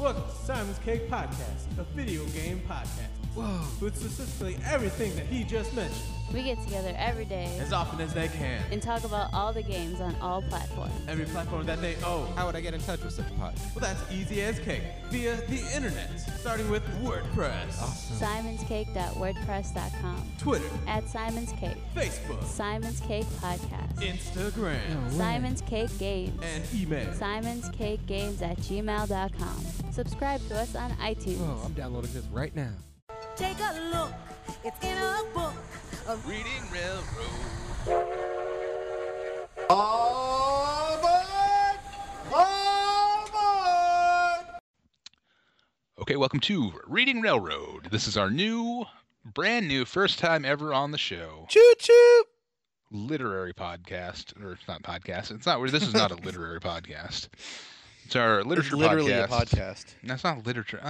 Welcome 0.00 0.22
to 0.22 0.30
Simon's 0.46 0.78
Cake 0.78 1.10
Podcast, 1.10 1.78
a 1.78 1.82
video 1.94 2.24
game 2.28 2.62
podcast. 2.66 3.10
Whoa. 3.34 3.60
With 3.84 3.94
specifically 3.98 4.56
everything 4.64 5.14
that 5.16 5.26
he 5.26 5.44
just 5.44 5.74
mentioned. 5.74 6.19
We 6.32 6.42
get 6.44 6.62
together 6.62 6.94
every 6.96 7.24
day 7.24 7.58
As 7.60 7.72
often 7.72 8.00
as 8.00 8.14
they 8.14 8.28
can. 8.28 8.62
and 8.70 8.80
talk 8.80 9.02
about 9.04 9.34
all 9.34 9.52
the 9.52 9.62
games 9.62 10.00
on 10.00 10.14
all 10.20 10.42
platforms. 10.42 10.92
Every 11.08 11.24
platform 11.24 11.66
that 11.66 11.80
they 11.80 11.96
own. 12.04 12.28
How 12.36 12.46
would 12.46 12.54
I 12.54 12.60
get 12.60 12.72
in 12.72 12.80
touch 12.80 13.02
with 13.02 13.14
such 13.14 13.26
a 13.26 13.32
pod? 13.34 13.54
Well, 13.74 13.80
that's 13.80 14.00
easy 14.12 14.40
as 14.42 14.60
cake. 14.60 14.82
Via 15.10 15.36
the 15.48 15.60
internet, 15.74 16.08
starting 16.38 16.70
with 16.70 16.84
WordPress, 17.02 17.82
Awesome. 17.82 18.16
SimonsCake.wordpress.com. 18.16 20.22
Twitter, 20.38 20.64
At 20.86 21.08
Simon's 21.08 21.50
Cake. 21.52 21.76
Facebook, 21.96 22.44
Simon's 22.44 23.00
Cake 23.00 23.26
Podcast. 23.40 23.96
Instagram, 23.96 25.10
Simon's 25.12 25.62
Cake 25.62 25.98
Games. 25.98 26.40
and 26.42 26.62
email. 26.74 27.12
Simon's 27.14 27.68
Cake 27.70 28.06
Games 28.06 28.40
at 28.42 28.56
gmail.com. 28.58 29.64
Subscribe 29.92 30.46
to 30.48 30.56
us 30.58 30.76
on 30.76 30.90
iTunes. 30.92 31.40
Oh, 31.40 31.62
I'm 31.64 31.72
downloading 31.72 32.12
this 32.12 32.24
right 32.26 32.54
now. 32.54 32.70
Take 33.36 33.58
a 33.58 33.80
look, 33.92 34.12
it's 34.64 34.84
in 34.84 34.96
a 34.96 35.22
book. 35.34 35.54
A 36.10 36.16
Reading 36.26 36.44
Railroad. 36.72 38.00
Okay, 46.00 46.16
welcome 46.16 46.40
to 46.40 46.72
Reading 46.88 47.20
Railroad. 47.20 47.90
This 47.92 48.08
is 48.08 48.16
our 48.16 48.28
new, 48.28 48.86
brand 49.24 49.68
new, 49.68 49.84
first 49.84 50.18
time 50.18 50.44
ever 50.44 50.74
on 50.74 50.90
the 50.90 50.98
show 50.98 51.46
Choo 51.48 51.74
choo. 51.78 52.24
literary 52.90 53.52
podcast, 53.52 54.34
or 54.42 54.54
it's 54.54 54.66
not 54.66 54.82
podcast. 54.82 55.30
It's 55.30 55.46
not. 55.46 55.64
This 55.70 55.84
is 55.84 55.94
not 55.94 56.10
a 56.10 56.16
literary 56.24 56.58
podcast. 56.58 57.28
It's 58.04 58.16
our 58.16 58.42
literature 58.42 58.74
It's 58.74 58.82
literally 58.82 59.12
podcast. 59.12 59.24
a 59.24 59.28
podcast. 59.28 59.84
That's 60.02 60.24
not 60.24 60.44
literature. 60.44 60.80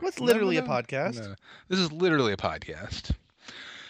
What's 0.00 0.18
no, 0.18 0.24
literally 0.24 0.56
a 0.56 0.62
podcast? 0.62 1.16
no. 1.16 1.34
This 1.68 1.78
is 1.78 1.92
literally 1.92 2.32
a 2.32 2.38
podcast. 2.38 3.10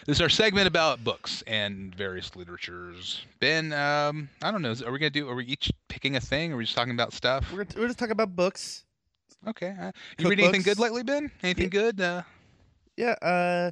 This 0.05 0.17
is 0.17 0.21
our 0.21 0.29
segment 0.29 0.67
about 0.67 1.01
books 1.03 1.43
and 1.47 1.95
various 1.95 2.35
literatures. 2.35 3.21
Ben, 3.39 3.71
um, 3.71 4.27
I 4.41 4.51
don't 4.51 4.61
know. 4.61 4.75
Are 4.85 4.91
we 4.91 4.99
gonna 4.99 5.09
do? 5.09 5.29
Are 5.29 5.35
we 5.35 5.45
each 5.45 5.71
picking 5.87 6.17
a 6.17 6.19
thing? 6.19 6.51
Or 6.51 6.55
are 6.55 6.57
we 6.57 6.65
just 6.65 6.75
talking 6.75 6.93
about 6.93 7.13
stuff? 7.13 7.49
We're, 7.53 7.65
we're 7.77 7.87
just 7.87 7.99
talking 7.99 8.11
about 8.11 8.35
books. 8.35 8.83
Okay. 9.47 9.73
Uh, 9.79 9.91
you 10.17 10.29
read 10.29 10.39
anything 10.41 10.61
good 10.61 10.77
lately, 10.79 11.03
Ben? 11.03 11.31
Anything 11.41 11.65
Yeah. 11.65 11.69
good? 11.69 12.01
Uh, 12.01 12.23
Yeah. 12.97 13.11
Uh, 13.21 13.71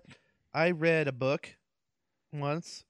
I 0.53 0.71
read 0.71 1.07
a 1.09 1.11
book 1.11 1.49
once. 2.31 2.85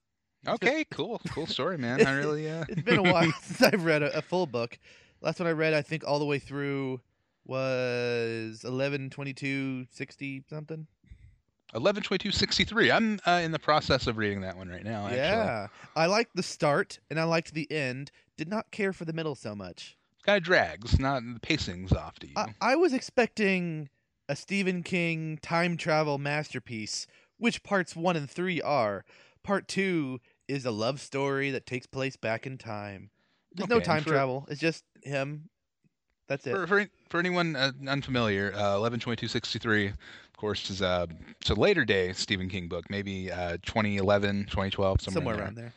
okay. 0.46 0.84
Cool. 0.90 1.20
Cool 1.30 1.46
story, 1.46 1.78
man. 1.78 2.06
I 2.06 2.12
really. 2.12 2.48
Uh... 2.50 2.64
It's 2.68 2.82
been 2.82 2.98
a 2.98 3.02
while 3.12 3.32
since 3.42 3.62
I've 3.62 3.84
read 3.84 4.02
a, 4.04 4.18
a 4.18 4.22
full 4.22 4.46
book. 4.46 4.78
Last 5.20 5.40
one 5.40 5.48
I 5.48 5.52
read, 5.52 5.74
I 5.74 5.82
think, 5.82 6.04
all 6.06 6.20
the 6.20 6.24
way 6.26 6.38
through 6.38 7.00
was 7.44 8.62
eleven 8.64 9.10
twenty 9.10 9.32
two 9.34 9.84
sixty 9.90 10.44
something. 10.48 10.86
112263. 11.74 12.90
I'm 12.94 13.20
uh, 13.26 13.40
in 13.42 13.52
the 13.52 13.58
process 13.58 14.06
of 14.06 14.18
reading 14.18 14.40
that 14.42 14.56
one 14.56 14.68
right 14.68 14.84
now. 14.84 15.04
Actually. 15.06 15.18
Yeah, 15.18 15.66
I 15.96 16.06
liked 16.06 16.34
the 16.36 16.42
start 16.42 16.98
and 17.10 17.18
I 17.18 17.24
liked 17.24 17.54
the 17.54 17.70
end. 17.70 18.10
Did 18.36 18.48
not 18.48 18.70
care 18.70 18.92
for 18.92 19.04
the 19.04 19.12
middle 19.12 19.34
so 19.34 19.54
much. 19.54 19.96
Kind 20.24 20.36
of 20.36 20.44
drags. 20.44 20.98
Not 20.98 21.22
the 21.34 21.40
pacing's 21.40 21.92
off 21.92 22.18
to 22.20 22.26
you. 22.28 22.34
I, 22.36 22.54
I 22.60 22.76
was 22.76 22.92
expecting 22.92 23.88
a 24.28 24.36
Stephen 24.36 24.82
King 24.82 25.38
time 25.42 25.76
travel 25.76 26.18
masterpiece, 26.18 27.06
which 27.38 27.62
parts 27.62 27.96
one 27.96 28.16
and 28.16 28.30
three 28.30 28.60
are. 28.62 29.04
Part 29.42 29.66
two 29.66 30.20
is 30.48 30.64
a 30.64 30.70
love 30.70 31.00
story 31.00 31.50
that 31.50 31.66
takes 31.66 31.86
place 31.86 32.16
back 32.16 32.46
in 32.46 32.58
time. 32.58 33.10
There's 33.54 33.68
no 33.68 33.76
Okay, 33.76 33.84
and 33.84 33.84
time 33.84 34.02
for- 34.04 34.10
travel. 34.10 34.46
It's 34.48 34.60
just 34.60 34.84
him. 35.02 35.48
That's 36.28 36.46
it. 36.46 36.52
For, 36.52 36.66
for, 36.66 36.86
for 37.10 37.20
anyone 37.20 37.56
uh, 37.56 37.72
unfamiliar, 37.88 38.52
uh, 38.54 38.78
112263, 38.78 39.88
of 39.88 39.94
course, 40.42 40.70
is 40.70 40.82
uh, 40.82 41.06
it's 41.40 41.50
a 41.50 41.54
later 41.54 41.84
day 41.84 42.12
Stephen 42.12 42.48
King 42.48 42.66
book, 42.66 42.90
maybe 42.90 43.30
uh, 43.30 43.58
2011, 43.64 44.46
2012, 44.50 45.00
somewhere, 45.00 45.14
Somewhere 45.20 45.34
there. 45.36 45.44
around 45.44 45.54
there. 45.54 45.72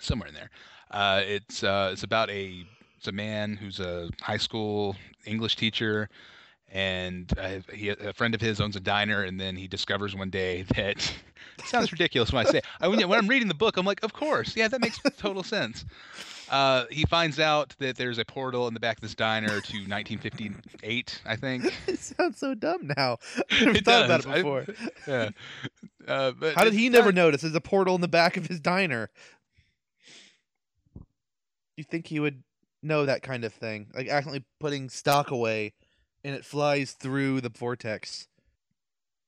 Somewhere 0.00 0.28
in 0.28 0.34
there. 0.34 0.50
Uh, 0.90 1.20
it's 1.24 1.62
uh, 1.62 1.90
it's 1.92 2.02
about 2.02 2.30
a 2.30 2.64
it's 2.96 3.08
a 3.08 3.12
man 3.12 3.56
who's 3.56 3.78
a 3.78 4.08
high 4.22 4.38
school 4.38 4.96
English 5.26 5.56
teacher, 5.56 6.08
and 6.72 7.30
uh, 7.38 7.58
he, 7.72 7.90
a 7.90 8.14
friend 8.14 8.34
of 8.34 8.40
his 8.40 8.58
owns 8.58 8.74
a 8.74 8.80
diner, 8.80 9.24
and 9.24 9.38
then 9.38 9.54
he 9.54 9.68
discovers 9.68 10.16
one 10.16 10.30
day 10.30 10.62
that 10.74 11.12
sounds 11.66 11.92
ridiculous 11.92 12.32
when 12.32 12.46
I 12.46 12.50
say. 12.50 12.62
I, 12.80 12.88
when, 12.88 13.06
when 13.06 13.18
I'm 13.18 13.28
reading 13.28 13.48
the 13.48 13.54
book, 13.54 13.76
I'm 13.76 13.84
like, 13.84 14.02
of 14.02 14.14
course, 14.14 14.56
yeah, 14.56 14.68
that 14.68 14.80
makes 14.80 14.98
total 15.18 15.42
sense. 15.42 15.84
Uh, 16.50 16.84
he 16.90 17.04
finds 17.04 17.38
out 17.38 17.74
that 17.78 17.96
there's 17.96 18.18
a 18.18 18.24
portal 18.24 18.66
in 18.68 18.74
the 18.74 18.80
back 18.80 18.96
of 18.98 19.02
this 19.02 19.14
diner 19.14 19.48
to 19.48 19.52
1958, 19.86 21.20
I 21.26 21.36
think. 21.36 21.64
it 21.86 21.98
sounds 21.98 22.38
so 22.38 22.54
dumb 22.54 22.90
now. 22.96 23.18
I 23.50 23.64
never 23.64 23.76
It 23.78 23.84
thought 23.84 24.04
about 24.06 24.22
does. 24.22 24.26
it 24.26 24.30
I- 24.30 24.36
before. 24.36 24.66
yeah. 25.06 25.28
Uh, 26.06 26.30
but 26.32 26.54
How 26.54 26.64
did 26.64 26.72
he 26.72 26.88
never 26.88 27.12
not- 27.12 27.14
notice? 27.16 27.42
There's 27.42 27.54
a 27.54 27.60
portal 27.60 27.94
in 27.94 28.00
the 28.00 28.08
back 28.08 28.36
of 28.36 28.46
his 28.46 28.60
diner. 28.60 29.10
You 31.76 31.84
think 31.84 32.06
he 32.06 32.18
would 32.20 32.42
know 32.82 33.06
that 33.06 33.22
kind 33.22 33.44
of 33.44 33.52
thing? 33.52 33.88
Like 33.94 34.08
accidentally 34.08 34.44
putting 34.58 34.88
stock 34.88 35.30
away 35.30 35.74
and 36.24 36.34
it 36.34 36.44
flies 36.44 36.92
through 36.92 37.40
the 37.40 37.50
vortex. 37.50 38.26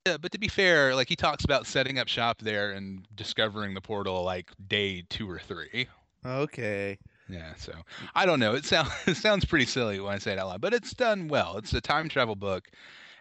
Yeah, 0.07 0.17
but 0.17 0.33
to 0.33 0.39
be 0.39 0.49
fair, 0.49 0.95
like 0.95 1.09
he 1.09 1.17
talks 1.17 1.45
about 1.45 1.67
setting 1.67 1.99
up 1.99 2.09
shop 2.09 2.41
there 2.41 2.73
and 2.73 3.07
discovering 3.15 3.75
the 3.75 3.81
portal 3.81 4.23
like 4.25 4.51
day 4.67 5.03
two 5.09 5.31
or 5.31 5.39
three. 5.39 5.87
Okay. 6.25 6.99
Yeah, 7.31 7.55
so 7.57 7.73
I 8.15 8.27
don't 8.27 8.41
know. 8.41 8.55
It 8.55 8.65
sounds 8.65 8.91
it 9.07 9.17
sounds 9.17 9.45
pretty 9.45 9.67
silly 9.67 10.01
when 10.01 10.13
I 10.13 10.19
say 10.19 10.33
it 10.33 10.39
out 10.39 10.49
loud, 10.49 10.61
but 10.61 10.75
it's 10.75 10.93
done 10.93 11.29
well. 11.29 11.57
It's 11.57 11.73
a 11.73 11.81
time 11.81 12.09
travel 12.09 12.37
book, 12.37 12.69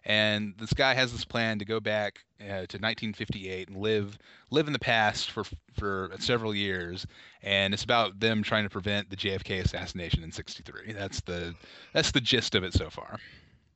and 0.05 0.53
this 0.57 0.73
guy 0.73 0.93
has 0.93 1.11
this 1.11 1.25
plan 1.25 1.59
to 1.59 1.65
go 1.65 1.79
back 1.79 2.19
uh, 2.41 2.65
to 2.67 2.77
1958 2.77 3.69
and 3.69 3.77
live 3.77 4.17
live 4.49 4.67
in 4.67 4.73
the 4.73 4.79
past 4.79 5.31
for 5.31 5.43
for 5.77 6.11
several 6.19 6.55
years, 6.55 7.05
and 7.41 7.73
it's 7.73 7.83
about 7.83 8.19
them 8.19 8.43
trying 8.43 8.63
to 8.63 8.69
prevent 8.69 9.09
the 9.09 9.17
JFK 9.17 9.63
assassination 9.63 10.23
in 10.23 10.31
'63. 10.31 10.93
That's 10.93 11.21
the 11.21 11.55
that's 11.93 12.11
the 12.11 12.21
gist 12.21 12.55
of 12.55 12.63
it 12.63 12.73
so 12.73 12.89
far. 12.89 13.19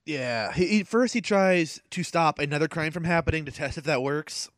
Yeah. 0.05 0.51
He, 0.51 0.67
he 0.67 0.84
first 0.84 1.13
he 1.13 1.21
tries 1.21 1.81
to 1.91 2.03
stop 2.03 2.39
another 2.39 2.67
crime 2.67 2.91
from 2.91 3.05
happening 3.05 3.45
to 3.45 3.51
test 3.51 3.77
if 3.77 3.84
that 3.86 4.01
works, 4.01 4.49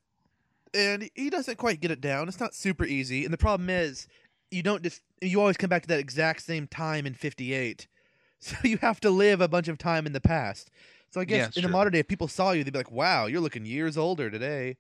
and 0.74 1.10
he 1.14 1.30
doesn't 1.30 1.58
quite 1.58 1.82
get 1.82 1.92
it 1.92 2.02
down. 2.02 2.28
It's 2.28 2.40
not 2.40 2.56
super 2.56 2.86
easy, 2.86 3.24
and 3.24 3.34
the 3.34 3.38
problem 3.38 3.70
is 3.70 4.08
you 4.52 4.64
don't 4.64 4.84
just 4.84 5.02
you 5.22 5.40
always 5.40 5.58
come 5.58 5.70
back 5.70 5.82
to 5.84 5.88
that 5.88 6.00
exact 6.00 6.42
same 6.42 6.68
time 6.68 7.06
in 7.06 7.14
58 7.14 7.88
so 8.40 8.56
you 8.64 8.78
have 8.78 9.00
to 9.00 9.10
live 9.10 9.42
a 9.42 9.48
bunch 9.48 9.68
of 9.68 9.78
time 9.78 10.06
in 10.06 10.14
the 10.14 10.22
past. 10.22 10.70
So 11.10 11.22
i 11.22 11.26
guess 11.26 11.48
it's 11.48 11.58
in 11.58 11.64
the 11.64 11.70
modern 11.70 11.94
day 11.94 12.00
if 12.00 12.08
people 12.08 12.28
saw 12.28 12.52
you 12.52 12.64
they'd 12.64 12.74
be 12.74 12.80
like 12.80 12.92
wow 12.92 13.26
you're 13.26 13.42
looking 13.42 13.66
years 13.66 13.98
older 13.98 14.30
today. 14.30 14.78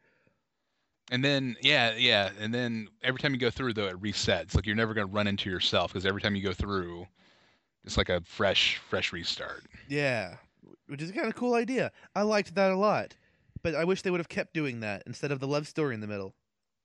And 1.11 1.23
then 1.23 1.55
yeah, 1.61 1.93
yeah, 1.95 2.31
and 2.39 2.51
then 2.51 2.87
every 3.03 3.19
time 3.19 3.33
you 3.33 3.39
go 3.39 3.51
through 3.51 3.73
though 3.73 3.87
it 3.87 4.01
resets. 4.01 4.55
Like 4.55 4.65
you're 4.65 4.75
never 4.75 4.93
gonna 4.93 5.05
run 5.05 5.27
into 5.27 5.49
yourself 5.49 5.93
because 5.93 6.05
every 6.05 6.21
time 6.21 6.35
you 6.35 6.41
go 6.41 6.51
through, 6.53 7.05
it's 7.83 7.95
like 7.95 8.09
a 8.09 8.21
fresh 8.21 8.81
fresh 8.89 9.13
restart. 9.13 9.63
yeah. 9.87 10.35
Which 10.87 11.01
is 11.01 11.09
a 11.09 11.13
kind 11.13 11.27
of 11.27 11.35
cool 11.35 11.55
idea. 11.55 11.91
I 12.15 12.23
liked 12.23 12.53
that 12.55 12.71
a 12.71 12.75
lot 12.75 13.15
but 13.65 13.73
i 13.73 13.83
wish 13.83 14.03
they 14.03 14.11
would 14.11 14.19
have 14.19 14.29
kept 14.29 14.53
doing 14.53 14.79
that 14.81 15.01
instead 15.07 15.31
of 15.31 15.39
the 15.39 15.47
love 15.47 15.67
story 15.67 15.95
in 15.95 15.99
the 15.99 16.07
middle 16.07 16.35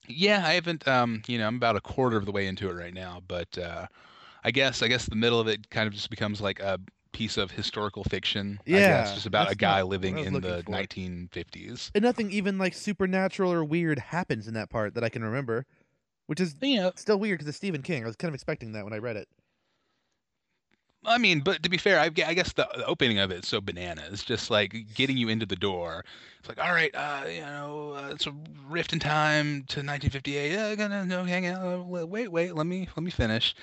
Yeah, 0.08 0.42
I 0.46 0.54
haven't. 0.54 0.86
Um, 0.88 1.22
you 1.26 1.38
know, 1.38 1.46
I'm 1.46 1.56
about 1.56 1.76
a 1.76 1.80
quarter 1.80 2.16
of 2.16 2.26
the 2.26 2.32
way 2.32 2.46
into 2.46 2.68
it 2.68 2.74
right 2.74 2.94
now, 2.94 3.22
but 3.28 3.56
uh, 3.58 3.86
I 4.44 4.50
guess 4.50 4.82
I 4.82 4.88
guess 4.88 5.06
the 5.06 5.16
middle 5.16 5.40
of 5.40 5.48
it 5.48 5.70
kind 5.70 5.86
of 5.86 5.92
just 5.92 6.10
becomes 6.10 6.40
like 6.40 6.60
a 6.60 6.78
piece 7.12 7.36
of 7.36 7.50
historical 7.50 8.04
fiction. 8.04 8.60
Yeah, 8.64 8.78
guess, 9.02 9.14
just 9.14 9.26
about 9.26 9.50
a 9.50 9.54
guy 9.54 9.82
living 9.82 10.18
in 10.18 10.34
the 10.40 10.62
for. 10.64 10.72
1950s. 10.72 11.90
and 11.94 12.02
nothing 12.02 12.30
even 12.30 12.58
like 12.58 12.74
supernatural 12.74 13.52
or 13.52 13.64
weird 13.64 13.98
happens 13.98 14.46
in 14.46 14.54
that 14.54 14.70
part 14.70 14.94
that 14.94 15.02
i 15.04 15.08
can 15.08 15.24
remember 15.24 15.66
which 16.26 16.40
is 16.40 16.54
You 16.60 16.76
know, 16.76 16.92
still 16.94 17.18
weird 17.18 17.38
because 17.38 17.48
it's 17.48 17.56
stephen 17.58 17.82
king 17.82 18.04
i 18.04 18.06
was 18.06 18.14
kind 18.16 18.28
of 18.28 18.34
expecting 18.34 18.72
that 18.72 18.84
when 18.84 18.92
i 18.92 18.98
read 18.98 19.16
it 19.16 19.28
I 21.04 21.16
mean, 21.18 21.40
but 21.40 21.62
to 21.62 21.70
be 21.70 21.78
fair, 21.78 21.98
I, 21.98 22.10
guess 22.10 22.52
the, 22.52 22.68
the 22.76 22.84
opening 22.84 23.18
of 23.18 23.30
it 23.30 23.44
is 23.44 23.48
so 23.48 23.60
bananas, 23.60 24.22
just 24.22 24.50
like 24.50 24.74
getting 24.94 25.16
you 25.16 25.28
into 25.30 25.46
the 25.46 25.56
door. 25.56 26.04
It's 26.38 26.48
like, 26.48 26.58
all 26.62 26.72
right, 26.72 26.94
uh, 26.94 27.24
you 27.26 27.40
know, 27.40 27.92
uh, 27.92 28.10
it's 28.12 28.26
a 28.26 28.34
rift 28.68 28.92
in 28.92 28.98
time 28.98 29.64
to 29.68 29.82
1958. 29.82 30.52
Yeah, 30.52 30.74
gonna 30.74 31.04
no 31.06 31.24
hang 31.24 31.46
out. 31.46 31.62
uh, 31.64 31.82
Wait, 32.06 32.28
wait, 32.30 32.54
let 32.54 32.66
me 32.66 32.86
let 32.96 33.02
me 33.02 33.10
finish. 33.10 33.54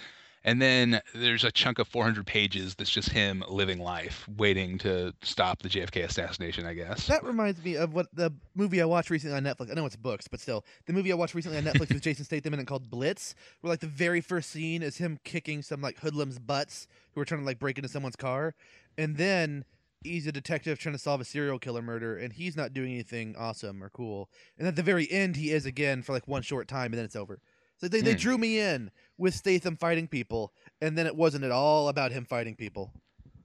And 0.47 0.61
then 0.61 1.01
there's 1.13 1.43
a 1.43 1.51
chunk 1.51 1.77
of 1.77 1.89
400 1.89 2.25
pages 2.25 2.73
that's 2.75 2.89
just 2.89 3.09
him 3.09 3.43
living 3.49 3.79
life, 3.79 4.25
waiting 4.37 4.77
to 4.77 5.13
stop 5.21 5.61
the 5.61 5.67
JFK 5.67 6.05
assassination. 6.05 6.65
I 6.65 6.73
guess. 6.73 7.05
That 7.07 7.25
reminds 7.25 7.61
me 7.61 7.75
of 7.75 7.93
what 7.93 8.07
the 8.13 8.31
movie 8.55 8.81
I 8.81 8.85
watched 8.85 9.09
recently 9.09 9.35
on 9.35 9.43
Netflix. 9.43 9.71
I 9.71 9.73
know 9.73 9.85
it's 9.85 9.97
books, 9.97 10.29
but 10.29 10.39
still, 10.39 10.63
the 10.85 10.93
movie 10.93 11.11
I 11.11 11.15
watched 11.15 11.35
recently 11.35 11.57
on 11.57 11.65
Netflix 11.65 11.89
with 11.89 12.01
Jason 12.01 12.23
Statham 12.23 12.53
in 12.53 12.61
it 12.61 12.65
called 12.65 12.89
Blitz, 12.89 13.35
where 13.59 13.69
like 13.69 13.81
the 13.81 13.87
very 13.87 14.21
first 14.21 14.49
scene 14.49 14.83
is 14.83 14.95
him 14.95 15.19
kicking 15.25 15.61
some 15.61 15.81
like 15.81 15.99
hoodlums' 15.99 16.39
butts 16.39 16.87
who 17.11 17.19
are 17.19 17.25
trying 17.25 17.41
to 17.41 17.45
like 17.45 17.59
break 17.59 17.77
into 17.77 17.89
someone's 17.89 18.15
car, 18.15 18.55
and 18.97 19.17
then 19.17 19.65
he's 20.01 20.27
a 20.27 20.31
detective 20.31 20.79
trying 20.79 20.95
to 20.95 20.99
solve 20.99 21.19
a 21.19 21.25
serial 21.25 21.59
killer 21.59 21.81
murder, 21.81 22.15
and 22.15 22.31
he's 22.31 22.55
not 22.55 22.73
doing 22.73 22.93
anything 22.93 23.35
awesome 23.37 23.83
or 23.83 23.89
cool. 23.89 24.29
And 24.57 24.65
at 24.65 24.77
the 24.77 24.83
very 24.83 25.11
end, 25.11 25.35
he 25.35 25.51
is 25.51 25.65
again 25.65 26.03
for 26.03 26.13
like 26.13 26.25
one 26.25 26.41
short 26.41 26.69
time, 26.69 26.93
and 26.93 26.99
then 26.99 27.05
it's 27.05 27.17
over. 27.17 27.41
So 27.77 27.87
they, 27.87 28.01
they 28.01 28.13
Hmm. 28.13 28.17
drew 28.19 28.37
me 28.37 28.59
in 28.59 28.91
with 29.17 29.33
Statham 29.35 29.77
fighting 29.77 30.07
people, 30.07 30.53
and 30.81 30.97
then 30.97 31.05
it 31.05 31.15
wasn't 31.15 31.43
at 31.43 31.51
all 31.51 31.89
about 31.89 32.11
him 32.11 32.25
fighting 32.25 32.55
people. 32.55 32.91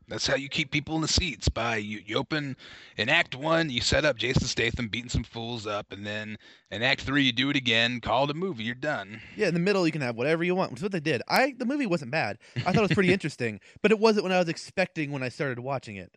That's 0.09 0.27
how 0.27 0.35
you 0.35 0.49
keep 0.49 0.71
people 0.71 0.97
in 0.97 1.01
the 1.03 1.09
seats. 1.09 1.49
By 1.49 1.77
you, 1.77 2.03
you 2.05 2.17
open 2.17 2.57
in 2.99 3.09
Act 3.09 3.35
One, 3.35 3.71
you 3.71 3.81
set 3.81 4.05
up 4.05 4.17
Jason 4.19 4.47
Statham 4.47 4.89
beating 4.89 5.09
some 5.09 5.23
fools 5.25 5.67
up, 5.67 5.93
and 5.93 6.05
then 6.07 6.37
in 6.71 6.83
Act 6.83 7.03
Three, 7.03 7.23
you 7.23 7.33
do 7.33 7.49
it 7.51 7.57
again. 7.57 8.01
Call 8.01 8.25
it 8.25 8.31
a 8.31 8.35
movie. 8.35 8.65
You're 8.65 8.75
done. 8.75 9.21
Yeah, 9.37 9.49
in 9.49 9.55
the 9.55 9.61
middle 9.61 9.87
you 9.87 9.93
can 9.93 10.03
have 10.03 10.17
whatever 10.17 10.45
you 10.45 10.55
want, 10.55 10.71
which 10.71 10.81
is 10.81 10.83
what 10.83 10.93
they 10.93 11.01
did. 11.01 11.23
I 11.29 11.55
the 11.57 11.65
movie 11.65 11.87
wasn't 11.87 12.11
bad. 12.11 12.39
I 12.57 12.73
thought 12.73 12.79
it 12.79 12.83
was 12.83 12.95
pretty 12.95 13.13
interesting, 13.15 13.61
but 13.81 13.91
it 13.91 13.99
wasn't 13.99 14.25
what 14.25 14.33
I 14.33 14.39
was 14.39 14.49
expecting 14.49 15.13
when 15.13 15.23
I 15.23 15.29
started 15.31 15.61
watching 15.61 15.97
it. 15.97 16.17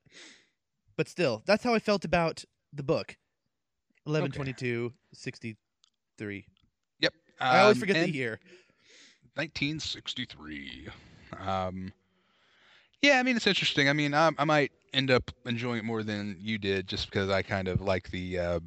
But 0.98 1.08
still, 1.08 1.44
that's 1.46 1.64
how 1.64 1.74
I 1.74 1.80
felt 1.80 2.04
about 2.04 2.44
the 2.74 2.84
book. 2.84 3.18
11 4.08 4.30
Okay. 4.32 4.38
22 4.38 4.94
63. 5.14 6.46
Yep. 7.40 7.50
I 7.50 7.60
always 7.62 7.78
um, 7.78 7.80
forget 7.82 8.06
the 8.06 8.12
year. 8.12 8.40
1963. 9.36 10.88
Um, 11.40 11.92
yeah, 13.02 13.20
I 13.20 13.24
mean 13.24 13.36
it's 13.36 13.48
interesting. 13.48 13.90
I 13.90 13.94
mean, 13.94 14.14
I, 14.14 14.32
I 14.38 14.46
might 14.46 14.72
end 14.94 15.12
up 15.12 15.32
enjoying 15.46 15.80
it 15.80 15.86
more 15.86 16.04
than 16.04 16.38
you 16.40 16.58
did, 16.58 16.88
just 16.88 17.10
because 17.10 17.30
I 17.30 17.42
kind 17.42 17.68
of 17.68 17.82
like 17.82 18.10
the 18.12 18.40
uh, 18.40 18.60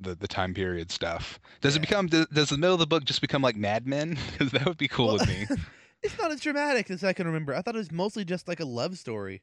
the 0.00 0.14
the 0.14 0.26
time 0.28 0.54
period 0.54 0.90
stuff. 0.90 1.38
Does 1.60 1.76
it 1.76 1.80
become 1.80 2.06
does, 2.06 2.26
does 2.32 2.48
the 2.48 2.58
middle 2.58 2.74
of 2.74 2.80
the 2.80 2.86
book 2.86 3.04
just 3.04 3.20
become 3.20 3.42
like 3.42 3.56
Mad 3.56 3.86
Men? 3.86 4.16
Because 4.32 4.52
that 4.52 4.64
would 4.66 4.78
be 4.78 4.88
cool 4.88 5.08
Well- 5.08 5.18
with 5.18 5.28
me. 5.28 5.46
It's 6.02 6.18
not 6.18 6.30
as 6.32 6.40
dramatic 6.40 6.90
as 6.90 7.04
I 7.04 7.12
can 7.12 7.26
remember. 7.26 7.54
I 7.54 7.60
thought 7.60 7.74
it 7.74 7.78
was 7.78 7.92
mostly 7.92 8.24
just 8.24 8.48
like 8.48 8.58
a 8.58 8.64
love 8.64 8.96
story. 8.96 9.42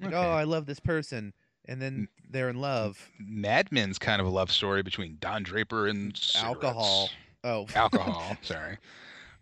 Like, 0.00 0.14
Okay. 0.14 0.16
oh, 0.16 0.30
I 0.32 0.44
love 0.44 0.64
this 0.64 0.80
person, 0.80 1.34
and 1.66 1.82
then 1.82 2.08
they're 2.30 2.48
in 2.48 2.56
love. 2.62 3.10
Mad 3.20 3.70
Men's 3.70 3.98
kind 3.98 4.18
of 4.18 4.26
a 4.26 4.30
love 4.30 4.50
story 4.50 4.82
between 4.82 5.18
Don 5.20 5.42
Draper 5.42 5.86
and 5.86 6.18
Alcohol. 6.36 7.10
Oh, 7.46 7.66
Alcohol. 7.76 8.36
Sorry, 8.42 8.76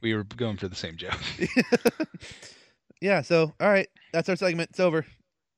we 0.03 0.15
were 0.15 0.25
going 0.25 0.59
for 0.59 0.69
the 0.69 0.77
same 0.77 0.97
joke. 0.97 1.19
yeah. 3.01 3.23
So, 3.23 3.53
all 3.59 3.69
right, 3.71 3.89
that's 4.13 4.29
our 4.29 4.37
segment. 4.37 4.71
It's 4.71 4.81
over. 4.81 5.07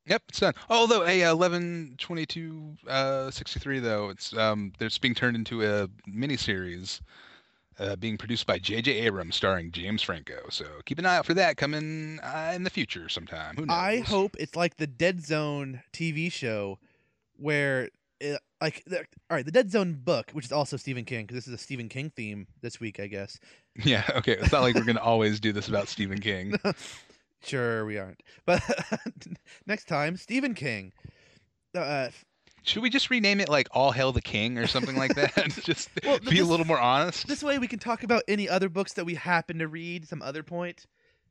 Yep, 0.05 0.23
it's 0.29 0.39
done. 0.39 0.53
Although 0.69 1.05
a 1.05 1.25
uh, 1.25 1.31
eleven 1.33 1.95
twenty 1.97 2.25
two 2.25 2.77
uh, 2.87 3.29
sixty 3.31 3.59
three 3.59 3.79
though, 3.79 4.09
it's 4.09 4.35
um 4.35 4.71
it's 4.79 4.97
being 4.97 5.13
turned 5.13 5.35
into 5.35 5.65
a 5.65 5.89
miniseries, 6.09 7.01
uh, 7.79 7.97
being 7.97 8.17
produced 8.17 8.47
by 8.47 8.57
J.J. 8.57 8.93
Abrams, 8.93 9.35
starring 9.35 9.69
James 9.73 10.01
Franco. 10.01 10.45
So 10.49 10.63
keep 10.85 10.99
an 10.99 11.05
eye 11.05 11.17
out 11.17 11.25
for 11.25 11.33
that 11.33 11.57
coming 11.57 12.21
uh, 12.23 12.53
in 12.55 12.63
the 12.63 12.69
future 12.69 13.09
sometime. 13.09 13.57
Who 13.57 13.65
knows? 13.65 13.75
I 13.75 13.97
hope 13.99 14.37
it's 14.39 14.55
like 14.55 14.77
the 14.77 14.87
Dead 14.87 15.21
Zone 15.21 15.83
TV 15.91 16.31
show, 16.31 16.79
where 17.35 17.89
it, 18.21 18.39
like 18.61 18.83
the, 18.85 18.99
all 18.99 19.05
right, 19.37 19.45
the 19.45 19.51
Dead 19.51 19.69
Zone 19.71 19.93
book, 19.93 20.31
which 20.31 20.45
is 20.45 20.51
also 20.51 20.77
Stephen 20.77 21.05
King, 21.05 21.25
because 21.25 21.35
this 21.35 21.47
is 21.47 21.53
a 21.53 21.57
Stephen 21.57 21.89
King 21.89 22.11
theme 22.15 22.47
this 22.61 22.79
week, 22.79 22.99
I 22.99 23.07
guess. 23.07 23.39
Yeah. 23.83 24.03
Okay. 24.15 24.33
It's 24.33 24.51
not 24.51 24.61
like 24.61 24.75
we're 24.75 24.83
gonna 24.83 24.99
always 25.01 25.39
do 25.39 25.51
this 25.53 25.67
about 25.67 25.87
Stephen 25.87 26.19
King. 26.19 26.55
Sure, 27.43 27.85
we 27.85 27.99
aren't. 27.99 28.23
But 28.47 28.63
next 29.67 29.85
time, 29.87 30.17
Stephen 30.17 30.55
King. 30.55 30.91
Uh, 31.75 32.09
Should 32.63 32.81
we 32.81 32.89
just 32.89 33.11
rename 33.11 33.39
it 33.39 33.47
like 33.47 33.67
All 33.71 33.91
Hail 33.91 34.11
the 34.11 34.21
King 34.23 34.57
or 34.57 34.65
something 34.65 34.95
like 34.97 35.13
that? 35.13 35.33
just 35.63 35.89
Well, 36.03 36.17
be 36.19 36.39
a 36.39 36.45
little 36.45 36.65
more 36.65 36.79
honest. 36.79 37.27
this 37.27 37.43
way, 37.43 37.59
we 37.59 37.67
can 37.67 37.77
talk 37.77 38.01
about 38.01 38.23
any 38.27 38.49
other 38.49 38.69
books 38.69 38.93
that 38.93 39.05
we 39.05 39.13
happen 39.13 39.59
to 39.59 39.67
read. 39.67 40.07
Some 40.07 40.23
other 40.23 40.41
point. 40.41 40.87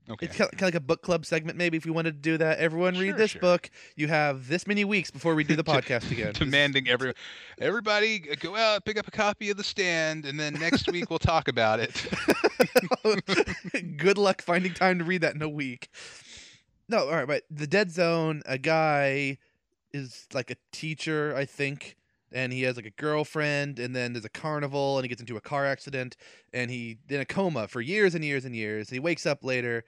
Okay. 0.09 0.27
It's 0.27 0.37
kind 0.37 0.53
of, 0.53 0.63
like 0.63 0.75
a 0.77 0.81
book 0.81 1.03
club 1.03 1.27
segment, 1.27 1.59
maybe 1.59 1.77
if 1.77 1.85
we 1.85 1.91
wanted 1.91 2.13
to 2.13 2.31
do 2.31 2.39
that. 2.39 2.59
Everyone 2.59 2.97
read 2.97 3.17
this 3.17 3.33
sure. 3.33 3.41
book. 3.41 3.71
You 3.97 4.07
have 4.07 4.47
this 4.47 4.67
many 4.67 4.85
weeks 4.85 5.11
before 5.11 5.35
we 5.35 5.43
do 5.43 5.57
the 5.57 5.65
podcast 5.65 6.11
again. 6.13 6.33
Demanding 6.35 6.89
every 6.89 7.13
everybody 7.61 8.23
uh, 8.31 8.37
go 8.39 8.55
out, 8.55 8.85
pick 8.85 8.99
up 8.99 9.09
a 9.09 9.11
copy 9.11 9.51
of 9.51 9.57
The 9.57 9.65
Stand, 9.65 10.25
and 10.25 10.39
then 10.39 10.55
next 10.55 10.89
week 10.93 11.11
we'll 11.11 11.19
talk 11.19 11.49
about 11.49 11.81
it. 11.81 12.07
Good 13.97 14.19
luck 14.19 14.43
finding 14.43 14.75
time 14.75 14.99
to 15.01 15.05
read 15.05 15.23
that 15.23 15.35
in 15.35 15.43
a 15.43 15.49
week. 15.49 15.89
No, 16.89 17.09
all 17.09 17.17
right, 17.17 17.27
but 17.27 17.43
the 17.51 17.67
Dead 17.67 17.91
Zone, 17.91 18.43
a 18.47 18.59
guy 18.59 19.39
is 19.93 20.29
like 20.33 20.53
a 20.53 20.57
teacher, 20.71 21.35
I 21.37 21.47
think, 21.47 21.97
and 22.33 22.53
he 22.53 22.63
has 22.63 22.77
like 22.77 22.87
a 22.87 22.91
girlfriend, 22.91 23.79
and 23.79 23.95
then 23.95 24.13
there's 24.13 24.25
a 24.25 24.31
carnival, 24.31 24.99
and 24.99 25.05
he 25.05 25.09
gets 25.09 25.21
into 25.21 25.37
a 25.37 25.41
car 25.41 25.67
accident, 25.67 26.17
and 26.53 26.71
he 26.71 26.99
in 27.09 27.21
a 27.21 27.25
coma 27.25 27.69
for 27.69 27.81
years 27.81 28.15
and 28.15 28.25
years 28.25 28.45
and 28.45 28.55
years. 28.55 28.91
He 28.91 28.99
wakes 28.99 29.27
up 29.27 29.45
later. 29.45 29.85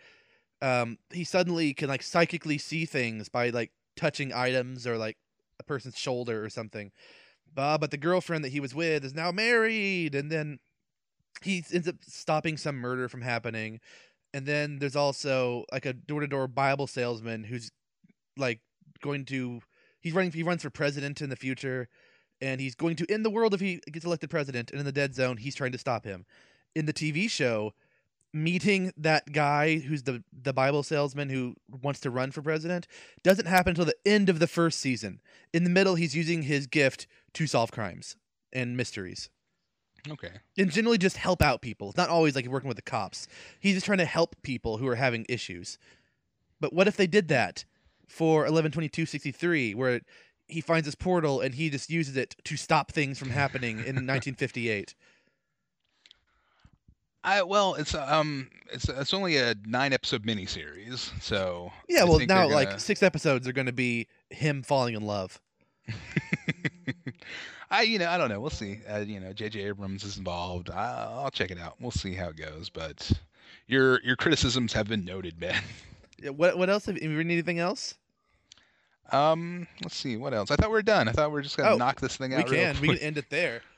Um, 0.61 0.99
he 1.11 1.24
suddenly 1.24 1.74
can 1.74 1.89
like 1.89 2.03
psychically 2.03 2.59
see 2.59 2.84
things 2.84 3.28
by 3.28 3.51
like 3.51 3.72
touching 3.97 4.32
items 4.32 4.86
or 4.86 4.97
like 4.97 5.16
a 5.61 5.64
person's 5.64 5.99
shoulder 5.99 6.45
or 6.45 6.49
something. 6.49 6.93
Uh, 7.57 7.78
but 7.78 7.91
the 7.91 7.97
girlfriend 7.97 8.45
that 8.45 8.53
he 8.53 8.61
was 8.61 8.74
with 8.74 9.05
is 9.05 9.14
now 9.14 9.32
married, 9.32 10.14
and 10.14 10.30
then 10.30 10.59
he 11.43 11.64
ends 11.72 11.89
up 11.89 11.97
stopping 12.03 12.57
some 12.57 12.76
murder 12.76 13.09
from 13.09 13.22
happening. 13.22 13.80
And 14.34 14.47
then 14.47 14.78
there's 14.78 14.97
also 14.97 15.64
like 15.72 15.86
a 15.86 15.93
door 15.93 16.20
to 16.20 16.26
door 16.26 16.47
Bible 16.47 16.86
salesman 16.86 17.45
who's 17.45 17.70
like 18.36 18.61
going 19.01 19.24
to 19.26 19.61
he's 20.01 20.12
running 20.12 20.30
he 20.30 20.43
runs 20.43 20.62
for 20.62 20.70
president 20.70 21.20
in 21.20 21.30
the 21.30 21.36
future 21.36 21.89
and 22.41 22.61
he's 22.61 22.74
going 22.74 22.97
to 22.97 23.07
end 23.11 23.24
the 23.24 23.30
world 23.30 23.55
if 23.55 23.61
he 23.61 23.80
gets 23.91 24.05
elected 24.05 24.30
president 24.30 24.70
and 24.70 24.80
in 24.80 24.86
the 24.86 24.93
dead 24.93 25.14
zone 25.14 25.36
he's 25.36 25.55
trying 25.55 25.72
to 25.72 25.78
stop 25.78 26.05
him. 26.05 26.24
In 26.74 26.86
the 26.86 26.93
TV 26.93 27.30
show, 27.30 27.74
meeting 28.32 28.93
that 28.97 29.32
guy 29.32 29.78
who's 29.78 30.03
the 30.03 30.22
the 30.32 30.53
Bible 30.53 30.82
salesman 30.82 31.30
who 31.30 31.55
wants 31.82 32.01
to 32.01 32.11
run 32.11 32.30
for 32.30 32.43
president 32.43 32.86
doesn't 33.22 33.47
happen 33.47 33.70
until 33.70 33.84
the 33.84 33.97
end 34.07 34.28
of 34.28 34.39
the 34.39 34.47
first 34.47 34.80
season. 34.80 35.20
In 35.53 35.64
the 35.64 35.70
middle 35.70 35.95
he's 35.95 36.14
using 36.14 36.43
his 36.43 36.66
gift 36.66 37.07
to 37.34 37.47
solve 37.47 37.72
crimes 37.72 38.16
and 38.53 38.76
mysteries 38.76 39.30
okay. 40.11 40.30
and 40.57 40.70
generally 40.70 40.99
just 40.99 41.16
help 41.16 41.43
out 41.43 41.61
people. 41.61 41.89
It's 41.89 41.97
not 41.97 42.09
always 42.09 42.34
like 42.34 42.47
working 42.47 42.68
with 42.68 42.76
the 42.76 42.82
cops. 42.82 43.26
He's 43.61 43.74
just 43.74 43.86
trying 43.86 43.99
to 43.99 44.05
help 44.05 44.36
people 44.43 44.78
who 44.78 44.86
are 44.89 44.95
having 44.95 45.26
issues. 45.28 45.78
But 46.61 46.72
what 46.72 46.89
if 46.89 46.97
they 46.97 47.07
did 47.07 47.28
that 47.28 47.64
for 48.09 48.41
112263 48.43 49.74
where 49.74 50.01
he 50.49 50.61
finds 50.61 50.86
this 50.86 50.94
portal 50.94 51.40
and 51.40 51.55
he 51.55 51.70
just 51.70 51.90
uses 51.90 52.16
it 52.16 52.34
to 52.44 52.57
stop 52.57 52.90
things 52.90 53.18
from 53.18 53.30
happening 53.30 53.78
in 53.78 53.84
1958? 54.07 54.94
I 57.24 57.42
well, 57.42 57.74
it's 57.74 57.94
um, 57.94 58.49
it's 58.72 58.88
it's 58.88 59.12
only 59.12 59.36
a 59.36 59.54
nine 59.66 59.92
episode 59.92 60.25
miniseries, 60.25 61.11
so 61.20 61.72
Yeah, 61.88 62.03
I 62.03 62.04
well 62.04 62.20
now 62.20 62.46
they're 62.46 62.54
like 62.54 62.79
6 62.80 63.03
episodes 63.03 63.46
are 63.49 63.53
going 63.53 63.66
to 63.66 63.72
be 63.72 64.07
him 64.30 64.62
falling 64.62 64.95
in 64.95 65.03
love. 65.03 65.41
I 67.70 67.83
you 67.83 67.99
know 67.99 68.08
I 68.08 68.16
don't 68.16 68.30
know. 68.30 68.41
We'll 68.41 68.50
see. 68.50 68.80
Uh, 68.88 69.00
you 69.00 69.20
know, 69.20 69.33
J.J. 69.33 69.61
Abrams 69.61 70.04
is 70.04 70.16
involved. 70.16 70.70
I, 70.70 71.08
I'll 71.11 71.30
check 71.30 71.50
it 71.50 71.58
out. 71.58 71.75
We'll 71.80 71.91
see 71.91 72.14
how 72.14 72.29
it 72.29 72.37
goes. 72.37 72.70
But 72.70 73.11
your 73.66 74.00
your 74.03 74.16
criticisms 74.16 74.72
have 74.72 74.88
been 74.88 75.04
noted, 75.04 75.41
man. 75.41 75.62
Yeah, 76.22 76.30
What 76.30 76.57
what 76.57 76.70
else 76.70 76.87
have 76.87 76.95
have 76.95 77.11
you 77.11 77.16
read 77.16 77.26
anything 77.26 77.58
else? 77.58 77.95
Um, 79.11 79.67
let's 79.83 79.97
see 79.97 80.17
what 80.17 80.35
else. 80.35 80.51
I 80.51 80.57
thought 80.57 80.68
we 80.68 80.75
were 80.75 80.83
done. 80.83 81.09
I 81.09 81.13
thought 81.13 81.29
we 81.30 81.35
were 81.35 81.43
just 81.43 81.57
gonna 81.57 81.71
Oh, 81.75 81.76
knock 81.76 82.01
this 82.01 82.17
thing 82.17 82.30
We 82.30 82.37
out. 82.37 82.51
real 82.51 82.72
can. 82.75 82.80
We 82.80 82.89
can 82.89 82.99
end 82.99 83.18
it 83.18 83.30
there. 83.30 83.63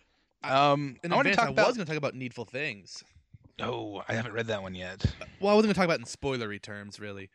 Um, 0.42 0.96
In 1.04 1.12
I 1.12 1.16
want 1.16 1.28
to 1.28 1.34
talk 1.34 1.48
I 1.48 1.50
about. 1.50 1.66
was 1.66 1.76
going 1.76 1.84
to 1.84 1.92
talk 1.92 1.98
about 1.98 2.14
needful 2.14 2.46
things. 2.46 3.04
Oh, 3.60 4.02
I 4.08 4.14
haven't 4.14 4.32
read 4.32 4.46
that 4.46 4.62
one 4.62 4.74
yet. 4.74 5.04
Well, 5.38 5.52
I 5.52 5.54
wasn't 5.54 5.66
going 5.66 5.74
to 5.74 5.74
talk 5.74 5.84
about 5.84 6.00
it 6.00 6.00
in 6.00 6.06
spoilery 6.06 6.62
terms, 6.62 6.98
really. 6.98 7.28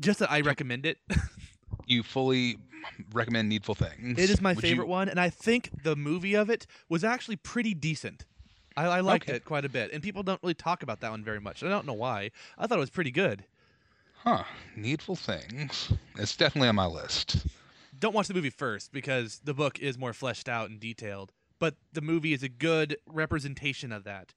Just 0.00 0.18
that 0.18 0.28
I 0.28 0.40
recommend 0.40 0.84
it. 0.84 0.98
You 1.86 2.02
fully 2.02 2.58
recommend 3.12 3.48
Needful 3.48 3.74
Things. 3.76 4.18
It 4.18 4.30
is 4.30 4.40
my 4.40 4.52
Would 4.52 4.64
you- 4.64 4.70
favorite 4.70 4.88
one, 4.88 5.08
and 5.08 5.20
I 5.20 5.30
think 5.30 5.70
the 5.84 5.94
movie 5.96 6.34
of 6.34 6.50
it 6.50 6.66
was 6.88 7.04
actually 7.04 7.36
pretty 7.36 7.72
decent. 7.74 8.24
I, 8.76 8.84
I 8.86 9.00
liked 9.00 9.28
Okay. 9.28 9.36
it 9.36 9.44
quite 9.44 9.64
a 9.64 9.68
bit, 9.68 9.92
and 9.92 10.02
people 10.02 10.22
don't 10.24 10.40
really 10.42 10.54
talk 10.54 10.82
about 10.82 11.00
that 11.02 11.10
one 11.12 11.22
very 11.24 11.40
much. 11.40 11.62
I 11.62 11.68
don't 11.68 11.86
know 11.86 11.92
why. 11.92 12.30
I 12.58 12.66
thought 12.66 12.78
it 12.78 12.80
was 12.80 12.90
pretty 12.90 13.10
good. 13.12 13.44
Huh? 14.24 14.44
Needful 14.76 15.16
Things. 15.16 15.92
It's 16.16 16.36
definitely 16.36 16.68
on 16.68 16.76
my 16.76 16.86
list. 16.86 17.44
Don't 17.98 18.14
watch 18.14 18.28
the 18.28 18.34
movie 18.34 18.50
first 18.50 18.92
because 18.92 19.40
the 19.42 19.52
book 19.52 19.80
is 19.80 19.98
more 19.98 20.12
fleshed 20.12 20.48
out 20.48 20.70
and 20.70 20.78
detailed, 20.78 21.32
but 21.58 21.74
the 21.92 22.00
movie 22.00 22.32
is 22.32 22.44
a 22.44 22.48
good 22.48 22.96
representation 23.06 23.90
of 23.90 24.04
that, 24.04 24.32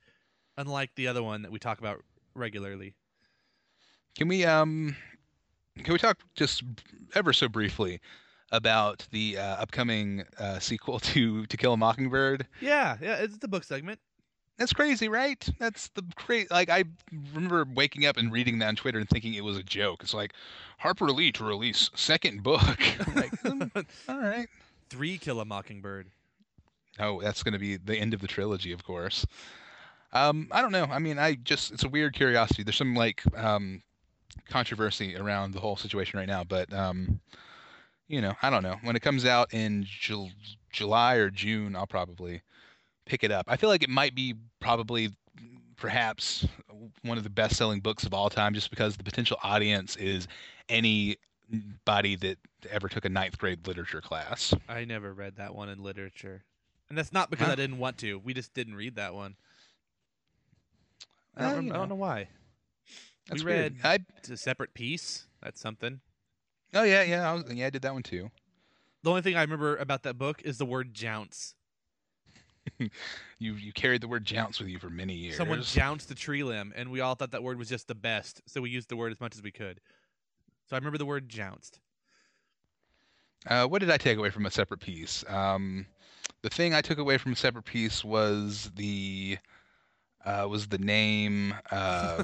unlike 0.57 0.91
the 0.95 1.07
other 1.07 1.21
one 1.21 1.43
that 1.43 1.51
we 1.51 1.59
talk 1.59 1.77
about 1.77 2.03
regularly. 2.33 2.95
Can 4.15 4.27
we 4.27 4.43
um 4.43 4.95
can 5.83 5.93
we 5.93 5.99
talk 5.99 6.19
just 6.35 6.63
ever 7.13 7.31
so 7.31 7.47
briefly 7.47 7.99
about 8.51 9.05
the 9.11 9.37
uh, 9.37 9.55
upcoming 9.57 10.23
uh, 10.39 10.57
sequel 10.57 10.99
to 11.11 11.45
To 11.45 11.57
Kill 11.57 11.73
a 11.73 11.77
Mockingbird? 11.77 12.47
Yeah, 12.59 12.97
yeah, 13.01 13.17
it's 13.17 13.37
the 13.37 13.47
book 13.47 13.63
segment. 13.63 13.99
That's 14.57 14.73
crazy, 14.73 15.09
right? 15.09 15.47
That's 15.59 15.89
the 15.89 16.03
great. 16.15 16.49
Like 16.49 16.69
I 16.69 16.85
remember 17.33 17.65
waking 17.73 18.05
up 18.05 18.17
and 18.17 18.31
reading 18.31 18.59
that 18.59 18.67
on 18.69 18.75
Twitter 18.75 18.99
and 18.99 19.09
thinking 19.09 19.33
it 19.33 19.43
was 19.43 19.57
a 19.57 19.63
joke. 19.63 20.01
It's 20.01 20.13
like 20.13 20.33
Harper 20.77 21.11
Lee 21.11 21.31
to 21.33 21.43
release 21.43 21.89
second 21.95 22.43
book. 22.43 22.79
Like, 23.15 23.37
"Hmm, 23.39 23.63
all 24.09 24.19
right. 24.19 24.47
Three 24.89 25.17
Kill 25.17 25.39
a 25.39 25.45
Mockingbird. 25.45 26.07
Oh, 26.99 27.21
that's 27.21 27.43
going 27.43 27.53
to 27.53 27.59
be 27.59 27.77
the 27.77 27.97
end 27.97 28.13
of 28.13 28.21
the 28.21 28.27
trilogy, 28.27 28.71
of 28.71 28.83
course. 28.83 29.25
Um, 30.13 30.47
I 30.51 30.61
don't 30.61 30.71
know. 30.71 30.85
I 30.85 30.99
mean, 30.99 31.19
I 31.19 31.35
just 31.35 31.71
it's 31.71 31.83
a 31.83 31.89
weird 31.89 32.13
curiosity. 32.13 32.63
There's 32.63 32.77
some 32.77 32.95
like 32.95 33.21
um, 33.35 33.81
controversy 34.49 35.17
around 35.17 35.53
the 35.53 35.59
whole 35.59 35.75
situation 35.75 36.17
right 36.19 36.27
now, 36.27 36.43
but 36.45 36.71
um, 36.73 37.19
you 38.07 38.21
know, 38.21 38.33
I 38.41 38.49
don't 38.49 38.63
know. 38.63 38.77
When 38.83 38.95
it 38.95 39.01
comes 39.01 39.25
out 39.25 39.53
in 39.53 39.85
Jul- 39.85 40.31
July 40.71 41.15
or 41.15 41.29
June, 41.29 41.75
I'll 41.75 41.87
probably 41.87 42.41
pick 43.05 43.23
it 43.23 43.31
up. 43.31 43.45
I 43.47 43.57
feel 43.57 43.69
like 43.69 43.83
it 43.83 43.89
might 43.89 44.15
be 44.15 44.35
probably 44.59 45.09
perhaps 45.77 46.47
one 47.03 47.17
of 47.17 47.23
the 47.23 47.29
best-selling 47.29 47.79
books 47.81 48.03
of 48.05 48.13
all 48.13 48.29
time, 48.29 48.53
just 48.53 48.69
because 48.69 48.97
the 48.97 49.03
potential 49.03 49.37
audience 49.43 49.95
is 49.97 50.27
anybody 50.69 52.15
that 52.15 52.37
ever 52.69 52.87
took 52.89 53.05
a 53.05 53.09
ninth 53.09 53.37
grade 53.37 53.67
literature 53.67 54.01
class. 54.01 54.53
I 54.67 54.85
never 54.85 55.13
read 55.13 55.35
that 55.35 55.53
one 55.53 55.69
in 55.69 55.83
literature, 55.83 56.43
and 56.89 56.97
that's 56.97 57.13
not 57.13 57.29
because 57.29 57.47
Huh? 57.47 57.53
I 57.53 57.55
didn't 57.55 57.77
want 57.77 57.97
to. 57.99 58.17
We 58.19 58.33
just 58.33 58.53
didn't 58.53 58.75
read 58.75 58.95
that 58.95 59.13
one. 59.13 59.35
I 61.37 61.41
Uh, 61.41 61.43
don't, 61.43 61.51
you 61.51 61.57
remember, 61.57 61.75
I 61.75 61.77
don't 61.79 61.89
know. 61.89 61.95
know 61.95 61.99
why. 61.99 62.27
That's 63.27 63.43
we 63.43 63.51
read 63.51 63.75
I 63.83 63.99
It's 64.17 64.29
a 64.29 64.37
separate 64.37 64.73
peace. 64.73 65.27
That's 65.41 65.59
something. 65.59 65.99
oh 66.73 66.83
yeah 66.83 67.03
yeah 67.03 67.29
I 67.29 67.33
was, 67.33 67.43
yeah 67.53 67.67
I 67.67 67.69
did 67.69 67.81
that 67.83 67.93
one 67.93 68.03
too. 68.03 68.31
The 69.03 69.09
only 69.09 69.21
thing 69.21 69.35
I 69.35 69.41
remember 69.41 69.75
about 69.77 70.03
that 70.03 70.17
book 70.17 70.41
is 70.43 70.57
the 70.57 70.65
word 70.65 70.93
jounce. 70.93 71.55
You 73.37 73.55
you 73.55 73.73
carried 73.73 73.99
the 73.99 74.07
word 74.07 74.23
jounce 74.23 74.59
with 74.59 74.69
you 74.69 74.79
for 74.79 74.89
many 74.89 75.13
years. 75.13 75.35
Someone 75.35 75.61
jounced 75.61 76.09
a 76.09 76.15
tree 76.15 76.41
limb, 76.41 76.71
and 76.73 76.89
we 76.89 77.01
all 77.01 77.15
thought 77.15 77.31
that 77.31 77.43
word 77.43 77.57
was 77.57 77.67
just 77.67 77.87
the 77.87 77.95
best, 77.95 78.41
so 78.45 78.61
we 78.61 78.69
used 78.69 78.87
the 78.87 78.95
word 78.95 79.11
as 79.11 79.19
much 79.19 79.35
as 79.35 79.43
we 79.43 79.51
could. 79.51 79.81
So 80.69 80.75
I 80.75 80.79
remember 80.79 80.97
the 80.97 81.05
word 81.05 81.27
jounced. 81.27 81.79
Uh, 83.45 83.67
what 83.67 83.79
did 83.79 83.91
I 83.91 83.97
take 83.97 84.17
away 84.17 84.29
from 84.29 84.45
a 84.45 84.51
separate 84.51 84.79
peace? 84.79 85.23
Um, 85.27 85.85
the 86.41 86.49
thing 86.49 86.73
I 86.73 86.81
took 86.81 86.97
away 86.97 87.17
from 87.17 87.33
a 87.33 87.35
separate 87.35 87.65
peace 87.65 88.03
was 88.03 88.71
the 88.75 89.37
uh, 90.25 90.47
was 90.49 90.67
the 90.67 90.77
name 90.77 91.53
uh, 91.71 92.23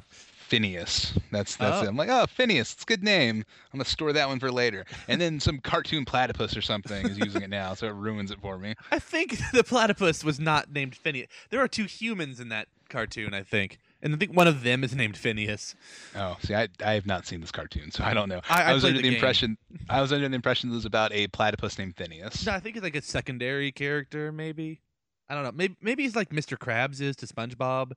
Phineas. 0.51 1.13
That's 1.31 1.55
that's 1.55 1.77
Oh. 1.77 1.83
it. 1.85 1.87
I'm 1.87 1.95
like, 1.95 2.09
oh, 2.09 2.25
Phineas, 2.27 2.73
it's 2.73 2.83
a 2.83 2.85
good 2.85 3.03
name. 3.03 3.45
I'm 3.71 3.77
gonna 3.79 3.85
store 3.85 4.11
that 4.11 4.27
one 4.27 4.37
for 4.37 4.51
later. 4.51 4.83
And 5.07 5.21
then 5.21 5.39
some 5.39 5.59
cartoon 5.59 6.03
platypus 6.03 6.57
or 6.57 6.61
something 6.61 7.07
is 7.07 7.17
using 7.17 7.41
it 7.41 7.49
now, 7.49 7.73
so 7.73 7.87
it 7.87 7.93
ruins 7.93 8.31
it 8.31 8.39
for 8.41 8.57
me. 8.57 8.75
I 8.91 8.99
think 8.99 9.37
the 9.53 9.63
platypus 9.63 10.25
was 10.25 10.41
not 10.41 10.69
named 10.69 10.93
Phineas. 10.93 11.29
There 11.51 11.61
are 11.61 11.69
two 11.69 11.85
humans 11.85 12.41
in 12.41 12.49
that 12.49 12.67
cartoon, 12.89 13.33
I 13.33 13.43
think, 13.43 13.77
and 14.01 14.13
I 14.13 14.17
think 14.17 14.35
one 14.35 14.47
of 14.47 14.63
them 14.63 14.83
is 14.83 14.93
named 14.93 15.15
Phineas. 15.15 15.73
Oh, 16.17 16.35
see, 16.43 16.53
I 16.53 16.67
I 16.85 16.91
have 16.95 17.05
not 17.05 17.25
seen 17.25 17.39
this 17.39 17.51
cartoon, 17.53 17.89
so 17.91 18.03
I 18.03 18.13
don't 18.13 18.27
know. 18.27 18.41
I- 18.49 18.63
I 18.63 18.73
was 18.73 18.83
under 18.83 19.01
the 19.01 19.07
the, 19.07 19.15
impression 19.15 19.57
I 19.89 20.01
was 20.01 20.11
under 20.11 20.27
the 20.27 20.35
impression 20.35 20.69
it 20.69 20.73
was 20.73 20.83
about 20.83 21.13
a 21.13 21.27
platypus 21.27 21.79
named 21.79 21.95
Phineas. 21.95 22.45
No, 22.45 22.51
I 22.51 22.59
think 22.59 22.75
it's 22.75 22.83
like 22.83 22.97
a 22.97 23.01
secondary 23.01 23.71
character, 23.71 24.33
maybe. 24.33 24.81
I 25.29 25.33
don't 25.33 25.43
know. 25.45 25.53
Maybe 25.53 25.77
maybe 25.81 26.03
he's 26.03 26.17
like 26.17 26.31
Mr. 26.31 26.57
Krabs 26.57 26.99
is 26.99 27.15
to 27.15 27.25
SpongeBob, 27.25 27.93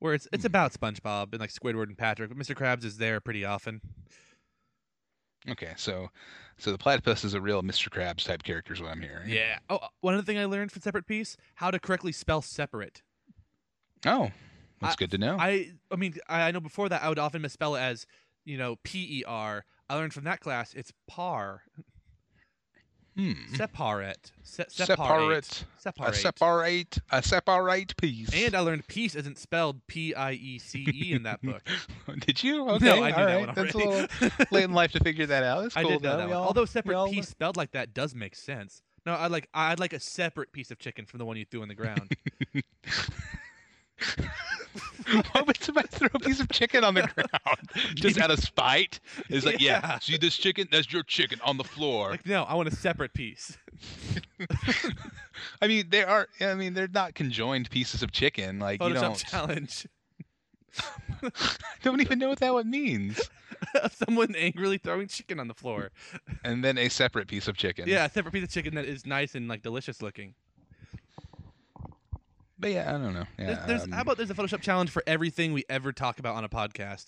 where 0.00 0.14
it's 0.14 0.24
Hmm. 0.24 0.34
it's 0.34 0.44
about 0.44 0.72
SpongeBob 0.72 1.32
and 1.32 1.40
like 1.40 1.50
Squidward 1.52 1.84
and 1.84 1.96
Patrick, 1.96 2.28
but 2.30 2.38
Mr. 2.38 2.54
Krabs 2.56 2.84
is 2.84 2.96
there 2.98 3.20
pretty 3.20 3.44
often. 3.44 3.80
Okay, 5.48 5.72
so 5.76 6.10
so 6.58 6.70
the 6.72 6.78
platypus 6.78 7.24
is 7.24 7.32
a 7.32 7.40
real 7.40 7.62
Mr. 7.62 7.88
Krabs 7.88 8.24
type 8.24 8.42
character, 8.42 8.74
is 8.74 8.80
what 8.82 8.90
I'm 8.90 9.00
hearing. 9.00 9.30
Yeah. 9.30 9.58
Oh, 9.70 9.78
one 10.00 10.12
other 10.14 10.22
thing 10.22 10.36
I 10.38 10.44
learned 10.44 10.70
from 10.72 10.82
separate 10.82 11.06
peace: 11.06 11.36
how 11.54 11.70
to 11.70 11.78
correctly 11.78 12.12
spell 12.12 12.42
separate. 12.42 13.02
Oh, 14.04 14.30
that's 14.80 14.94
I- 14.94 14.96
good 14.96 15.10
to 15.12 15.18
know. 15.18 15.36
I 15.38 15.70
I 15.90 15.96
mean 15.96 16.14
I, 16.28 16.42
I 16.42 16.50
know 16.50 16.60
before 16.60 16.88
that 16.90 17.02
I 17.02 17.08
would 17.08 17.18
often 17.18 17.40
misspell 17.42 17.74
it 17.76 17.80
as 17.80 18.06
you 18.44 18.58
know 18.58 18.76
P 18.82 19.20
E 19.20 19.24
R. 19.26 19.64
I 19.88 19.94
learned 19.94 20.12
from 20.14 20.24
that 20.24 20.40
class 20.40 20.72
it's 20.74 20.92
par 21.08 21.62
Hmm. 23.16 23.32
separate 23.54 24.30
se- 24.42 24.64
Separate. 24.68 25.64
separate 25.78 26.12
A 26.12 26.14
separate. 26.14 26.98
A 27.10 27.22
separate 27.22 27.96
peace. 27.96 28.30
And 28.32 28.54
I 28.54 28.60
learned 28.60 28.86
peace 28.86 29.14
isn't 29.16 29.36
spelled 29.36 29.84
P 29.88 30.14
I 30.14 30.32
E 30.32 30.58
C 30.58 30.86
E 30.94 31.12
in 31.12 31.24
that 31.24 31.42
book. 31.42 31.62
Did 32.26 32.42
you? 32.44 32.64
No, 32.66 32.74
I 32.74 32.78
knew 32.78 32.88
all 32.90 33.00
that 33.00 33.16
right. 33.16 33.46
one 33.46 33.54
That's 33.54 33.74
a 33.74 33.78
already. 33.78 34.08
little 34.20 34.46
late 34.52 34.64
in 34.64 34.72
life 34.72 34.92
to 34.92 35.00
figure 35.02 35.26
that 35.26 35.42
out. 35.42 35.62
That's 35.62 35.76
I 35.78 35.82
cool 35.82 35.90
did 35.92 36.02
know 36.02 36.10
though. 36.12 36.16
that 36.18 36.28
one. 36.28 36.36
all- 36.36 36.46
Although 36.46 36.64
separate 36.66 36.94
all- 36.96 37.08
piece 37.08 37.28
spelled 37.28 37.56
like 37.56 37.72
that 37.72 37.92
does 37.94 38.14
make 38.14 38.36
sense. 38.36 38.82
No, 39.06 39.14
I 39.14 39.26
like 39.26 39.48
I'd 39.54 39.80
like 39.80 39.92
a 39.92 40.00
separate 40.00 40.52
piece 40.52 40.70
of 40.70 40.78
chicken 40.78 41.04
from 41.06 41.18
the 41.18 41.24
one 41.24 41.36
you 41.36 41.44
threw 41.44 41.62
on 41.62 41.68
the 41.68 41.74
ground. 41.74 42.12
Why 45.32 45.42
would 45.42 45.62
somebody 45.62 45.88
throw 45.88 46.08
a 46.14 46.18
piece 46.18 46.40
of 46.40 46.48
chicken 46.50 46.84
on 46.84 46.94
the 46.94 47.02
ground 47.02 47.70
just 47.94 48.18
out 48.18 48.30
of 48.30 48.38
spite? 48.38 49.00
It's 49.28 49.44
like, 49.44 49.60
yeah. 49.60 49.80
Yeah. 49.82 49.98
see 49.98 50.16
this 50.16 50.36
chicken? 50.36 50.68
That's 50.70 50.92
your 50.92 51.02
chicken 51.02 51.40
on 51.44 51.56
the 51.56 51.64
floor. 51.64 52.10
like 52.10 52.26
no, 52.26 52.44
I 52.44 52.54
want 52.54 52.68
a 52.68 52.76
separate 52.76 53.14
piece. 53.14 53.58
I 55.62 55.66
mean, 55.66 55.86
they 55.90 56.04
are. 56.04 56.28
I 56.40 56.54
mean, 56.54 56.74
they're 56.74 56.88
not 56.88 57.14
conjoined 57.14 57.70
pieces 57.70 58.02
of 58.02 58.12
chicken. 58.12 58.58
Like 58.58 58.82
you 58.82 58.88
Photoshop 58.88 59.00
don't. 59.00 59.18
challenge. 59.18 59.86
I 61.22 61.30
don't 61.82 62.00
even 62.00 62.18
know 62.18 62.28
what 62.28 62.38
that 62.40 62.52
one 62.52 62.70
means. 62.70 63.20
Someone 63.92 64.34
angrily 64.36 64.78
throwing 64.78 65.08
chicken 65.08 65.40
on 65.40 65.48
the 65.48 65.54
floor. 65.54 65.90
And 66.44 66.64
then 66.64 66.78
a 66.78 66.88
separate 66.88 67.28
piece 67.28 67.48
of 67.48 67.56
chicken. 67.56 67.88
Yeah, 67.88 68.06
a 68.06 68.10
separate 68.10 68.32
piece 68.32 68.44
of 68.44 68.50
chicken 68.50 68.74
that 68.76 68.84
is 68.84 69.04
nice 69.04 69.34
and 69.34 69.48
like 69.48 69.62
delicious 69.62 70.00
looking. 70.00 70.34
But 72.60 72.72
yeah, 72.72 72.90
I 72.90 72.92
don't 72.92 73.14
know. 73.14 73.24
Yeah. 73.38 73.46
There's, 73.46 73.66
there's 73.66 73.82
um, 73.84 73.92
how 73.92 74.02
about 74.02 74.18
there's 74.18 74.30
a 74.30 74.34
Photoshop 74.34 74.60
challenge 74.60 74.90
for 74.90 75.02
everything 75.06 75.52
we 75.52 75.64
ever 75.70 75.92
talk 75.92 76.18
about 76.18 76.36
on 76.36 76.44
a 76.44 76.48
podcast. 76.48 77.06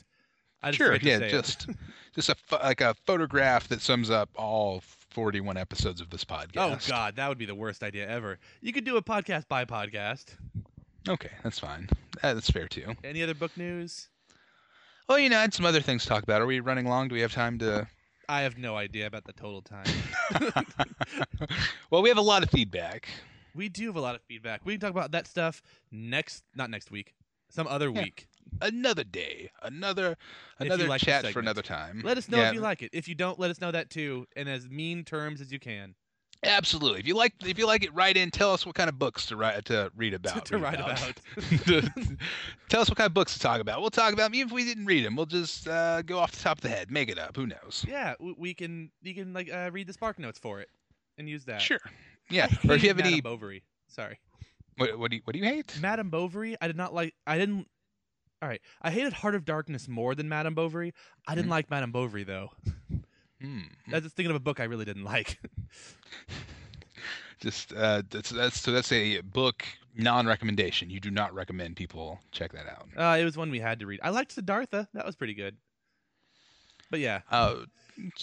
I 0.63 0.71
just 0.71 0.79
Sure. 0.79 0.95
Yeah. 0.95 1.19
say 1.19 1.27
it. 1.27 1.31
Just 1.31 1.69
just 2.15 2.29
a 2.31 2.37
like 2.53 2.81
a 2.81 2.95
photograph 3.07 3.69
that 3.69 3.81
sums 3.81 4.11
up 4.11 4.31
all 4.37 4.83
41 5.11 5.57
episodes 5.57 6.01
of 6.01 6.09
this 6.11 6.25
podcast. 6.25 6.57
Oh 6.57 6.79
God, 6.89 7.17
that 7.17 7.29
would 7.29 7.39
be 7.39 7.45
the 7.45 7.55
worst 7.55 7.83
idea 7.83 8.09
ever. 8.09 8.39
You 8.61 8.73
could 8.73 8.85
do 8.85 8.97
a 8.97 9.03
podcast 9.03 9.47
by 9.49 9.65
podcast. 9.65 10.37
Okay, 11.09 11.31
that's 11.43 11.59
fine. 11.59 11.89
Uh, 12.23 12.35
that's 12.35 12.51
fair 12.51 12.69
too. 12.69 12.95
Any 13.05 13.23
other 13.23 13.35
book 13.35 13.57
news? 13.57 14.09
Well, 15.09 15.19
you 15.19 15.29
know, 15.29 15.39
I 15.39 15.43
had 15.43 15.53
some 15.53 15.67
other 15.67 15.81
things 15.81 16.05
to 16.05 16.09
talk 16.09 16.23
about. 16.23 16.41
Are 16.41 16.47
we 16.47 16.61
running 16.61 16.87
long? 16.87 17.09
Do 17.09 17.15
we 17.15 17.21
have 17.21 17.33
time 17.35 17.59
to? 17.59 17.87
I 18.29 18.43
have 18.43 18.57
no 18.57 18.77
idea 18.77 19.07
about 19.09 19.25
the 19.25 19.33
total 19.33 19.61
time. 19.61 19.85
well, 21.91 22.03
we 22.03 22.09
have 22.09 22.19
a 22.19 22.23
lot 22.23 22.43
of 22.43 22.51
feedback. 22.51 23.09
We 23.55 23.69
do 23.69 23.87
have 23.87 23.97
a 23.97 24.01
lot 24.01 24.15
of 24.15 24.23
feedback. 24.23 24.61
We 24.65 24.75
can 24.75 24.81
talk 24.81 24.91
about 24.91 25.13
that 25.13 25.27
stuff 25.27 25.63
next, 25.91 26.45
not 26.55 26.71
next 26.71 26.91
week, 26.91 27.15
some 27.51 27.67
other 27.67 27.91
Yeah. 27.91 28.03
week. 28.03 28.29
Another 28.61 29.05
day, 29.05 29.51
another 29.63 30.17
another 30.59 30.87
like 30.89 31.01
chat 31.01 31.27
for 31.29 31.39
another 31.39 31.63
time. 31.63 32.03
Let 32.05 32.19
us 32.19 32.29
know 32.29 32.39
Yeah, 32.39 32.49
if 32.49 32.55
you 32.55 32.61
like 32.61 32.83
it. 32.83 32.91
If 32.93 33.07
you 33.09 33.15
don't, 33.15 33.39
let 33.39 33.51
us 33.51 33.61
know 33.61 33.71
that 33.71 33.89
too, 33.89 34.27
in 34.37 34.49
as 34.49 34.69
mean 34.69 35.05
terms 35.05 35.41
as 35.41 35.53
you 35.53 35.59
can. 35.61 35.95
Absolutely. 36.45 36.99
If 36.99 37.07
you 37.07 37.15
like, 37.15 37.35
if 37.47 37.57
you 37.57 37.69
like 37.69 37.85
it, 37.85 37.95
write 37.95 38.17
in. 38.17 38.33
Tell 38.33 38.53
us 38.53 38.67
what 38.67 38.75
kind 38.75 38.89
of 38.89 38.99
books 38.99 39.27
to 39.27 39.37
write 39.37 39.65
to 39.67 39.93
read 39.97 40.13
about. 40.15 40.45
to 40.47 40.57
read 40.59 40.63
write 40.65 40.81
about. 40.81 41.21
tell 42.69 42.81
us 42.81 42.89
what 42.89 42.97
kind 42.99 43.07
of 43.07 43.15
books 43.15 43.35
to 43.35 43.39
talk 43.39 43.61
about. 43.61 43.81
We'll 43.81 43.91
talk 43.91 44.13
about. 44.13 44.27
'em 44.27 44.35
Even 44.35 44.49
if 44.49 44.53
we 44.53 44.65
didn't 44.65 44.87
read 44.87 45.05
them, 45.05 45.15
we'll 45.15 45.27
just 45.27 45.69
uh, 45.69 46.03
go 46.03 46.19
off 46.19 46.33
the 46.33 46.41
top 46.43 46.59
of 46.59 46.63
the 46.63 46.69
head, 46.69 46.91
make 46.91 47.09
it 47.09 47.19
up. 47.19 47.37
Who 47.37 47.47
knows? 47.47 47.85
yeah, 47.89 48.15
w- 48.15 48.35
we 48.37 48.55
can. 48.55 48.91
You 49.03 49.15
can 49.15 49.33
like 49.33 49.53
uh, 49.53 49.71
read 49.73 49.87
the 49.87 49.93
spark 49.93 50.19
notes 50.19 50.39
for 50.39 50.61
it 50.61 50.69
and 51.17 51.29
use 51.29 51.45
that. 51.45 51.61
Sure. 51.61 51.79
Yeah. 52.31 52.47
Or 52.69 52.75
if 52.75 52.83
you 52.83 52.89
have 52.89 52.97
hated 52.99 53.13
any, 53.13 53.21
Bovary. 53.21 53.63
Sorry, 53.89 54.19
what, 54.77 54.99
what 54.99 55.11
do 55.11 55.17
you 55.17 55.23
what 55.25 55.33
do 55.35 55.39
you 55.39 55.45
hate? 55.45 55.79
Madame 55.81 56.11
Bovary. 56.11 56.57
I 56.61 56.67
did 56.67 56.77
not 56.77 56.95
like. 56.95 57.15
I 57.27 57.39
didn't. 57.39 57.67
All 58.41 58.49
right, 58.49 58.61
I 58.81 58.91
hated 58.91 59.13
Heart 59.13 59.35
of 59.37 59.45
Darkness 59.45 59.87
more 59.89 60.15
than 60.15 60.29
Madame 60.29 60.55
Bovary. 60.55 60.95
I 61.29 61.35
didn't 61.35 61.47
Mhm. 61.49 61.51
like 61.51 61.71
Madame 61.71 61.93
Bovary 61.93 62.25
though. 62.25 62.51
Hmm. 63.41 63.61
That's 63.89 64.05
just 64.05 64.17
thinking 64.17 64.31
of 64.31 64.37
a 64.37 64.41
book 64.41 64.61
I 64.61 64.65
really 64.65 64.85
didn't 64.85 65.05
like. 65.05 65.39
Just 67.41 67.73
uh, 67.73 68.03
that's 68.09 68.31
that's 68.31 68.61
so 68.61 68.71
that's 68.71 68.93
a 68.93 69.21
book 69.21 69.65
non-recommendation. 69.97 70.91
You 70.91 71.01
do 71.01 71.11
not 71.11 71.35
recommend 71.35 71.75
people 71.75 72.21
check 72.31 72.53
that 72.53 72.67
out. 72.69 72.87
Uh, 72.97 73.19
it 73.21 73.25
was 73.25 73.37
one 73.37 73.51
we 73.51 73.59
had 73.59 73.81
to 73.81 73.87
read. 73.87 73.99
I 74.03 74.11
liked 74.11 74.31
Siddhartha. 74.33 74.89
That 74.95 75.05
was 75.05 75.17
pretty 75.17 75.35
good. 75.35 75.57
But 76.89 77.01
yeah, 77.01 77.23
Uh, 77.31 77.65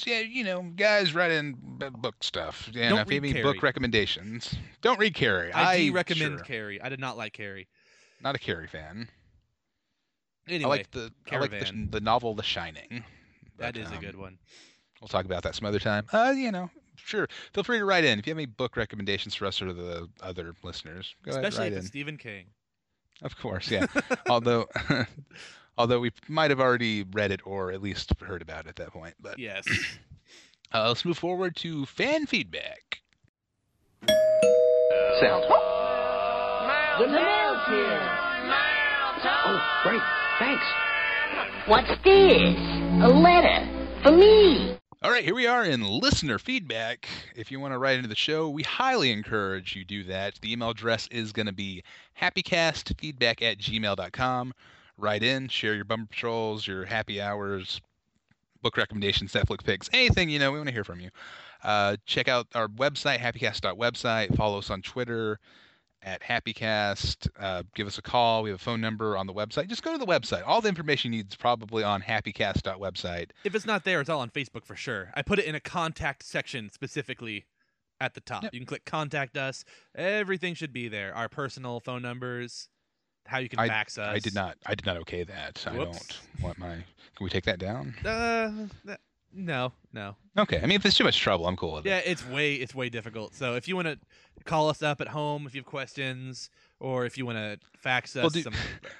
yeah, 0.05 0.19
you 0.19 0.43
know, 0.43 0.63
guys 0.75 1.13
write 1.13 1.31
in 1.31 1.53
book 1.53 2.23
stuff. 2.23 2.67
And 2.67 2.75
Don't 2.75 2.83
if 2.83 2.91
you 2.91 2.97
have 2.97 3.09
read 3.09 3.17
any 3.17 3.33
Carrie. 3.33 3.43
book 3.43 3.63
recommendations, 3.63 4.55
don't 4.81 4.99
read 4.99 5.13
Carrie. 5.13 5.51
I, 5.51 5.71
I 5.71 5.77
do 5.77 5.93
recommend 5.93 6.37
sure, 6.37 6.45
Carrie. 6.45 6.81
I 6.81 6.89
did 6.89 6.99
not 6.99 7.17
like 7.17 7.33
Carrie. 7.33 7.67
not 8.21 8.35
a 8.35 8.39
Carrie 8.39 8.67
fan. 8.67 9.07
Anyway, 10.47 10.65
I 10.65 10.67
like 10.67 10.91
the 10.91 11.11
I 11.31 11.37
like 11.37 11.51
the, 11.51 11.87
the 11.91 12.01
novel 12.01 12.33
The 12.33 12.43
Shining. 12.43 13.03
that 13.57 13.73
but, 13.73 13.77
is 13.77 13.91
a 13.91 13.95
um, 13.95 14.01
good 14.01 14.15
one. 14.15 14.37
We'll 14.99 15.07
talk 15.07 15.25
about 15.25 15.43
that 15.43 15.55
some 15.55 15.65
other 15.65 15.79
time. 15.79 16.05
Uh, 16.11 16.33
you 16.35 16.51
know, 16.51 16.69
sure. 16.95 17.27
Feel 17.53 17.63
free 17.63 17.77
to 17.79 17.85
write 17.85 18.03
in 18.03 18.19
if 18.19 18.27
you 18.27 18.31
have 18.31 18.37
any 18.37 18.45
book 18.47 18.75
recommendations 18.75 19.35
for 19.35 19.45
us 19.45 19.61
or 19.61 19.73
the 19.73 20.09
other 20.21 20.53
listeners. 20.63 21.15
Go 21.23 21.31
Especially 21.31 21.67
ahead, 21.67 21.73
if 21.73 21.73
write 21.73 21.77
it's 21.77 21.85
in. 21.85 21.89
Stephen 21.89 22.17
King. 22.17 22.45
Of 23.21 23.37
course, 23.37 23.69
yeah. 23.69 23.85
although, 24.29 24.67
although 25.79 26.01
we 26.01 26.11
might 26.27 26.51
have 26.51 26.59
already 26.59 27.03
read 27.03 27.31
it 27.31 27.39
or 27.45 27.71
at 27.71 27.81
least 27.81 28.11
heard 28.21 28.41
about 28.43 28.65
it 28.65 28.69
at 28.69 28.75
that 28.75 28.91
point. 28.91 29.15
But 29.19 29.39
Yes. 29.39 29.65
uh, 30.73 30.89
let's 30.89 31.05
move 31.05 31.17
forward 31.17 31.55
to 31.57 31.85
fan 31.87 32.27
feedback. 32.27 32.99
Sounds. 35.19 35.45
The 36.99 37.07
mail's 37.07 37.65
here. 37.67 38.01
Oh, 39.45 39.79
great. 39.83 40.01
Thanks. 40.37 40.65
What's 41.65 42.03
this? 42.03 42.57
A 43.01 43.07
letter 43.07 43.67
for 44.03 44.11
me. 44.11 44.75
All 45.01 45.11
right, 45.11 45.23
here 45.23 45.35
we 45.35 45.47
are 45.47 45.63
in 45.63 45.81
listener 45.81 46.37
feedback. 46.39 47.07
If 47.37 47.51
you 47.51 47.59
want 47.61 47.73
to 47.73 47.77
write 47.77 47.95
into 47.95 48.09
the 48.09 48.17
show, 48.17 48.49
we 48.49 48.63
highly 48.63 49.11
encourage 49.11 49.73
you 49.77 49.85
do 49.85 50.03
that. 50.05 50.35
The 50.41 50.51
email 50.51 50.71
address 50.71 51.07
is 51.09 51.31
going 51.31 51.45
to 51.45 51.53
be 51.53 51.83
happycastfeedback 52.21 53.41
at 53.41 53.59
gmail.com. 53.59 54.53
Write 54.99 55.23
in, 55.23 55.47
share 55.47 55.75
your 55.75 55.85
bumper 55.85 56.07
patrols, 56.07 56.67
your 56.67 56.85
happy 56.85 57.21
hours, 57.21 57.81
book 58.61 58.77
recommendations, 58.77 59.31
Netflix 59.33 59.63
picks, 59.63 59.89
anything, 59.93 60.29
you 60.29 60.39
know, 60.39 60.51
we 60.51 60.59
want 60.59 60.67
to 60.67 60.73
hear 60.73 60.83
from 60.83 60.99
you. 60.99 61.09
Uh, 61.63 61.95
check 62.05 62.27
out 62.27 62.47
our 62.55 62.67
website, 62.67 63.19
happycast.website. 63.19 64.35
Follow 64.35 64.59
us 64.59 64.69
on 64.69 64.81
Twitter 64.81 65.39
at 66.01 66.21
HappyCast. 66.21 67.29
Uh, 67.39 67.63
give 67.75 67.87
us 67.87 67.97
a 67.97 68.01
call. 68.01 68.43
We 68.43 68.49
have 68.49 68.59
a 68.59 68.63
phone 68.63 68.81
number 68.81 69.17
on 69.17 69.27
the 69.27 69.33
website. 69.33 69.67
Just 69.67 69.83
go 69.83 69.91
to 69.91 69.97
the 69.97 70.05
website. 70.05 70.43
All 70.45 70.61
the 70.61 70.69
information 70.69 71.11
you 71.11 71.19
need 71.19 71.31
is 71.31 71.35
probably 71.35 71.83
on 71.83 72.01
happycast.website. 72.01 73.31
If 73.43 73.55
it's 73.55 73.65
not 73.65 73.83
there, 73.83 74.01
it's 74.01 74.09
all 74.09 74.21
on 74.21 74.29
Facebook 74.29 74.65
for 74.65 74.75
sure. 74.75 75.11
I 75.15 75.21
put 75.21 75.39
it 75.39 75.45
in 75.45 75.55
a 75.55 75.59
contact 75.59 76.23
section 76.23 76.69
specifically 76.69 77.45
at 77.99 78.13
the 78.13 78.21
top. 78.21 78.43
Yep. 78.43 78.53
You 78.53 78.59
can 78.61 78.67
click 78.67 78.85
contact 78.85 79.37
us. 79.37 79.65
Everything 79.95 80.53
should 80.53 80.71
be 80.71 80.87
there. 80.87 81.13
Our 81.13 81.27
personal 81.27 81.79
phone 81.79 82.01
numbers, 82.01 82.69
how 83.29 83.37
you 83.39 83.47
can 83.49 83.59
I- 83.59 83.67
fax 83.67 83.97
us. 83.97 84.15
I 84.15 84.19
did 84.19 84.33
not. 84.35 84.57
I 84.65 84.75
did 84.75 84.85
not 84.85 84.97
okay 84.97 85.23
that. 85.23 85.63
I 85.67 85.75
don't 85.75 86.19
want 86.41 86.57
my. 86.57 86.69
Can 86.75 87.23
we 87.23 87.29
take 87.29 87.45
that 87.45 87.59
down? 87.59 87.95
Uh, 88.05 88.67
that- 88.85 88.99
no, 89.31 89.73
no. 89.93 90.15
Okay. 90.37 90.57
I 90.57 90.61
mean, 90.65 90.77
if 90.77 90.81
there's 90.81 90.95
too 90.95 91.03
much 91.03 91.19
trouble, 91.19 91.45
I'm 91.47 91.55
cool 91.55 91.73
with 91.73 91.85
Yeah, 91.85 91.97
it. 91.99 92.05
Yeah, 92.05 92.11
it's 92.13 92.27
way 92.27 92.55
it's 92.55 92.73
way 92.73 92.89
difficult. 92.89 93.35
So 93.35 93.55
if 93.55 93.67
you 93.67 93.75
want 93.75 93.87
to 93.87 93.99
call 94.45 94.69
us 94.69 94.81
up 94.81 95.01
at 95.01 95.09
home 95.09 95.45
if 95.45 95.53
you 95.53 95.59
have 95.61 95.67
questions, 95.67 96.49
or 96.79 97.05
if 97.05 97.17
you 97.17 97.25
want 97.27 97.37
to 97.37 97.59
fax 97.77 98.15
us 98.15 98.23
Well, 98.23 98.29
do- 98.31 98.41
some 98.41 98.53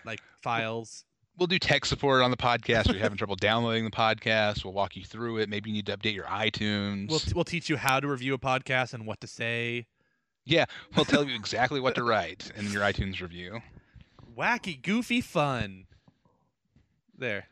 like 0.05 0.19
files. 0.43 1.05
We'll 1.37 1.47
do 1.47 1.57
tech 1.57 1.85
support 1.85 2.21
on 2.21 2.31
the 2.31 2.37
podcast. 2.37 2.81
If 2.81 2.95
you're 2.95 2.99
having 3.01 3.17
trouble 3.17 3.37
downloading 3.37 3.85
the 3.85 3.91
podcast, 3.91 4.65
we'll 4.65 4.73
walk 4.73 4.97
you 4.97 5.05
through 5.05 5.37
it. 5.37 5.47
Maybe 5.47 5.69
you 5.69 5.73
need 5.73 5.85
to 5.85 5.95
update 5.97 6.13
your 6.13 6.25
iTunes. 6.25 7.09
We'll 7.09 7.21
we'll 7.33 7.45
teach 7.45 7.69
you 7.69 7.77
how 7.77 7.99
to 8.01 8.07
review 8.07 8.33
a 8.33 8.37
podcast 8.37 8.93
and 8.93 9.07
what 9.07 9.21
to 9.21 9.27
say. 9.27 9.87
yeah, 10.45 10.65
we'll 10.95 11.05
tell 11.05 11.23
you 11.23 11.33
exactly 11.35 11.79
what 11.79 11.95
to 11.95 12.03
write 12.03 12.51
in 12.57 12.69
your 12.71 12.81
iTunes 12.83 13.21
review. 13.21 13.61
Wacky, 14.39 14.81
goofy, 14.81 15.19
fun. 15.21 15.85
There, 17.17 17.45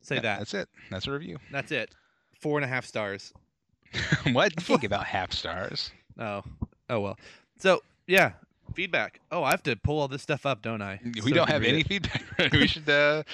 say 0.00 0.16
Yeah, 0.16 0.20
that. 0.22 0.38
That's 0.38 0.54
it. 0.54 0.68
That's 0.90 1.06
a 1.06 1.12
review. 1.12 1.36
That's 1.52 1.70
it. 1.70 1.94
Four 2.40 2.56
and 2.58 2.64
a 2.64 2.68
half 2.68 2.86
stars. 2.86 3.32
what? 4.32 4.52
You 4.58 4.64
can't 4.64 4.80
give 4.80 4.92
out 4.92 5.04
half 5.04 5.32
stars. 5.32 5.90
Oh, 6.18 6.42
oh 6.88 7.00
well. 7.00 7.18
So 7.58 7.82
yeah, 8.06 8.32
feedback. 8.74 9.20
Oh, 9.30 9.44
I 9.44 9.50
have 9.50 9.62
to 9.64 9.76
pull 9.76 9.98
all 10.00 10.08
this 10.08 10.22
stuff 10.22 10.46
up, 10.46 10.62
don't 10.62 10.80
I? 10.80 10.98
We 11.04 11.20
So 11.20 11.28
don't 11.30 11.50
have 11.50 11.62
any 11.62 11.80
it. 11.80 11.88
feedback. 11.88 12.22
we 12.52 12.66
should. 12.66 12.88
uh 12.88 13.24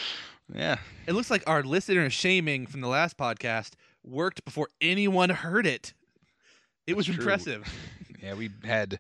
Yeah. 0.52 0.78
It 1.06 1.12
looks 1.12 1.30
like 1.30 1.44
our 1.46 1.62
listener 1.62 2.10
shaming 2.10 2.66
from 2.66 2.80
the 2.80 2.88
last 2.88 3.16
podcast 3.16 3.74
worked 4.02 4.44
before 4.44 4.68
anyone 4.80 5.30
heard 5.30 5.66
it. 5.66 5.92
It 6.88 6.96
was 6.96 7.06
That's 7.06 7.16
true. 7.18 7.22
impressive. 7.22 7.68
Yeah, 8.20 8.34
we 8.34 8.50
had 8.64 8.98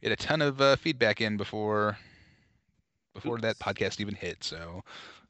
we 0.00 0.08
had 0.08 0.12
a 0.18 0.22
ton 0.22 0.40
of 0.42 0.60
uh, 0.60 0.76
feedback 0.76 1.20
in 1.20 1.36
before 1.36 1.98
before 3.14 3.38
that 3.38 3.58
podcast 3.58 4.00
even 4.00 4.14
hit. 4.14 4.42
So 4.44 4.82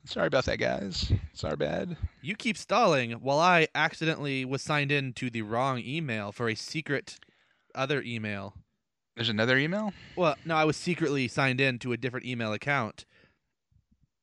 sorry 0.05 0.27
about 0.27 0.45
that, 0.47 0.59
guys. 0.59 1.13
It's 1.33 1.45
our 1.45 1.57
bad. 1.57 1.97
You 2.21 2.35
keep 2.37 2.57
stalling 2.57 3.13
while 3.13 3.39
I 3.41 3.69
accidentally 3.75 4.45
was 4.45 4.63
signed 4.63 4.93
in 4.93 5.13
to 5.15 5.31
the 5.31 5.43
wrong 5.43 5.81
email 5.85 6.33
for 6.33 6.49
a 6.49 6.55
secret 6.55 7.19
other 7.75 8.03
email. 8.03 8.55
There's 9.17 9.29
another 9.29 9.59
email. 9.59 9.93
Well, 10.17 10.37
no, 10.45 10.55
I 10.55 10.65
was 10.65 10.77
secretly 10.77 11.29
signed 11.29 11.61
in 11.61 11.79
to 11.81 11.93
a 11.93 11.97
different 11.97 12.25
email 12.27 12.53
account. 12.53 13.05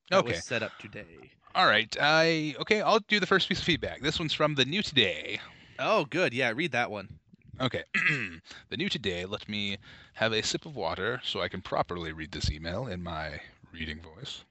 That 0.10 0.20
Okay. 0.20 0.32
was 0.32 0.46
set 0.46 0.64
up 0.64 0.72
today. 0.80 1.32
All 1.54 1.68
right. 1.68 1.96
I 2.00 2.56
okay. 2.60 2.82
I'll 2.82 3.00
do 3.08 3.20
the 3.20 3.28
first 3.28 3.48
piece 3.50 3.60
of 3.60 3.66
feedback. 3.66 4.02
This 4.02 4.18
one's 4.20 4.34
from 4.34 4.56
the 4.56 4.66
new 4.66 4.82
today. 4.82 5.40
Oh, 5.78 6.06
good. 6.06 6.34
Yeah, 6.34 6.52
read 6.56 6.72
that 6.72 6.90
one. 6.90 7.19
Okay. 7.62 7.84
the 8.70 8.78
new 8.78 8.90
today. 8.90 9.26
Let 9.26 9.50
me 9.50 9.78
have 10.14 10.32
a 10.32 10.42
sip 10.42 10.66
of 10.66 10.76
water 10.76 11.22
so 11.24 11.42
I 11.42 11.50
can 11.50 11.62
properly 11.62 12.12
read 12.12 12.32
this 12.32 12.50
email 12.50 12.88
in 12.88 13.04
my 13.04 13.42
reading 13.74 14.00
voice. 14.02 14.44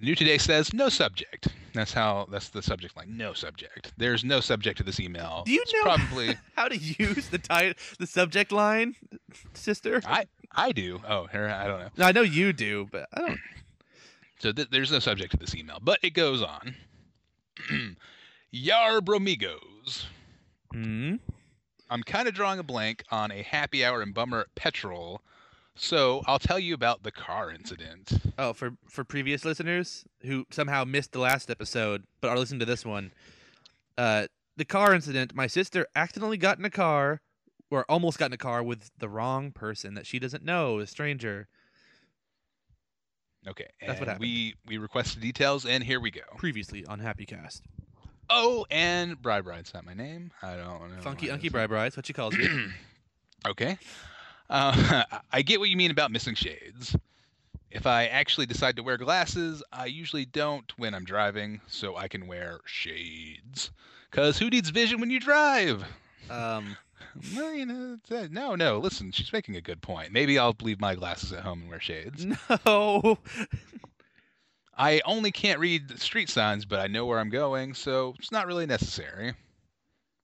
new 0.00 0.14
today 0.14 0.38
says 0.38 0.74
no 0.74 0.88
subject. 0.88 1.48
That's 1.72 1.92
how. 1.92 2.28
That's 2.30 2.50
the 2.50 2.62
subject 2.62 2.96
line. 2.96 3.16
No 3.16 3.32
subject. 3.32 3.92
There's 3.96 4.22
no 4.22 4.40
subject 4.40 4.78
to 4.78 4.84
this 4.84 5.00
email. 5.00 5.42
Do 5.46 5.52
you 5.52 5.62
It's 5.62 5.72
know 5.72 5.82
Probably. 5.82 6.36
how 6.56 6.68
to 6.68 6.76
use 6.76 7.28
the 7.30 7.38
title, 7.38 7.74
the 7.98 8.06
subject 8.06 8.52
line, 8.52 8.94
sister? 9.54 10.00
I 10.04 10.26
I 10.52 10.72
do. 10.72 11.00
Oh, 11.08 11.26
here 11.26 11.48
I 11.48 11.66
don't 11.66 11.80
know. 11.80 11.88
No, 11.96 12.04
I 12.04 12.12
know 12.12 12.22
you 12.22 12.52
do, 12.52 12.86
but 12.92 13.08
I 13.12 13.20
don't. 13.20 13.38
So 14.40 14.52
th- 14.52 14.68
there's 14.70 14.92
no 14.92 14.98
subject 14.98 15.30
to 15.30 15.36
this 15.38 15.54
email, 15.54 15.78
but 15.80 16.00
it 16.02 16.10
goes 16.10 16.42
on. 16.42 16.74
Yar 18.50 19.00
bromigos. 19.00 20.06
Hmm. 20.72 21.16
I'm 21.90 22.02
kind 22.02 22.26
of 22.26 22.34
drawing 22.34 22.58
a 22.58 22.62
blank 22.62 23.04
on 23.10 23.30
a 23.30 23.42
happy 23.42 23.84
hour 23.84 24.02
in 24.02 24.12
Bummer 24.12 24.46
Patrol, 24.54 25.20
so 25.76 26.22
I'll 26.26 26.38
tell 26.38 26.58
you 26.58 26.74
about 26.74 27.02
the 27.02 27.12
car 27.12 27.50
incident. 27.50 28.12
Oh, 28.38 28.52
for 28.52 28.76
for 28.88 29.04
previous 29.04 29.44
listeners 29.44 30.04
who 30.22 30.46
somehow 30.50 30.84
missed 30.84 31.12
the 31.12 31.18
last 31.18 31.50
episode 31.50 32.04
but 32.20 32.30
are 32.30 32.38
listening 32.38 32.60
to 32.60 32.66
this 32.66 32.84
one, 32.84 33.12
uh, 33.98 34.26
the 34.56 34.64
car 34.64 34.94
incident. 34.94 35.34
My 35.34 35.46
sister 35.46 35.86
accidentally 35.94 36.38
got 36.38 36.58
in 36.58 36.64
a 36.64 36.70
car, 36.70 37.20
or 37.70 37.84
almost 37.88 38.18
got 38.18 38.26
in 38.26 38.32
a 38.32 38.38
car 38.38 38.62
with 38.62 38.90
the 38.98 39.08
wrong 39.08 39.52
person 39.52 39.94
that 39.94 40.06
she 40.06 40.18
doesn't 40.18 40.44
know, 40.44 40.78
a 40.78 40.86
stranger. 40.86 41.48
Okay, 43.46 43.66
That's 43.86 44.00
what 44.00 44.08
and 44.08 44.18
we 44.20 44.54
we 44.66 44.78
requested 44.78 45.20
details, 45.20 45.66
and 45.66 45.84
here 45.84 46.00
we 46.00 46.10
go. 46.10 46.22
Previously 46.38 46.84
on 46.86 46.98
Happy 46.98 47.26
Cast, 47.26 47.62
Oh, 48.30 48.64
and 48.70 49.20
Bride 49.20 49.44
Bride's 49.44 49.74
not 49.74 49.84
my 49.84 49.92
name. 49.94 50.30
I 50.42 50.56
don't 50.56 50.94
know. 50.96 51.00
Funky 51.02 51.26
Unky 51.26 51.42
that's- 51.42 51.52
Bri 51.52 51.66
Brides, 51.66 51.96
what 51.96 52.06
she 52.06 52.12
calls 52.12 52.36
me. 52.36 52.46
Okay. 53.46 53.76
Uh, 54.48 55.04
I 55.32 55.42
get 55.42 55.60
what 55.60 55.68
you 55.68 55.76
mean 55.76 55.90
about 55.90 56.10
missing 56.10 56.34
shades. 56.34 56.96
If 57.70 57.86
I 57.86 58.06
actually 58.06 58.46
decide 58.46 58.76
to 58.76 58.82
wear 58.82 58.96
glasses, 58.96 59.62
I 59.70 59.84
usually 59.84 60.24
don't 60.24 60.72
when 60.78 60.94
I'm 60.94 61.04
driving, 61.04 61.60
so 61.66 61.94
I 61.94 62.08
can 62.08 62.26
wear 62.26 62.60
shades. 62.64 63.70
Cause 64.12 64.38
who 64.38 64.48
needs 64.48 64.70
vision 64.70 64.98
when 64.98 65.10
you 65.10 65.20
drive? 65.20 65.84
um, 66.30 66.74
Well, 67.34 67.54
you 67.54 67.66
know, 67.66 67.98
no, 68.30 68.54
no. 68.54 68.78
Listen, 68.78 69.12
she's 69.12 69.32
making 69.32 69.56
a 69.56 69.60
good 69.60 69.82
point. 69.82 70.12
Maybe 70.12 70.38
I'll 70.38 70.56
leave 70.62 70.80
my 70.80 70.94
glasses 70.94 71.32
at 71.32 71.40
home 71.42 71.60
and 71.62 71.70
wear 71.70 71.80
shades. 71.80 72.26
no. 72.66 73.18
I 74.76 75.00
only 75.04 75.30
can't 75.30 75.60
read 75.60 75.98
street 76.00 76.28
signs, 76.28 76.64
but 76.64 76.80
I 76.80 76.86
know 76.88 77.06
where 77.06 77.20
I'm 77.20 77.30
going, 77.30 77.74
so 77.74 78.14
it's 78.18 78.32
not 78.32 78.46
really 78.46 78.66
necessary. 78.66 79.34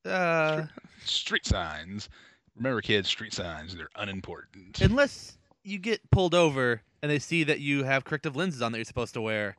Uh, 0.05 0.65
Street 1.05 1.47
signs. 1.47 2.09
Remember, 2.57 2.81
kids, 2.83 3.09
street 3.09 3.33
signs—they're 3.33 3.89
unimportant. 3.97 4.81
unless 4.81 5.39
you 5.63 5.79
get 5.79 6.11
pulled 6.11 6.35
over 6.35 6.83
and 7.03 7.11
they 7.11 7.19
see 7.19 7.45
that 7.45 7.61
you 7.61 7.85
have 7.85 8.05
corrective 8.05 8.35
lenses 8.37 8.61
on 8.61 8.73
that 8.73 8.79
you're 8.79 8.85
supposed 8.85 9.15
to 9.15 9.21
wear, 9.21 9.57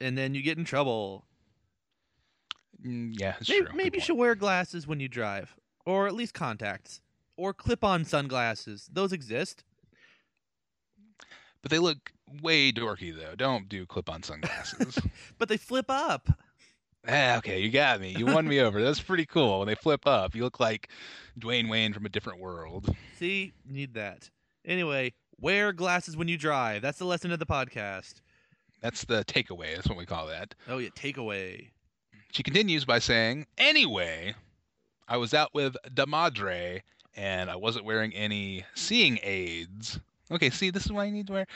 and 0.00 0.18
then 0.18 0.34
you 0.34 0.42
get 0.42 0.58
in 0.58 0.64
trouble. 0.64 1.24
Mm, 2.84 3.14
yeah, 3.18 3.36
it's 3.40 3.48
Maybe, 3.48 3.66
maybe 3.74 3.98
you 3.98 4.02
should 4.02 4.16
wear 4.16 4.34
glasses 4.34 4.86
when 4.86 4.98
you 4.98 5.08
drive, 5.08 5.54
or 5.84 6.06
at 6.06 6.14
least 6.14 6.34
contacts, 6.34 7.00
or 7.36 7.52
clip-on 7.52 8.04
sunglasses. 8.04 8.88
Those 8.92 9.12
exist. 9.12 9.64
But 11.62 11.70
they 11.70 11.78
look 11.78 12.12
way 12.42 12.72
dorky 12.72 13.14
though. 13.16 13.34
Don't 13.36 13.68
do 13.68 13.86
clip-on 13.86 14.22
sunglasses. 14.22 14.98
but 15.38 15.48
they 15.48 15.56
flip 15.56 15.86
up. 15.88 16.28
ah, 17.08 17.36
okay, 17.36 17.60
you 17.60 17.70
got 17.70 18.00
me. 18.00 18.14
You 18.16 18.26
won 18.26 18.46
me 18.46 18.60
over. 18.60 18.82
That's 18.82 19.00
pretty 19.00 19.26
cool. 19.26 19.60
When 19.60 19.68
they 19.68 19.74
flip 19.74 20.06
up, 20.06 20.34
you 20.34 20.42
look 20.42 20.60
like 20.60 20.88
Dwayne 21.38 21.68
Wayne 21.68 21.92
from 21.92 22.06
a 22.06 22.08
different 22.08 22.40
world. 22.40 22.94
See, 23.18 23.52
need 23.68 23.94
that. 23.94 24.30
Anyway, 24.64 25.12
wear 25.40 25.72
glasses 25.72 26.16
when 26.16 26.28
you 26.28 26.36
drive. 26.36 26.82
That's 26.82 26.98
the 26.98 27.04
lesson 27.04 27.32
of 27.32 27.38
the 27.38 27.46
podcast. 27.46 28.14
That's 28.80 29.04
the 29.04 29.24
takeaway. 29.24 29.74
That's 29.74 29.88
what 29.88 29.96
we 29.96 30.06
call 30.06 30.26
that. 30.26 30.54
Oh 30.68 30.78
yeah, 30.78 30.90
takeaway. 30.90 31.70
She 32.32 32.42
continues 32.42 32.84
by 32.84 32.98
saying, 32.98 33.46
"Anyway, 33.58 34.34
I 35.08 35.16
was 35.16 35.34
out 35.34 35.54
with 35.54 35.76
Da 35.94 36.06
Madre, 36.06 36.82
and 37.16 37.50
I 37.50 37.56
wasn't 37.56 37.84
wearing 37.84 38.14
any 38.14 38.64
seeing 38.74 39.18
aids." 39.22 40.00
Okay, 40.30 40.48
see, 40.48 40.70
this 40.70 40.86
is 40.86 40.92
why 40.92 41.04
you 41.04 41.12
need 41.12 41.26
to 41.26 41.32
wear. 41.34 41.46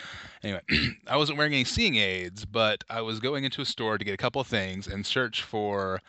Anyway, 0.42 0.60
I 1.06 1.16
wasn't 1.16 1.38
wearing 1.38 1.54
any 1.54 1.64
seeing 1.64 1.96
aids, 1.96 2.44
but 2.44 2.84
I 2.90 3.00
was 3.00 3.20
going 3.20 3.44
into 3.44 3.62
a 3.62 3.64
store 3.64 3.96
to 3.96 4.04
get 4.04 4.12
a 4.12 4.18
couple 4.18 4.40
of 4.40 4.46
things 4.46 4.86
and 4.86 5.04
search 5.06 5.42
for 5.42 6.00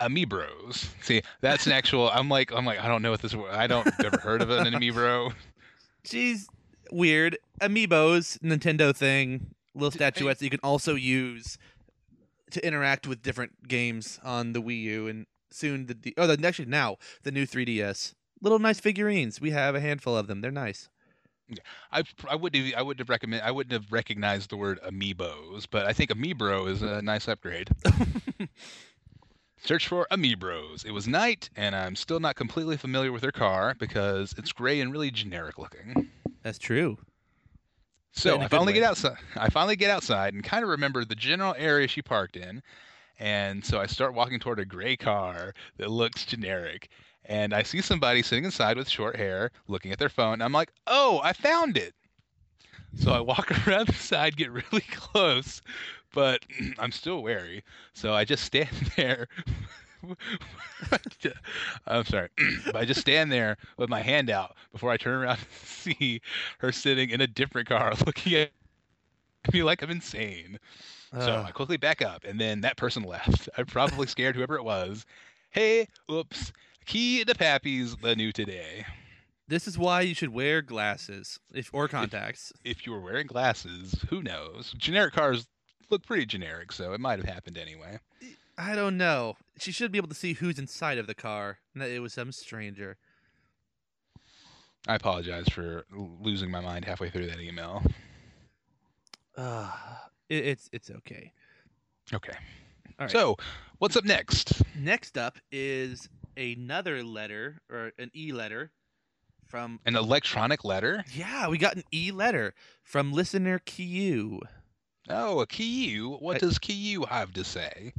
Amiibros. 0.00 0.88
See, 1.02 1.22
that's 1.40 1.66
an 1.66 1.72
actual. 1.72 2.10
I'm 2.10 2.28
like, 2.28 2.52
I'm 2.52 2.66
like, 2.66 2.80
I 2.80 2.88
don't 2.88 3.02
know 3.02 3.10
what 3.10 3.22
this. 3.22 3.34
I 3.50 3.66
don't 3.66 3.88
ever 4.04 4.18
heard 4.18 4.42
of 4.42 4.50
an 4.50 4.72
amiibo. 4.72 5.32
She's 6.04 6.48
weird. 6.92 7.38
Amiibos, 7.60 8.38
Nintendo 8.40 8.94
thing, 8.94 9.54
little 9.74 9.90
statuettes 9.90 10.40
that 10.40 10.44
you 10.44 10.50
can 10.50 10.60
also 10.62 10.94
use 10.94 11.58
to 12.50 12.66
interact 12.66 13.06
with 13.06 13.22
different 13.22 13.68
games 13.68 14.20
on 14.22 14.52
the 14.52 14.62
Wii 14.62 14.82
U 14.82 15.08
and 15.08 15.26
soon 15.50 15.86
the, 15.86 16.14
oh, 16.16 16.26
the 16.26 16.46
actually 16.46 16.66
now 16.66 16.96
the 17.22 17.30
new 17.30 17.46
3DS. 17.46 18.14
Little 18.40 18.58
nice 18.58 18.78
figurines. 18.78 19.40
We 19.40 19.50
have 19.50 19.74
a 19.74 19.80
handful 19.80 20.16
of 20.16 20.28
them. 20.28 20.40
They're 20.40 20.50
nice. 20.50 20.88
I 21.90 22.02
I 22.28 22.36
wouldn't 22.36 22.64
have, 22.64 22.74
I 22.78 22.82
wouldn't 22.82 23.00
have 23.00 23.08
recommend 23.08 23.42
I 23.42 23.50
wouldn't 23.50 23.72
have 23.72 23.90
recognized 23.90 24.50
the 24.50 24.56
word 24.56 24.80
Amiibos, 24.86 25.66
but 25.70 25.86
I 25.86 25.92
think 25.92 26.10
amiibo 26.10 26.68
is 26.68 26.82
a 26.82 27.00
nice 27.02 27.26
upgrade. 27.28 27.70
Search 29.64 29.88
for 29.88 30.06
amiibos. 30.12 30.84
It 30.84 30.92
was 30.92 31.08
night, 31.08 31.50
and 31.56 31.74
I'm 31.74 31.96
still 31.96 32.20
not 32.20 32.36
completely 32.36 32.76
familiar 32.76 33.10
with 33.10 33.24
her 33.24 33.32
car 33.32 33.74
because 33.78 34.34
it's 34.38 34.52
gray 34.52 34.80
and 34.80 34.92
really 34.92 35.10
generic 35.10 35.58
looking. 35.58 36.10
That's 36.42 36.58
true. 36.58 36.98
So 38.12 38.40
I 38.40 38.48
finally 38.48 38.72
way. 38.72 38.80
get 38.80 38.84
outside. 38.84 39.16
I 39.36 39.50
finally 39.50 39.76
get 39.76 39.90
outside 39.90 40.34
and 40.34 40.44
kind 40.44 40.62
of 40.62 40.70
remember 40.70 41.04
the 41.04 41.14
general 41.14 41.54
area 41.58 41.88
she 41.88 42.02
parked 42.02 42.36
in, 42.36 42.62
And 43.18 43.64
so 43.64 43.80
I 43.80 43.86
start 43.86 44.14
walking 44.14 44.38
toward 44.40 44.58
a 44.60 44.64
gray 44.64 44.96
car 44.96 45.54
that 45.78 45.90
looks 45.90 46.24
generic. 46.24 46.88
And 47.24 47.52
I 47.54 47.62
see 47.62 47.80
somebody 47.82 48.22
sitting 48.22 48.44
inside 48.44 48.76
with 48.76 48.88
short 48.88 49.16
hair 49.16 49.50
looking 49.66 49.92
at 49.92 49.98
their 49.98 50.08
phone. 50.08 50.40
I'm 50.40 50.52
like, 50.52 50.72
oh, 50.86 51.20
I 51.22 51.32
found 51.32 51.76
it. 51.76 51.94
So 52.94 53.12
I 53.12 53.20
walk 53.20 53.50
around 53.68 53.88
the 53.88 53.94
side, 53.94 54.36
get 54.36 54.50
really 54.52 54.82
close, 54.90 55.62
but 56.14 56.44
I'm 56.78 56.92
still 56.92 57.22
wary. 57.22 57.64
So 57.92 58.14
I 58.14 58.24
just 58.24 58.44
stand 58.44 58.70
there. 58.96 59.28
I'm 61.86 62.04
sorry. 62.04 62.28
I 62.74 62.84
just 62.84 63.00
stand 63.00 63.32
there 63.32 63.56
with 63.76 63.88
my 63.88 64.00
hand 64.00 64.30
out 64.30 64.56
before 64.72 64.90
I 64.90 64.96
turn 64.96 65.22
around 65.22 65.38
and 65.38 65.48
see 65.64 66.20
her 66.58 66.72
sitting 66.72 67.10
in 67.10 67.20
a 67.20 67.26
different 67.26 67.68
car 67.68 67.94
looking 68.06 68.34
at 68.34 68.50
me 69.52 69.62
like 69.62 69.82
I'm 69.82 69.90
insane. 69.90 70.58
So 71.12 71.20
Ugh. 71.20 71.46
I 71.48 71.50
quickly 71.52 71.76
back 71.76 72.02
up, 72.02 72.24
and 72.24 72.40
then 72.40 72.60
that 72.62 72.76
person 72.76 73.02
left. 73.04 73.48
I 73.56 73.62
probably 73.62 74.06
scared 74.06 74.36
whoever 74.36 74.56
it 74.56 74.64
was. 74.64 75.06
Hey, 75.50 75.88
oops. 76.10 76.52
Key 76.86 77.24
to 77.24 77.34
Pappy's 77.34 77.96
the 77.96 78.16
new 78.16 78.32
today. 78.32 78.84
This 79.46 79.66
is 79.66 79.78
why 79.78 80.02
you 80.02 80.14
should 80.14 80.28
wear 80.28 80.60
glasses 80.60 81.40
if 81.54 81.70
or 81.72 81.88
contacts. 81.88 82.52
If 82.64 82.86
you 82.86 82.92
were 82.92 83.00
wearing 83.00 83.26
glasses, 83.26 83.94
who 84.10 84.22
knows? 84.22 84.74
Generic 84.76 85.14
cars 85.14 85.46
look 85.90 86.04
pretty 86.06 86.26
generic, 86.26 86.70
so 86.70 86.92
it 86.92 87.00
might 87.00 87.18
have 87.18 87.28
happened 87.28 87.56
anyway. 87.56 87.98
I 88.58 88.74
don't 88.74 88.98
know. 88.98 89.36
She 89.58 89.72
should 89.72 89.90
be 89.90 89.98
able 89.98 90.08
to 90.08 90.14
see 90.14 90.34
who's 90.34 90.58
inside 90.58 90.98
of 90.98 91.06
the 91.06 91.14
car, 91.14 91.58
and 91.72 91.82
that 91.82 91.90
it 91.90 92.00
was 92.00 92.12
some 92.12 92.32
stranger. 92.32 92.98
I 94.86 94.96
apologize 94.96 95.48
for 95.48 95.84
losing 96.20 96.50
my 96.50 96.60
mind 96.60 96.84
halfway 96.84 97.08
through 97.08 97.26
that 97.28 97.40
email. 97.40 97.82
Uh, 99.36 99.70
it, 100.28 100.44
it's 100.46 100.70
it's 100.72 100.90
okay. 100.90 101.32
Okay. 102.12 102.32
All 102.98 103.04
right. 103.06 103.10
So, 103.10 103.36
what's 103.78 103.96
up 103.96 104.04
next? 104.04 104.62
Next 104.76 105.16
up 105.18 105.38
is 105.52 106.08
another 106.36 107.02
letter 107.02 107.60
or 107.70 107.92
an 107.98 108.10
e 108.14 108.32
letter 108.32 108.70
from 109.46 109.80
An 109.86 109.96
electronic 109.96 110.64
letter? 110.64 111.04
yeah, 111.14 111.48
we 111.48 111.58
got 111.58 111.76
an 111.76 111.84
e 111.92 112.10
letter 112.12 112.54
from 112.82 113.12
listener 113.12 113.58
Q. 113.60 114.40
Oh, 115.10 115.40
a 115.40 115.46
Kiyu. 115.46 116.20
What 116.20 116.36
I- 116.36 116.38
does 116.40 116.58
Kiyu 116.58 117.08
have 117.08 117.32
to 117.34 117.44
say? 117.44 117.92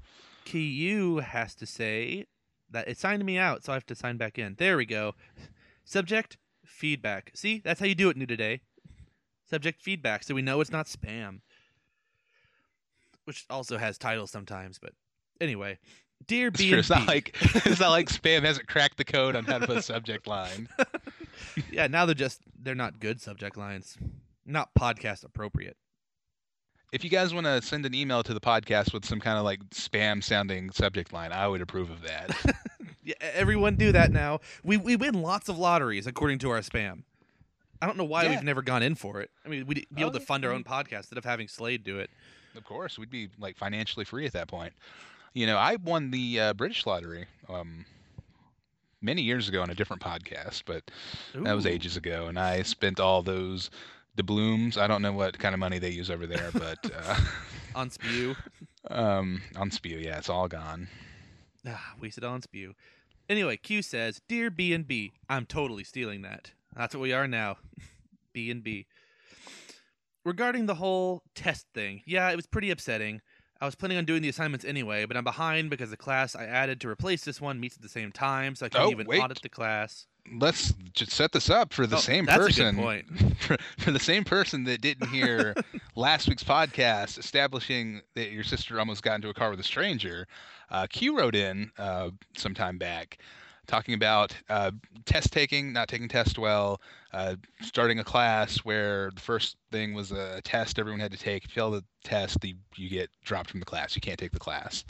Q 0.46 1.18
has 1.18 1.56
to 1.56 1.66
say 1.66 2.26
that 2.72 2.88
it 2.88 2.98
signed 2.98 3.24
me 3.26 3.38
out, 3.38 3.64
so 3.64 3.72
I 3.72 3.76
have 3.76 3.86
to 3.88 3.96
sign 3.96 4.18
back 4.18 4.38
in. 4.38 4.56
There 4.58 4.78
we 4.78 4.86
go. 4.86 5.16
Subject 5.86 6.38
feedback. 6.66 7.32
See, 7.34 7.62
that's 7.64 7.80
how 7.80 7.86
you 7.88 7.96
do 7.96 8.10
it 8.10 8.18
new 8.18 8.26
today. 8.28 8.62
Subject 9.50 9.82
feedback, 9.82 10.24
so 10.24 10.36
we 10.36 10.44
know 10.44 10.62
it's 10.62 10.72
not 10.72 10.86
spam. 10.86 11.42
Which 13.30 13.46
also 13.48 13.78
has 13.78 14.00
titles 14.00 14.32
sometimes, 14.32 14.80
but 14.80 14.94
anyway. 15.40 15.78
Dear 16.28 16.50
B 16.50 16.74
it's 16.74 16.90
not 16.90 17.06
like 17.08 17.36
it's 17.66 17.80
not 17.80 17.92
like 17.92 18.10
spam 18.10 18.42
hasn't 18.42 18.68
cracked 18.68 18.98
the 18.98 19.06
code 19.06 19.36
on 19.36 19.46
how 19.46 19.60
to 19.60 19.68
put 19.68 19.78
a 19.78 19.82
subject 19.84 20.26
line. 20.26 20.68
yeah, 21.72 21.86
now 21.86 22.06
they're 22.08 22.16
just 22.16 22.42
they're 22.60 22.74
not 22.76 23.00
good 23.00 23.22
subject 23.22 23.56
lines, 23.56 23.98
not 24.48 24.70
podcast 24.78 25.24
appropriate. 25.24 25.78
If 26.92 27.04
you 27.04 27.12
guys 27.12 27.36
want 27.36 27.46
to 27.46 27.62
send 27.62 27.86
an 27.86 27.94
email 27.94 28.24
to 28.24 28.34
the 28.34 28.40
podcast 28.42 28.94
with 28.94 29.06
some 29.06 29.20
kind 29.20 29.38
of 29.38 29.44
like 29.46 29.60
spam 29.70 30.24
sounding 30.24 30.72
subject 30.72 31.14
line, 31.14 31.32
I 31.32 31.48
would 31.48 31.62
approve 31.62 31.92
of 31.92 32.02
that. 32.02 32.36
Yeah, 33.02 33.14
everyone 33.22 33.76
do 33.76 33.92
that 33.94 34.12
now. 34.12 34.40
We 34.64 34.76
we 34.78 34.96
win 34.96 35.22
lots 35.22 35.48
of 35.50 35.58
lotteries 35.58 36.06
according 36.06 36.40
to 36.40 36.50
our 36.50 36.60
spam. 36.60 37.04
I 37.82 37.86
don't 37.88 37.98
know 37.98 38.04
why 38.04 38.24
Yeah. 38.24 38.32
we've 38.32 38.44
never 38.44 38.62
gone 38.62 38.84
in 38.84 38.96
for 38.96 39.22
it. 39.22 39.32
I 39.46 39.50
mean, 39.50 39.66
we'd 39.66 39.88
be 39.94 40.02
able 40.02 40.10
Oh, 40.10 40.14
to 40.14 40.20
fund 40.20 40.44
our 40.46 40.52
own 40.52 40.64
podcast 40.66 40.98
instead 40.98 41.18
of 41.18 41.24
having 41.26 41.48
Slade 41.48 41.84
do 41.86 41.98
it. 41.98 42.10
Of 42.56 42.64
course, 42.66 42.98
we'd 42.98 43.10
be 43.10 43.30
like 43.40 43.58
financially 43.58 44.06
free 44.06 44.26
at 44.26 44.34
that 44.34 44.48
point. 44.48 44.74
You 45.34 45.46
know, 45.46 45.58
I 45.58 45.76
won 45.78 46.12
the 46.12 46.40
uh, 46.40 46.54
British 46.54 46.86
lottery 46.86 47.28
um, 47.48 47.86
many 49.02 49.22
years 49.22 49.48
ago 49.48 49.62
on 49.62 49.70
a 49.70 49.76
different 49.76 50.02
podcast, 50.02 50.64
but 50.66 50.90
that 51.36 51.56
was 51.56 51.66
ages 51.66 51.98
ago, 51.98 52.28
and 52.28 52.40
I 52.40 52.64
spent 52.64 53.00
all 53.00 53.22
those 53.22 53.70
doubloons. 54.16 54.78
I 54.78 54.88
don't 54.88 55.02
know 55.02 55.14
what 55.14 55.38
kind 55.38 55.54
of 55.54 55.60
money 55.60 55.80
they 55.80 55.92
use 55.92 56.10
over 56.10 56.26
there, 56.26 56.50
but 56.54 56.80
uh, 56.94 57.16
on 57.76 57.90
spew. 57.90 58.36
um, 58.90 59.42
on 59.56 59.72
Spew, 59.72 59.98
yeah, 59.98 60.18
it's 60.18 60.30
all 60.30 60.48
gone. 60.48 60.88
Ah, 61.68 61.94
wasted 62.02 62.24
on 62.24 62.42
spew. 62.42 62.74
Anyway, 63.28 63.58
Q 63.58 63.82
says, 63.82 64.22
"Dear 64.28 64.50
B 64.50 64.74
and 64.74 64.88
B, 64.88 65.12
I'm 65.30 65.46
totally 65.46 65.84
stealing 65.84 66.22
that. 66.24 66.52
That's 66.76 66.96
what 66.96 67.02
we 67.02 67.14
are 67.14 67.28
now. 67.28 67.58
B 68.34 68.50
and 68.50 68.64
B. 68.64 68.86
Regarding 70.30 70.68
the 70.68 70.76
whole 70.76 71.24
test 71.34 71.66
thing, 71.74 72.04
yeah, 72.06 72.30
it 72.30 72.36
was 72.36 72.46
pretty 72.46 72.70
upsetting. 72.70 73.20
I 73.60 73.66
was 73.66 73.74
planning 73.74 73.98
on 73.98 74.06
doing 74.06 74.22
the 74.22 74.30
assignments 74.30 74.64
anyway, 74.64 75.06
but 75.06 75.18
I'm 75.18 75.24
behind 75.24 75.72
because 75.72 75.90
the 75.90 75.98
class 75.98 76.36
I 76.36 76.46
added 76.46 76.80
to 76.82 76.88
replace 76.88 77.24
this 77.26 77.42
one 77.42 77.60
meets 77.60 77.76
at 77.76 77.82
the 77.82 77.90
same 77.90 78.12
time, 78.12 78.54
so 78.54 78.68
I 78.68 78.70
couldn't 78.70 78.88
Oh, 78.88 78.92
even 78.92 79.08
wait. 79.08 79.20
audit 79.24 79.42
the 79.42 79.50
class. 79.50 80.06
Let's 80.32 80.76
just 80.94 81.14
set 81.14 81.32
this 81.32 81.50
up 81.50 81.74
for 81.74 81.88
the 81.88 81.96
Oh, 81.96 82.00
same 82.00 82.26
that's 82.26 82.38
a 82.38 82.40
good 82.42 82.76
person. 82.76 82.76
point. 82.78 83.06
For, 83.40 83.58
for 83.80 83.90
the 83.92 84.00
same 84.00 84.24
person 84.24 84.66
that 84.66 84.82
didn't 84.82 85.08
hear 85.10 85.56
last 85.96 86.28
week's 86.30 86.44
podcast 86.44 87.18
establishing 87.18 88.02
that 88.16 88.30
your 88.32 88.44
sister 88.44 88.78
almost 88.78 89.02
got 89.02 89.16
into 89.16 89.30
a 89.30 89.34
car 89.34 89.50
with 89.50 89.60
a 89.60 89.64
stranger, 89.64 90.28
uh, 90.70 90.86
Q 90.88 91.18
wrote 91.18 91.34
in 91.36 91.72
uh, 91.80 92.12
some 92.38 92.54
time 92.54 92.78
back 92.78 93.18
talking 93.70 93.94
about 93.94 94.36
uh, 94.50 94.72
test 95.06 95.32
taking, 95.32 95.72
not 95.72 95.88
taking 95.88 96.10
test 96.10 96.38
well, 96.38 96.82
uh, 97.14 97.36
starting 97.62 98.00
a 98.00 98.04
class 98.04 98.58
where 98.60 99.12
the 99.14 99.22
first 99.22 99.56
thing 99.72 99.94
was 99.94 100.12
a 100.12 100.42
test 100.44 100.80
everyone 100.80 101.00
had 101.00 101.12
to 101.12 101.18
take. 101.18 101.46
If 101.46 101.52
you 101.52 101.62
fail 101.62 101.72
the 101.72 101.84
test, 102.04 102.42
the, 102.42 102.56
you 102.76 102.90
get 102.90 103.10
dropped 103.24 103.52
from 103.52 103.60
the 103.60 103.66
class. 103.66 103.96
You 103.96 104.02
can't 104.02 104.20
take 104.20 104.32
the 104.32 104.40
class. 104.40 104.84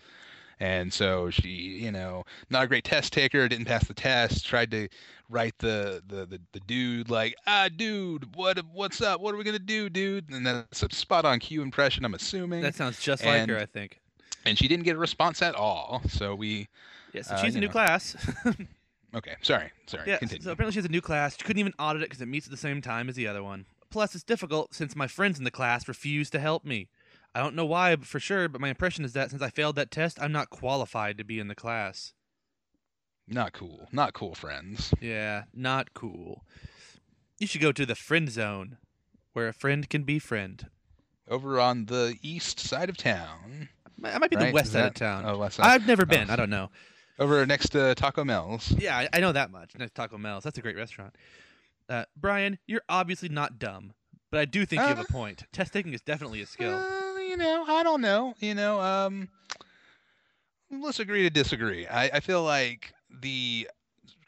And 0.62 0.92
so 0.92 1.30
she, 1.30 1.50
you 1.50 1.92
know, 1.92 2.26
not 2.50 2.64
a 2.64 2.68
great 2.68 2.84
test 2.84 3.14
taker, 3.14 3.48
didn't 3.48 3.66
pass 3.66 3.88
the 3.88 3.94
test, 3.94 4.46
tried 4.46 4.72
to 4.72 4.90
write 5.30 5.54
the 5.60 6.04
the 6.08 6.26
the, 6.26 6.42
the 6.52 6.60
dude 6.62 7.10
like, 7.10 7.36
ah, 7.48 7.70
dude, 7.74 8.36
what 8.36 8.60
what's 8.74 9.02
up? 9.02 9.22
What 9.22 9.34
are 9.34 9.38
we 9.38 9.46
gonna 9.46 9.60
do, 9.60 9.90
dude? 9.90 10.30
And 10.32 10.46
that's 10.46 10.84
a 10.84 10.94
spot 10.94 11.24
on 11.24 11.40
cue 11.40 11.62
impression, 11.62 12.04
I'm 12.04 12.14
assuming. 12.14 12.62
That 12.62 12.76
sounds 12.76 13.00
just 13.02 13.24
like 13.24 13.48
her, 13.48 13.58
I 13.58 13.66
think. 13.68 14.02
and 14.46 14.58
she 14.58 14.68
didn't 14.68 14.84
get 14.84 14.96
a 14.98 15.00
response 15.00 15.42
at 15.42 15.56
all. 15.56 16.02
So 16.10 16.36
we, 16.36 16.68
Yeah, 17.14 17.22
so 17.24 17.36
uh, 17.36 17.38
she's 17.38 17.56
a 17.56 17.60
new 17.60 17.68
know. 17.68 17.72
class. 17.72 18.16
okay, 19.16 19.36
sorry, 19.42 19.72
sorry, 19.88 20.04
yeah, 20.08 20.18
continue. 20.18 20.44
so 20.44 20.52
apparently 20.52 20.74
she 20.74 20.80
has 20.80 20.86
a 20.86 20.90
new 20.92 21.02
class. 21.02 21.36
She 21.38 21.44
couldn't 21.44 21.60
even 21.60 21.74
audit 21.80 22.02
it 22.04 22.10
because 22.10 22.22
it 22.22 22.28
meets 22.28 22.48
at 22.48 22.52
the 22.52 22.58
same 22.58 22.82
time 22.82 23.10
as 23.10 23.16
the 23.16 23.28
other 23.28 23.44
one. 23.44 23.66
Plus, 23.90 24.14
it's 24.14 24.24
difficult 24.24 24.74
since 24.74 24.96
my 24.96 25.08
friends 25.08 25.38
in 25.40 25.44
the 25.46 25.52
class 25.52 25.88
refuse 25.88 26.30
to 26.30 26.40
help 26.40 26.64
me. 26.64 26.90
I 27.34 27.40
don't 27.42 27.56
know 27.56 27.66
why 27.66 27.96
but 27.96 28.08
for 28.08 28.20
sure, 28.20 28.48
but 28.48 28.62
my 28.62 28.70
impression 28.70 29.04
is 29.06 29.14
that 29.14 29.30
since 29.32 29.42
I 29.42 29.50
failed 29.50 29.76
that 29.78 29.92
test, 29.92 30.20
I'm 30.22 30.32
not 30.32 30.50
qualified 30.50 31.18
to 31.18 31.24
be 31.24 31.40
in 31.40 31.48
the 31.48 31.56
class. 31.56 32.14
Not 33.28 33.54
cool, 33.54 33.88
not 33.92 34.14
cool, 34.14 34.34
friends. 34.34 34.92
Yeah, 35.00 35.44
not 35.54 35.94
cool. 35.94 36.44
You 37.38 37.46
should 37.48 37.62
go 37.62 37.72
to 37.72 37.86
the 37.86 37.96
friend 37.96 38.30
zone, 38.30 38.78
where 39.34 39.48
a 39.48 39.54
friend 39.54 39.88
can 39.90 40.04
be 40.04 40.18
friend. 40.20 40.68
Over 41.28 41.60
on 41.60 41.86
the 41.86 42.16
east 42.24 42.60
side 42.60 42.90
of 42.90 42.98
town. 42.98 43.70
I 44.04 44.18
might 44.18 44.32
be 44.32 44.36
right? 44.38 44.48
the 44.48 44.54
west 44.54 44.68
Is 44.68 44.72
side 44.74 44.86
of 44.88 44.94
town. 44.96 45.26
Oh, 45.28 45.38
west 45.38 45.58
side. 45.58 45.66
I've 45.68 45.86
never 45.86 46.04
Oh. 46.04 46.06
been. 46.06 46.30
I 46.32 46.36
don't 46.36 46.50
know. 46.50 46.70
Over 47.20 47.46
next 47.46 47.70
to 47.74 47.94
Taco 47.96 48.24
Mel's. 48.24 48.72
Yeah, 48.72 48.98
I, 48.98 49.10
I 49.14 49.20
know 49.20 49.34
that 49.34 49.52
much. 49.52 49.78
Next 49.78 49.92
to 49.92 50.02
Taco 50.02 50.18
Mel's. 50.18 50.44
That's 50.44 50.58
a 50.58 50.62
great 50.62 50.78
restaurant. 50.78 51.14
Uh, 51.90 52.06
Brian, 52.16 52.58
you're 52.66 52.84
obviously 52.88 53.30
not 53.30 53.60
dumb, 53.60 53.94
but 54.32 54.40
I 54.40 54.46
do 54.46 54.66
think 54.66 54.82
you 54.82 54.88
have 54.88 55.00
Uh, 55.00 55.06
a 55.08 55.12
point. 55.12 55.44
Test 55.52 55.74
taking 55.74 55.94
is 55.94 56.02
definitely 56.02 56.42
a 56.42 56.46
skill. 56.46 56.74
Uh, 56.76 57.18
you 57.20 57.36
know, 57.36 57.66
I 57.68 57.84
don't 57.84 58.02
know. 58.02 58.34
You 58.40 58.56
know, 58.56 58.80
um, 58.80 59.28
let's 60.72 61.00
agree 61.00 61.24
to 61.24 61.30
disagree. 61.30 61.88
I, 61.88 62.06
I 62.06 62.20
feel 62.20 62.44
like 62.44 62.94
the 63.22 63.68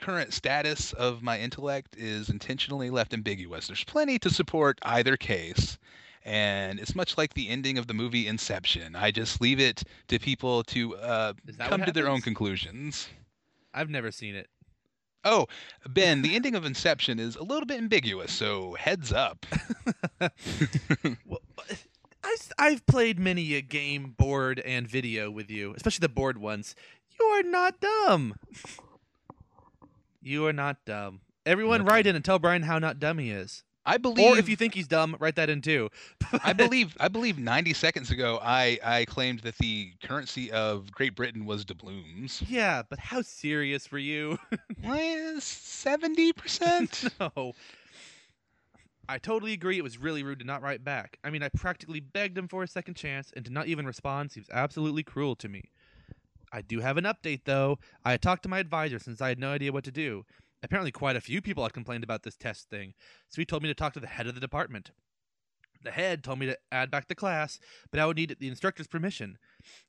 current 0.02 0.34
status 0.34 0.92
of 0.94 1.22
my 1.22 1.40
intellect 1.40 1.96
is 1.98 2.30
intentionally 2.30 2.90
left 2.90 3.14
ambiguous. 3.14 3.68
There's 3.68 3.84
plenty 3.84 4.18
to 4.20 4.30
support 4.30 4.80
either 4.82 5.16
case. 5.16 5.78
And 6.24 6.80
it's 6.80 6.96
much 6.96 7.18
like 7.18 7.34
the 7.34 7.50
ending 7.50 7.78
of 7.78 7.88
the 7.88 7.94
movie 7.94 8.28
Inception. 8.28 8.96
I 8.96 9.12
just 9.12 9.42
leave 9.42 9.60
it 9.60 9.84
to 10.08 10.20
people 10.20 10.64
to 10.66 10.96
uh, 10.98 11.34
come 11.60 11.84
to 11.84 11.92
their 11.92 12.08
own 12.08 12.22
conclusions. 12.22 13.08
I've 13.74 13.90
never 13.90 14.12
seen 14.12 14.36
it. 14.36 14.48
Oh, 15.24 15.48
Ben, 15.88 16.22
the 16.22 16.36
ending 16.36 16.56
of 16.56 16.66
Inception 16.66 17.20
is 17.20 17.36
a 17.36 17.44
little 17.44 17.66
bit 17.66 17.78
ambiguous, 17.78 18.32
so 18.32 18.74
heads 18.74 19.12
up. 19.12 19.46
Well, 21.26 21.42
I, 22.58 22.70
have 22.70 22.86
played 22.86 23.18
many 23.18 23.56
a 23.56 23.62
game, 23.62 24.14
board, 24.16 24.60
and 24.60 24.88
video 24.88 25.32
with 25.32 25.50
you, 25.50 25.74
especially 25.76 26.04
the 26.04 26.10
board 26.10 26.38
ones. 26.38 26.76
You 27.20 27.26
are 27.26 27.44
not 27.44 27.80
dumb. 27.80 28.36
You 30.22 30.46
are 30.46 30.54
not 30.54 30.78
dumb. 30.86 31.22
Everyone, 31.46 31.84
write 31.84 32.06
in 32.06 32.16
and 32.16 32.24
tell 32.24 32.38
Brian 32.38 32.64
how 32.64 32.78
not 32.78 33.00
dumb 33.00 33.18
he 33.18 33.32
is. 33.32 33.64
I 33.86 33.98
believe 33.98 34.26
Or 34.28 34.38
if 34.38 34.48
you 34.48 34.56
think 34.56 34.76
he's 34.76 34.88
dumb, 34.88 35.16
write 35.20 35.36
that 35.36 35.50
in 35.50 35.62
too. 35.62 35.90
I 36.44 36.54
believe 36.54 36.96
I 37.00 37.08
believe 37.08 37.40
90 37.40 37.74
seconds 37.74 38.12
ago 38.12 38.40
I 38.42 38.80
I 38.84 39.06
claimed 39.06 39.40
that 39.40 39.58
the 39.58 39.94
currency 40.04 40.52
of 40.52 40.92
Great 40.92 41.16
Britain 41.16 41.46
was 41.46 41.66
doubloons. 41.66 42.44
Yeah, 42.48 42.84
but 42.88 43.00
how 43.00 43.22
serious 43.22 43.92
were 43.92 43.98
you? 43.98 44.38
Uh, 44.84 45.40
seventy 45.40 46.34
percent. 46.34 47.06
no. 47.20 47.54
I 49.08 49.18
totally 49.18 49.54
agree. 49.54 49.78
It 49.78 49.84
was 49.84 49.98
really 49.98 50.24
rude 50.24 50.40
to 50.40 50.46
not 50.46 50.62
write 50.62 50.84
back. 50.84 51.18
I 51.24 51.30
mean, 51.30 51.44
I 51.44 51.50
practically 51.50 52.00
begged 52.00 52.38
him 52.38 52.48
for 52.48 52.64
a 52.64 52.68
second 52.68 52.96
chance, 52.96 53.32
and 53.36 53.44
to 53.46 53.52
not 53.52 53.68
even 53.68 53.86
respond 53.86 54.32
seems 54.32 54.48
absolutely 54.52 55.04
cruel 55.04 55.36
to 55.38 55.50
me. 55.50 55.70
I 56.52 56.62
do 56.62 56.80
have 56.80 56.98
an 56.98 57.06
update 57.06 57.42
though. 57.46 57.80
I 58.04 58.18
talked 58.18 58.44
to 58.44 58.50
my 58.50 58.60
advisor 58.60 59.00
since 59.00 59.22
I 59.22 59.30
had 59.30 59.40
no 59.40 59.52
idea 59.52 59.72
what 59.72 59.84
to 59.86 59.92
do. 59.92 60.26
Apparently, 60.64 60.92
quite 60.92 61.16
a 61.16 61.22
few 61.22 61.42
people 61.42 61.64
had 61.64 61.74
complained 61.74 62.04
about 62.04 62.24
this 62.24 62.38
test 62.38 62.70
thing, 62.70 62.94
so 63.30 63.42
he 63.42 63.46
told 63.46 63.64
me 63.64 63.70
to 63.70 63.74
talk 63.74 63.94
to 63.94 64.00
the 64.00 64.08
head 64.08 64.28
of 64.28 64.36
the 64.36 64.42
department. 64.42 64.92
The 65.84 65.92
head 65.92 66.24
told 66.24 66.38
me 66.40 66.46
to 66.46 66.58
add 66.72 66.92
back 66.92 67.08
the 67.08 67.16
class, 67.16 67.60
but 67.90 68.00
I 68.00 68.06
would 68.06 68.18
need 68.18 68.36
the 68.40 68.48
instructor's 68.48 68.88
permission. 68.88 69.40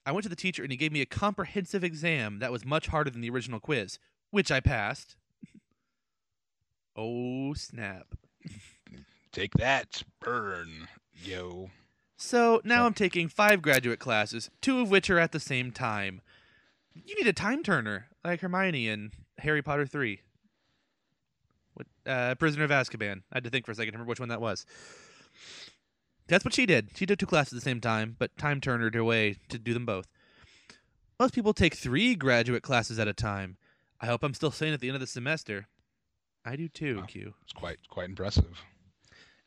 I 0.07 0.13
went 0.13 0.23
to 0.23 0.31
the 0.31 0.37
teacher 0.37 0.63
and 0.63 0.73
he 0.73 0.79
gave 0.79 0.93
me 0.93 1.03
a 1.03 1.07
comprehensive 1.07 1.85
exam 1.85 2.39
that 2.39 2.53
was 2.53 2.65
much 2.65 2.87
harder 2.87 3.11
than 3.11 3.21
the 3.21 3.29
original 3.29 3.61
quiz, 3.61 3.99
which 4.31 4.51
I 4.51 4.61
passed. 4.61 5.17
oh, 6.97 7.53
snap. 7.53 8.15
Take 9.33 9.53
that, 9.55 10.03
burn, 10.21 10.89
yo. 11.23 11.71
So 12.17 12.63
now 12.65 12.87
I'm 12.87 12.95
taking 12.95 13.29
five 13.29 13.61
graduate 13.61 13.99
classes, 13.99 14.51
two 14.61 14.81
of 14.81 14.91
which 14.91 15.11
are 15.11 15.19
at 15.19 15.33
the 15.33 15.41
same 15.41 15.73
time. 15.73 16.23
You 16.95 17.15
need 17.17 17.27
a 17.27 17.33
time 17.33 17.63
turner, 17.63 18.09
like 18.25 18.41
Hermione 18.41 18.89
in 18.89 19.13
Harry 19.39 19.63
Potter 19.63 19.87
3. 19.87 20.21
Uh, 22.07 22.35
Prisoner 22.35 22.65
of 22.65 22.71
Azkaban. 22.71 23.23
I 23.33 23.37
had 23.37 23.45
to 23.45 23.51
think 23.51 23.65
for 23.67 23.73
a 23.73 23.75
second 23.75 23.93
to 23.93 23.97
remember 23.99 24.09
which 24.11 24.21
one 24.21 24.29
that 24.29 24.41
was. 24.41 24.67
That's 26.29 26.45
what 26.45 26.55
she 26.55 26.67
did. 26.67 26.91
She 26.97 27.07
did 27.07 27.19
two 27.19 27.27
classes 27.27 27.53
at 27.53 27.57
the 27.57 27.65
same 27.71 27.81
time, 27.81 28.17
but 28.19 28.37
time 28.37 28.61
turned 28.61 28.95
her 28.95 29.05
way 29.05 29.37
to 29.49 29.59
do 29.59 29.75
them 29.75 29.87
both. 29.87 30.07
Most 31.21 31.35
people 31.35 31.53
take 31.53 31.75
three 31.75 32.15
graduate 32.15 32.63
classes 32.63 32.99
at 32.99 33.09
a 33.09 33.13
time. 33.13 33.57
I 34.01 34.07
hope 34.07 34.23
I'm 34.25 34.35
still 34.35 34.51
sane 34.51 34.73
at 34.73 34.81
the 34.81 34.89
end 34.89 34.97
of 34.97 35.01
the 35.01 35.07
semester. 35.07 35.69
I 36.45 36.57
do 36.57 36.69
too, 36.69 36.99
Wow. 36.99 37.07
Q. 37.07 37.35
It's 37.45 37.53
quite 37.53 37.79
quite 37.89 38.09
impressive. 38.09 38.63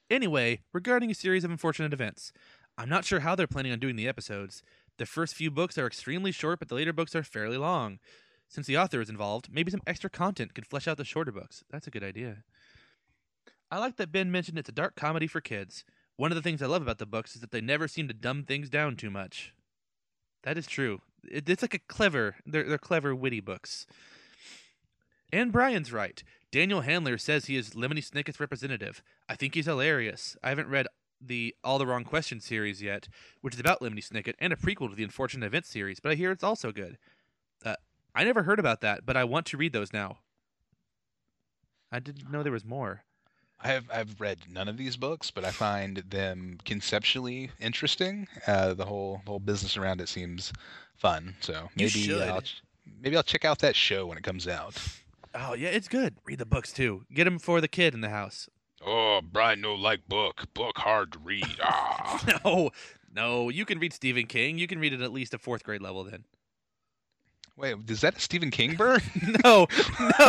Anyway, 0.10 0.62
regarding 0.72 1.12
a 1.12 1.16
series 1.16 1.44
of 1.44 1.52
unfortunate 1.52 1.92
events, 1.92 2.32
I'm 2.78 2.88
not 2.90 3.04
sure 3.06 3.22
how 3.22 3.36
they're 3.36 3.48
planning 3.48 3.72
on 3.72 3.80
doing 3.80 3.96
the 3.96 4.08
episodes. 4.08 4.62
The 4.98 5.06
first 5.06 5.36
few 5.36 5.52
books 5.52 5.78
are 5.78 5.88
extremely 5.88 6.32
short, 6.32 6.60
but 6.60 6.70
the 6.70 6.76
later 6.76 6.94
books 6.94 7.16
are 7.16 7.24
fairly 7.24 7.58
long. 7.58 8.00
Since 8.48 8.68
the 8.68 8.78
author 8.78 9.02
is 9.02 9.10
involved, 9.10 9.50
maybe 9.52 9.72
some 9.72 9.82
extra 9.88 10.10
content 10.10 10.54
could 10.54 10.66
flesh 10.66 10.88
out 10.88 10.98
the 10.98 11.04
shorter 11.06 11.32
books. 11.32 11.64
That's 11.72 11.88
a 11.88 11.92
good 11.92 12.04
idea. 12.04 12.44
I 13.72 13.80
like 13.80 13.98
that 13.98 14.12
Ben 14.12 14.32
mentioned 14.32 14.60
it's 14.60 14.70
a 14.70 14.74
dark 14.74 14.96
comedy 14.96 15.28
for 15.28 15.42
kids. 15.42 15.84
One 16.18 16.32
of 16.32 16.36
the 16.36 16.42
things 16.42 16.62
I 16.62 16.68
love 16.68 16.82
about 16.82 17.00
the 17.00 17.06
books 17.06 17.36
is 17.36 17.42
that 17.42 17.52
they 17.52 17.62
never 17.62 17.88
seem 17.88 18.08
to 18.08 18.14
dumb 18.14 18.44
things 18.44 18.70
down 18.70 18.96
too 18.96 19.10
much. 19.10 19.54
That 20.44 20.58
is 20.58 20.68
true. 20.68 21.02
It, 21.30 21.50
it's 21.50 21.62
like 21.62 21.74
a 21.74 21.80
clever, 21.80 22.36
they're, 22.46 22.64
they're 22.64 22.78
clever, 22.78 23.14
witty 23.16 23.40
books. 23.40 23.86
And 25.34 25.52
Brian's 25.52 25.92
right. 25.92 26.24
Daniel 26.52 26.82
Handler 26.82 27.18
says 27.18 27.46
he 27.46 27.58
is 27.58 27.72
Lemony 27.72 28.08
Snicket's 28.08 28.40
representative. 28.40 29.04
I 29.28 29.36
think 29.36 29.56
he's 29.56 29.66
hilarious. 29.66 30.38
I 30.42 30.50
haven't 30.50 30.70
read 30.70 30.88
the 31.20 31.56
All 31.64 31.80
the 31.80 31.88
Wrong 31.88 32.04
Questions 32.04 32.46
series 32.46 32.82
yet, 32.82 33.10
which 33.42 33.56
is 33.56 33.60
about 33.60 33.82
Lemony 33.82 34.08
Snicket 34.08 34.36
and 34.40 34.54
a 34.54 34.56
prequel 34.56 34.90
to 34.90 34.96
the 34.96 35.04
Unfortunate 35.04 35.46
Events 35.46 35.70
series, 35.70 36.00
but 36.00 36.12
I 36.12 36.16
hear 36.16 36.32
it's 36.32 36.44
also 36.44 36.72
good. 36.72 36.98
I 38.16 38.24
never 38.24 38.44
heard 38.44 38.60
about 38.60 38.82
that, 38.82 39.06
but 39.06 39.18
I 39.18 39.26
want 39.26 39.46
to 39.48 39.58
read 39.58 39.74
those 39.74 39.92
now. 39.92 40.20
I 41.92 42.00
didn't 42.00 42.32
know 42.32 42.42
there 42.42 42.52
was 42.52 42.66
more. 42.66 43.04
I 43.60 43.68
have 43.70 43.86
I've 43.94 44.20
read 44.20 44.40
none 44.50 44.68
of 44.68 44.78
these 44.78 44.98
books, 44.98 45.32
but 45.32 45.44
I 45.46 45.52
find 45.52 45.98
them 45.98 46.58
conceptually 46.66 47.52
interesting. 47.60 48.28
Uh, 48.48 48.74
the 48.74 48.86
whole 48.86 49.22
whole 49.26 49.40
business 49.40 49.78
around 49.78 50.02
it 50.02 50.10
seems 50.10 50.54
fun. 50.96 51.36
So 51.42 51.70
maybe 51.76 51.90
should. 51.90 52.22
I'll 52.22 52.42
ch- 52.42 52.62
maybe 53.02 53.18
I'll 53.18 53.24
check 53.24 53.46
out 53.46 53.60
that 53.60 53.76
show 53.76 54.06
when 54.08 54.18
it 54.18 54.24
comes 54.24 54.48
out. 54.48 54.78
Oh, 55.34 55.54
yeah, 55.54 55.70
it's 55.70 55.90
good. 55.90 56.16
Read 56.26 56.40
the 56.40 56.46
books 56.46 56.72
too. 56.72 57.06
Get 57.14 57.26
them 57.26 57.40
for 57.40 57.60
the 57.60 57.68
kid 57.68 57.94
in 57.94 58.02
the 58.02 58.10
house. 58.10 58.50
Oh, 58.86 59.22
Brian, 59.22 59.62
no 59.62 59.74
like 59.74 60.08
book. 60.08 60.46
Book 60.54 60.78
hard 60.78 61.12
to 61.14 61.20
read. 61.20 61.58
Ah. 61.62 62.40
no, 62.46 62.72
no, 63.14 63.50
you 63.50 63.66
can 63.66 63.80
read 63.80 63.94
Stephen 63.94 64.28
King. 64.28 64.58
You 64.58 64.68
can 64.68 64.80
read 64.80 64.94
it 64.94 65.02
at 65.02 65.12
least 65.12 65.34
a 65.34 65.38
fourth 65.38 65.64
grade 65.64 65.82
level 65.82 66.04
then. 66.04 66.24
Wait, 67.58 67.76
is 67.90 68.02
that 68.02 68.18
a 68.18 68.20
Stephen 68.20 68.52
King 68.52 68.76
burn? 68.76 69.00
no, 69.46 69.66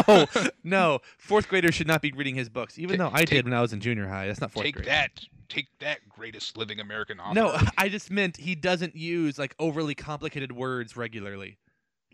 no, 0.09 0.27
no. 0.63 1.01
Fourth 1.19 1.49
graders 1.49 1.75
should 1.75 1.89
not 1.89 2.01
be 2.01 2.13
reading 2.13 2.37
his 2.37 2.49
books, 2.49 2.79
even 2.79 2.99
Ta- 2.99 3.09
though 3.11 3.15
I 3.17 3.21
take- 3.21 3.31
did 3.31 3.45
when 3.47 3.55
I 3.55 3.61
was 3.61 3.73
in 3.73 3.81
junior 3.81 4.07
high. 4.07 4.27
That's 4.29 4.41
not 4.41 4.53
fourth 4.53 4.65
Take 4.65 4.77
grade. 4.77 4.87
that. 4.89 5.21
Take 5.49 5.67
that, 5.81 6.09
greatest 6.09 6.57
living 6.57 6.81
American 6.81 7.19
author. 7.21 7.35
No, 7.35 7.59
I 7.79 7.89
just 7.89 8.11
meant 8.11 8.37
he 8.37 8.55
doesn't 8.55 8.95
use 8.97 9.39
like 9.39 9.55
overly 9.59 9.95
complicated 9.95 10.53
words 10.53 10.97
regularly, 10.97 11.59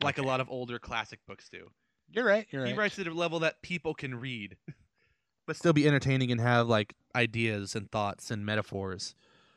like 0.02 0.18
a 0.18 0.22
lot 0.22 0.40
of 0.40 0.48
older 0.50 0.78
classic 0.78 1.18
books 1.26 1.48
do. 1.50 1.70
You're 2.10 2.24
right. 2.26 2.46
You're 2.50 2.62
right. 2.62 2.72
He 2.72 2.78
writes 2.78 2.98
at 2.98 3.06
a 3.06 3.12
level 3.14 3.40
that 3.40 3.60
people 3.62 3.94
can 3.94 4.14
read, 4.20 4.56
but 5.46 5.56
still 5.56 5.72
be 5.72 5.86
entertaining 5.86 6.30
and 6.30 6.40
have 6.40 6.68
like 6.68 6.94
ideas 7.16 7.74
and 7.74 7.90
thoughts 7.90 8.30
and 8.30 8.44
metaphors. 8.46 9.14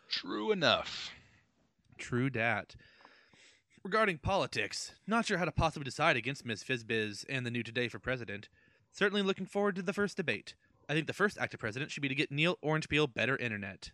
True 0.10 0.52
enough. 0.52 1.12
True 1.98 2.30
dat. 2.30 2.76
Regarding 3.86 4.18
politics, 4.18 4.94
not 5.06 5.28
sure 5.28 5.38
how 5.38 5.46
to 5.46 5.52
possibly 5.52 5.84
decide 5.84 6.18
against 6.18 6.44
Ms. 6.44 6.64
Fizbiz 6.64 7.24
and 7.30 7.46
the 7.46 7.52
new 7.52 7.62
Today 7.62 7.88
for 7.88 8.00
President. 8.00 8.50
Certainly 8.92 9.22
looking 9.22 9.46
forward 9.46 9.76
to 9.76 9.84
the 9.84 9.94
first 9.94 10.18
debate. 10.18 10.56
I 10.90 10.94
think 10.94 11.06
the 11.06 11.14
first 11.14 11.38
act 11.38 11.54
of 11.54 11.60
president 11.60 11.92
should 11.92 12.02
be 12.02 12.10
to 12.10 12.16
get 12.16 12.32
Neil 12.32 12.58
Orange 12.64 12.90
Peel 12.90 13.06
better 13.06 13.38
internet. 13.38 13.92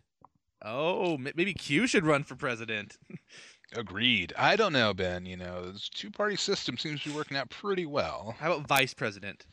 Oh, 0.64 1.18
maybe 1.18 1.52
Q 1.52 1.86
should 1.86 2.06
run 2.06 2.24
for 2.24 2.36
president. 2.36 2.96
Agreed. 3.76 4.32
I 4.38 4.56
don't 4.56 4.72
know, 4.72 4.94
Ben. 4.94 5.26
You 5.26 5.36
know, 5.36 5.70
this 5.70 5.90
two-party 5.90 6.36
system 6.36 6.78
seems 6.78 7.02
to 7.02 7.10
be 7.10 7.14
working 7.14 7.36
out 7.36 7.50
pretty 7.50 7.84
well. 7.84 8.34
How 8.38 8.50
about 8.50 8.66
vice 8.66 8.94
president? 8.94 9.44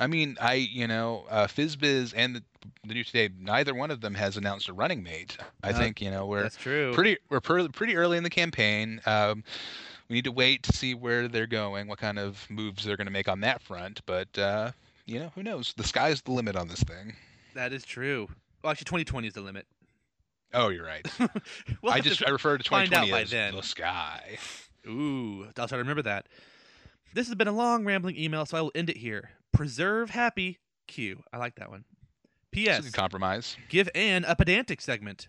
I 0.00 0.06
mean, 0.06 0.36
I 0.40 0.54
you 0.54 0.86
know, 0.86 1.24
uh, 1.30 1.46
Fizbiz 1.46 2.12
and 2.16 2.36
the, 2.36 2.42
the 2.86 2.94
new 2.94 3.04
today, 3.04 3.30
neither 3.38 3.74
one 3.74 3.90
of 3.90 4.00
them 4.00 4.14
has 4.14 4.36
announced 4.36 4.68
a 4.68 4.72
running 4.72 5.02
mate. 5.02 5.36
I 5.62 5.70
Uh, 5.70 5.78
think 5.78 6.00
you 6.00 6.10
know 6.10 6.26
we're 6.26 6.42
That's 6.42 6.56
true. 6.56 6.92
pretty 6.94 7.18
we're 7.30 7.40
per, 7.40 7.68
pretty 7.68 7.96
early 7.96 8.16
in 8.16 8.22
the 8.24 8.30
campaign. 8.30 9.00
Um, 9.06 9.42
we 10.08 10.14
need 10.14 10.24
to 10.24 10.32
wait 10.32 10.62
to 10.64 10.72
see 10.76 10.94
where 10.94 11.28
they're 11.28 11.46
going, 11.46 11.86
what 11.88 11.98
kind 11.98 12.18
of 12.18 12.46
moves 12.48 12.84
they're 12.84 12.96
going 12.96 13.06
to 13.08 13.12
make 13.12 13.28
on 13.28 13.40
that 13.40 13.60
front. 13.62 14.00
But 14.06 14.38
uh, 14.38 14.72
you 15.06 15.18
know, 15.18 15.30
who 15.34 15.42
knows? 15.42 15.74
The 15.76 15.84
sky's 15.84 16.22
the 16.22 16.32
limit 16.32 16.56
on 16.56 16.68
this 16.68 16.82
thing. 16.82 17.14
That 17.54 17.72
is 17.72 17.84
true. 17.84 18.28
Well, 18.62 18.70
actually, 18.70 18.84
2020 18.86 19.28
is 19.28 19.34
the 19.34 19.40
limit. 19.40 19.66
Oh, 20.54 20.68
you're 20.68 20.86
right. 20.86 21.06
We'll 21.82 21.92
I 21.92 22.00
just 22.00 22.24
I 22.26 22.30
referred 22.30 22.58
to 22.58 22.64
2020 22.64 23.10
by 23.10 23.20
as 23.22 23.30
then. 23.30 23.54
the 23.54 23.62
sky. 23.62 24.38
Ooh, 24.86 25.44
I'll 25.58 25.68
try 25.68 25.76
to 25.76 25.78
remember 25.78 26.02
that. 26.02 26.26
This 27.14 27.26
has 27.26 27.34
been 27.34 27.48
a 27.48 27.52
long, 27.52 27.84
rambling 27.84 28.16
email, 28.16 28.46
so 28.46 28.56
I 28.56 28.60
will 28.62 28.72
end 28.74 28.88
it 28.90 28.96
here. 28.96 29.30
Preserve 29.58 30.10
happy. 30.10 30.60
Q. 30.86 31.24
I 31.32 31.36
like 31.36 31.56
that 31.56 31.68
one. 31.68 31.84
P.S. 32.52 32.88
compromise. 32.90 33.56
Give 33.68 33.90
Anne 33.92 34.24
a 34.24 34.36
pedantic 34.36 34.80
segment. 34.80 35.26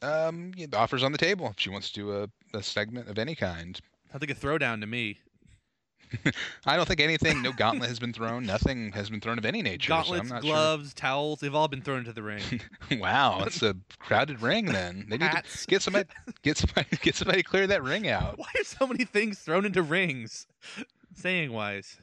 Um, 0.00 0.52
yeah, 0.56 0.64
the 0.70 0.78
offer's 0.78 1.02
on 1.02 1.12
the 1.12 1.18
table 1.18 1.46
if 1.48 1.60
she 1.60 1.68
wants 1.68 1.90
to 1.90 1.94
do 1.94 2.22
a, 2.22 2.56
a 2.56 2.62
segment 2.62 3.10
of 3.10 3.18
any 3.18 3.34
kind. 3.34 3.78
I 4.14 4.16
think 4.16 4.32
a 4.32 4.34
throwdown 4.34 4.80
to 4.80 4.86
me. 4.86 5.18
I 6.64 6.76
don't 6.76 6.88
think 6.88 7.00
anything, 7.00 7.42
no 7.42 7.52
gauntlet 7.52 7.90
has 7.90 7.98
been 7.98 8.14
thrown. 8.14 8.46
Nothing 8.46 8.92
has 8.92 9.10
been 9.10 9.20
thrown 9.20 9.36
of 9.36 9.44
any 9.44 9.60
nature. 9.60 9.88
so 9.88 9.96
Gauntlets, 9.96 10.22
I'm 10.22 10.28
not 10.28 10.40
gloves, 10.40 10.94
towels, 10.94 11.40
they've 11.40 11.54
all 11.54 11.68
been 11.68 11.82
thrown 11.82 11.98
into 11.98 12.14
the 12.14 12.22
ring. 12.22 12.62
wow, 12.98 13.42
it's 13.42 13.62
a 13.62 13.76
crowded 13.98 14.40
ring. 14.40 14.64
Then 14.64 15.04
they 15.10 15.18
need 15.18 15.28
Hats. 15.28 15.60
to 15.60 15.66
get 15.66 15.82
somebody, 15.82 16.08
get 16.40 16.56
somebody, 16.56 16.96
get 17.02 17.14
somebody 17.14 17.42
clear 17.42 17.66
that 17.66 17.82
ring 17.82 18.08
out. 18.08 18.38
Why 18.38 18.46
are 18.58 18.64
so 18.64 18.86
many 18.86 19.04
things 19.04 19.40
thrown 19.40 19.66
into 19.66 19.82
rings? 19.82 20.46
Saying 21.14 21.52
wise. 21.52 21.98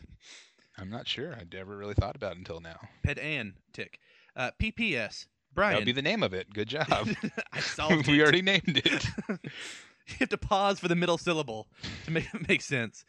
I'm 0.84 0.90
not 0.90 1.08
sure. 1.08 1.34
I 1.34 1.44
never 1.52 1.78
really 1.78 1.94
thought 1.94 2.18
about 2.18 2.34
it 2.34 2.40
until 2.40 2.60
now. 2.60 2.78
Ped 3.04 3.18
Ann 3.18 3.54
tick. 3.72 4.00
Uh, 4.36 4.52
PPS. 4.62 5.28
Brian. 5.56 5.76
That 5.76 5.80
would 5.80 5.86
be 5.86 5.94
the 5.94 6.02
name 6.02 6.24
of 6.24 6.34
it. 6.34 6.54
Good 6.54 6.68
job. 6.68 7.08
I 7.54 7.62
solved 7.62 8.08
we 8.10 8.20
it. 8.20 8.22
already 8.22 8.42
named 8.42 8.82
it. 8.84 9.06
you 9.30 10.16
have 10.20 10.28
to 10.28 10.38
pause 10.38 10.82
for 10.82 10.90
the 10.90 10.96
middle 10.96 11.18
syllable 11.18 11.68
to 12.04 12.12
make 12.12 12.28
it 12.34 12.50
make 12.50 12.62
sense. 12.62 13.06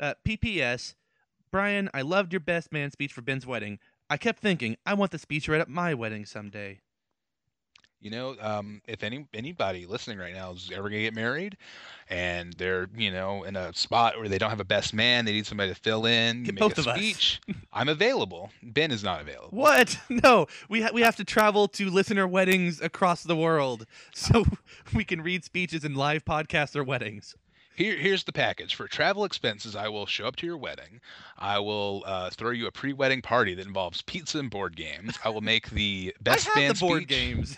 Uh, 0.00 0.14
PPS, 0.26 0.94
Brian, 1.52 1.88
I 1.94 2.02
loved 2.02 2.32
your 2.32 2.40
best 2.40 2.72
man 2.72 2.90
speech 2.90 3.12
for 3.12 3.22
Ben's 3.22 3.46
wedding. 3.46 3.78
I 4.08 4.16
kept 4.16 4.40
thinking, 4.40 4.76
I 4.84 4.94
want 4.94 5.12
the 5.12 5.18
speech 5.20 5.48
read 5.48 5.60
at 5.60 5.68
my 5.68 5.94
wedding 5.94 6.24
someday. 6.24 6.80
You 8.02 8.10
know, 8.10 8.34
um, 8.40 8.80
if 8.88 9.02
any 9.02 9.26
anybody 9.34 9.84
listening 9.84 10.16
right 10.18 10.32
now 10.32 10.52
is 10.52 10.70
ever 10.74 10.88
gonna 10.88 11.02
get 11.02 11.14
married, 11.14 11.58
and 12.08 12.54
they're 12.54 12.88
you 12.96 13.10
know 13.10 13.44
in 13.44 13.56
a 13.56 13.74
spot 13.74 14.18
where 14.18 14.26
they 14.28 14.38
don't 14.38 14.48
have 14.50 14.58
a 14.60 14.64
best 14.64 14.94
man, 14.94 15.26
they 15.26 15.32
need 15.32 15.46
somebody 15.46 15.72
to 15.72 15.78
fill 15.78 16.06
in, 16.06 16.44
Get 16.44 16.54
make 16.54 16.60
both 16.60 16.78
a 16.78 16.80
of 16.80 16.88
us. 16.88 16.96
speech. 16.96 17.40
I'm 17.72 17.88
available. 17.90 18.50
Ben 18.62 18.90
is 18.90 19.04
not 19.04 19.20
available. 19.20 19.50
What? 19.56 19.98
No, 20.08 20.46
we 20.68 20.82
ha- 20.82 20.90
we 20.94 21.02
have 21.02 21.16
to 21.16 21.24
travel 21.24 21.68
to 21.68 21.90
listener 21.90 22.26
weddings 22.26 22.80
across 22.80 23.22
the 23.22 23.36
world 23.36 23.86
so 24.14 24.44
we 24.94 25.04
can 25.04 25.20
read 25.22 25.44
speeches 25.44 25.84
in 25.84 25.94
live 25.94 26.24
podcasts 26.24 26.74
or 26.76 26.82
weddings. 26.84 27.34
Here, 27.76 27.96
here's 27.96 28.24
the 28.24 28.32
package 28.32 28.74
for 28.74 28.88
travel 28.88 29.24
expenses. 29.24 29.74
I 29.76 29.88
will 29.88 30.04
show 30.04 30.26
up 30.26 30.36
to 30.36 30.46
your 30.46 30.56
wedding. 30.58 31.00
I 31.38 31.58
will 31.60 32.02
uh, 32.06 32.28
throw 32.30 32.50
you 32.50 32.66
a 32.66 32.72
pre-wedding 32.72 33.22
party 33.22 33.54
that 33.54 33.66
involves 33.66 34.02
pizza 34.02 34.38
and 34.38 34.50
board 34.50 34.76
games. 34.76 35.18
I 35.24 35.30
will 35.30 35.40
make 35.40 35.70
the 35.70 36.14
best 36.20 36.48
I 36.48 36.50
have 36.50 36.56
man 36.60 36.74
the 36.74 36.80
board 36.80 37.02
speech. 37.04 37.08
games. 37.08 37.56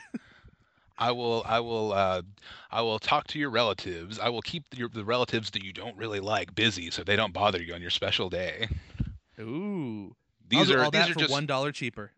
I 1.03 1.11
will, 1.11 1.43
I 1.47 1.59
will, 1.61 1.93
uh, 1.93 2.23
I 2.71 2.81
will 2.83 2.99
talk 3.01 3.27
to 3.29 3.39
your 3.39 3.51
relatives. 3.51 4.19
I 4.21 4.29
will 4.29 4.41
keep 4.43 4.65
your, 4.77 4.89
the 4.89 5.05
relatives 5.05 5.51
that 5.51 5.65
you 5.65 5.73
don't 5.73 5.97
really 5.97 6.21
like 6.21 6.55
busy, 6.55 6.91
so 6.93 7.03
they 7.03 7.17
don't 7.17 7.33
bother 7.33 7.61
you 7.61 7.75
on 7.75 7.81
your 7.81 7.91
special 7.91 8.31
day. 8.31 8.69
Ooh, 9.41 10.15
These 10.49 10.71
I'll 10.71 10.77
are 10.79 10.85
all 10.85 10.91
these 10.93 11.01
that 11.01 11.11
are 11.11 11.15
for 11.15 11.19
just 11.21 11.33
one 11.33 11.47
dollar 11.47 11.73
cheaper. 11.73 12.13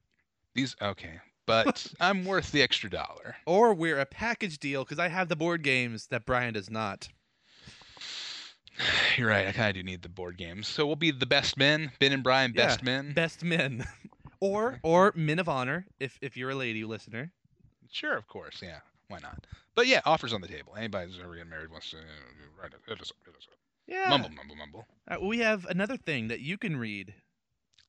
these. 0.55 0.77
Okay, 0.83 1.21
but 1.47 1.87
I'm 2.01 2.27
worth 2.27 2.53
the 2.53 2.61
extra 2.61 2.91
dollar. 2.91 3.37
Or 3.47 3.73
we're 3.73 3.99
a 4.01 4.07
package 4.07 4.59
deal 4.59 4.85
because 4.85 4.99
I 4.99 5.09
have 5.09 5.29
the 5.29 5.37
board 5.37 5.63
games 5.63 6.09
that 6.09 6.27
Brian 6.27 6.53
does 6.53 6.69
not. 6.69 7.09
You're 9.17 9.29
right. 9.29 9.47
I 9.47 9.53
kind 9.53 9.71
of 9.71 9.75
do 9.77 9.83
need 9.83 10.03
the 10.03 10.09
board 10.09 10.37
games. 10.37 10.67
So 10.69 10.87
we'll 10.87 10.97
be 10.97 11.11
the 11.11 11.27
best 11.27 11.57
men, 11.57 11.93
Ben 12.01 12.13
and 12.13 12.23
Brian, 12.23 12.53
best 12.53 12.81
Yeah, 12.81 12.85
men. 12.85 13.13
Best 13.15 13.43
men. 13.43 13.87
or 14.41 14.79
or 14.83 15.13
men 15.17 15.39
of 15.39 15.49
honor 15.49 15.87
if 15.99 16.19
if 16.21 16.37
you're 16.37 16.51
a 16.51 16.55
lady 16.55 16.85
listener. 16.85 17.31
Sure, 17.95 18.17
of 18.17 18.27
course. 18.27 18.61
Yeah, 18.61 18.81
why 19.07 19.21
not? 19.21 19.47
But 19.77 19.87
yeah, 19.87 20.01
offers 20.05 20.33
on 20.33 20.41
the 20.41 20.49
table. 20.49 20.75
Anybody 20.77 21.07
who's 21.07 21.21
ever 21.23 21.35
getting 21.37 21.49
married 21.51 21.71
wants 21.71 21.91
to 21.91 21.99
uh, 21.99 22.01
write 22.61 22.73
it. 22.73 22.81
Hit 22.89 23.01
us 23.01 23.13
up, 23.13 23.35
us 23.35 23.47
up. 23.51 23.59
Yeah. 23.87 24.09
Mumble, 24.11 24.31
mumble, 24.31 24.57
mumble. 24.57 24.87
Uh, 25.09 25.25
we 25.25 25.39
have 25.39 25.65
another 25.67 25.97
thing 25.97 26.27
that 26.29 26.41
you 26.41 26.59
can 26.59 26.77
read. 26.77 27.15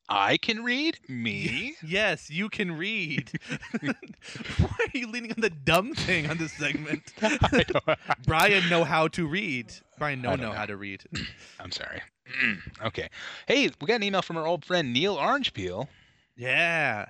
I 0.08 0.38
can 0.38 0.64
read. 0.64 1.00
Me. 1.10 1.76
Yes, 1.84 2.30
you 2.30 2.50
can 2.50 2.74
read. 2.74 3.32
Why 3.82 4.70
are 4.80 4.98
you 4.98 5.08
leaning 5.10 5.32
on 5.32 5.42
the 5.42 5.50
dumb 5.50 5.96
thing 5.96 6.30
on 6.30 6.38
this 6.38 6.54
segment? 6.54 7.12
Brian 8.28 8.70
know 8.70 8.84
how 8.84 9.08
to 9.08 9.26
read. 9.26 9.74
Brian 9.98 10.22
no 10.22 10.36
know 10.36 10.50
know. 10.50 10.52
how 10.52 10.68
to 10.68 10.78
read. 10.78 11.02
I'm 11.60 11.72
sorry. 11.72 12.04
okay. 12.86 13.10
Hey, 13.48 13.72
we 13.82 13.88
got 13.88 13.96
an 13.96 14.04
email 14.04 14.22
from 14.22 14.38
our 14.38 14.46
old 14.46 14.64
friend 14.64 14.94
Neil 14.94 15.16
Orange 15.16 15.52
Peel. 15.54 15.90
Yeah. 16.38 17.08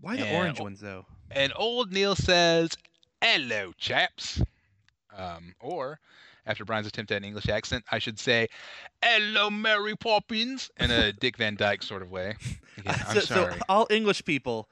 Why 0.00 0.16
the 0.16 0.24
Yeah, 0.24 0.38
orange 0.38 0.60
ones 0.60 0.80
though? 0.80 1.04
And 1.30 1.52
old 1.56 1.92
Neil 1.92 2.14
says, 2.14 2.70
"Hello, 3.22 3.72
chaps." 3.78 4.42
Um, 5.16 5.54
or 5.60 6.00
after 6.46 6.64
Brian's 6.64 6.86
attempt 6.86 7.10
at 7.12 7.18
an 7.18 7.24
English 7.24 7.48
accent, 7.48 7.84
I 7.90 7.98
should 7.98 8.18
say, 8.18 8.48
"Hello, 9.02 9.50
Mary 9.50 9.96
Poppins," 9.96 10.70
in 10.78 10.90
a 10.90 11.12
Dick 11.20 11.36
Van 11.36 11.54
Dyke 11.56 11.82
sort 11.82 12.02
of 12.02 12.10
way. 12.10 12.36
Again, 12.78 12.94
so, 13.12 13.20
so 13.20 13.56
all 13.68 13.86
English 13.90 14.24
people 14.24 14.68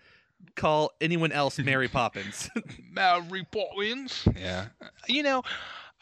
call 0.54 0.92
anyone 1.00 1.32
else 1.32 1.58
Mary 1.58 1.88
Poppins. 1.88 2.50
Mary 2.90 3.46
Poppins. 3.50 4.26
Yeah. 4.36 4.66
You 5.08 5.22
know, 5.22 5.42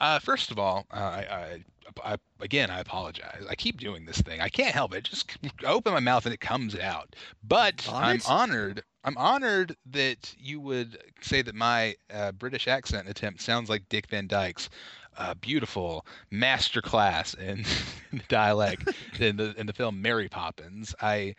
uh, 0.00 0.18
first 0.18 0.50
of 0.50 0.58
all, 0.58 0.86
uh, 0.92 0.96
I, 0.96 1.26
I, 1.30 2.12
I, 2.12 2.16
again, 2.40 2.70
I 2.70 2.80
apologize. 2.80 3.44
I 3.48 3.54
keep 3.54 3.78
doing 3.78 4.04
this 4.04 4.20
thing. 4.20 4.40
I 4.40 4.48
can't 4.48 4.74
help 4.74 4.94
it. 4.94 5.04
Just 5.04 5.30
open 5.64 5.92
my 5.92 6.00
mouth 6.00 6.26
and 6.26 6.34
it 6.34 6.40
comes 6.40 6.76
out. 6.76 7.14
But 7.42 7.88
I'm 7.92 8.20
honored. 8.28 8.82
I'm 9.06 9.16
honored 9.16 9.76
that 9.92 10.34
you 10.38 10.60
would 10.60 10.98
say 11.22 11.40
that 11.42 11.54
my 11.54 11.94
uh, 12.12 12.32
British 12.32 12.66
accent 12.66 13.08
attempt 13.08 13.40
sounds 13.40 13.70
like 13.70 13.88
Dick 13.88 14.08
Van 14.08 14.26
Dyke's 14.26 14.68
uh, 15.16 15.34
beautiful 15.34 16.04
master 16.30 16.82
class 16.82 17.32
in, 17.34 17.64
in 18.12 18.22
dialect 18.28 18.88
in 19.20 19.36
the 19.36 19.54
in 19.58 19.66
the 19.66 19.72
film 19.72 20.02
Mary 20.02 20.28
Poppins. 20.28 20.94
I 21.00 21.36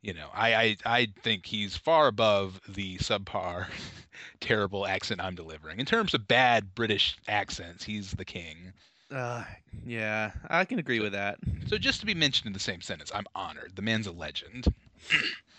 you 0.00 0.14
know, 0.14 0.28
I, 0.34 0.54
I 0.54 0.76
I 0.86 1.08
think 1.22 1.46
he's 1.46 1.76
far 1.76 2.06
above 2.08 2.60
the 2.68 2.98
subpar, 2.98 3.66
terrible 4.40 4.86
accent 4.86 5.20
I'm 5.20 5.34
delivering. 5.34 5.80
In 5.80 5.86
terms 5.86 6.14
of 6.14 6.28
bad 6.28 6.74
British 6.74 7.16
accents, 7.28 7.84
he's 7.84 8.12
the 8.12 8.24
king. 8.24 8.72
uh, 9.14 9.44
yeah, 9.84 10.32
I 10.48 10.64
can 10.64 10.78
agree 10.78 11.00
with 11.00 11.12
that. 11.12 11.38
So 11.66 11.78
just 11.78 12.00
to 12.00 12.06
be 12.06 12.14
mentioned 12.14 12.46
in 12.46 12.52
the 12.52 12.60
same 12.60 12.80
sentence, 12.80 13.10
I'm 13.14 13.26
honored. 13.34 13.72
The 13.76 13.82
man's 13.82 14.06
a 14.06 14.12
legend. 14.12 14.66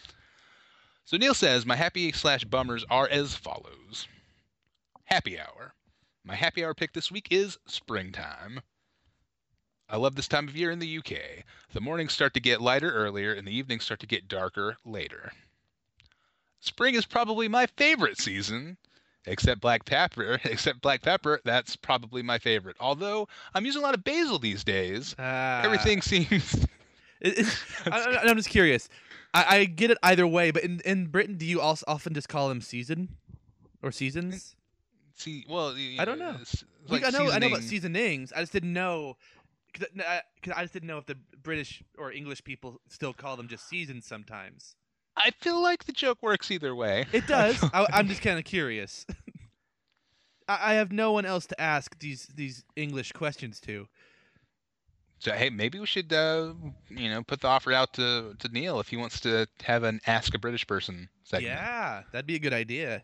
so 1.14 1.18
Neil 1.20 1.36
says 1.36 1.64
my 1.64 1.76
happy 1.76 2.12
slash 2.12 2.44
bummers 2.44 2.84
are 2.90 3.08
as 3.08 3.36
follows. 3.36 4.08
Happy 5.04 5.40
hour. 5.40 5.76
My 6.26 6.34
happy 6.34 6.66
hour 6.66 6.74
pick 6.74 6.94
this 6.94 7.12
week 7.12 7.28
is 7.30 7.60
springtime. 7.68 8.62
I 9.88 9.98
love 9.98 10.16
this 10.16 10.28
time 10.28 10.48
of 10.48 10.58
year 10.58 10.72
in 10.72 10.80
the 10.80 10.98
UK. 10.98 11.44
The 11.72 11.82
mornings 11.82 12.14
start 12.14 12.34
to 12.34 12.40
get 12.40 12.62
lighter 12.62 12.92
earlier 12.92 13.32
and 13.32 13.48
the 13.48 13.56
evenings 13.56 13.84
start 13.84 14.00
to 14.00 14.08
get 14.08 14.28
darker 14.28 14.78
later. 14.86 15.32
Spring 16.62 16.96
is 16.96 17.06
probably 17.06 17.48
my 17.48 17.68
favorite 17.68 18.18
season, 18.18 18.78
except 19.28 19.62
black 19.62 19.86
pepper. 19.86 20.40
Except 20.46 20.82
black 20.82 21.04
pepper, 21.04 21.42
that's 21.46 21.76
probably 21.76 22.24
my 22.24 22.40
favorite. 22.40 22.76
Although 22.80 23.28
I'm 23.54 23.66
using 23.68 23.84
a 23.84 23.86
lot 23.86 23.94
of 23.94 24.04
basil 24.04 24.40
these 24.40 24.64
days. 24.64 25.14
Uh, 25.20 25.62
Everything 25.64 26.02
seems 26.02 26.66
It, 27.22 27.38
it, 27.38 27.64
I, 27.86 28.00
I- 28.00 28.22
I'm 28.28 28.36
just 28.38 28.50
curious. 28.50 28.90
I, 29.34 29.58
I 29.58 29.66
get 29.66 29.92
it 29.92 29.98
either 30.04 30.28
way, 30.28 30.52
but 30.52 30.64
in, 30.64 30.80
in 30.86 31.08
Britain, 31.08 31.38
do 31.38 31.46
you 31.46 31.60
also 31.60 31.84
often 31.88 32.14
just 32.14 32.30
call 32.30 32.50
them 32.50 32.62
season 32.62 33.18
or 33.82 33.92
seasons? 33.92 34.56
see 35.16 35.46
well. 35.50 35.76
I 36.00 36.06
don't 36.06 36.20
know. 36.20 36.36
Like, 36.88 37.06
I 37.06 37.10
know 37.10 37.32
I 37.32 37.40
know 37.40 37.48
about 37.48 37.62
seasonings. 37.62 38.34
I 38.34 38.42
just 38.42 38.52
didn't 38.52 38.74
know 38.74 39.18
because 39.74 39.88
I, 40.56 40.62
just 40.62 40.74
didn't 40.74 40.88
know 40.88 40.98
if 40.98 41.06
the 41.06 41.18
British 41.42 41.82
or 41.98 42.12
English 42.12 42.44
people 42.44 42.80
still 42.90 43.14
call 43.14 43.36
them 43.38 43.48
just 43.48 43.68
seasons 43.68 44.06
sometimes. 44.06 44.76
I 45.16 45.32
feel 45.32 45.62
like 45.62 45.86
the 45.86 45.92
joke 45.92 46.20
works 46.22 46.52
either 46.52 46.76
way. 46.76 47.06
It 47.12 47.28
does. 47.28 47.64
I, 47.74 47.88
I'm 47.92 48.08
just 48.08 48.22
kind 48.22 48.38
of 48.38 48.46
curious. 48.46 49.06
I, 50.48 50.72
I 50.72 50.74
have 50.76 50.92
no 50.92 51.12
one 51.12 51.26
else 51.26 51.46
to 51.48 51.62
ask 51.62 51.98
these 52.00 52.28
these 52.36 52.64
English 52.76 53.14
questions 53.14 53.60
to. 53.62 53.88
So 55.20 55.32
hey, 55.32 55.50
maybe 55.50 55.80
we 55.80 55.86
should, 55.86 56.12
uh, 56.12 56.54
you 56.90 57.10
know, 57.10 57.24
put 57.24 57.40
the 57.42 57.48
offer 57.48 57.72
out 57.72 57.94
to, 57.94 58.36
to 58.40 58.48
Neil 58.50 58.80
if 58.82 58.90
he 58.90 58.98
wants 58.98 59.20
to 59.22 59.48
have 59.64 59.84
an 59.84 60.02
Ask 60.06 60.34
a 60.36 60.40
British 60.40 60.68
Person 60.68 61.08
segment. 61.24 61.54
Yeah, 61.54 62.04
that'd 62.12 62.28
be 62.28 62.36
a 62.36 62.40
good 62.40 62.54
idea. 62.54 63.04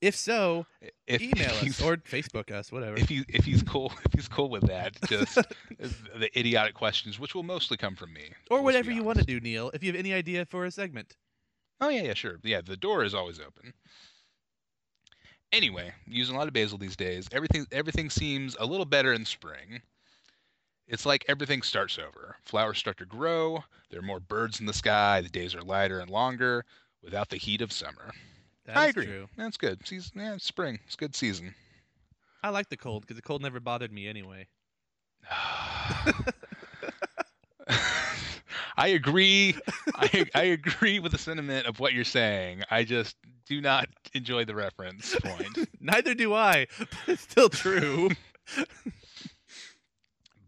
If 0.00 0.14
so, 0.16 0.66
If, 1.06 1.22
email 1.22 1.50
if 1.62 1.80
us 1.80 1.82
or 1.82 1.96
Facebook 1.98 2.50
us, 2.50 2.70
whatever. 2.72 2.96
if 2.96 3.08
he 3.08 3.24
if 3.28 3.44
he's 3.44 3.62
cool 3.62 3.92
if 4.04 4.12
he's 4.12 4.28
cool 4.28 4.50
with 4.50 4.66
that, 4.66 5.00
just 5.08 5.36
the 5.78 6.30
idiotic 6.38 6.74
questions, 6.74 7.18
which 7.18 7.34
will 7.34 7.42
mostly 7.44 7.76
come 7.76 7.94
from 7.96 8.12
me. 8.12 8.30
or 8.50 8.62
whatever 8.62 8.90
you 8.90 9.02
want 9.04 9.18
to 9.18 9.24
do, 9.24 9.40
Neil. 9.40 9.70
If 9.74 9.82
you 9.82 9.92
have 9.92 9.98
any 9.98 10.12
idea 10.12 10.44
for 10.46 10.64
a 10.64 10.70
segment. 10.70 11.16
Oh 11.80 11.88
yeah, 11.88 12.02
yeah, 12.02 12.14
sure. 12.14 12.38
Yeah, 12.42 12.60
the 12.60 12.76
door 12.76 13.04
is 13.04 13.14
always 13.14 13.40
open. 13.40 13.72
Anyway, 15.52 15.92
using 16.06 16.34
a 16.34 16.38
lot 16.38 16.48
of 16.48 16.52
basil 16.54 16.78
these 16.78 16.96
days. 16.96 17.28
Everything 17.32 17.66
everything 17.70 18.10
seems 18.10 18.56
a 18.58 18.66
little 18.66 18.86
better 18.86 19.12
in 19.12 19.24
spring. 19.24 19.82
It's 20.86 21.06
like 21.06 21.24
everything 21.28 21.62
starts 21.62 21.98
over. 21.98 22.36
Flowers 22.44 22.78
start 22.78 22.98
to 22.98 23.06
grow. 23.06 23.64
There 23.90 24.00
are 24.00 24.02
more 24.02 24.20
birds 24.20 24.60
in 24.60 24.66
the 24.66 24.72
sky. 24.74 25.20
The 25.20 25.28
days 25.28 25.54
are 25.54 25.62
lighter 25.62 26.00
and 26.00 26.10
longer 26.10 26.64
without 27.02 27.30
the 27.30 27.36
heat 27.36 27.62
of 27.62 27.72
summer. 27.72 28.12
That's 28.66 28.78
I 28.78 28.86
agree. 28.88 29.06
true. 29.06 29.28
That's 29.36 29.56
good. 29.56 29.86
Season, 29.86 30.20
yeah, 30.20 30.34
it's 30.34 30.44
spring. 30.44 30.80
It's 30.86 30.94
a 30.94 30.98
good 30.98 31.14
season. 31.14 31.54
I 32.42 32.50
like 32.50 32.68
the 32.68 32.76
cold 32.76 33.02
because 33.02 33.16
the 33.16 33.22
cold 33.22 33.42
never 33.42 33.60
bothered 33.60 33.92
me 33.92 34.06
anyway. 34.06 34.46
I 38.76 38.88
agree. 38.88 39.56
I, 39.94 40.26
I 40.34 40.42
agree 40.44 40.98
with 40.98 41.12
the 41.12 41.18
sentiment 41.18 41.66
of 41.66 41.78
what 41.80 41.92
you're 41.92 42.04
saying. 42.04 42.62
I 42.70 42.84
just 42.84 43.16
do 43.46 43.60
not 43.60 43.88
enjoy 44.14 44.44
the 44.44 44.54
reference 44.54 45.14
point. 45.22 45.68
Neither 45.80 46.14
do 46.14 46.34
I. 46.34 46.66
But 46.78 46.88
it's 47.06 47.22
still 47.22 47.48
true. 47.48 48.10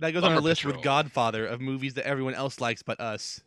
that 0.01 0.13
goes 0.13 0.23
on 0.25 0.33
our 0.33 0.41
list 0.41 0.65
with 0.65 0.83
Godfather 0.83 1.47
of 1.47 1.61
movies 1.61 1.95
that 1.95 2.07
everyone 2.07 2.35
else 2.35 2.61
likes 2.61 2.83
but 2.83 3.01
us. 3.01 3.41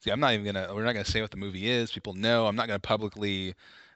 See, 0.00 0.10
I'm 0.10 0.20
not 0.20 0.34
even 0.34 0.46
gonna. 0.46 0.74
We're 0.74 0.84
not 0.84 0.92
gonna 0.92 1.04
say 1.04 1.20
what 1.20 1.30
the 1.30 1.36
movie 1.36 1.68
is. 1.68 1.90
People 1.90 2.14
know. 2.14 2.46
I'm 2.46 2.56
not 2.56 2.68
gonna 2.68 2.78
publicly 2.78 3.54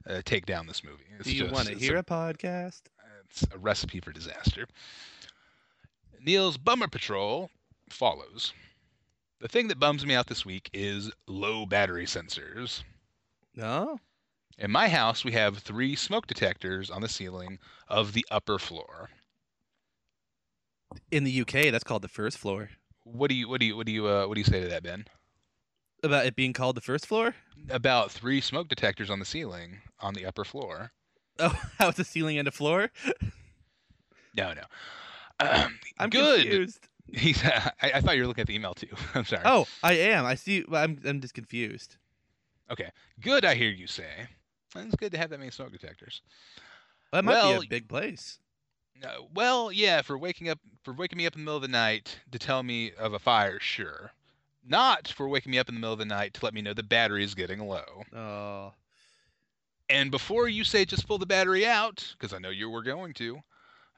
uh, 0.08 0.22
take 0.24 0.46
down 0.46 0.66
this 0.66 0.82
movie. 0.82 1.04
It's 1.18 1.28
do 1.28 1.34
you 1.34 1.46
want 1.50 1.68
to 1.68 1.74
hear 1.76 1.96
a, 1.96 2.00
a 2.00 2.04
podcast? 2.04 2.82
It's 3.30 3.44
a 3.52 3.58
recipe 3.58 4.00
for 4.00 4.12
disaster. 4.12 4.66
Neil's 6.22 6.56
Bummer 6.56 6.88
Patrol 6.88 7.50
follows. 7.88 8.52
The 9.40 9.48
thing 9.48 9.68
that 9.68 9.78
bums 9.78 10.04
me 10.04 10.14
out 10.14 10.26
this 10.26 10.44
week 10.44 10.68
is 10.72 11.10
low 11.26 11.64
battery 11.64 12.04
sensors. 12.06 12.82
No. 13.54 13.98
In 14.58 14.70
my 14.70 14.88
house, 14.88 15.24
we 15.24 15.32
have 15.32 15.58
three 15.58 15.96
smoke 15.96 16.26
detectors 16.26 16.90
on 16.90 17.00
the 17.00 17.08
ceiling 17.08 17.58
of 17.88 18.12
the 18.12 18.26
upper 18.30 18.58
floor. 18.58 19.08
In 21.10 21.24
the 21.24 21.40
UK, 21.42 21.70
that's 21.72 21.84
called 21.84 22.02
the 22.02 22.08
first 22.08 22.38
floor. 22.38 22.70
What 23.04 23.28
do 23.28 23.34
you 23.34 23.48
what 23.48 23.60
do 23.60 23.66
you 23.66 23.76
what 23.76 23.86
do 23.86 23.92
you 23.92 24.06
uh, 24.06 24.26
what 24.26 24.34
do 24.34 24.40
you 24.40 24.44
say 24.44 24.60
to 24.60 24.68
that, 24.68 24.82
Ben? 24.82 25.04
About 26.02 26.26
it 26.26 26.34
being 26.36 26.52
called 26.52 26.76
the 26.76 26.80
first 26.80 27.06
floor? 27.06 27.34
About 27.68 28.10
three 28.10 28.40
smoke 28.40 28.68
detectors 28.68 29.10
on 29.10 29.18
the 29.18 29.24
ceiling 29.24 29.78
on 30.00 30.14
the 30.14 30.26
upper 30.26 30.44
floor. 30.44 30.92
Oh, 31.42 31.58
how's 31.78 31.98
a 31.98 32.04
ceiling 32.04 32.36
and 32.36 32.46
a 32.46 32.50
floor? 32.50 32.90
No, 34.36 34.52
no. 34.52 34.62
Um, 35.40 35.78
I'm 35.98 36.10
good. 36.10 36.42
confused. 36.42 36.86
He's. 37.14 37.42
I, 37.42 37.72
I 37.82 38.00
thought 38.02 38.16
you 38.16 38.22
were 38.22 38.28
looking 38.28 38.42
at 38.42 38.46
the 38.46 38.54
email 38.54 38.74
too. 38.74 38.88
I'm 39.14 39.24
sorry. 39.24 39.42
Oh, 39.46 39.66
I 39.82 39.94
am. 39.94 40.26
I 40.26 40.34
see. 40.34 40.64
I'm. 40.70 41.00
I'm 41.06 41.20
just 41.22 41.32
confused. 41.32 41.96
Okay. 42.70 42.90
Good. 43.22 43.46
I 43.46 43.54
hear 43.54 43.70
you 43.70 43.86
say. 43.86 44.28
It's 44.76 44.94
good 44.96 45.12
to 45.12 45.18
have 45.18 45.30
that 45.30 45.38
many 45.38 45.50
smoke 45.50 45.72
detectors. 45.72 46.20
That 47.10 47.24
might 47.24 47.32
Well, 47.32 47.60
be 47.60 47.66
a 47.66 47.70
big 47.70 47.88
place. 47.88 48.38
Uh, 49.02 49.22
well, 49.34 49.72
yeah, 49.72 50.02
for 50.02 50.18
waking 50.18 50.48
up 50.48 50.58
for 50.82 50.92
waking 50.92 51.18
me 51.18 51.26
up 51.26 51.34
in 51.34 51.40
the 51.40 51.44
middle 51.44 51.56
of 51.56 51.62
the 51.62 51.68
night 51.68 52.18
to 52.32 52.38
tell 52.38 52.62
me 52.62 52.92
of 52.98 53.14
a 53.14 53.18
fire, 53.18 53.58
sure. 53.60 54.12
Not 54.66 55.08
for 55.08 55.28
waking 55.28 55.52
me 55.52 55.58
up 55.58 55.68
in 55.68 55.74
the 55.74 55.80
middle 55.80 55.94
of 55.94 55.98
the 55.98 56.04
night 56.04 56.34
to 56.34 56.44
let 56.44 56.54
me 56.54 56.62
know 56.62 56.74
the 56.74 56.82
battery 56.82 57.24
is 57.24 57.34
getting 57.34 57.60
low. 57.60 58.04
Oh, 58.14 58.72
And 59.88 60.10
before 60.10 60.48
you 60.48 60.64
say 60.64 60.84
just 60.84 61.08
pull 61.08 61.18
the 61.18 61.26
battery 61.26 61.66
out, 61.66 62.14
because 62.18 62.34
I 62.34 62.38
know 62.38 62.50
you 62.50 62.68
were 62.68 62.82
going 62.82 63.14
to, 63.14 63.38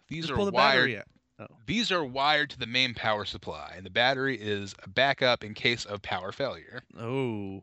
these 0.09 0.27
just 0.27 0.39
are 0.39 0.45
the 0.45 0.53
wired. 0.53 1.03
Oh. 1.39 1.47
These 1.67 1.91
are 1.91 2.05
wired 2.05 2.51
to 2.51 2.59
the 2.59 2.67
main 2.67 2.95
power 2.95 3.25
supply, 3.25 3.75
and 3.77 3.85
the 3.85 3.91
battery 3.91 4.37
is 4.41 4.75
a 4.85 4.89
backup 4.89 5.43
in 5.43 5.55
case 5.55 5.85
of 5.85 6.03
power 6.03 6.31
failure. 6.31 6.83
Oh. 6.99 7.63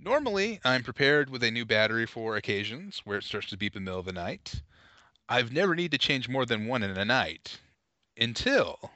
Normally, 0.00 0.60
I'm 0.64 0.82
prepared 0.82 1.30
with 1.30 1.42
a 1.42 1.50
new 1.50 1.64
battery 1.64 2.06
for 2.06 2.36
occasions 2.36 3.02
where 3.04 3.18
it 3.18 3.24
starts 3.24 3.48
to 3.50 3.56
beep 3.56 3.76
in 3.76 3.84
the 3.84 3.90
middle 3.90 4.00
of 4.00 4.06
the 4.06 4.12
night. 4.12 4.62
I've 5.28 5.52
never 5.52 5.74
need 5.74 5.90
to 5.92 5.98
change 5.98 6.28
more 6.28 6.46
than 6.46 6.66
one 6.66 6.82
in 6.82 6.96
a 6.96 7.04
night. 7.04 7.58
Until 8.16 8.90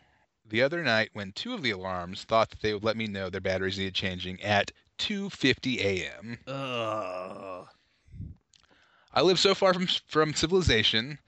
the 0.45 0.63
other 0.63 0.83
night 0.83 1.11
when 1.13 1.33
two 1.33 1.55
of 1.55 1.63
the 1.63 1.71
alarms 1.71 2.25
thought 2.25 2.51
that 2.51 2.63
they 2.63 2.73
would 2.75 2.85
let 2.85 2.97
me 2.97 3.07
know 3.07 3.31
their 3.31 3.41
batteries 3.41 3.79
needed 3.79 3.95
changing 3.95 4.41
at 4.43 4.73
2:50 4.99 5.79
a.m. 5.79 6.39
Ugh. 6.47 7.67
I 9.15 9.23
live 9.23 9.39
so 9.39 9.55
far 9.55 9.75
from 9.75 9.87
from 10.07 10.35
civilization 10.35 11.19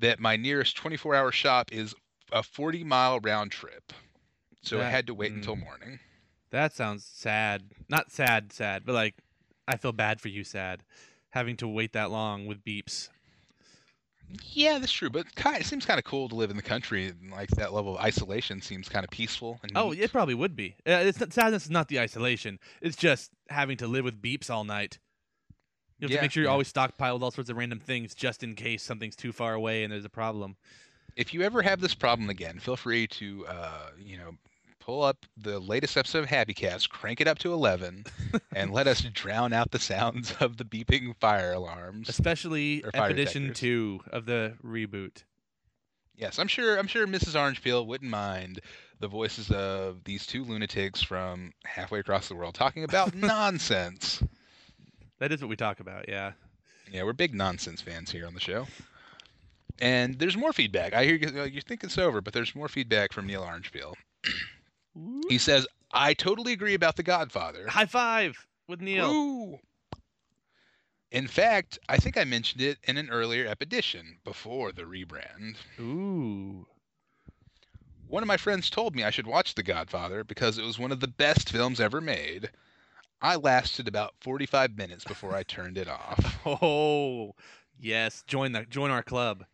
that 0.00 0.18
my 0.18 0.36
nearest 0.36 0.76
24-hour 0.76 1.30
shop 1.30 1.70
is 1.70 1.94
a 2.32 2.42
40-mile 2.42 3.20
round 3.20 3.52
trip. 3.52 3.92
So 4.62 4.80
I 4.80 4.84
had 4.84 5.06
to 5.06 5.14
wait 5.14 5.30
until 5.30 5.54
mm. 5.54 5.62
morning. 5.62 6.00
That 6.50 6.72
sounds 6.72 7.04
sad. 7.04 7.70
Not 7.88 8.10
sad, 8.10 8.52
sad, 8.52 8.84
but 8.84 8.94
like 8.94 9.14
I 9.68 9.76
feel 9.76 9.92
bad 9.92 10.20
for 10.20 10.28
you, 10.28 10.42
sad, 10.42 10.82
having 11.30 11.56
to 11.58 11.68
wait 11.68 11.92
that 11.92 12.10
long 12.10 12.46
with 12.46 12.64
beeps. 12.64 13.10
Yeah, 14.52 14.78
that's 14.78 14.92
true, 14.92 15.08
but 15.10 15.34
kind 15.36 15.58
it 15.60 15.66
seems 15.66 15.86
kind 15.86 15.98
of 15.98 16.04
cool 16.04 16.28
to 16.28 16.34
live 16.34 16.50
in 16.50 16.56
the 16.56 16.62
country 16.62 17.06
and 17.08 17.30
like 17.30 17.50
that 17.50 17.72
level 17.72 17.96
of 17.96 18.02
isolation 18.04 18.60
seems 18.60 18.88
kind 18.88 19.04
of 19.04 19.10
peaceful 19.10 19.60
and 19.62 19.72
Oh, 19.74 19.90
neat. 19.90 20.00
it 20.00 20.10
probably 20.12 20.34
would 20.34 20.56
be. 20.56 20.76
Uh, 20.86 20.92
it's 21.04 21.20
not, 21.20 21.32
sadness 21.32 21.64
is 21.64 21.70
not 21.70 21.88
the 21.88 22.00
isolation. 22.00 22.58
It's 22.80 22.96
just 22.96 23.30
having 23.50 23.76
to 23.78 23.86
live 23.86 24.04
with 24.04 24.20
beeps 24.20 24.50
all 24.50 24.64
night. 24.64 24.98
You 25.98 26.06
have 26.06 26.10
Yeah, 26.10 26.16
to 26.18 26.18
make 26.18 26.30
sure 26.32 26.42
you're 26.42 26.50
yeah. 26.50 26.52
always 26.52 26.72
stockpiled 26.72 27.22
all 27.22 27.30
sorts 27.30 27.50
of 27.50 27.56
random 27.56 27.80
things 27.80 28.14
just 28.14 28.42
in 28.42 28.54
case 28.54 28.82
something's 28.82 29.16
too 29.16 29.32
far 29.32 29.54
away 29.54 29.84
and 29.84 29.92
there's 29.92 30.04
a 30.04 30.10
problem. 30.10 30.56
if 31.16 31.32
you 31.32 31.42
ever 31.42 31.62
have 31.62 31.80
this 31.80 31.94
problem 31.94 32.28
again, 32.30 32.58
feel 32.58 32.76
free 32.76 33.06
to 33.06 33.46
uh, 33.46 33.90
you 33.98 34.18
know, 34.18 34.32
pull 34.86 35.02
up 35.02 35.26
the 35.36 35.58
latest 35.58 35.96
episode 35.96 36.20
of 36.20 36.28
Happy 36.28 36.54
Cast, 36.54 36.88
crank 36.88 37.20
it 37.20 37.26
up 37.26 37.40
to 37.40 37.52
11, 37.52 38.04
and 38.54 38.70
let 38.70 38.86
us 38.86 39.02
drown 39.12 39.52
out 39.52 39.72
the 39.72 39.80
sounds 39.80 40.32
of 40.38 40.58
the 40.58 40.64
beeping 40.64 41.16
fire 41.16 41.52
alarms. 41.52 42.08
Especially 42.08 42.84
Or 42.84 42.92
fire 42.92 43.10
Expedition 43.10 43.42
detectors. 43.48 43.60
2 43.60 44.00
of 44.12 44.26
the 44.26 44.54
reboot. 44.64 45.24
Yes, 46.14 46.38
I'm 46.38 46.46
sure. 46.46 46.78
I'm 46.78 46.86
sure 46.86 47.06
Mrs. 47.06 47.38
Orange 47.38 47.62
Peel 47.62 47.84
wouldn't 47.84 48.10
mind 48.10 48.60
the 49.00 49.08
voices 49.08 49.50
of 49.50 50.04
these 50.04 50.24
two 50.24 50.44
lunatics 50.44 51.02
from 51.02 51.52
halfway 51.64 51.98
across 51.98 52.28
the 52.28 52.36
world 52.36 52.54
talking 52.54 52.84
about 52.84 53.12
nonsense. 53.14 54.22
That 55.18 55.32
is 55.32 55.42
what 55.42 55.50
we 55.50 55.56
talk 55.56 55.80
about, 55.80 56.08
yeah. 56.08 56.32
Yeah, 56.92 57.02
we're 57.02 57.12
big 57.12 57.34
nonsense 57.34 57.82
fans 57.82 58.12
here 58.12 58.26
on 58.26 58.34
the 58.34 58.40
show. 58.40 58.68
And 59.80 60.18
there's 60.18 60.36
more 60.36 60.52
feedback. 60.52 60.94
I 60.94 61.04
hear 61.04 61.16
you, 61.16 61.44
you 61.44 61.60
think 61.60 61.82
it's 61.82 61.98
over, 61.98 62.20
but 62.20 62.32
there's 62.32 62.54
more 62.54 62.68
feedback 62.68 63.12
from 63.12 63.26
Neil 63.26 63.42
He 65.28 65.38
says, 65.38 65.66
"I 65.92 66.14
totally 66.14 66.52
agree 66.52 66.74
about 66.74 66.96
The 66.96 67.02
Godfather. 67.02 67.68
High 67.68 67.86
five 67.86 68.46
with 68.68 68.80
Neil. 68.80 69.10
Woo! 69.12 69.60
In 71.10 71.28
fact, 71.28 71.78
I 71.88 71.98
think 71.98 72.16
I 72.16 72.24
mentioned 72.24 72.62
it 72.62 72.78
in 72.84 72.96
an 72.96 73.10
earlier 73.10 73.46
epedition 73.46 74.18
before 74.24 74.72
the 74.72 74.82
rebrand. 74.82 75.56
Ooh. 75.78 76.66
One 78.08 78.22
of 78.22 78.26
my 78.26 78.36
friends 78.36 78.70
told 78.70 78.94
me 78.94 79.02
I 79.02 79.10
should 79.10 79.26
watch 79.26 79.54
The 79.54 79.62
Godfather 79.62 80.24
because 80.24 80.58
it 80.58 80.64
was 80.64 80.78
one 80.78 80.92
of 80.92 81.00
the 81.00 81.08
best 81.08 81.50
films 81.50 81.80
ever 81.80 82.00
made. 82.00 82.50
I 83.20 83.36
lasted 83.36 83.88
about 83.88 84.14
45 84.20 84.76
minutes 84.76 85.04
before 85.04 85.34
I 85.34 85.42
turned 85.42 85.78
it 85.78 85.88
off. 85.88 86.38
Oh, 86.62 87.34
yes. 87.78 88.22
Join 88.26 88.52
the 88.52 88.64
join 88.66 88.90
our 88.90 89.02
club. 89.02 89.44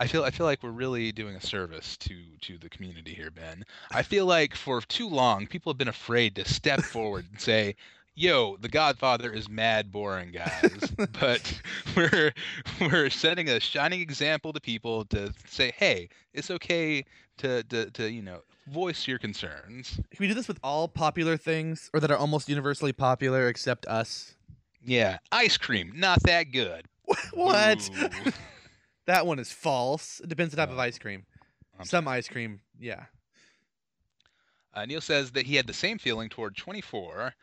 I 0.00 0.06
feel 0.06 0.24
I 0.24 0.30
feel 0.30 0.46
like 0.46 0.62
we're 0.62 0.70
really 0.70 1.12
doing 1.12 1.36
a 1.36 1.40
service 1.42 1.98
to 1.98 2.16
to 2.40 2.56
the 2.56 2.70
community 2.70 3.12
here, 3.12 3.30
Ben. 3.30 3.64
I 3.92 4.02
feel 4.02 4.24
like 4.24 4.56
for 4.56 4.80
too 4.80 5.06
long 5.06 5.46
people 5.46 5.70
have 5.70 5.78
been 5.78 5.88
afraid 5.88 6.34
to 6.36 6.48
step 6.48 6.80
forward 6.80 7.26
and 7.30 7.38
say, 7.38 7.76
"Yo, 8.14 8.56
The 8.56 8.70
Godfather 8.70 9.30
is 9.30 9.50
mad 9.50 9.92
boring, 9.92 10.32
guys." 10.32 10.90
but 11.20 11.60
we're 11.96 12.32
we're 12.80 13.10
setting 13.10 13.50
a 13.50 13.60
shining 13.60 14.00
example 14.00 14.54
to 14.54 14.60
people 14.60 15.04
to 15.06 15.34
say, 15.46 15.70
"Hey, 15.76 16.08
it's 16.32 16.50
okay 16.50 17.04
to 17.36 17.62
to, 17.64 17.90
to 17.90 18.10
you 18.10 18.22
know 18.22 18.40
voice 18.68 19.06
your 19.06 19.18
concerns." 19.18 19.96
Can 19.96 20.18
we 20.18 20.28
do 20.28 20.34
this 20.34 20.48
with 20.48 20.58
all 20.64 20.88
popular 20.88 21.36
things 21.36 21.90
or 21.92 22.00
that 22.00 22.10
are 22.10 22.16
almost 22.16 22.48
universally 22.48 22.94
popular 22.94 23.48
except 23.48 23.84
us? 23.84 24.34
Yeah, 24.82 25.18
ice 25.30 25.58
cream, 25.58 25.92
not 25.94 26.22
that 26.22 26.52
good. 26.52 26.86
What? 27.34 27.90
That 29.06 29.26
one 29.26 29.38
is 29.38 29.52
false. 29.52 30.20
It 30.20 30.28
depends 30.28 30.54
on 30.54 30.56
the 30.58 30.62
type 30.66 30.72
of 30.72 30.78
Oh. 30.78 30.82
ice 30.82 30.98
cream. 30.98 31.24
I'm 31.78 31.84
Some 31.86 32.06
ice 32.08 32.28
cream, 32.28 32.60
yeah. 32.78 33.06
Uh, 34.74 34.84
Neil 34.86 35.00
says 35.00 35.32
that 35.32 35.46
he 35.46 35.56
had 35.56 35.66
the 35.66 35.72
same 35.72 35.98
feeling 35.98 36.28
toward 36.28 36.56
24. 36.56 37.34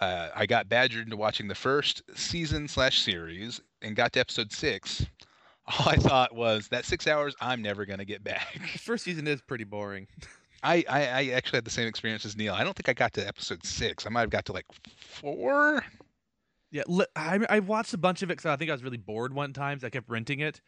Uh, 0.00 0.28
I 0.34 0.46
got 0.46 0.68
badgered 0.68 1.04
into 1.04 1.16
watching 1.16 1.48
the 1.48 1.54
first 1.54 2.02
season 2.14 2.68
slash 2.68 3.00
series 3.00 3.60
and 3.82 3.96
got 3.96 4.12
to 4.12 4.20
episode 4.20 4.52
six. 4.52 5.04
All 5.66 5.88
I 5.88 5.96
thought 5.96 6.34
was 6.34 6.68
that 6.68 6.84
six 6.84 7.06
hours 7.06 7.34
I'm 7.40 7.62
never 7.62 7.86
gonna 7.86 8.04
get 8.04 8.22
back. 8.22 8.58
The 8.72 8.78
first 8.78 9.04
season 9.04 9.26
is 9.26 9.40
pretty 9.40 9.64
boring. 9.64 10.06
I, 10.62 10.84
I, 10.88 11.00
I 11.06 11.26
actually 11.34 11.58
had 11.58 11.64
the 11.64 11.70
same 11.70 11.86
experience 11.88 12.24
as 12.24 12.36
Neil. 12.36 12.54
I 12.54 12.64
don't 12.64 12.74
think 12.74 12.88
I 12.88 12.92
got 12.94 13.12
to 13.14 13.26
episode 13.26 13.64
six. 13.66 14.06
I 14.06 14.10
might 14.10 14.20
have 14.22 14.30
got 14.30 14.44
to 14.46 14.52
like 14.52 14.64
four. 14.98 15.84
Yeah, 16.74 16.82
li- 16.88 17.06
I 17.14 17.38
I 17.48 17.60
watched 17.60 17.94
a 17.94 17.98
bunch 17.98 18.22
of 18.22 18.30
it 18.30 18.36
because 18.36 18.46
I 18.46 18.56
think 18.56 18.68
I 18.68 18.74
was 18.74 18.82
really 18.82 18.96
bored 18.96 19.32
one 19.32 19.52
time, 19.52 19.78
so 19.78 19.86
I 19.86 19.90
kept 19.90 20.08
renting 20.10 20.40
it. 20.40 20.60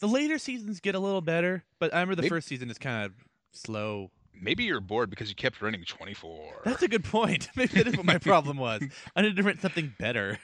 The 0.00 0.06
later 0.06 0.36
seasons 0.36 0.80
get 0.80 0.94
a 0.94 0.98
little 0.98 1.22
better, 1.22 1.64
but 1.78 1.94
I 1.94 2.00
remember 2.00 2.14
the 2.16 2.22
Maybe- 2.22 2.28
first 2.28 2.46
season 2.46 2.68
is 2.68 2.76
kind 2.76 3.06
of 3.06 3.12
slow. 3.52 4.10
Maybe 4.38 4.64
you're 4.64 4.82
bored 4.82 5.08
because 5.08 5.30
you 5.30 5.34
kept 5.34 5.62
running 5.62 5.82
24. 5.82 6.60
That's 6.66 6.82
a 6.82 6.88
good 6.88 7.04
point. 7.04 7.48
Maybe 7.56 7.72
that 7.82 7.86
is 7.86 7.96
what 7.96 8.04
my 8.04 8.18
problem 8.32 8.58
was. 8.58 8.82
I 9.16 9.22
needed 9.22 9.36
to 9.36 9.42
rent 9.42 9.62
something 9.62 9.94
better. 9.98 10.38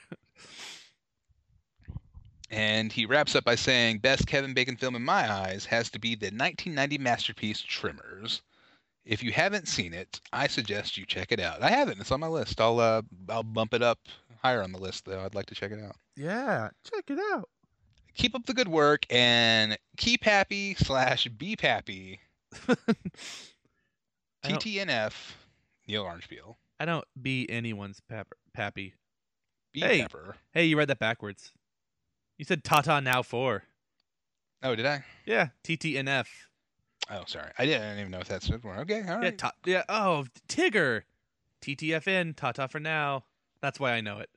And 2.49 2.91
he 2.91 3.05
wraps 3.05 3.35
up 3.35 3.43
by 3.43 3.53
saying, 3.55 3.99
best 3.99 4.25
Kevin 4.27 4.53
Bacon 4.55 4.77
film 4.77 4.95
in 4.95 5.03
my 5.03 5.31
eyes 5.31 5.65
has 5.65 5.89
to 5.91 5.99
be 5.99 6.15
the 6.15 6.27
1990 6.27 6.97
masterpiece 6.99 7.61
Tremors. 7.61 8.41
If 9.05 9.21
you 9.21 9.31
haven't 9.31 9.67
seen 9.67 9.93
it, 9.93 10.21
I 10.31 10.47
suggest 10.47 10.97
you 10.97 11.05
check 11.05 11.31
it 11.31 11.39
out. 11.39 11.61
I 11.61 11.69
haven't. 11.69 11.99
It's 11.99 12.11
on 12.11 12.19
my 12.21 12.27
list. 12.27 12.61
I'll 12.61 12.79
uh, 12.79 13.01
I'll 13.27 13.43
bump 13.43 13.73
it 13.73 13.81
up 13.81 13.99
higher 14.43 14.61
on 14.61 14.71
the 14.71 14.77
list 14.79 15.05
though. 15.05 15.23
I'd 15.23 15.35
like 15.35 15.45
to 15.47 15.55
check 15.55 15.71
it 15.71 15.79
out. 15.83 15.95
Yeah, 16.15 16.69
check 16.93 17.05
it 17.09 17.19
out. 17.33 17.49
Keep 18.15 18.35
up 18.35 18.45
the 18.45 18.53
good 18.53 18.67
work 18.67 19.05
and 19.09 19.77
keep 19.97 20.23
happy 20.23 20.75
slash 20.75 21.27
be 21.27 21.55
happy. 21.59 22.19
TTNF 24.45 25.13
Neil 25.87 26.03
Orangepeel. 26.03 26.55
I 26.79 26.85
don't 26.85 27.05
be 27.21 27.49
anyone's 27.49 27.99
pepper, 28.01 28.37
pappy. 28.53 28.93
Be 29.73 29.79
Hey. 29.81 30.01
pepper. 30.01 30.35
Hey, 30.51 30.65
you 30.65 30.77
read 30.77 30.89
that 30.89 30.99
backwards. 30.99 31.51
You 32.37 32.45
said 32.45 32.63
Tata 32.63 32.99
now 33.01 33.21
four. 33.23 33.63
Oh, 34.61 34.75
did 34.75 34.85
I? 34.85 35.03
Yeah, 35.25 35.49
TTNF. 35.63 36.27
Oh, 37.09 37.23
sorry. 37.27 37.51
I 37.57 37.65
didn't, 37.65 37.81
I 37.81 37.85
didn't 37.87 37.99
even 37.99 38.11
know 38.11 38.19
if 38.19 38.27
that 38.29 38.43
stood 38.43 38.61
for. 38.61 38.75
Okay, 38.79 39.01
all 39.07 39.15
right. 39.15 39.23
Yeah, 39.25 39.31
ta- 39.31 39.51
yeah. 39.65 39.83
Oh, 39.89 40.25
Tigger. 40.47 41.03
TTFN. 41.61 42.35
Tata 42.35 42.67
for 42.67 42.79
now. 42.79 43.25
That's 43.63 43.79
why 43.79 43.93
I 43.93 44.01
know 44.01 44.19
it. 44.19 44.29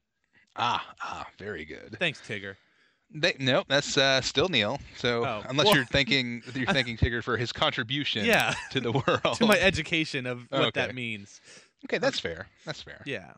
Ah, 0.54 0.82
ah, 1.02 1.26
very 1.38 1.64
good. 1.66 1.96
Thanks, 1.98 2.20
Tigger. 2.26 2.54
They, 3.12 3.34
nope, 3.38 3.66
that's 3.68 3.98
uh, 3.98 4.20
still 4.20 4.48
Neil. 4.48 4.80
So 4.96 5.24
Oh, 5.24 5.42
unless 5.48 5.66
well- 5.66 5.74
you're 5.76 5.84
thanking 5.84 6.42
you're 6.54 6.66
thanking 6.66 6.96
Tigger 6.96 7.22
for 7.22 7.36
his 7.36 7.52
contribution 7.52 8.24
Yeah. 8.24 8.54
to 8.70 8.80
the 8.80 8.92
world. 9.06 9.36
to 9.38 9.46
my 9.46 9.58
education 9.58 10.26
of 10.26 10.46
what 10.50 10.74
that 10.74 10.94
means. 10.94 11.40
okay, 11.84 11.98
that's 11.98 12.20
fair. 12.20 12.46
That's 12.64 12.80
fair. 12.82 13.02
Yeah. 13.04 13.32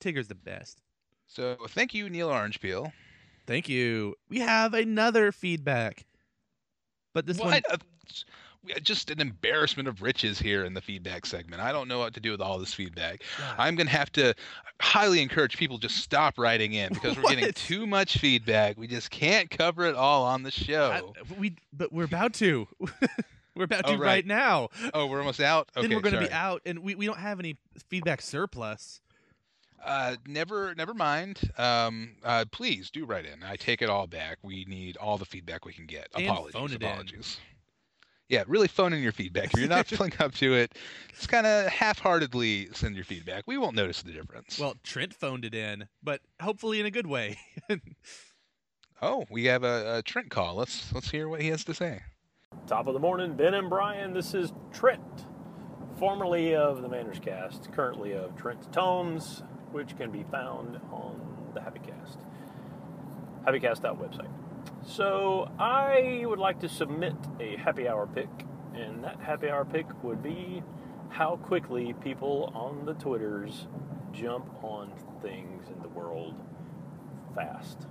Tigger's 0.00 0.28
the 0.28 0.34
best. 0.34 0.80
So 1.28 1.56
thank 1.68 1.92
you, 1.94 2.08
Neil 2.10 2.28
Orange 2.30 2.58
Peel. 2.60 2.92
Thank 3.46 3.68
you. 3.68 4.14
We 4.30 4.40
have 4.40 4.72
another 4.74 5.30
feedback. 5.30 6.04
But 7.14 7.26
this 7.26 7.38
one 7.38 7.50
What? 7.50 7.70
Uh, 7.70 7.76
we- 7.80 8.14
just 8.82 9.10
an 9.10 9.20
embarrassment 9.20 9.88
of 9.88 10.02
riches 10.02 10.38
here 10.38 10.64
in 10.64 10.74
the 10.74 10.80
feedback 10.80 11.26
segment. 11.26 11.62
I 11.62 11.72
don't 11.72 11.88
know 11.88 11.98
what 11.98 12.14
to 12.14 12.20
do 12.20 12.30
with 12.30 12.40
all 12.40 12.58
this 12.58 12.74
feedback. 12.74 13.22
I'm 13.58 13.76
gonna 13.76 13.90
have 13.90 14.10
to 14.12 14.34
highly 14.80 15.22
encourage 15.22 15.56
people 15.56 15.78
just 15.78 15.96
stop 15.96 16.38
writing 16.38 16.72
in 16.72 16.88
because 16.92 17.16
we're 17.16 17.34
getting 17.34 17.52
too 17.52 17.86
much 17.86 18.18
feedback. 18.18 18.76
We 18.78 18.86
just 18.86 19.10
can't 19.10 19.50
cover 19.50 19.84
it 19.86 19.94
all 19.94 20.24
on 20.24 20.42
the 20.42 20.50
show. 20.50 20.90
I- 20.90 21.34
we 21.38 21.56
but 21.72 21.92
we're 21.92 22.04
about 22.04 22.34
to. 22.34 22.68
we're 23.54 23.64
about 23.64 23.86
to 23.86 23.92
Oh, 23.92 23.96
right. 23.96 24.06
right. 24.06 24.26
now. 24.26 24.68
oh, 24.94 25.06
we're 25.06 25.18
almost 25.18 25.40
out. 25.40 25.70
Okay, 25.76 25.86
then 25.86 25.96
we're 25.96 26.02
going 26.02 26.14
to 26.14 26.20
be 26.28 26.32
out 26.32 26.62
and 26.66 26.80
we, 26.80 26.94
we 26.94 27.06
don't 27.06 27.18
have 27.18 27.40
any 27.40 27.56
feedback 27.88 28.20
surplus. 28.20 29.00
Uh, 29.82 30.16
never, 30.26 30.74
never 30.74 30.92
mind. 30.94 31.40
Um, 31.56 32.16
uh, 32.24 32.44
please 32.50 32.90
do 32.90 33.04
write 33.06 33.24
in. 33.24 33.42
I 33.42 33.56
take 33.56 33.82
it 33.82 33.88
all 33.88 34.06
back. 34.06 34.38
We 34.42 34.64
need 34.66 34.96
all 34.96 35.16
the 35.16 35.24
feedback 35.24 35.64
we 35.64 35.72
can 35.72 35.86
get. 35.86 36.08
And 36.14 36.26
Apologies. 36.26 36.72
it 36.74 36.82
in. 36.82 37.22
Apologies. 38.28 38.46
Yeah, 38.46 38.52
really 38.52 38.68
phone 38.68 38.92
in 38.92 39.02
your 39.02 39.12
feedback. 39.12 39.54
If 39.54 39.60
you're 39.60 39.68
not 39.68 39.86
filling 39.86 40.12
up 40.18 40.34
to 40.36 40.54
it, 40.54 40.76
just 41.14 41.28
kind 41.28 41.46
of 41.46 41.66
half-heartedly 41.68 42.68
send 42.72 42.94
your 42.96 43.04
feedback. 43.04 43.44
We 43.46 43.58
won't 43.58 43.76
notice 43.76 44.02
the 44.02 44.12
difference. 44.12 44.58
Well, 44.58 44.74
Trent 44.82 45.14
phoned 45.14 45.44
it 45.44 45.54
in, 45.54 45.88
but 46.02 46.20
hopefully 46.40 46.80
in 46.80 46.86
a 46.86 46.90
good 46.90 47.06
way. 47.06 47.38
oh, 49.02 49.24
we 49.30 49.44
have 49.44 49.64
a, 49.64 49.98
a 49.98 50.02
Trent 50.02 50.30
call. 50.30 50.56
Let's 50.56 50.92
let's 50.92 51.10
hear 51.10 51.28
what 51.28 51.40
he 51.40 51.48
has 51.48 51.64
to 51.64 51.74
say. 51.74 52.02
Top 52.66 52.86
of 52.86 52.94
the 52.94 53.00
morning, 53.00 53.34
Ben 53.34 53.54
and 53.54 53.68
Brian. 53.68 54.12
This 54.12 54.34
is 54.34 54.52
Trent, 54.72 55.26
formerly 55.98 56.54
of 56.54 56.82
the 56.82 56.88
Manners 56.88 57.20
Cast, 57.20 57.70
currently 57.72 58.12
of 58.12 58.34
Trent's 58.36 58.66
Tones, 58.68 59.42
which 59.72 59.96
can 59.96 60.10
be 60.10 60.24
found 60.30 60.80
on 60.90 61.20
the 61.54 61.60
Happycast. 61.60 62.16
Happycast.website. 63.46 64.30
So 64.86 65.50
I 65.58 66.22
would 66.24 66.38
like 66.38 66.60
to 66.60 66.68
submit 66.68 67.14
a 67.40 67.56
happy 67.56 67.88
hour 67.88 68.06
pick, 68.06 68.28
and 68.72 69.02
that 69.02 69.20
happy 69.20 69.50
hour 69.50 69.64
pick 69.64 69.86
would 70.04 70.22
be 70.22 70.62
how 71.08 71.36
quickly 71.36 71.92
people 72.04 72.52
on 72.54 72.86
the 72.86 72.94
Twitters 72.94 73.66
jump 74.12 74.48
on 74.62 74.92
things 75.20 75.68
in 75.68 75.82
the 75.82 75.88
world 75.88 76.34
fast. 77.34 77.88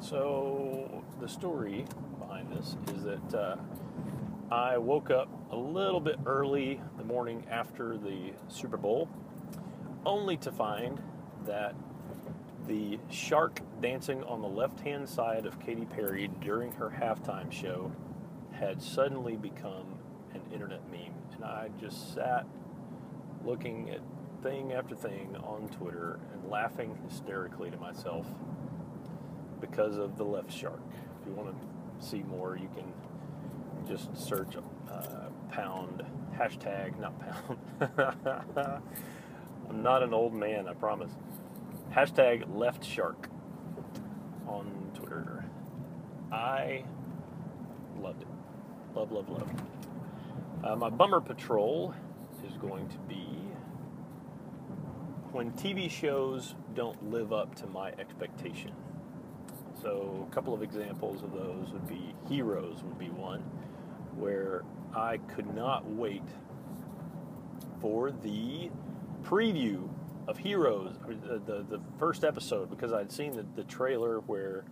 So 0.00 1.04
the 1.20 1.28
story 1.28 1.84
behind 2.18 2.50
this 2.56 2.76
is 2.94 3.04
that 3.04 3.34
uh, 3.34 3.56
I 4.50 4.78
woke 4.78 5.10
up 5.10 5.28
a 5.50 5.56
little 5.56 6.00
bit 6.00 6.16
early 6.24 6.80
the 6.96 7.04
morning 7.04 7.44
after 7.50 7.98
the 7.98 8.32
Super 8.48 8.78
Bowl, 8.78 9.10
only 10.06 10.38
to 10.38 10.50
find 10.50 11.02
that 11.46 11.74
the 12.66 12.98
shark 13.10 13.60
dancing 13.80 14.22
on 14.24 14.40
the 14.40 14.48
left 14.48 14.80
hand 14.80 15.08
side 15.08 15.46
of 15.46 15.60
Katy 15.60 15.84
Perry 15.84 16.30
during 16.40 16.72
her 16.72 16.90
halftime 16.90 17.52
show 17.52 17.92
had 18.52 18.82
suddenly 18.82 19.36
become 19.36 19.86
an 20.32 20.40
internet 20.52 20.80
meme. 20.90 21.14
And 21.34 21.44
I 21.44 21.68
just 21.80 22.14
sat 22.14 22.46
looking 23.44 23.90
at 23.90 24.00
thing 24.42 24.72
after 24.72 24.94
thing 24.94 25.36
on 25.42 25.68
Twitter 25.68 26.18
and 26.32 26.50
laughing 26.50 26.98
hysterically 27.08 27.70
to 27.70 27.76
myself 27.78 28.26
because 29.60 29.96
of 29.96 30.16
the 30.16 30.24
left 30.24 30.52
shark. 30.52 30.80
If 31.20 31.28
you 31.28 31.32
want 31.32 31.50
to 31.50 32.06
see 32.06 32.22
more, 32.22 32.56
you 32.56 32.68
can 32.74 32.92
just 33.86 34.16
search 34.16 34.56
uh, 34.90 35.28
pound, 35.50 36.02
hashtag, 36.38 36.98
not 36.98 37.14
pound. 37.18 37.58
I'm 39.68 39.82
not 39.82 40.02
an 40.02 40.12
old 40.12 40.34
man, 40.34 40.68
I 40.68 40.74
promise. 40.74 41.12
Hashtag 41.94 42.52
left 42.52 42.84
shark 42.84 43.28
on 44.48 44.90
Twitter. 44.94 45.44
I 46.32 46.82
loved 48.00 48.22
it. 48.22 48.28
Love, 48.96 49.12
love, 49.12 49.28
love. 49.28 49.48
Uh, 50.64 50.74
my 50.74 50.90
bummer 50.90 51.20
patrol 51.20 51.94
is 52.44 52.56
going 52.56 52.88
to 52.88 52.98
be 53.08 53.28
when 55.30 55.52
TV 55.52 55.88
shows 55.88 56.56
don't 56.74 57.12
live 57.12 57.32
up 57.32 57.54
to 57.56 57.68
my 57.68 57.90
expectation. 57.92 58.72
So, 59.80 60.26
a 60.28 60.34
couple 60.34 60.52
of 60.52 60.64
examples 60.64 61.22
of 61.22 61.32
those 61.32 61.70
would 61.72 61.86
be 61.86 62.12
Heroes, 62.28 62.82
would 62.82 62.98
be 62.98 63.10
one, 63.10 63.42
where 64.16 64.64
I 64.96 65.18
could 65.18 65.54
not 65.54 65.88
wait 65.88 66.26
for 67.80 68.10
the 68.10 68.70
preview 69.22 69.88
of 70.26 70.38
Heroes, 70.38 70.96
the, 71.06 71.64
the, 71.68 71.80
first 71.98 72.24
episode, 72.24 72.70
because 72.70 72.92
I'd 72.92 73.12
seen 73.12 73.36
the, 73.36 73.44
the 73.56 73.64
trailer 73.64 74.20
where 74.20 74.64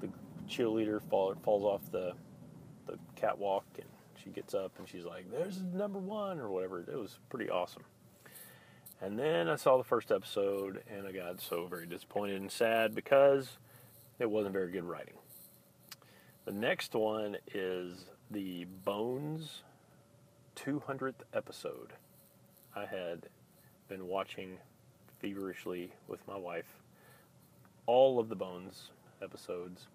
the 0.00 0.08
cheerleader 0.48 1.00
fall, 1.08 1.34
falls 1.42 1.64
off 1.64 1.80
the, 1.92 2.12
the 2.86 2.98
catwalk 3.14 3.64
and 3.76 3.86
she 4.22 4.30
gets 4.30 4.54
up 4.54 4.72
and 4.78 4.88
she's 4.88 5.04
like, 5.04 5.30
there's 5.30 5.60
number 5.72 5.98
one, 5.98 6.40
or 6.40 6.50
whatever. 6.50 6.80
It 6.80 6.98
was 6.98 7.18
pretty 7.28 7.48
awesome. 7.48 7.84
And 9.00 9.18
then 9.18 9.48
I 9.48 9.56
saw 9.56 9.76
the 9.76 9.84
first 9.84 10.10
episode 10.10 10.82
and 10.92 11.06
I 11.06 11.12
got 11.12 11.40
so 11.40 11.66
very 11.66 11.86
disappointed 11.86 12.40
and 12.40 12.50
sad 12.50 12.94
because 12.94 13.58
it 14.18 14.28
wasn't 14.28 14.52
very 14.52 14.72
good 14.72 14.84
writing. 14.84 15.14
The 16.44 16.52
next 16.52 16.94
one 16.94 17.36
is 17.54 18.06
the 18.30 18.64
Bones 18.84 19.62
200th 20.56 21.22
episode. 21.32 21.92
I 22.74 22.86
had 22.86 23.28
been 23.88 24.08
watching 24.08 24.58
feverishly 25.20 25.92
with 26.06 26.26
my 26.26 26.36
wife 26.36 26.78
all 27.88 28.20
of 28.20 28.28
the 28.28 28.36
Bones 28.36 28.90
episodes 29.22 29.86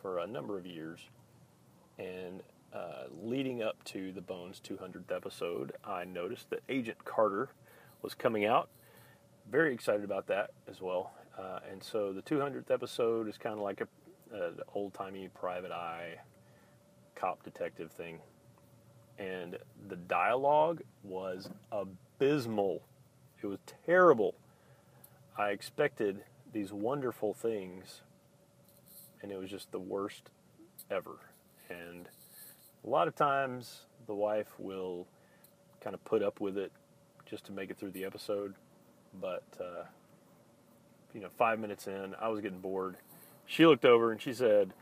for 0.00 0.18
a 0.18 0.26
number 0.26 0.56
of 0.58 0.64
years. 0.64 1.00
And 1.98 2.42
uh, 2.72 3.04
leading 3.22 3.62
up 3.62 3.84
to 3.84 4.10
the 4.10 4.22
Bones 4.22 4.60
200th 4.66 5.14
episode, 5.14 5.72
I 5.84 6.04
noticed 6.04 6.48
that 6.48 6.60
Agent 6.68 7.04
Carter 7.04 7.50
was 8.00 8.14
coming 8.14 8.46
out. 8.46 8.70
Very 9.52 9.74
excited 9.74 10.02
about 10.02 10.26
that 10.28 10.50
as 10.66 10.80
well. 10.80 11.12
Uh, 11.38 11.60
and 11.70 11.82
so 11.82 12.14
the 12.14 12.22
200th 12.22 12.70
episode 12.70 13.28
is 13.28 13.36
kind 13.36 13.54
of 13.54 13.60
like 13.60 13.82
a, 13.82 13.88
old 14.74 14.92
timey 14.94 15.28
private 15.32 15.70
eye 15.70 16.16
cop 17.14 17.42
detective 17.44 17.92
thing. 17.92 18.18
And 19.18 19.58
the 19.88 19.96
dialogue 19.96 20.82
was 21.04 21.50
abysmal. 21.70 22.82
It 23.44 23.48
was 23.48 23.58
terrible. 23.84 24.34
I 25.36 25.50
expected 25.50 26.24
these 26.54 26.72
wonderful 26.72 27.34
things, 27.34 28.00
and 29.20 29.30
it 29.30 29.38
was 29.38 29.50
just 29.50 29.70
the 29.70 29.78
worst 29.78 30.30
ever. 30.90 31.18
And 31.68 32.08
a 32.86 32.88
lot 32.88 33.06
of 33.06 33.14
times 33.14 33.80
the 34.06 34.14
wife 34.14 34.48
will 34.58 35.06
kind 35.82 35.92
of 35.92 36.02
put 36.06 36.22
up 36.22 36.40
with 36.40 36.56
it 36.56 36.72
just 37.26 37.44
to 37.44 37.52
make 37.52 37.70
it 37.70 37.76
through 37.76 37.90
the 37.90 38.06
episode. 38.06 38.54
But, 39.20 39.44
uh, 39.60 39.84
you 41.12 41.20
know, 41.20 41.28
five 41.36 41.58
minutes 41.58 41.86
in, 41.86 42.14
I 42.18 42.28
was 42.28 42.40
getting 42.40 42.60
bored. 42.60 42.96
She 43.44 43.66
looked 43.66 43.84
over 43.84 44.10
and 44.10 44.22
she 44.22 44.32
said, 44.32 44.72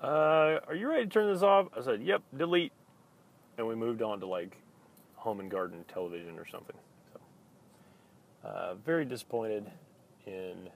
uh, 0.00 0.60
Are 0.68 0.74
you 0.76 0.88
ready 0.88 1.02
to 1.02 1.10
turn 1.10 1.32
this 1.32 1.42
off? 1.42 1.66
I 1.76 1.82
said, 1.82 2.00
Yep, 2.00 2.22
delete. 2.36 2.72
And 3.58 3.66
we 3.66 3.74
moved 3.74 4.02
on 4.02 4.20
to 4.20 4.26
like 4.26 4.56
home 5.16 5.40
and 5.40 5.50
garden 5.50 5.84
television 5.92 6.38
or 6.38 6.46
something. 6.46 6.76
Uh, 8.44 8.74
very 8.84 9.04
disappointed 9.04 9.70
in 10.26 10.68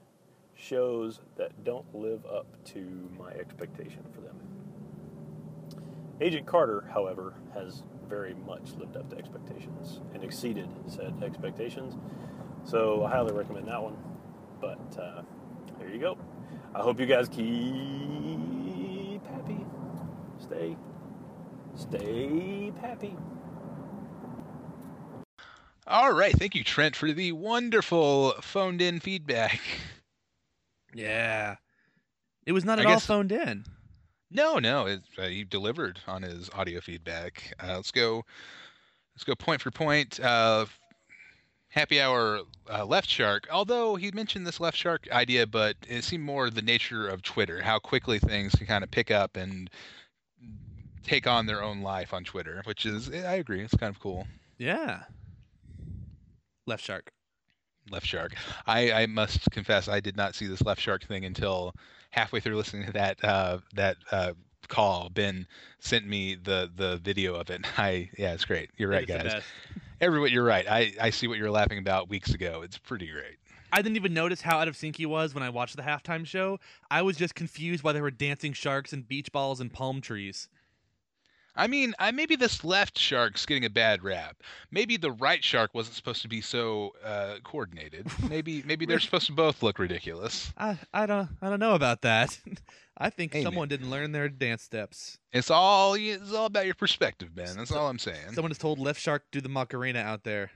shows 0.55 1.19
that 1.37 1.63
don't 1.63 1.85
live 1.93 2.25
up 2.25 2.47
to 2.65 3.09
my 3.17 3.31
expectation 3.31 4.03
for 4.13 4.21
them. 4.21 4.35
Agent 6.19 6.45
Carter, 6.45 6.89
however, 6.91 7.35
has 7.53 7.83
very 8.09 8.33
much 8.45 8.73
lived 8.77 8.97
up 8.97 9.09
to 9.09 9.17
expectations 9.17 10.01
and 10.13 10.23
exceeded 10.23 10.67
said 10.87 11.13
expectations. 11.23 11.95
So 12.63 13.05
I 13.05 13.11
highly 13.11 13.33
recommend 13.33 13.67
that 13.67 13.81
one. 13.81 13.97
But 14.59 14.97
uh, 14.99 15.21
there 15.77 15.89
you 15.89 15.99
go. 15.99 16.17
I 16.73 16.79
hope 16.81 16.99
you 16.99 17.05
guys 17.05 17.29
keep 17.29 19.23
happy. 19.27 19.65
Stay, 20.39 20.75
stay 21.75 22.73
happy. 22.81 23.15
All 25.89 26.13
right, 26.13 26.33
thank 26.37 26.53
you, 26.53 26.63
Trent, 26.63 26.95
for 26.95 27.11
the 27.11 27.31
wonderful 27.31 28.33
phoned-in 28.41 28.99
feedback. 28.99 29.59
Yeah. 30.93 31.55
It 32.45 32.51
was 32.51 32.63
not 32.65 32.77
I 32.79 32.81
at 32.83 32.87
all 32.87 32.93
guess- 32.95 33.05
phoned 33.05 33.31
in. 33.31 33.65
No, 34.31 34.59
no, 34.59 34.85
it, 34.85 35.01
uh, 35.17 35.23
he 35.23 35.43
delivered 35.43 35.99
on 36.07 36.21
his 36.21 36.51
audio 36.53 36.79
feedback. 36.81 37.55
Uh, 37.59 37.77
let's 37.77 37.89
go. 37.89 38.23
Let's 39.15 39.23
go 39.23 39.33
point 39.33 39.59
for 39.61 39.71
point. 39.71 40.19
Uh, 40.19 40.67
happy 41.69 41.99
hour 41.99 42.41
uh, 42.71 42.85
left 42.85 43.09
shark. 43.09 43.47
Although 43.51 43.95
he 43.95 44.11
mentioned 44.11 44.45
this 44.45 44.59
left 44.59 44.77
shark 44.77 45.07
idea, 45.11 45.47
but 45.47 45.77
it 45.87 46.03
seemed 46.03 46.23
more 46.23 46.51
the 46.51 46.61
nature 46.61 47.07
of 47.07 47.23
Twitter, 47.23 47.61
how 47.63 47.79
quickly 47.79 48.19
things 48.19 48.53
can 48.53 48.67
kind 48.67 48.83
of 48.83 48.91
pick 48.91 49.09
up 49.09 49.35
and 49.35 49.67
take 51.03 51.25
on 51.25 51.47
their 51.47 51.63
own 51.63 51.81
life 51.81 52.13
on 52.13 52.23
Twitter, 52.23 52.61
which 52.65 52.85
is 52.85 53.09
I 53.09 53.33
agree, 53.35 53.61
it's 53.63 53.75
kind 53.75 53.89
of 53.93 53.99
cool. 53.99 54.27
Yeah. 54.59 55.03
Left 56.69 56.83
shark. 56.83 57.11
Left 57.89 58.05
shark. 58.05 58.35
I, 58.67 58.91
I 58.91 59.05
must 59.07 59.49
confess, 59.49 59.87
I 59.87 59.99
did 59.99 60.15
not 60.15 60.35
see 60.35 60.45
this 60.45 60.61
left 60.61 60.79
shark 60.79 61.03
thing 61.03 61.25
until 61.25 61.73
halfway 62.11 62.39
through 62.39 62.57
listening 62.57 62.85
to 62.85 62.91
that 62.93 63.23
uh, 63.23 63.57
that 63.73 63.97
uh, 64.11 64.33
call. 64.67 65.09
Ben 65.09 65.47
sent 65.79 66.05
me 66.07 66.35
the 66.35 66.69
the 66.75 66.97
video 66.97 67.33
of 67.33 67.49
it. 67.49 67.65
I 67.79 68.11
yeah, 68.19 68.33
it's 68.33 68.45
great. 68.45 68.69
You're 68.77 68.89
right, 68.89 69.01
It 69.01 69.09
is 69.09 69.23
the 69.23 69.29
guys. 69.29 69.43
Everyone, 69.99 70.31
you're 70.31 70.43
right. 70.43 70.65
I 70.69 70.93
I 71.01 71.09
see 71.09 71.27
what 71.27 71.39
you're 71.39 71.49
laughing 71.49 71.79
about 71.79 72.07
weeks 72.07 72.35
ago. 72.35 72.61
It's 72.63 72.77
pretty 72.77 73.07
great. 73.07 73.37
I 73.71 73.81
didn't 73.81 73.95
even 73.95 74.13
notice 74.13 74.41
how 74.41 74.59
out 74.59 74.67
of 74.67 74.77
sync 74.77 74.97
he 74.97 75.07
was 75.07 75.33
when 75.33 75.43
I 75.43 75.49
watched 75.49 75.75
the 75.75 75.81
halftime 75.81 76.25
show. 76.25 76.59
I 76.91 77.01
was 77.01 77.17
just 77.17 77.33
confused 77.33 77.83
why 77.83 77.93
there 77.93 78.03
were 78.03 78.11
dancing 78.11 78.53
sharks 78.53 78.93
and 78.93 79.07
beach 79.07 79.31
balls 79.31 79.59
and 79.59 79.73
palm 79.73 80.01
trees. 80.01 80.49
I 81.55 81.67
mean, 81.67 81.93
I 81.99 82.11
maybe 82.11 82.35
this 82.35 82.63
left 82.63 82.97
shark's 82.97 83.45
getting 83.45 83.65
a 83.65 83.69
bad 83.69 84.03
rap. 84.03 84.37
Maybe 84.71 84.95
the 84.97 85.11
right 85.11 85.43
shark 85.43 85.71
wasn't 85.73 85.95
supposed 85.95 86.21
to 86.21 86.27
be 86.27 86.41
so 86.41 86.91
uh, 87.03 87.35
coordinated. 87.43 88.07
Maybe 88.29 88.63
maybe 88.65 88.85
they're 88.85 88.99
supposed 88.99 89.25
to 89.27 89.33
both 89.33 89.61
look 89.61 89.79
ridiculous. 89.79 90.53
I 90.57 90.77
I 90.93 91.05
don't 91.05 91.29
I 91.41 91.49
don't 91.49 91.59
know 91.59 91.75
about 91.75 92.01
that. 92.03 92.37
I 93.01 93.09
think 93.09 93.31
Hey, 93.33 93.39
man. 93.39 93.45
someone 93.45 93.67
didn't 93.69 93.89
learn 93.89 94.11
their 94.11 94.27
dance 94.29 94.61
steps. 94.63 95.17
It's 95.31 95.49
all 95.49 95.95
it's 95.95 96.33
all 96.33 96.45
about 96.45 96.65
your 96.65 96.75
perspective, 96.75 97.33
Ben. 97.33 97.57
That's 97.57 97.71
all 97.71 97.87
I'm 97.87 97.99
saying. 97.99 98.33
Someone 98.33 98.51
has 98.51 98.57
told 98.57 98.77
left 98.79 98.99
shark 99.01 99.23
do 99.31 99.41
the 99.41 99.49
Macarena 99.49 99.99
out 99.99 100.23
there, 100.23 100.51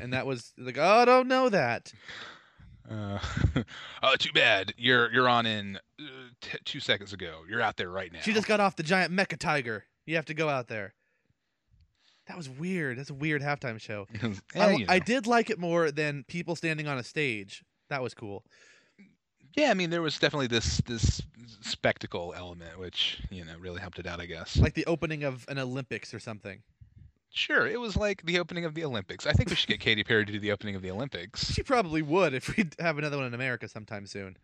and 0.00 0.12
that 0.12 0.26
was 0.26 0.52
like, 0.58 0.78
oh, 0.78 0.82
I 1.00 1.04
don't 1.04 1.28
know 1.28 1.48
that. 1.50 1.92
Uh, 2.90 3.18
oh, 4.02 4.16
too 4.16 4.32
bad. 4.32 4.74
You're 4.76 5.12
you're 5.12 5.28
on 5.28 5.46
in 5.46 5.76
uh, 6.00 6.04
t- 6.40 6.58
two 6.64 6.80
seconds 6.80 7.12
ago. 7.12 7.42
You're 7.48 7.60
out 7.60 7.76
there 7.76 7.90
right 7.90 8.12
now. 8.12 8.20
She 8.20 8.32
just 8.32 8.48
got 8.48 8.58
off 8.60 8.74
the 8.76 8.82
giant 8.82 9.12
mecha 9.12 9.38
tiger. 9.38 9.84
You 10.10 10.16
have 10.16 10.26
to 10.26 10.34
go 10.34 10.48
out 10.48 10.66
there. 10.66 10.92
That 12.26 12.36
was 12.36 12.48
weird. 12.48 12.98
That's 12.98 13.10
a 13.10 13.14
weird 13.14 13.42
halftime 13.42 13.80
show. 13.80 14.08
Eh, 14.56 14.60
I, 14.60 14.72
you 14.72 14.86
I 14.88 14.98
did 14.98 15.28
like 15.28 15.50
it 15.50 15.58
more 15.60 15.92
than 15.92 16.24
people 16.26 16.56
standing 16.56 16.88
on 16.88 16.98
a 16.98 17.04
stage. 17.04 17.62
That 17.90 18.02
was 18.02 18.12
cool. 18.12 18.44
Yeah, 19.56 19.70
I 19.70 19.74
mean 19.74 19.90
there 19.90 20.02
was 20.02 20.18
definitely 20.18 20.48
this 20.48 20.78
this 20.78 21.22
spectacle 21.60 22.34
element, 22.36 22.76
which 22.76 23.20
you 23.30 23.44
know 23.44 23.52
really 23.60 23.80
helped 23.80 24.00
it 24.00 24.06
out, 24.08 24.20
I 24.20 24.26
guess. 24.26 24.56
Like 24.56 24.74
the 24.74 24.84
opening 24.86 25.22
of 25.22 25.44
an 25.48 25.58
Olympics 25.58 26.12
or 26.12 26.18
something. 26.18 26.60
Sure, 27.32 27.68
it 27.68 27.78
was 27.78 27.96
like 27.96 28.24
the 28.24 28.40
opening 28.40 28.64
of 28.64 28.74
the 28.74 28.84
Olympics. 28.84 29.26
I 29.26 29.32
think 29.32 29.48
we 29.48 29.54
should 29.54 29.68
get 29.68 29.78
Katy 29.78 30.02
Perry 30.02 30.26
to 30.26 30.32
do 30.32 30.40
the 30.40 30.50
opening 30.50 30.74
of 30.74 30.82
the 30.82 30.90
Olympics. 30.90 31.52
She 31.52 31.62
probably 31.62 32.02
would 32.02 32.34
if 32.34 32.56
we 32.56 32.68
have 32.80 32.98
another 32.98 33.16
one 33.16 33.26
in 33.26 33.34
America 33.34 33.68
sometime 33.68 34.06
soon. 34.08 34.36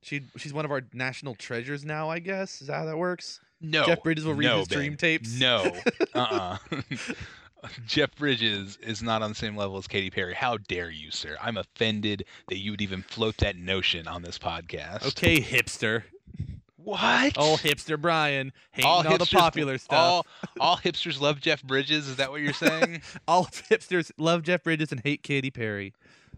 She 0.00 0.22
she's 0.38 0.54
one 0.54 0.64
of 0.64 0.70
our 0.70 0.82
national 0.94 1.34
treasures 1.34 1.84
now, 1.84 2.08
I 2.08 2.18
guess. 2.18 2.62
Is 2.62 2.68
that 2.68 2.76
how 2.76 2.86
that 2.86 2.96
works? 2.96 3.40
No, 3.60 3.84
Jeff 3.84 4.02
Bridges 4.02 4.24
will 4.24 4.34
read 4.34 4.46
no, 4.46 4.58
his 4.58 4.68
dream 4.68 4.96
tapes. 4.96 5.38
No, 5.38 5.72
uh, 6.14 6.58
uh 6.70 6.80
Jeff 7.86 8.14
Bridges 8.16 8.78
is 8.82 9.02
not 9.02 9.22
on 9.22 9.30
the 9.30 9.34
same 9.34 9.56
level 9.56 9.76
as 9.76 9.86
Katy 9.86 10.10
Perry. 10.10 10.34
How 10.34 10.56
dare 10.56 10.90
you, 10.90 11.10
sir? 11.10 11.36
I'm 11.40 11.56
offended 11.56 12.24
that 12.48 12.58
you 12.58 12.70
would 12.72 12.82
even 12.82 13.02
float 13.02 13.36
that 13.38 13.56
notion 13.56 14.06
on 14.06 14.22
this 14.22 14.38
podcast. 14.38 15.06
Okay, 15.08 15.40
hipster. 15.40 16.04
What? 16.76 17.34
Oh, 17.36 17.58
hipster 17.60 18.00
Brian 18.00 18.52
hating 18.70 18.88
all, 18.88 19.02
the 19.02 19.08
hipsters- 19.08 19.32
popular 19.32 19.78
stuff. 19.78 19.98
All, 19.98 20.26
all 20.60 20.76
hipsters 20.76 21.20
love 21.20 21.40
Jeff 21.40 21.62
Bridges. 21.62 22.06
Is 22.06 22.16
that 22.16 22.30
what 22.30 22.40
you're 22.40 22.52
saying? 22.52 23.02
all 23.26 23.46
hipsters 23.46 24.12
love 24.18 24.42
Jeff 24.42 24.62
Bridges 24.62 24.92
and 24.92 25.00
hate 25.00 25.22
Katy 25.22 25.50
Perry. 25.50 25.92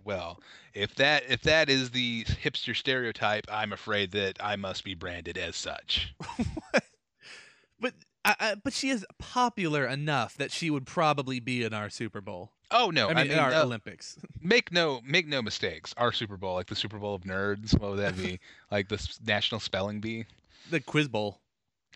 well, 0.05 0.41
if 0.73 0.95
that 0.95 1.25
if 1.29 1.43
that 1.43 1.69
is 1.69 1.91
the 1.91 2.25
hipster 2.25 2.75
stereotype, 2.75 3.45
I'm 3.51 3.73
afraid 3.73 4.13
that 4.13 4.39
I 4.41 4.57
must 4.57 4.85
be 4.85 4.95
branded 4.95 5.37
as 5.37 5.57
such. 5.57 6.15
But 6.73 6.85
I, 8.25 8.35
I, 8.41 8.55
but 8.63 8.73
she 8.73 8.91
is 8.91 9.07
popular 9.19 9.87
enough 9.87 10.37
that 10.37 10.51
she 10.51 10.71
would 10.71 10.87
probably 10.87 11.41
be 11.41 11.63
in 11.65 11.73
our 11.73 11.89
Super 11.91 12.21
Bowl. 12.21 12.53
Oh 12.71 12.91
no! 12.91 13.09
I 13.09 13.15
mean, 13.15 13.31
in 13.31 13.39
our 13.39 13.53
uh, 13.53 13.63
Olympics. 13.63 14.19
make 14.43 14.71
no 14.73 15.01
make 15.05 15.27
no 15.27 15.41
mistakes. 15.41 15.95
Our 15.97 16.13
Super 16.13 16.37
Bowl, 16.37 16.55
like 16.55 16.67
the 16.67 16.77
Super 16.77 16.99
Bowl 16.99 17.15
of 17.15 17.23
nerds, 17.23 17.79
what 17.79 17.93
would 17.93 18.01
that 18.01 18.17
be? 18.17 18.41
like 18.71 18.89
the 18.89 18.97
s- 18.97 19.19
National 19.27 19.61
Spelling 19.61 20.01
Bee? 20.01 20.27
The 20.71 20.81
Quiz 20.81 21.09
Bowl, 21.09 21.41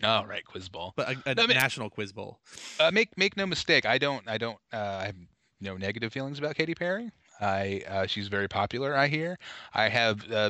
Oh 0.01 0.23
right, 0.25 0.43
Quiz 0.43 0.69
Bowl. 0.69 0.93
but 0.95 1.09
a, 1.09 1.29
a 1.31 1.35
No, 1.35 1.43
I 1.43 1.47
mean- 1.47 1.57
national 1.57 1.89
Quiz 1.91 2.11
Bowl. 2.11 2.39
Uh, 2.79 2.89
make 2.91 3.15
make 3.17 3.37
no 3.37 3.45
mistake. 3.45 3.85
I 3.85 3.99
don't 3.99 4.27
I 4.27 4.37
don't 4.39 4.57
uh, 4.73 4.77
I 5.01 5.05
have 5.05 5.15
no 5.61 5.77
negative 5.77 6.11
feelings 6.11 6.39
about 6.39 6.55
Katy 6.55 6.73
Perry. 6.73 7.11
I 7.39 7.83
uh, 7.87 8.07
she's 8.07 8.27
very 8.27 8.47
popular. 8.47 8.95
I 8.95 9.07
hear. 9.07 9.37
I 9.75 9.89
have 9.89 10.31
uh, 10.31 10.49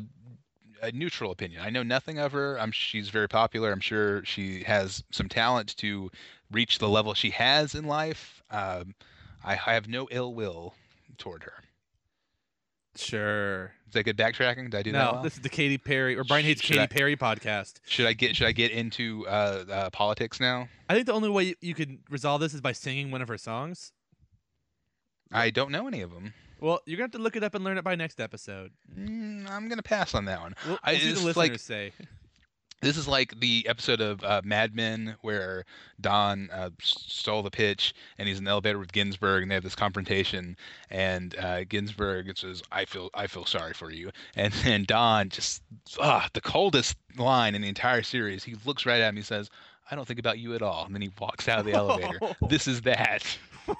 a 0.84 0.92
neutral 0.92 1.32
opinion. 1.32 1.62
I 1.62 1.70
know 1.70 1.82
nothing 1.82 2.20
of 2.20 2.34
her. 2.34 2.60
I'm 2.60 2.72
she's 2.72 3.10
very 3.10 3.30
popular. 3.30 3.72
I'm 3.72 3.80
sure 3.80 4.24
she 4.26 4.64
has 4.64 5.04
some 5.12 5.30
talent 5.30 5.76
to 5.78 6.12
reach 6.52 6.80
the 6.80 6.90
level 6.90 7.14
she 7.14 7.32
has 7.32 7.74
in 7.74 7.86
life. 7.86 8.44
Um, 8.52 8.94
I, 9.44 9.54
I 9.54 9.74
have 9.74 9.88
no 9.88 10.08
ill 10.12 10.34
will 10.34 10.76
toward 11.18 11.44
her. 11.44 11.54
Sure. 12.96 13.74
Is 13.88 13.94
that 13.94 14.04
good 14.04 14.18
backtracking? 14.18 14.70
Did 14.70 14.76
I 14.76 14.82
do 14.84 14.92
that? 14.92 14.98
No, 14.98 15.12
well? 15.14 15.24
this 15.24 15.34
is 15.34 15.42
the 15.42 15.50
Katy 15.50 15.78
Perry 15.80 16.16
or 16.16 16.24
Brian 16.24 16.46
hates 16.46 16.62
Katy 16.62 16.82
I- 16.82 16.88
Perry 16.88 17.16
podcast. 17.16 17.80
Should 17.86 18.06
I 18.06 18.14
get 18.14 18.36
should 18.36 18.48
I 18.48 18.52
get 18.52 18.72
into 18.72 19.26
uh, 19.28 19.66
uh, 19.72 19.90
politics 19.90 20.40
now? 20.40 20.68
I 20.90 20.94
think 20.94 21.08
the 21.08 21.14
only 21.14 21.30
way 21.30 21.56
you 21.62 21.74
could 21.74 22.00
resolve 22.10 22.42
this 22.42 22.54
is 22.54 22.62
by 22.62 22.74
singing 22.74 23.10
one 23.10 23.22
of 23.22 23.28
her 23.30 23.38
songs. 23.38 23.94
I 25.32 25.50
don't 25.50 25.72
know 25.72 25.88
any 25.88 26.02
of 26.02 26.12
them. 26.14 26.34
Well, 26.64 26.80
you're 26.86 26.96
gonna 26.96 27.06
have 27.06 27.12
to 27.12 27.18
look 27.18 27.36
it 27.36 27.44
up 27.44 27.56
and 27.56 27.64
learn 27.66 27.78
it 27.78 27.84
by 27.84 27.96
next 27.96 28.22
episode. 28.22 28.72
Mm, 28.98 29.50
I'm 29.52 29.68
gonna 29.68 29.84
pass 29.84 30.16
on 30.16 30.24
that 30.26 30.40
one. 30.40 30.56
We'll, 30.66 30.80
I- 30.82 30.94
we'll 30.94 31.00
see 31.02 31.08
what 31.08 31.14
it's 31.14 31.22
the 31.22 31.28
like- 31.40 31.52
listeners 31.52 31.62
say. 31.62 31.92
This 32.82 32.98
is 32.98 33.08
like 33.08 33.40
the 33.40 33.66
episode 33.70 34.02
of 34.02 34.22
uh, 34.26 34.42
Mad 34.44 34.76
Men 34.76 35.16
where 35.22 35.64
Don 36.02 36.50
uh, 36.52 36.70
stole 36.82 37.42
the 37.42 37.50
pitch 37.50 37.94
and 38.18 38.28
he's 38.28 38.38
in 38.40 38.44
the 38.44 38.52
elevator 38.52 38.78
with 38.78 38.92
Ginsberg 38.92 39.42
and 39.42 39.50
they 39.50 39.56
have 39.56 39.64
this 39.64 39.74
confrontation 39.76 40.58
and 40.90 41.34
uh, 41.38 41.64
Ginsberg 41.64 42.38
says, 42.38 42.62
"I 42.74 42.84
feel 42.86 43.10
I 43.14 43.28
feel 43.28 43.46
sorry 43.46 43.74
for 43.74 43.90
you," 43.92 44.12
and 44.36 44.54
then 44.64 44.84
Don 44.86 45.30
just 45.30 45.62
ah 46.00 46.30
the 46.34 46.42
coldest 46.42 46.96
line 47.18 47.56
in 47.56 47.62
the 47.62 47.70
entire 47.70 48.04
series. 48.04 48.44
He 48.46 48.56
looks 48.66 48.86
right 48.86 49.02
at 49.02 49.14
me 49.14 49.20
and 49.20 49.26
says, 49.26 49.50
"I 49.92 49.96
don't 49.96 50.06
think 50.08 50.20
about 50.20 50.40
you 50.40 50.54
at 50.56 50.62
all," 50.62 50.86
and 50.86 50.94
then 50.96 51.02
he 51.02 51.12
walks 51.20 51.48
out 51.50 51.60
of 51.60 51.66
the 51.66 51.74
elevator. 51.74 52.20
This 52.50 52.68
is 52.68 52.82
that. 52.84 53.26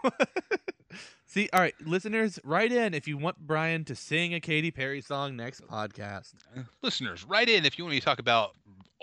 See, 1.26 1.50
all 1.52 1.60
right, 1.62 1.74
listeners, 1.84 2.40
write 2.44 2.72
in 2.72 2.94
if 2.94 3.08
you 3.08 3.18
want 3.18 3.38
Brian 3.40 3.84
to 3.86 3.96
sing 3.96 4.34
a 4.34 4.40
Katy 4.40 4.72
Perry 4.72 5.02
song 5.02 5.36
next 5.36 5.66
podcast. 5.68 6.34
Listeners, 6.82 7.26
write 7.26 7.50
in 7.50 7.66
if 7.66 7.78
you 7.78 7.84
want 7.86 7.94
me 7.96 8.00
to 8.00 8.06
talk 8.06 8.20
about 8.20 8.52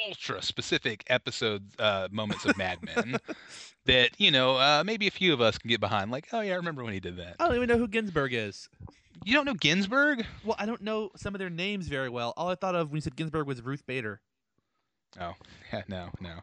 ultra 0.07 0.41
specific 0.41 1.05
episode 1.09 1.65
uh, 1.79 2.09
moments 2.11 2.45
of 2.45 2.57
Mad 2.57 2.79
Men 2.83 3.17
that 3.87 4.11
you 4.19 4.31
know 4.31 4.57
uh, 4.57 4.83
maybe 4.87 5.07
a 5.07 5.11
few 5.11 5.33
of 5.33 5.41
us 5.41 5.59
can 5.59 5.69
get 5.69 5.81
behind. 5.81 6.11
Like, 6.11 6.29
oh 6.33 6.41
yeah, 6.41 6.53
I 6.53 6.57
remember 6.57 6.85
when 6.85 6.93
he 6.93 7.01
did 7.01 7.17
that. 7.17 7.37
I 7.41 7.47
don't 7.47 7.57
even 7.57 7.69
know 7.69 7.79
who 7.79 7.89
Ginsberg 7.89 8.33
is. 8.33 8.69
You 9.25 9.35
don't 9.35 9.45
know 9.45 9.55
Ginsberg? 9.55 10.25
Well, 10.45 10.57
I 10.59 10.67
don't 10.67 10.81
know 10.81 11.11
some 11.17 11.35
of 11.35 11.39
their 11.41 11.51
names 11.51 11.89
very 11.89 12.09
well. 12.09 12.33
All 12.37 12.49
I 12.49 12.55
thought 12.55 12.75
of 12.75 12.91
when 12.91 12.97
you 12.97 13.03
said 13.03 13.17
Ginsberg 13.17 13.47
was 13.47 13.61
Ruth 13.61 13.85
Bader, 13.87 14.21
Oh, 15.21 15.35
yeah, 15.73 15.83
no, 15.89 16.09
no, 16.21 16.37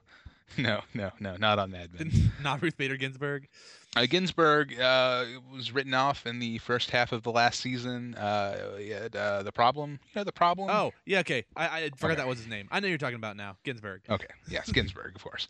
no, 0.58 0.82
no, 0.94 1.12
no, 1.20 1.36
not 1.38 1.60
on 1.60 1.72
Mad 1.72 1.90
Men. 1.94 2.12
not 2.44 2.62
Ruth 2.62 2.78
Bader 2.78 2.98
Ginsburg. 2.98 3.48
Uh, 3.96 4.06
Ginsberg 4.06 4.80
uh, 4.80 5.26
was 5.52 5.72
written 5.72 5.94
off 5.94 6.26
in 6.28 6.40
the 6.40 6.58
first 6.60 6.92
half 6.92 7.12
of 7.12 7.24
the 7.24 7.32
last 7.32 7.60
season. 7.60 8.14
Uh, 8.16 8.78
had, 8.78 9.16
uh, 9.16 9.44
the 9.44 9.52
problem, 9.52 9.92
you 9.92 10.20
know, 10.20 10.24
the 10.24 10.32
problem. 10.32 10.70
Oh, 10.70 10.92
yeah, 11.06 11.20
okay. 11.20 11.46
I, 11.56 11.66
I 11.66 11.90
forgot 11.96 12.12
Okay. 12.12 12.16
that 12.16 12.28
was 12.28 12.38
his 12.40 12.48
name. 12.48 12.68
I 12.72 12.80
know 12.80 12.88
you're 12.88 12.98
talking 13.00 13.16
about 13.16 13.36
now. 13.38 13.58
Ginsberg. 13.64 14.02
Okay. 14.10 14.28
Yes, 14.50 14.72
Ginsberg, 14.72 15.16
of 15.16 15.24
course. 15.24 15.48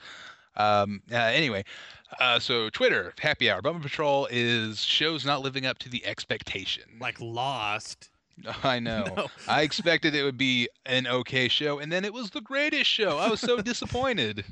Um, 0.56 1.02
uh, 1.12 1.18
anyway, 1.18 1.64
uh, 2.20 2.40
so 2.40 2.70
Twitter, 2.70 3.14
Happy 3.20 3.50
Hour, 3.52 3.62
Bummer 3.62 3.80
Patrol 3.80 4.28
is 4.32 4.82
shows 4.82 5.24
not 5.26 5.42
living 5.42 5.66
up 5.68 5.78
to 5.80 5.90
the 5.90 6.04
expectation. 6.06 6.84
Like 7.00 7.20
Lost. 7.22 8.10
I 8.64 8.80
know. 8.80 9.06
No. 9.16 9.28
I 9.48 9.62
expected 9.62 10.14
it 10.16 10.24
would 10.24 10.38
be 10.38 10.70
an 10.86 11.08
okay 11.08 11.48
show, 11.48 11.80
and 11.80 11.92
then 11.92 12.06
it 12.06 12.14
was 12.14 12.30
the 12.30 12.42
greatest 12.42 12.90
show. 12.90 13.18
I 13.18 13.30
was 13.30 13.40
so 13.40 13.62
disappointed. 13.62 14.46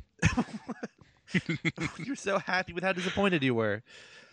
you're 1.98 2.16
so 2.16 2.40
happy 2.40 2.74
with 2.74 2.84
how 2.84 2.94
disappointed 2.94 3.44
you 3.44 3.54
were. 3.56 3.84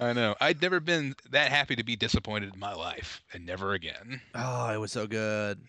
I 0.01 0.13
know. 0.13 0.35
I'd 0.41 0.61
never 0.63 0.81
been 0.81 1.15
that 1.31 1.51
happy 1.53 1.77
to 1.77 1.85
be 1.85 1.97
disappointed 1.97 2.55
in 2.55 2.61
my 2.61 2.73
life, 2.75 3.23
and 3.33 3.45
never 3.47 3.73
again. 3.75 4.21
Oh, 4.35 4.71
it 4.73 4.79
was 4.79 4.93
so 4.93 5.07
good. 5.07 5.61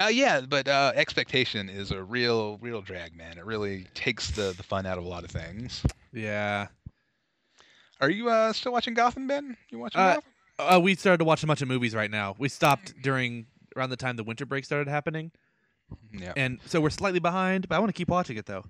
Uh, 0.00 0.06
yeah, 0.06 0.40
but 0.40 0.68
uh, 0.68 0.92
expectation 0.94 1.68
is 1.68 1.90
a 1.90 2.02
real, 2.02 2.56
real 2.58 2.80
drag, 2.80 3.16
man. 3.16 3.36
It 3.36 3.44
really 3.44 3.86
takes 3.94 4.30
the, 4.30 4.54
the 4.56 4.62
fun 4.62 4.86
out 4.86 4.96
of 4.96 5.04
a 5.04 5.08
lot 5.08 5.24
of 5.24 5.30
things. 5.30 5.82
Yeah. 6.12 6.68
Are 8.00 8.10
you 8.10 8.30
uh, 8.30 8.52
still 8.52 8.72
watching 8.72 8.94
Gotham, 8.94 9.26
Ben? 9.26 9.56
You 9.70 9.78
watching 9.80 10.00
Uh, 10.00 10.14
Gotham? 10.14 10.30
Uh, 10.58 10.80
we 10.82 10.94
started 10.94 11.18
to 11.18 11.24
watch 11.24 11.42
a 11.42 11.46
bunch 11.46 11.62
of 11.62 11.68
movies 11.68 11.94
right 11.94 12.10
now. 12.10 12.34
We 12.38 12.48
stopped 12.48 12.94
during 13.02 13.46
around 13.76 13.90
the 13.90 13.96
time 13.96 14.16
the 14.16 14.24
winter 14.24 14.44
break 14.44 14.64
started 14.64 14.88
happening, 14.88 15.30
Yeah, 16.12 16.32
and 16.36 16.58
so 16.66 16.80
we're 16.80 16.90
slightly 16.90 17.20
behind. 17.20 17.68
But 17.68 17.76
I 17.76 17.78
want 17.78 17.90
to 17.90 17.92
keep 17.98 18.08
watching 18.08 18.36
it 18.36 18.46
though. 18.46 18.64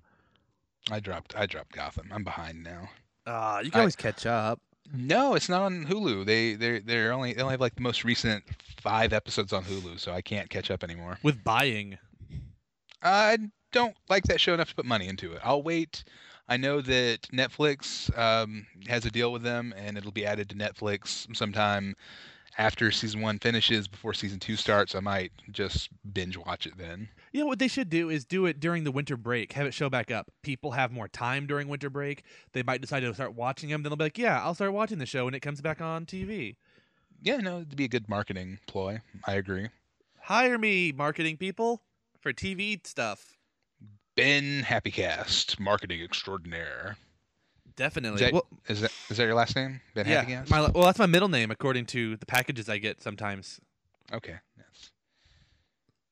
I 0.90 1.00
dropped. 1.00 1.34
I 1.36 1.46
dropped 1.46 1.72
Gotham. 1.72 2.10
I'm 2.12 2.24
behind 2.24 2.62
now. 2.62 2.90
Ah, 3.26 3.60
you 3.60 3.70
can 3.70 3.78
I- 3.78 3.82
always 3.82 3.96
catch 3.96 4.26
up. 4.26 4.60
No, 4.94 5.34
it's 5.34 5.50
not 5.50 5.60
on 5.60 5.84
Hulu. 5.84 6.24
They 6.24 6.54
they 6.54 6.78
they're 6.78 7.12
only 7.12 7.34
they 7.34 7.42
only 7.42 7.52
have 7.52 7.60
like 7.60 7.74
the 7.74 7.82
most 7.82 8.04
recent 8.04 8.42
five 8.80 9.12
episodes 9.12 9.52
on 9.52 9.64
Hulu, 9.64 9.98
so 10.00 10.12
I 10.12 10.22
can't 10.22 10.48
catch 10.48 10.70
up 10.70 10.82
anymore. 10.82 11.18
with 11.22 11.44
buying. 11.44 11.98
I 13.02 13.38
don't 13.72 13.94
like 14.08 14.24
that 14.24 14.40
show 14.40 14.54
enough 14.54 14.70
to 14.70 14.74
put 14.74 14.86
money 14.86 15.06
into 15.08 15.32
it. 15.32 15.40
I'll 15.44 15.62
wait. 15.62 16.04
I 16.48 16.56
know 16.56 16.80
that 16.80 17.22
Netflix 17.32 18.16
um, 18.18 18.66
has 18.86 19.04
a 19.04 19.10
deal 19.10 19.32
with 19.32 19.42
them, 19.42 19.74
and 19.76 19.98
it'll 19.98 20.12
be 20.12 20.24
added 20.24 20.48
to 20.50 20.54
Netflix 20.54 21.34
sometime 21.36 21.94
after 22.56 22.90
season 22.90 23.20
one 23.20 23.38
finishes, 23.38 23.86
before 23.86 24.14
season 24.14 24.40
two 24.40 24.56
starts. 24.56 24.94
I 24.94 25.00
might 25.00 25.30
just 25.52 25.90
binge 26.12 26.36
watch 26.36 26.66
it 26.66 26.76
then. 26.76 27.08
You 27.32 27.40
know 27.40 27.46
what 27.46 27.58
they 27.58 27.68
should 27.68 27.90
do 27.90 28.10
is 28.10 28.24
do 28.24 28.46
it 28.46 28.58
during 28.58 28.84
the 28.84 28.90
winter 28.90 29.16
break. 29.16 29.52
Have 29.52 29.66
it 29.66 29.74
show 29.74 29.88
back 29.88 30.10
up. 30.10 30.30
People 30.42 30.72
have 30.72 30.90
more 30.90 31.06
time 31.06 31.46
during 31.46 31.68
winter 31.68 31.90
break. 31.90 32.24
They 32.52 32.62
might 32.62 32.80
decide 32.80 33.00
to 33.00 33.14
start 33.14 33.34
watching 33.34 33.68
them. 33.68 33.82
Then 33.82 33.90
they'll 33.90 33.96
be 33.96 34.04
like, 34.04 34.18
"Yeah, 34.18 34.42
I'll 34.42 34.54
start 34.54 34.72
watching 34.72 34.98
the 34.98 35.06
show 35.06 35.26
when 35.26 35.34
it 35.34 35.40
comes 35.40 35.60
back 35.60 35.80
on 35.80 36.06
TV." 36.06 36.56
Yeah, 37.20 37.38
no, 37.38 37.58
it'd 37.58 37.76
be 37.76 37.84
a 37.84 37.88
good 37.88 38.08
marketing 38.08 38.58
ploy. 38.66 39.02
I 39.26 39.34
agree. 39.34 39.68
Hire 40.22 40.58
me, 40.58 40.92
marketing 40.92 41.36
people, 41.36 41.82
for 42.20 42.32
TV 42.32 42.84
stuff. 42.86 43.37
Ben 44.18 44.64
Happycast, 44.64 45.60
marketing 45.60 46.02
extraordinaire. 46.02 46.96
Definitely. 47.76 48.16
Is 48.16 48.20
that, 48.20 48.32
well, 48.32 48.46
is 48.68 48.80
that 48.80 48.90
is 49.08 49.16
that 49.16 49.24
your 49.24 49.34
last 49.34 49.54
name? 49.54 49.80
Ben 49.94 50.08
yeah, 50.08 50.24
Happycast. 50.24 50.50
my, 50.50 50.60
well, 50.70 50.84
that's 50.84 50.98
my 50.98 51.06
middle 51.06 51.28
name 51.28 51.52
according 51.52 51.86
to 51.86 52.16
the 52.16 52.26
packages 52.26 52.68
I 52.68 52.78
get 52.78 53.00
sometimes. 53.00 53.60
Okay. 54.12 54.34
Yes. 54.56 54.90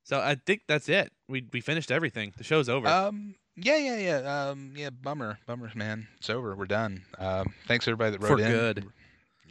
So 0.05 0.21
I 0.21 0.37
think 0.47 0.63
that's 0.69 0.89
it. 0.89 1.13
We 1.29 1.45
we 1.53 1.61
finished 1.61 1.91
everything. 1.91 2.33
The 2.39 2.45
show's 2.45 2.69
over. 2.69 2.87
Um. 2.87 3.35
Yeah. 3.57 3.79
Yeah. 3.79 3.97
Yeah. 3.99 4.49
Um. 4.51 4.75
Yeah. 4.77 4.91
Bummer. 4.91 5.41
Bummer, 5.45 5.73
man. 5.75 6.07
It's 6.19 6.31
over. 6.31 6.55
We're 6.55 6.67
done. 6.67 7.03
Um. 7.19 7.55
Thanks 7.67 7.89
everybody 7.89 8.13
that 8.13 8.23
wrote 8.23 8.39
For 8.39 8.45
in. 8.45 8.53
good. 8.53 8.87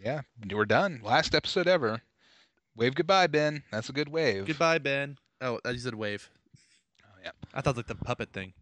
Yeah. 0.02 0.22
We're 0.49 0.64
done. 0.65 1.02
Last 1.03 1.36
episode 1.36 1.68
ever. 1.68 2.02
Wave 2.77 2.95
goodbye, 2.95 3.27
Ben. 3.27 3.64
That's 3.72 3.90
a 3.90 3.94
good 3.94 4.07
wave. 4.07 4.45
Goodbye, 4.45 4.77
Ben. 4.80 5.18
Oh, 5.41 5.60
I 5.65 5.73
just 5.73 5.84
said 5.84 5.95
wave. 5.95 6.30
Yeah. 7.56 7.60
I 7.60 7.61
thought 7.61 7.72
it 7.72 7.77
was 7.77 7.77
like 7.77 7.88
the 7.88 7.95
puppet 8.06 8.32
thing. 8.34 8.53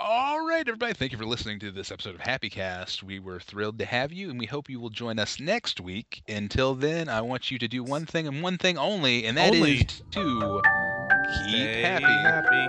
All 0.00 0.46
right, 0.46 0.60
everybody. 0.60 0.92
Thank 0.92 1.10
you 1.10 1.18
for 1.18 1.26
listening 1.26 1.58
to 1.60 1.72
this 1.72 1.90
episode 1.90 2.14
of 2.14 2.20
Happy 2.20 2.48
Cast. 2.50 3.02
We 3.02 3.18
were 3.18 3.40
thrilled 3.40 3.78
to 3.80 3.84
have 3.84 4.12
you, 4.12 4.30
and 4.30 4.38
we 4.38 4.46
hope 4.46 4.70
you 4.70 4.78
will 4.78 4.90
join 4.90 5.18
us 5.18 5.40
next 5.40 5.80
week. 5.80 6.22
Until 6.28 6.74
then, 6.76 7.08
I 7.08 7.20
want 7.20 7.50
you 7.50 7.58
to 7.58 7.66
do 7.66 7.82
one 7.82 8.06
thing 8.06 8.28
and 8.28 8.40
one 8.42 8.58
thing 8.58 8.78
only, 8.78 9.24
and 9.24 9.36
that 9.36 9.52
is 9.54 9.60
Only? 9.60 9.78
to 10.12 10.62
Keep 11.46 11.48
Stay 11.50 11.82
happy. 11.82 12.04
happy. 12.04 12.68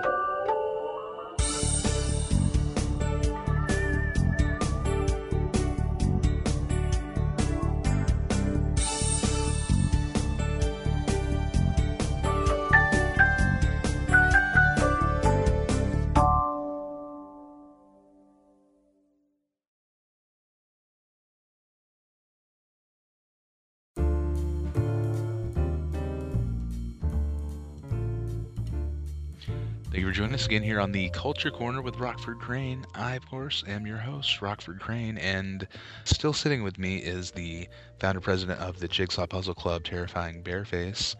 For 30.10 30.16
joining 30.16 30.34
us 30.34 30.46
again 30.46 30.64
here 30.64 30.80
on 30.80 30.90
the 30.90 31.08
Culture 31.10 31.52
Corner 31.52 31.80
with 31.80 32.00
Rockford 32.00 32.40
Crane. 32.40 32.84
I, 32.96 33.14
of 33.14 33.24
course, 33.28 33.62
am 33.68 33.86
your 33.86 33.98
host, 33.98 34.42
Rockford 34.42 34.80
Crane, 34.80 35.16
and 35.18 35.68
still 36.02 36.32
sitting 36.32 36.64
with 36.64 36.80
me 36.80 36.96
is 36.96 37.30
the 37.30 37.68
founder 38.00 38.20
president 38.20 38.58
of 38.58 38.80
the 38.80 38.88
Jigsaw 38.88 39.28
Puzzle 39.28 39.54
Club, 39.54 39.84
Terrifying 39.84 40.42
Bareface. 40.42 41.14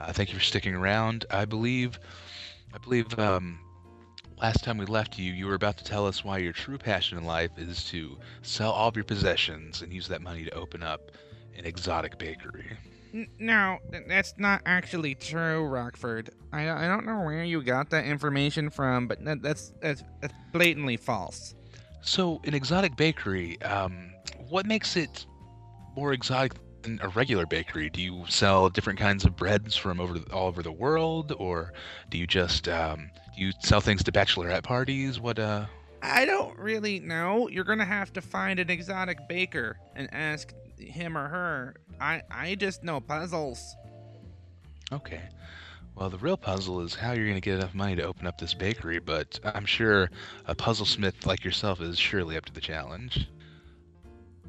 Uh, 0.00 0.14
thank 0.14 0.30
you 0.30 0.38
for 0.38 0.42
sticking 0.42 0.74
around. 0.74 1.26
I 1.30 1.44
believe, 1.44 2.00
I 2.72 2.78
believe, 2.78 3.18
um, 3.18 3.58
last 4.40 4.64
time 4.64 4.78
we 4.78 4.86
left 4.86 5.18
you, 5.18 5.34
you 5.34 5.44
were 5.44 5.52
about 5.52 5.76
to 5.76 5.84
tell 5.84 6.06
us 6.06 6.24
why 6.24 6.38
your 6.38 6.54
true 6.54 6.78
passion 6.78 7.18
in 7.18 7.24
life 7.24 7.50
is 7.58 7.84
to 7.90 8.16
sell 8.40 8.70
all 8.70 8.88
of 8.88 8.96
your 8.96 9.04
possessions 9.04 9.82
and 9.82 9.92
use 9.92 10.08
that 10.08 10.22
money 10.22 10.46
to 10.46 10.54
open 10.54 10.82
up 10.82 11.10
an 11.58 11.66
exotic 11.66 12.16
bakery. 12.16 12.70
No, 13.38 13.78
that's 14.08 14.34
not 14.38 14.62
actually 14.66 15.14
true, 15.14 15.64
Rockford. 15.66 16.30
I, 16.52 16.70
I 16.70 16.86
don't 16.86 17.06
know 17.06 17.20
where 17.20 17.44
you 17.44 17.62
got 17.62 17.90
that 17.90 18.04
information 18.04 18.70
from, 18.70 19.08
but 19.08 19.24
that, 19.24 19.42
that's, 19.42 19.72
that's 19.80 20.04
that's 20.20 20.34
blatantly 20.52 20.96
false. 20.96 21.54
So, 22.02 22.40
an 22.44 22.54
exotic 22.54 22.96
bakery, 22.96 23.60
um, 23.62 24.12
what 24.48 24.66
makes 24.66 24.96
it 24.96 25.26
more 25.96 26.12
exotic 26.12 26.52
than 26.82 26.98
a 27.02 27.08
regular 27.08 27.46
bakery? 27.46 27.90
Do 27.90 28.00
you 28.00 28.24
sell 28.28 28.70
different 28.70 28.98
kinds 28.98 29.24
of 29.24 29.36
breads 29.36 29.76
from 29.76 30.00
over 30.00 30.18
all 30.32 30.48
over 30.48 30.62
the 30.62 30.72
world, 30.72 31.32
or 31.38 31.72
do 32.10 32.18
you 32.18 32.26
just 32.26 32.68
um, 32.68 33.10
do 33.36 33.44
you 33.44 33.52
sell 33.60 33.80
things 33.80 34.02
to 34.04 34.12
bachelorette 34.12 34.62
parties? 34.62 35.20
What 35.20 35.38
uh? 35.38 35.66
I 36.02 36.24
don't 36.24 36.58
really 36.58 37.00
know. 37.00 37.48
You're 37.48 37.64
gonna 37.64 37.84
have 37.84 38.12
to 38.14 38.22
find 38.22 38.58
an 38.58 38.70
exotic 38.70 39.28
baker 39.28 39.76
and 39.94 40.08
ask 40.12 40.54
him 40.78 41.16
or 41.16 41.28
her. 41.28 41.74
I 42.00 42.22
I 42.30 42.54
just 42.54 42.82
know 42.82 43.00
puzzles. 43.00 43.76
Okay. 44.92 45.22
Well, 45.94 46.08
the 46.08 46.18
real 46.18 46.36
puzzle 46.36 46.80
is 46.80 46.94
how 46.94 47.12
you're 47.12 47.26
going 47.26 47.34
to 47.34 47.40
get 47.40 47.56
enough 47.56 47.74
money 47.74 47.94
to 47.96 48.02
open 48.04 48.26
up 48.26 48.38
this 48.38 48.54
bakery, 48.54 49.00
but 49.00 49.38
I'm 49.44 49.66
sure 49.66 50.10
a 50.46 50.54
puzzle 50.54 50.86
smith 50.86 51.26
like 51.26 51.44
yourself 51.44 51.80
is 51.80 51.98
surely 51.98 52.36
up 52.36 52.46
to 52.46 52.52
the 52.52 52.60
challenge. 52.60 53.28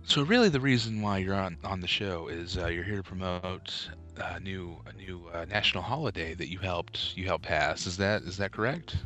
So, 0.03 0.23
really, 0.23 0.49
the 0.49 0.59
reason 0.59 1.01
why 1.01 1.19
you're 1.19 1.35
on, 1.35 1.57
on 1.63 1.79
the 1.81 1.87
show 1.87 2.27
is 2.27 2.57
uh, 2.57 2.67
you're 2.67 2.83
here 2.83 2.97
to 2.97 3.03
promote 3.03 3.89
a 4.17 4.39
new 4.39 4.77
a 4.85 4.93
new 4.93 5.27
uh, 5.33 5.45
national 5.45 5.83
holiday 5.83 6.33
that 6.33 6.49
you 6.49 6.59
helped 6.59 7.15
you 7.17 7.25
helped 7.25 7.45
pass. 7.45 7.85
Is 7.85 7.97
that 7.97 8.23
is 8.23 8.37
that 8.37 8.51
correct? 8.51 8.97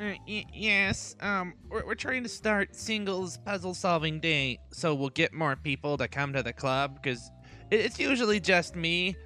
Uh, 0.00 0.14
y- 0.26 0.44
yes. 0.52 1.16
Um, 1.20 1.54
we're, 1.68 1.86
we're 1.86 1.94
trying 1.94 2.22
to 2.22 2.28
start 2.28 2.74
singles 2.74 3.38
puzzle 3.38 3.74
solving 3.74 4.20
day, 4.20 4.58
so 4.72 4.94
we'll 4.94 5.10
get 5.10 5.32
more 5.32 5.56
people 5.56 5.96
to 5.98 6.08
come 6.08 6.32
to 6.32 6.42
the 6.42 6.52
club 6.52 6.98
because 7.00 7.30
it's 7.72 7.98
usually 7.98 8.40
just 8.40 8.76
me, 8.76 9.16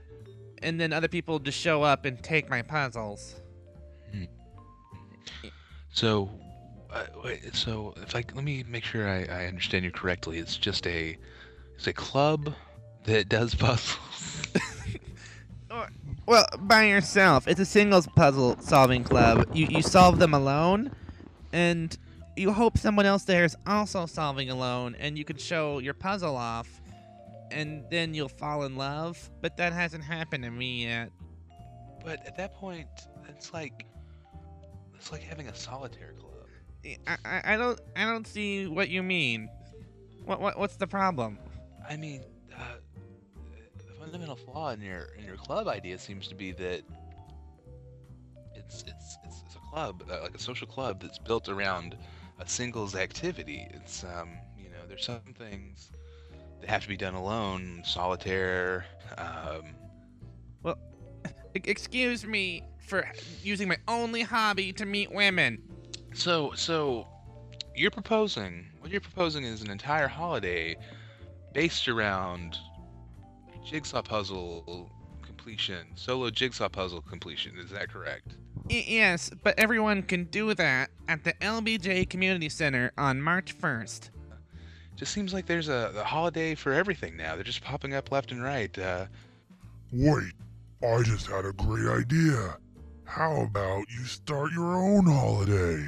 and 0.63 0.81
then 0.81 0.93
other 0.93 1.09
people 1.09 1.39
just 1.39 1.59
show 1.59 1.83
up 1.83 2.05
and 2.05 2.23
take 2.23 2.49
my 2.49 2.63
puzzles. 2.63 3.41
So, 5.93 6.29
uh, 6.91 7.07
wait, 7.25 7.55
so 7.55 7.95
if 8.03 8.15
I 8.15 8.23
let 8.35 8.45
me 8.45 8.65
make 8.69 8.85
sure 8.85 9.09
I, 9.09 9.25
I 9.25 9.47
understand 9.47 9.85
you 9.85 9.91
correctly, 9.91 10.39
it's 10.39 10.57
just 10.57 10.87
a 10.87 11.17
it's 11.75 11.87
a 11.87 11.93
club 11.93 12.53
that 13.05 13.29
does 13.29 13.55
puzzles. 13.55 14.43
Well, 16.27 16.45
by 16.59 16.87
yourself. 16.87 17.47
It's 17.47 17.61
a 17.61 17.65
singles 17.65 18.09
puzzle 18.09 18.57
solving 18.61 19.05
club. 19.05 19.47
You 19.55 19.69
you 19.71 19.81
solve 19.81 20.19
them 20.19 20.35
alone, 20.35 20.91
and 21.53 21.97
you 22.37 22.53
hope 22.53 22.77
someone 22.79 23.07
else 23.07 23.23
there 23.23 23.45
is 23.45 23.57
also 23.65 24.07
solving 24.07 24.51
alone, 24.51 24.97
and 24.99 25.17
you 25.17 25.25
can 25.25 25.37
show 25.37 25.79
your 25.79 25.95
puzzle 25.95 26.37
off, 26.37 26.81
and 27.51 27.85
then 27.91 28.15
you'll 28.15 28.29
fall 28.29 28.65
in 28.65 28.77
love. 28.77 29.31
But 29.41 29.57
that 29.57 29.73
hasn't 29.73 30.05
happened 30.05 30.45
to 30.45 30.51
me 30.51 30.85
yet. 30.85 31.11
But 32.05 32.25
at 32.27 32.37
that 32.37 32.55
point, 32.55 32.89
it's 33.29 33.53
like 33.53 33.87
it's 34.95 35.13
like 35.13 35.23
having 35.23 35.49
a 35.49 35.55
solitaire 35.55 36.15
club. 36.19 36.33
I, 37.07 37.17
I, 37.25 37.55
I 37.55 37.57
don't 37.57 37.81
I 37.97 38.05
don't 38.05 38.27
see 38.27 38.67
what 38.67 38.89
you 38.89 39.03
mean. 39.03 39.49
What 40.25 40.41
what 40.41 40.59
what's 40.59 40.77
the 40.77 40.87
problem? 40.87 41.39
I 41.89 41.97
mean, 41.97 42.25
uh, 42.57 42.63
the 43.77 43.95
fundamental 43.95 44.37
flaw 44.37 44.71
in 44.71 44.81
your 44.81 45.09
in 45.19 45.25
your 45.25 45.37
club 45.37 45.69
idea 45.69 45.99
seems 45.99 46.29
to 46.29 46.35
be 46.35 46.53
that 46.53 46.83
it's 48.55 48.83
it's 48.83 49.19
it's, 49.25 49.43
it's 49.47 49.57
a 49.57 49.71
club, 49.71 50.03
uh, 50.11 50.23
like 50.23 50.35
a 50.35 50.39
social 50.39 50.67
club 50.67 51.01
that's 51.03 51.19
built 51.19 51.49
around 51.49 51.97
a 52.39 52.49
singles 52.49 52.95
activity. 52.95 53.67
It's 53.71 54.05
um, 54.05 54.31
you 54.57 54.69
know, 54.71 54.87
there's 54.89 55.05
some 55.05 55.21
things 55.39 55.91
that 56.61 56.71
have 56.71 56.83
to 56.83 56.89
be 56.89 56.97
done 56.97 57.15
alone, 57.15 57.83
solitaire. 57.85 58.87
Um, 59.19 59.75
Well, 60.63 60.79
excuse 61.55 62.27
me 62.27 62.63
for 62.87 63.09
using 63.43 63.69
my 63.69 63.79
only 63.89 64.23
hobby 64.23 64.73
to 64.75 64.87
meet 64.87 65.13
women. 65.13 65.63
So, 66.15 66.53
so 66.55 67.07
you're 67.75 67.91
proposing 67.91 68.67
what 68.81 68.91
you're 68.91 69.01
proposing 69.01 69.45
is 69.45 69.63
an 69.63 69.71
entire 69.71 70.09
holiday 70.09 70.77
based 71.53 71.89
around 71.89 72.57
jigsaw 73.65 74.03
puzzle 74.03 74.91
completion, 75.23 75.89
solo 75.97 76.31
jigsaw 76.31 76.69
puzzle 76.69 77.01
completion. 77.03 77.59
Is 77.59 77.71
that 77.71 77.91
correct? 77.91 78.37
Yes, 78.69 79.31
but 79.43 79.59
everyone 79.59 80.03
can 80.03 80.25
do 80.25 80.55
that 80.55 80.91
at 81.09 81.25
the 81.25 81.33
LBJ 81.35 82.09
Community 82.09 82.49
Center 82.49 82.93
on 82.97 83.21
March 83.21 83.57
1st. 83.57 84.11
Just 84.97 85.13
seems 85.13 85.35
like 85.35 85.47
there's 85.47 85.69
a, 85.69 85.93
a 85.97 86.05
holiday 86.05 86.55
for 86.55 86.73
everything 86.73 87.17
now. 87.17 87.35
They're 87.35 87.45
just 87.45 87.63
popping 87.63 87.95
up 87.95 88.11
left 88.11 88.33
and 88.33 88.43
right. 88.43 88.77
Uh, 88.79 89.07
Wait, 89.93 90.33
I 90.83 91.03
just 91.03 91.27
had 91.27 91.45
a 91.45 91.53
great 91.53 91.87
idea. 91.87 92.57
How 93.05 93.43
about 93.43 93.85
you 93.91 94.05
start 94.05 94.53
your 94.53 94.75
own 94.75 95.07
holiday? 95.07 95.87